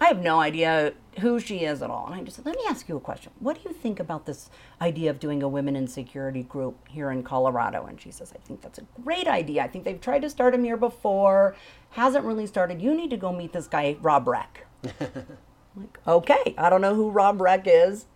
I 0.00 0.06
have 0.06 0.20
no 0.20 0.40
idea 0.40 0.92
who 1.20 1.38
she 1.38 1.58
is 1.58 1.80
at 1.82 1.90
all. 1.90 2.06
And 2.06 2.14
I 2.14 2.22
just 2.22 2.36
said, 2.36 2.46
let 2.46 2.56
me 2.56 2.62
ask 2.68 2.88
you 2.88 2.96
a 2.96 3.00
question. 3.00 3.32
What 3.38 3.62
do 3.62 3.68
you 3.68 3.74
think 3.74 4.00
about 4.00 4.26
this 4.26 4.50
idea 4.80 5.10
of 5.10 5.20
doing 5.20 5.42
a 5.42 5.48
women 5.48 5.76
in 5.76 5.86
security 5.86 6.42
group 6.42 6.76
here 6.88 7.10
in 7.10 7.22
Colorado? 7.22 7.86
And 7.86 8.00
she 8.00 8.10
says, 8.10 8.32
I 8.34 8.38
think 8.46 8.60
that's 8.60 8.78
a 8.78 8.86
great 9.02 9.28
idea. 9.28 9.62
I 9.62 9.68
think 9.68 9.84
they've 9.84 10.00
tried 10.00 10.22
to 10.22 10.30
start 10.30 10.52
them 10.52 10.64
here 10.64 10.76
before, 10.76 11.54
hasn't 11.90 12.24
really 12.24 12.46
started. 12.46 12.82
You 12.82 12.94
need 12.94 13.10
to 13.10 13.16
go 13.16 13.32
meet 13.32 13.52
this 13.52 13.68
guy, 13.68 13.96
Rob 14.00 14.26
Reck. 14.26 14.66
I'm 14.82 14.92
like, 15.76 15.98
okay, 16.06 16.54
I 16.58 16.68
don't 16.68 16.80
know 16.80 16.94
who 16.94 17.10
Rob 17.10 17.40
Reck 17.40 17.64
is. 17.66 18.06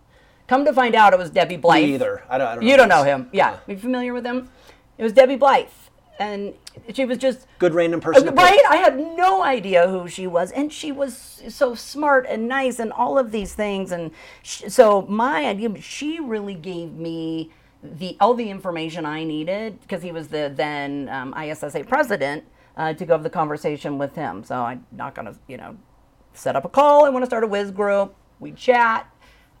Come 0.47 0.65
to 0.65 0.73
find 0.73 0.95
out, 0.95 1.13
it 1.13 1.19
was 1.19 1.29
Debbie 1.29 1.57
Blyth. 1.57 1.83
Me 1.83 1.93
either. 1.93 2.23
I 2.27 2.37
don't. 2.37 2.47
I 2.47 2.55
don't 2.55 2.63
You 2.63 2.75
don't 2.75 2.89
know 2.89 3.03
him. 3.03 3.29
Yeah. 3.31 3.51
Uh-huh. 3.51 3.59
Are 3.67 3.71
you 3.71 3.77
familiar 3.77 4.13
with 4.13 4.25
him? 4.25 4.49
It 4.97 5.03
was 5.03 5.13
Debbie 5.13 5.37
Blyth. 5.37 5.88
And 6.19 6.53
she 6.93 7.05
was 7.05 7.17
just 7.17 7.47
Good 7.59 7.73
random 7.73 8.01
person. 8.01 8.25
to 8.25 8.31
right. 8.33 8.61
I 8.69 8.75
had 8.75 8.97
no 8.97 9.41
idea 9.41 9.87
who 9.87 10.07
she 10.09 10.27
was, 10.27 10.51
and 10.51 10.71
she 10.71 10.91
was 10.91 11.41
so 11.47 11.73
smart 11.73 12.25
and 12.27 12.47
nice, 12.47 12.77
and 12.77 12.91
all 12.91 13.17
of 13.17 13.31
these 13.31 13.53
things. 13.53 13.93
And 13.93 14.11
sh 14.43 14.63
so 14.67 15.03
my 15.03 15.45
idea, 15.45 15.79
she 15.81 16.19
really 16.19 16.55
gave 16.55 16.91
me 16.93 17.51
the 17.81 18.17
all 18.19 18.33
the 18.33 18.49
information 18.49 19.05
I 19.05 19.23
needed 19.23 19.79
because 19.81 20.03
he 20.03 20.11
was 20.11 20.27
the 20.27 20.51
then 20.53 21.07
um, 21.09 21.33
ISSA 21.33 21.85
president 21.85 22.43
uh, 22.75 22.93
to 22.93 23.05
go 23.05 23.13
have 23.13 23.23
the 23.23 23.29
conversation 23.29 23.97
with 23.97 24.15
him. 24.15 24.43
So 24.43 24.55
I'm 24.55 24.85
not 24.91 25.15
gonna, 25.15 25.35
you 25.47 25.57
know, 25.57 25.77
set 26.33 26.55
up 26.55 26.65
a 26.65 26.69
call. 26.69 27.05
I 27.05 27.09
want 27.09 27.23
to 27.23 27.27
start 27.27 27.43
a 27.43 27.47
whiz 27.47 27.71
group. 27.71 28.13
We 28.39 28.51
chat. 28.51 29.09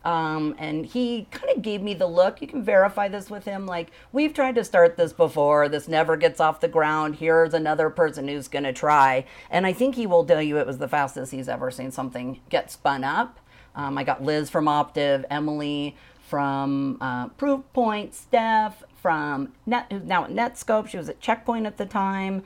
Um, 0.05 0.55
and 0.57 0.85
he 0.85 1.27
kind 1.31 1.55
of 1.55 1.61
gave 1.61 1.81
me 1.81 1.93
the 1.93 2.07
look. 2.07 2.41
You 2.41 2.47
can 2.47 2.63
verify 2.63 3.07
this 3.07 3.29
with 3.29 3.45
him. 3.45 3.65
Like, 3.65 3.91
we've 4.11 4.33
tried 4.33 4.55
to 4.55 4.63
start 4.63 4.95
this 4.95 5.11
before. 5.11 5.67
This 5.67 5.87
never 5.87 6.15
gets 6.15 6.39
off 6.39 6.61
the 6.61 6.67
ground. 6.67 7.15
Here's 7.15 7.53
another 7.53 7.89
person 7.89 8.27
who's 8.27 8.47
going 8.47 8.63
to 8.63 8.73
try. 8.73 9.25
And 9.49 9.65
I 9.65 9.73
think 9.73 9.95
he 9.95 10.07
will 10.07 10.23
tell 10.23 10.41
you 10.41 10.57
it 10.57 10.67
was 10.67 10.77
the 10.77 10.87
fastest 10.87 11.31
he's 11.31 11.49
ever 11.49 11.69
seen 11.69 11.91
something 11.91 12.39
get 12.49 12.71
spun 12.71 13.03
up. 13.03 13.39
Um, 13.75 13.97
I 13.97 14.03
got 14.03 14.23
Liz 14.23 14.49
from 14.49 14.65
Optiv, 14.65 15.25
Emily 15.29 15.95
from 16.29 16.97
uh, 17.01 17.29
Proofpoint, 17.29 18.13
Steph 18.13 18.83
from 19.01 19.53
Net, 19.65 19.87
who's 19.91 20.03
now 20.03 20.25
at 20.25 20.31
Netskope. 20.31 20.87
She 20.87 20.97
was 20.97 21.09
at 21.09 21.19
Checkpoint 21.19 21.65
at 21.65 21.77
the 21.77 21.85
time. 21.85 22.43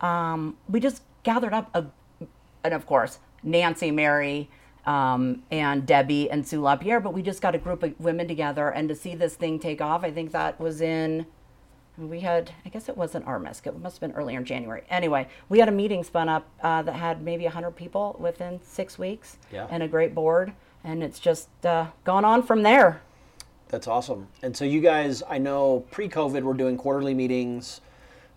Um, 0.00 0.56
we 0.68 0.80
just 0.80 1.02
gathered 1.22 1.52
up 1.52 1.70
a 1.74 1.86
and 2.62 2.74
of 2.74 2.86
course 2.86 3.18
Nancy, 3.42 3.90
Mary, 3.90 4.50
um, 4.86 5.42
and 5.50 5.84
Debbie 5.86 6.30
and 6.30 6.46
Sue 6.46 6.60
LaPierre. 6.60 7.00
But 7.00 7.12
we 7.12 7.22
just 7.22 7.42
got 7.42 7.54
a 7.54 7.58
group 7.58 7.82
of 7.82 7.98
women 8.00 8.28
together, 8.28 8.68
and 8.68 8.88
to 8.88 8.94
see 8.94 9.14
this 9.14 9.34
thing 9.34 9.58
take 9.58 9.80
off, 9.80 10.04
I 10.04 10.10
think 10.10 10.32
that 10.32 10.58
was 10.60 10.80
in. 10.80 11.26
We 11.98 12.20
had, 12.20 12.50
I 12.66 12.68
guess 12.68 12.90
it 12.90 12.96
wasn't 12.96 13.24
RMISC. 13.24 13.66
It 13.66 13.78
must 13.80 13.96
have 13.96 14.00
been 14.10 14.18
earlier 14.18 14.38
in 14.38 14.44
January. 14.44 14.82
Anyway, 14.90 15.28
we 15.48 15.60
had 15.60 15.68
a 15.70 15.72
meeting 15.72 16.04
spun 16.04 16.28
up 16.28 16.46
uh, 16.62 16.82
that 16.82 16.92
had 16.92 17.22
maybe 17.22 17.44
100 17.44 17.70
people 17.70 18.16
within 18.20 18.60
six 18.62 18.98
weeks 18.98 19.38
Yeah. 19.50 19.66
and 19.70 19.82
a 19.82 19.88
great 19.88 20.14
board. 20.14 20.52
And 20.84 21.02
it's 21.02 21.18
just 21.18 21.48
uh, 21.64 21.86
gone 22.04 22.22
on 22.22 22.42
from 22.42 22.62
there. 22.64 23.00
That's 23.68 23.88
awesome. 23.88 24.28
And 24.42 24.54
so 24.54 24.66
you 24.66 24.82
guys, 24.82 25.22
I 25.26 25.38
know 25.38 25.86
pre-COVID, 25.90 26.42
we're 26.42 26.52
doing 26.52 26.76
quarterly 26.76 27.14
meetings, 27.14 27.80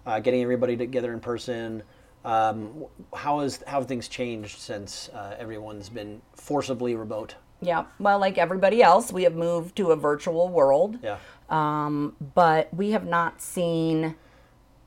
uh, 0.06 0.22
getting 0.22 0.42
everybody 0.42 0.78
together 0.78 1.12
in 1.12 1.20
person. 1.20 1.84
Um, 2.30 2.86
how 3.12 3.40
is 3.40 3.64
how 3.66 3.80
have 3.80 3.88
things 3.88 4.08
changed 4.08 4.60
since 4.60 5.10
uh, 5.16 5.36
everyone's 5.40 5.90
been 5.90 6.22
forcibly 6.36 6.94
remote? 6.96 7.36
Yeah. 7.60 7.86
Well, 8.00 8.20
like 8.20 8.38
everybody 8.38 8.84
else, 8.84 9.12
we 9.12 9.24
have 9.24 9.34
moved 9.34 9.76
to 9.78 9.90
a 9.92 9.96
virtual 9.96 10.48
world. 10.48 11.00
Yeah. 11.02 11.18
Um, 11.50 12.16
but 12.36 12.72
we 12.72 12.92
have 12.92 13.08
not 13.08 13.42
seen 13.42 14.16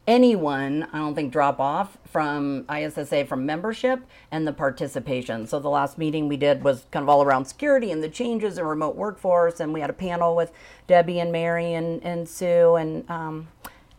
anyone, 0.06 0.86
I 0.92 0.98
don't 0.98 1.16
think, 1.16 1.32
drop 1.32 1.58
off 1.58 1.98
from 2.04 2.64
ISSA 2.72 3.24
from 3.24 3.44
membership 3.44 4.06
and 4.30 4.46
the 4.46 4.52
participation. 4.52 5.46
So 5.48 5.58
the 5.58 5.68
last 5.68 5.98
meeting 5.98 6.28
we 6.28 6.36
did 6.36 6.62
was 6.62 6.86
kind 6.92 7.02
of 7.02 7.08
all 7.08 7.24
around 7.24 7.46
security 7.46 7.90
and 7.90 8.04
the 8.04 8.08
changes 8.08 8.56
in 8.56 8.64
remote 8.64 8.94
workforce. 8.94 9.58
And 9.58 9.72
we 9.72 9.80
had 9.80 9.90
a 9.90 9.94
panel 9.94 10.36
with 10.36 10.52
Debbie 10.86 11.18
and 11.18 11.32
Mary 11.32 11.74
and, 11.74 12.02
and 12.04 12.28
Sue 12.28 12.76
and 12.76 13.08
um, 13.10 13.48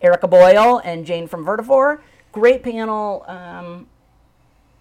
Erica 0.02 0.30
Boyle 0.30 0.82
and 0.86 1.06
Jane 1.06 1.28
from 1.28 1.46
Vertafore. 1.46 2.00
Great 2.34 2.64
panel. 2.64 3.24
Um, 3.28 3.88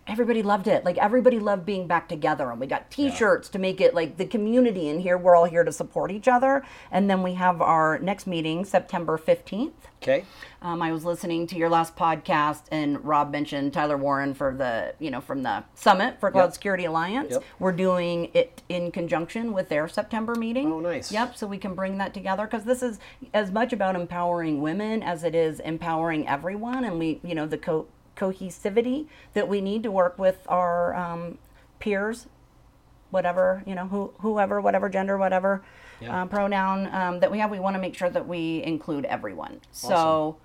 everybody 0.07 0.43
loved 0.43 0.67
it. 0.67 0.85
Like 0.85 0.99
everybody 0.99 1.39
loved 1.39 1.65
being 1.65 1.87
back 1.87 2.09
together, 2.09 2.51
and 2.51 2.61
we 2.61 2.67
got 2.67 2.91
T-shirts 2.91 3.49
to 3.51 3.59
make 3.59 3.81
it 3.81 3.95
like 3.95 4.17
the 4.17 4.27
community. 4.27 4.89
in 4.89 5.01
here 5.01 5.17
we're 5.17 5.37
all 5.37 5.45
here 5.45 5.65
to 5.65 5.73
support 5.73 6.11
each 6.11 6.29
other. 6.29 6.65
And 6.91 7.09
then 7.09 7.23
we 7.23 7.35
have 7.35 7.61
our 7.63 7.99
next 7.99 8.27
meeting 8.27 8.65
September 8.65 9.17
fifteenth. 9.17 9.89
Okay. 10.03 10.25
Um, 10.61 10.83
I 10.83 10.93
was 10.93 11.05
listening 11.05 11.47
to 11.49 11.57
your 11.57 11.69
last 11.69 11.95
podcast, 11.97 12.63
and 12.71 13.05
Rob 13.05 13.31
mentioned 13.31 13.73
Tyler 13.73 13.97
Warren 13.97 14.35
for 14.35 14.55
the, 14.57 14.95
you 14.99 15.11
know, 15.11 15.21
from 15.21 15.43
the 15.43 15.65
Summit 15.75 16.19
for 16.21 16.31
Cloud 16.31 16.45
Yep. 16.47 16.55
Security 16.55 16.85
Alliance. 16.85 17.33
Yep. 17.33 17.45
We're 17.61 17.73
doing 17.73 18.31
it 18.35 18.63
in 18.69 18.91
conjunction 18.91 19.53
with 19.53 19.69
their 19.69 19.87
September 19.89 20.35
meeting. 20.35 20.73
Oh, 20.73 20.81
nice. 20.81 21.11
Yep. 21.13 21.37
So 21.37 21.47
we 21.47 21.59
can 21.59 21.75
bring 21.75 21.99
that 21.99 22.15
together 22.15 22.45
because 22.47 22.65
this 22.65 22.83
is 22.83 22.99
as 23.33 23.51
much 23.53 23.73
about 23.73 23.95
empowering 23.97 24.61
women 24.61 25.03
as 25.03 25.23
it 25.25 25.35
is 25.37 25.61
empowering 25.61 26.27
everyone, 26.29 26.85
and 26.85 26.99
we, 26.99 27.21
you 27.25 27.35
know, 27.35 27.47
the 27.47 27.59
co- 27.59 27.87
cohesivity 28.17 29.07
that 29.35 29.49
we 29.49 29.61
need 29.61 29.83
to 29.83 29.91
work 29.91 30.19
with 30.19 30.45
our 30.49 30.95
um, 30.95 31.39
peers 31.79 32.27
whatever 33.11 33.63
you 33.67 33.75
know 33.75 33.87
who, 33.87 34.13
whoever 34.21 34.61
whatever 34.61 34.89
gender 34.89 35.19
whatever 35.19 35.63
Yeah. 36.01 36.23
uh, 36.23 36.27
pronoun 36.27 36.89
um, 36.93 37.21
that 37.21 37.31
we 37.31 37.39
have 37.39 37.51
we 37.51 37.61
want 37.61 37.75
to 37.77 37.81
make 37.81 37.95
sure 37.95 38.11
that 38.11 38.27
we 38.27 38.63
include 38.65 39.05
everyone. 39.05 39.61
So 39.71 40.37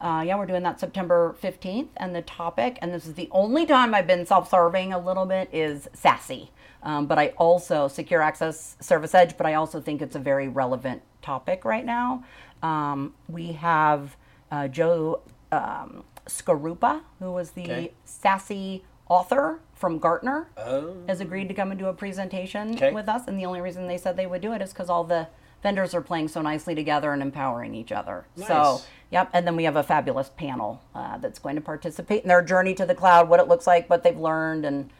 uh, 0.00 0.22
yeah 0.26 0.36
we're 0.36 0.46
doing 0.46 0.62
that 0.64 0.78
september 0.80 1.34
15th 1.42 1.88
and 1.96 2.14
the 2.14 2.22
topic 2.22 2.76
and 2.82 2.92
this 2.92 3.06
is 3.06 3.14
the 3.14 3.28
only 3.30 3.64
time 3.66 3.94
i've 3.94 4.06
been 4.06 4.26
self-serving 4.26 4.92
a 4.92 4.98
little 4.98 5.26
bit 5.26 5.48
is 5.52 5.88
SASE. 5.94 6.48
Um, 6.82 7.06
but 7.06 7.18
i 7.18 7.28
also 7.38 7.88
secure 7.88 8.20
access 8.20 8.76
service 8.80 9.14
edge 9.14 9.36
but 9.36 9.46
i 9.46 9.54
also 9.54 9.80
think 9.80 10.02
it's 10.02 10.16
a 10.16 10.18
very 10.18 10.48
relevant 10.48 11.02
topic 11.22 11.64
right 11.64 11.84
now. 11.84 12.24
Um, 12.62 13.14
we 13.28 13.52
have 13.52 14.16
uh, 14.50 14.68
joe 14.68 15.20
um, 15.52 16.04
Skorupa, 16.32 17.00
who 17.18 17.30
was 17.32 17.50
the 17.52 17.62
Okay. 17.62 17.92
SASE 18.06 18.82
author 19.08 19.60
from 19.74 19.98
Gartner, 19.98 20.48
Oh. 20.56 20.94
has 21.08 21.20
agreed 21.20 21.48
to 21.48 21.54
come 21.54 21.70
and 21.70 21.78
do 21.78 21.86
a 21.86 21.92
presentation 21.92 22.74
Okay. 22.76 22.92
with 22.92 23.08
us. 23.08 23.26
And 23.26 23.38
the 23.38 23.44
only 23.46 23.60
reason 23.60 23.86
they 23.86 23.98
said 23.98 24.16
they 24.16 24.26
would 24.26 24.40
do 24.40 24.52
it 24.52 24.62
is 24.62 24.72
because 24.72 24.88
all 24.88 25.04
the 25.04 25.28
vendors 25.62 25.94
are 25.94 26.00
playing 26.00 26.28
so 26.28 26.40
nicely 26.42 26.74
together 26.74 27.12
and 27.12 27.22
empowering 27.22 27.74
each 27.74 27.92
other. 27.92 28.26
So, 28.36 28.80
yep. 29.10 29.28
And 29.32 29.46
then 29.46 29.54
we 29.56 29.64
have 29.64 29.76
a 29.76 29.82
fabulous 29.82 30.28
panel 30.30 30.82
uh, 30.94 31.18
that's 31.18 31.38
going 31.38 31.54
to 31.56 31.60
participate 31.60 32.22
in 32.22 32.28
their 32.28 32.42
journey 32.42 32.74
to 32.74 32.86
the 32.86 32.94
cloud, 32.94 33.28
what 33.28 33.38
it 33.38 33.46
looks 33.48 33.66
like, 33.66 33.88
what 33.88 34.02
they've 34.02 34.18
learned, 34.18 34.64
and 34.64 34.90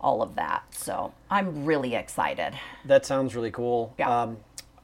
all 0.00 0.22
of 0.22 0.34
that. 0.34 0.62
So 0.74 1.12
I'm 1.30 1.64
really 1.64 1.94
excited. 1.94 2.58
That 2.84 3.06
sounds 3.06 3.34
really 3.34 3.50
cool. 3.52 3.94
Yeah. 3.98 4.22
Um, 4.22 4.38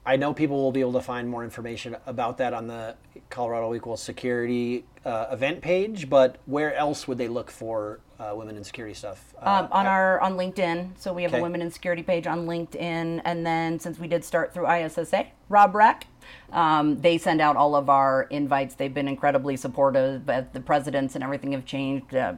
I 0.08 0.16
know 0.16 0.32
people 0.32 0.56
will 0.56 0.72
be 0.72 0.80
able 0.80 0.94
to 0.94 1.02
find 1.02 1.28
more 1.28 1.44
information 1.44 1.94
about 2.06 2.38
that 2.38 2.54
on 2.54 2.66
the 2.66 2.96
Colorado 3.28 3.74
Equal 3.74 3.98
Security 3.98 4.86
uh, 5.04 5.26
event 5.30 5.60
page, 5.60 6.08
but 6.08 6.38
where 6.46 6.74
else 6.74 7.06
would 7.06 7.18
they 7.18 7.28
look 7.28 7.50
for 7.50 8.00
uh, 8.18 8.32
women 8.34 8.56
in 8.56 8.64
security 8.64 8.94
stuff? 8.94 9.34
Uh, 9.36 9.64
Um, 9.64 9.68
on 9.70 9.86
our 9.86 10.18
on 10.20 10.38
LinkedIn, 10.38 10.92
so 10.98 11.12
we 11.12 11.24
have 11.24 11.32
Okay. 11.32 11.40
a 11.40 11.42
women 11.42 11.60
in 11.60 11.70
security 11.70 12.02
page 12.02 12.26
on 12.26 12.46
LinkedIn, 12.46 13.20
and 13.22 13.46
then 13.46 13.78
since 13.78 13.98
we 13.98 14.08
did 14.08 14.24
start 14.24 14.54
through 14.54 14.66
ISSA, 14.66 15.26
Rob 15.50 15.74
Reck, 15.74 16.06
um, 16.54 17.02
they 17.02 17.18
send 17.18 17.42
out 17.42 17.56
all 17.56 17.76
of 17.76 17.90
our 17.90 18.22
invites. 18.30 18.76
They've 18.76 18.94
been 18.94 19.08
incredibly 19.08 19.58
supportive. 19.58 20.24
But 20.24 20.54
the 20.54 20.60
presidents 20.60 21.16
and 21.16 21.22
everything 21.22 21.52
have 21.52 21.66
changed. 21.66 22.14
Uh, 22.14 22.34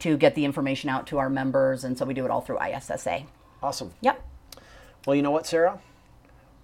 to 0.00 0.16
get 0.16 0.34
the 0.34 0.46
information 0.46 0.88
out 0.88 1.06
to 1.06 1.18
our 1.18 1.28
members, 1.28 1.84
and 1.84 1.98
so 1.98 2.06
we 2.06 2.14
do 2.14 2.24
it 2.24 2.30
all 2.30 2.40
through 2.40 2.58
ISSA. 2.58 3.24
Awesome. 3.62 3.92
Yep. 4.00 4.22
Well, 5.06 5.14
you 5.14 5.20
know 5.20 5.30
what, 5.30 5.46
Sarah? 5.46 5.78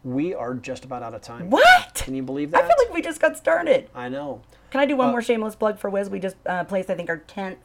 We 0.06 0.34
are 0.34 0.54
just 0.54 0.84
about 0.84 1.02
out 1.02 1.14
of 1.14 1.20
time. 1.20 1.50
What? 1.50 1.94
Can 1.94 2.14
you 2.14 2.22
believe 2.22 2.52
that? 2.52 2.62
I 2.62 2.68
feel 2.68 2.76
like 2.78 2.94
we 2.94 3.02
just 3.02 3.20
got 3.20 3.36
started. 3.36 3.90
I 3.92 4.08
know. 4.08 4.40
Can 4.70 4.80
I 4.80 4.86
do 4.86 4.94
Uh, 4.94 4.98
one 4.98 5.10
more 5.10 5.20
shameless 5.20 5.56
plug 5.56 5.80
for 5.80 5.90
Wiz? 5.90 6.08
We 6.08 6.20
just 6.20 6.36
uh, 6.46 6.62
placed, 6.62 6.88
I 6.90 6.94
think, 6.94 7.08
our 7.10 7.16
tenth 7.16 7.58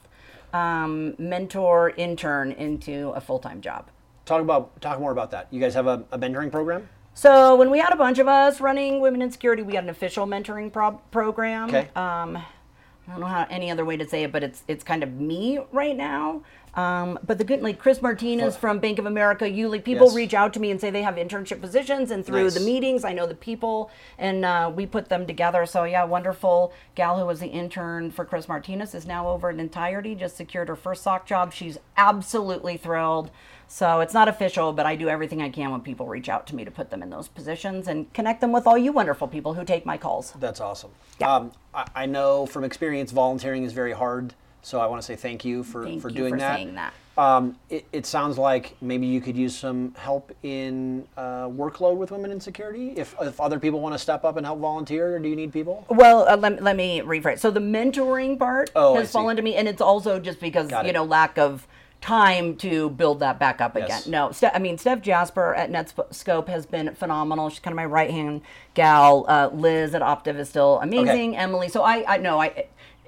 um, 0.52 1.14
mentor 1.20 1.92
intern 1.98 2.52
into 2.52 3.10
a 3.12 3.22
full 3.22 3.38
time 3.38 3.62
job. 3.62 3.90
Talk 4.26 4.42
about 4.42 4.82
talk 4.82 5.00
more 5.00 5.12
about 5.12 5.30
that. 5.32 5.50
You 5.52 5.60
guys 5.62 5.76
have 5.76 5.86
a, 5.86 6.04
a 6.12 6.18
mentoring 6.18 6.52
program? 6.52 6.90
So 7.14 7.56
when 7.56 7.70
we 7.70 7.78
had 7.78 7.94
a 7.94 7.96
bunch 7.96 8.18
of 8.18 8.28
us 8.28 8.60
running 8.60 9.02
Women 9.02 9.22
in 9.22 9.30
Security, 9.30 9.62
we 9.62 9.76
had 9.76 9.84
an 9.84 9.90
official 9.92 10.26
mentoring 10.26 10.74
pro- 10.74 11.00
program. 11.12 11.70
Okay. 11.70 11.90
Um, 11.96 12.38
I 12.38 13.12
don't 13.12 13.20
know 13.20 13.28
how 13.28 13.46
any 13.52 13.70
other 13.70 13.86
way 13.86 13.98
to 13.98 14.08
say 14.08 14.24
it, 14.24 14.32
but 14.32 14.42
it's 14.44 14.64
it's 14.68 14.84
kind 14.84 15.04
of 15.04 15.14
me 15.14 15.60
right 15.72 15.96
now. 15.96 16.42
Um, 16.73 17.19
but 17.26 17.38
the 17.38 17.43
good, 17.43 17.61
like 17.61 17.80
Chris 17.80 18.02
Martinez 18.02 18.56
from 18.56 18.80
Bank 18.80 18.98
of 18.98 19.06
America, 19.06 19.49
you 19.49 19.68
like 19.68 19.84
people 19.84 20.07
Yes. 20.07 20.15
reach 20.15 20.34
out 20.34 20.53
to 20.53 20.60
me 20.60 20.72
and 20.72 20.80
say 20.80 20.89
they 20.89 21.02
have 21.02 21.15
internship 21.15 21.60
positions, 21.60 22.11
and 22.11 22.26
through 22.26 22.43
Nice. 22.43 22.53
the 22.53 22.61
meetings, 22.61 23.03
I 23.03 23.11
know 23.11 23.27
the 23.27 23.35
people, 23.35 23.91
and 24.18 24.45
uh, 24.45 24.72
we 24.73 24.85
put 24.85 25.10
them 25.10 25.27
together. 25.27 25.65
So 25.65 25.84
yeah, 25.84 26.06
wonderful 26.06 26.72
gal 26.95 27.19
who 27.19 27.26
was 27.26 27.41
the 27.41 27.48
intern 27.48 28.10
for 28.10 28.23
Chris 28.23 28.48
Martinez 28.48 28.95
is 28.95 29.06
now 29.06 29.27
over 29.30 29.49
at 29.49 29.60
Entirety, 29.60 30.15
just 30.15 30.38
secured 30.38 30.69
her 30.69 30.76
first 30.77 31.03
SOC 31.03 31.26
job. 31.26 31.52
She's 31.53 31.77
absolutely 31.98 32.77
thrilled. 32.77 33.31
So 33.68 34.02
it's 34.02 34.14
not 34.14 34.27
official, 34.27 34.73
but 34.73 34.85
I 34.85 34.95
do 34.98 35.07
everything 35.07 35.41
I 35.41 35.49
can 35.49 35.72
when 35.72 35.80
people 35.81 36.06
reach 36.06 36.27
out 36.27 36.45
to 36.48 36.56
me 36.56 36.65
to 36.65 36.72
put 36.72 36.89
them 36.89 37.02
in 37.02 37.10
those 37.10 37.30
positions 37.30 37.88
and 37.88 38.11
connect 38.14 38.41
them 38.41 38.52
with 38.52 38.68
all 38.68 38.77
you 38.77 38.91
wonderful 38.91 39.30
people 39.30 39.53
who 39.53 39.64
take 39.64 39.85
my 39.85 39.98
calls. 39.98 40.34
That's 40.39 40.60
awesome. 40.60 40.91
Yeah. 41.19 41.34
Um, 41.35 41.52
I, 41.73 41.88
I 41.95 42.06
know 42.06 42.45
from 42.45 42.65
experience, 42.65 43.11
volunteering 43.11 43.64
is 43.64 43.72
very 43.72 43.93
hard. 43.93 44.34
So 44.62 44.80
I 44.80 44.86
want 44.86 45.02
to 45.02 45.06
say 45.06 45.16
thank 45.16 45.44
you 45.44 45.64
for, 45.64 45.84
Thank 45.84 46.02
for 46.02 46.10
you 46.10 46.16
doing 46.16 46.34
for 46.36 46.40
that. 46.40 46.56
saying 46.56 46.76
that. 46.76 46.94
Um, 47.18 47.58
it, 47.70 47.86
it 47.92 48.06
sounds 48.06 48.38
like 48.38 48.76
maybe 48.82 49.06
you 49.06 49.20
could 49.20 49.36
use 49.36 49.56
some 49.58 49.94
help 49.98 50.32
in 50.44 51.06
uh, 51.18 51.48
workload 51.48 51.98
with 51.98 52.12
women 52.12 52.32
in 52.32 52.40
security. 52.40 52.94
If, 52.96 53.16
if 53.22 53.40
other 53.42 53.60
people 53.60 53.82
want 53.82 53.94
to 53.96 54.00
step 54.00 54.24
up 54.24 54.38
and 54.38 54.46
help 54.46 54.60
volunteer, 54.60 55.16
or 55.16 55.20
do 55.20 55.28
you 55.28 55.36
need 55.36 55.52
people? 55.52 55.86
Well, 55.90 56.28
uh, 56.28 56.38
let, 56.38 56.64
let 56.64 56.76
me 56.76 57.02
rephrase. 57.02 57.40
So 57.40 57.52
the 57.52 57.60
mentoring 57.60 58.40
part 58.40 58.72
Oh, 58.76 58.96
has 58.96 59.12
fallen 59.12 59.36
to 59.36 59.42
me, 59.42 59.56
and 59.56 59.68
it's 59.68 59.82
also 59.82 60.20
just 60.20 60.40
because 60.40 60.72
you 60.86 60.94
know 60.94 61.04
lack 61.04 61.38
of 61.38 61.68
time 62.00 62.56
to 62.58 62.90
build 62.92 63.20
that 63.20 63.38
back 63.40 63.62
up 63.62 63.76
Yes. 63.76 64.02
again. 64.06 64.12
No, 64.12 64.32
Ste- 64.32 64.56
I 64.56 64.60
mean 64.60 64.78
Steph 64.78 65.02
Jasper 65.02 65.54
at 65.54 65.70
Netskope 65.70 66.48
has 66.48 66.66
been 66.66 66.96
phenomenal. 66.96 67.50
She's 67.50 67.60
kind 67.60 67.74
of 67.74 67.78
my 67.78 67.86
right 67.86 68.10
hand 68.10 68.42
gal. 68.74 69.26
Uh, 69.28 69.50
Liz 69.54 69.94
at 69.94 70.02
Optiv 70.02 70.38
is 70.40 70.50
still 70.50 70.80
amazing. 70.80 71.36
Emily. 71.36 71.68
So 71.68 71.84
I 71.84 72.06
I 72.08 72.18
know 72.18 72.40
I. 72.42 72.68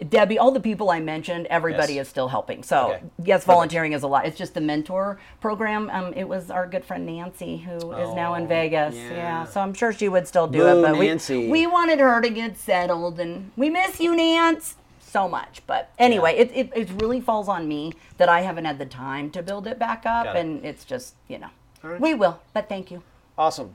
Debbie, 0.09 0.37
all 0.37 0.51
the 0.51 0.59
people 0.59 0.89
I 0.89 0.99
mentioned, 0.99 1.47
everybody 1.47 1.93
Yes. 1.93 2.03
is 2.07 2.09
still 2.09 2.27
helping. 2.27 2.63
So 2.63 2.93
Okay. 2.93 3.01
yes, 3.23 3.43
volunteering 3.45 3.93
is 3.93 4.03
a 4.03 4.07
lot. 4.07 4.25
It's 4.25 4.37
just 4.37 4.53
the 4.53 4.61
mentor 4.61 5.19
program. 5.41 5.89
Um, 5.91 6.13
it 6.13 6.27
was 6.27 6.51
our 6.51 6.67
good 6.67 6.83
friend 6.85 7.05
Nancy 7.05 7.57
who 7.57 7.91
is 7.93 8.13
now 8.13 8.33
in 8.35 8.43
Oh, 8.43 8.47
Vegas. 8.47 8.95
yeah. 8.95 9.11
Yeah. 9.13 9.43
so 9.45 9.61
I'm 9.61 9.73
sure 9.73 9.93
she 9.93 10.09
would 10.09 10.27
still 10.27 10.47
do 10.47 10.59
Boo, 10.59 10.79
it. 10.79 10.81
But 10.81 10.99
Nancy. 10.99 11.47
we 11.49 11.63
we 11.63 11.67
wanted 11.67 11.99
her 11.99 12.19
to 12.21 12.29
get 12.29 12.57
settled, 12.57 13.19
and 13.19 13.51
we 13.55 13.69
miss 13.69 13.99
you, 14.01 14.15
Nance, 14.15 14.75
so 14.99 15.29
much. 15.29 15.61
But 15.65 15.89
anyway, 15.97 16.35
it, 16.35 16.51
it, 16.53 16.71
it 16.75 16.89
really 17.01 17.21
falls 17.21 17.47
on 17.47 17.67
me 17.67 17.93
that 18.17 18.27
I 18.27 18.41
haven't 18.41 18.65
had 18.65 18.79
the 18.79 18.85
time 18.85 19.29
to 19.31 19.41
build 19.41 19.65
it 19.67 19.79
back 19.79 20.05
up, 20.05 20.25
it. 20.27 20.35
and 20.35 20.65
it's 20.65 20.83
just, 20.83 21.15
you 21.29 21.37
know, 21.39 21.47
right. 21.81 22.01
we 22.01 22.13
will, 22.13 22.39
but 22.53 22.67
thank 22.67 22.91
you. 22.91 23.01
Awesome. 23.37 23.71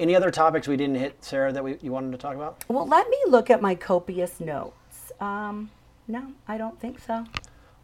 Any 0.00 0.16
other 0.16 0.32
topics 0.32 0.66
we 0.66 0.76
didn't 0.76 0.96
hit, 0.96 1.22
Sarah, 1.24 1.52
that 1.52 1.62
we, 1.62 1.76
you 1.80 1.92
wanted 1.92 2.10
to 2.12 2.18
talk 2.18 2.34
about? 2.34 2.64
Well, 2.66 2.86
let 2.86 3.08
me 3.08 3.16
look 3.28 3.48
at 3.48 3.62
my 3.62 3.76
copious 3.76 4.40
notes. 4.40 4.74
Um, 5.20 5.70
no, 6.08 6.32
I 6.48 6.58
don't 6.58 6.78
think 6.80 6.98
so. 6.98 7.24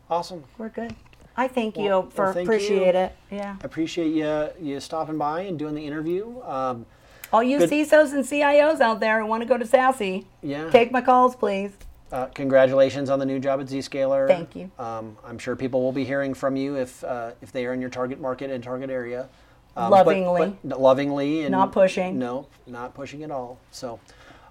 Awesome. 0.09 0.45
We're 0.59 0.69
good. 0.69 0.95
I 1.37 1.49
thank 1.49 1.77
Well- 1.77 1.85
you 1.85 1.91
well, 1.91 2.11
for 2.11 2.33
thank 2.35 2.47
appreciate 2.49 2.95
you. 2.95 3.01
it. 3.01 3.17
Yeah. 3.31 3.57
I 3.63 3.65
appreciate 3.65 4.09
you 4.15 4.49
you 4.61 4.81
stopping 4.81 5.17
by 5.19 5.43
and 5.43 5.59
doing 5.59 5.75
the 5.75 5.87
interview. 5.87 6.43
Um, 6.45 6.87
All 7.33 7.43
you 7.45 7.59
Good. 7.59 7.71
CISOs 7.71 8.13
and 8.13 8.25
CIOs 8.25 8.81
out 8.81 8.99
there 8.99 9.21
who 9.21 9.27
want 9.27 9.43
to 9.43 9.49
go 9.49 9.57
to 9.57 9.65
SASE, 9.65 10.25
Yeah. 10.43 10.69
take 10.71 10.91
my 10.91 11.01
calls, 11.01 11.37
please. 11.37 11.71
uh, 12.11 12.27
congratulations 12.35 13.09
on 13.09 13.21
the 13.21 13.25
new 13.25 13.39
job 13.39 13.61
at 13.61 13.67
Zscaler. 13.67 14.27
Thank 14.27 14.57
you. 14.57 14.69
Um, 14.81 15.17
I'm 15.25 15.39
sure 15.39 15.55
people 15.55 15.81
will 15.81 15.93
be 15.93 16.05
hearing 16.05 16.35
from 16.35 16.57
you 16.57 16.75
if 16.77 17.05
uh, 17.05 17.31
if 17.41 17.53
they 17.53 17.65
are 17.67 17.73
in 17.73 17.81
your 17.81 17.89
target 17.91 18.21
market 18.21 18.51
and 18.51 18.63
target 18.65 18.91
area. 18.91 19.29
Um, 19.77 19.91
but- 19.91 20.05
Lovingly. 20.07 20.59
but 20.65 20.81
lovingly, 20.81 21.43
and 21.43 21.53
Not 21.53 21.71
pushing. 21.71 22.19
No, 22.19 22.47
not 22.67 22.93
pushing 22.95 23.23
at 23.23 23.31
all. 23.31 23.59
So, 23.71 24.01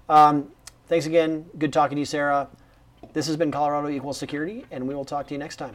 um, 0.08 0.50
thanks 0.88 1.04
again. 1.04 1.44
Good 1.58 1.74
talking 1.74 1.96
to 1.96 2.00
you, 2.00 2.06
Sarah. 2.06 2.48
This 3.12 3.26
has 3.26 3.36
been 3.36 3.50
Colorado 3.50 3.88
Equals 3.88 4.18
Security, 4.18 4.64
and 4.70 4.86
we 4.86 4.94
will 4.94 5.04
talk 5.04 5.26
to 5.26 5.34
you 5.34 5.38
next 5.38 5.56
time. 5.56 5.74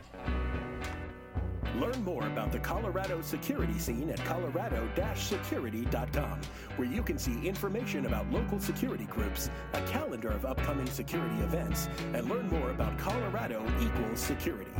Learn 1.77 2.01
more 2.05 2.25
about 2.25 2.53
the 2.53 2.59
Colorado 2.59 3.21
security 3.21 3.77
scene 3.77 4.09
at 4.09 4.23
colorado-security.com, 4.23 6.39
where 6.77 6.87
you 6.87 7.03
can 7.03 7.17
see 7.17 7.45
information 7.45 8.05
about 8.05 8.31
local 8.31 8.61
security 8.61 9.03
groups, 9.05 9.49
a 9.73 9.81
calendar 9.81 10.29
of 10.29 10.45
upcoming 10.45 10.87
security 10.87 11.35
events, 11.43 11.89
and 12.13 12.29
learn 12.29 12.47
more 12.47 12.71
about 12.71 12.97
Colorado 12.97 13.61
Equals 13.81 14.21
Security. 14.21 14.71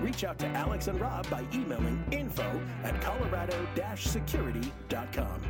Reach 0.00 0.22
out 0.22 0.38
to 0.38 0.46
Alex 0.48 0.86
and 0.86 1.00
Rob 1.00 1.28
by 1.28 1.44
emailing 1.52 2.04
info 2.12 2.60
at 2.84 3.00
colorado-security.com. 3.00 5.40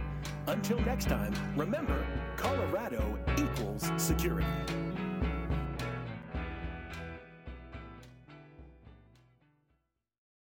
Until 0.46 0.78
next 0.80 1.10
time, 1.10 1.34
remember, 1.56 2.06
Colorado 2.38 3.18
equals 3.36 3.92
security. 3.98 4.46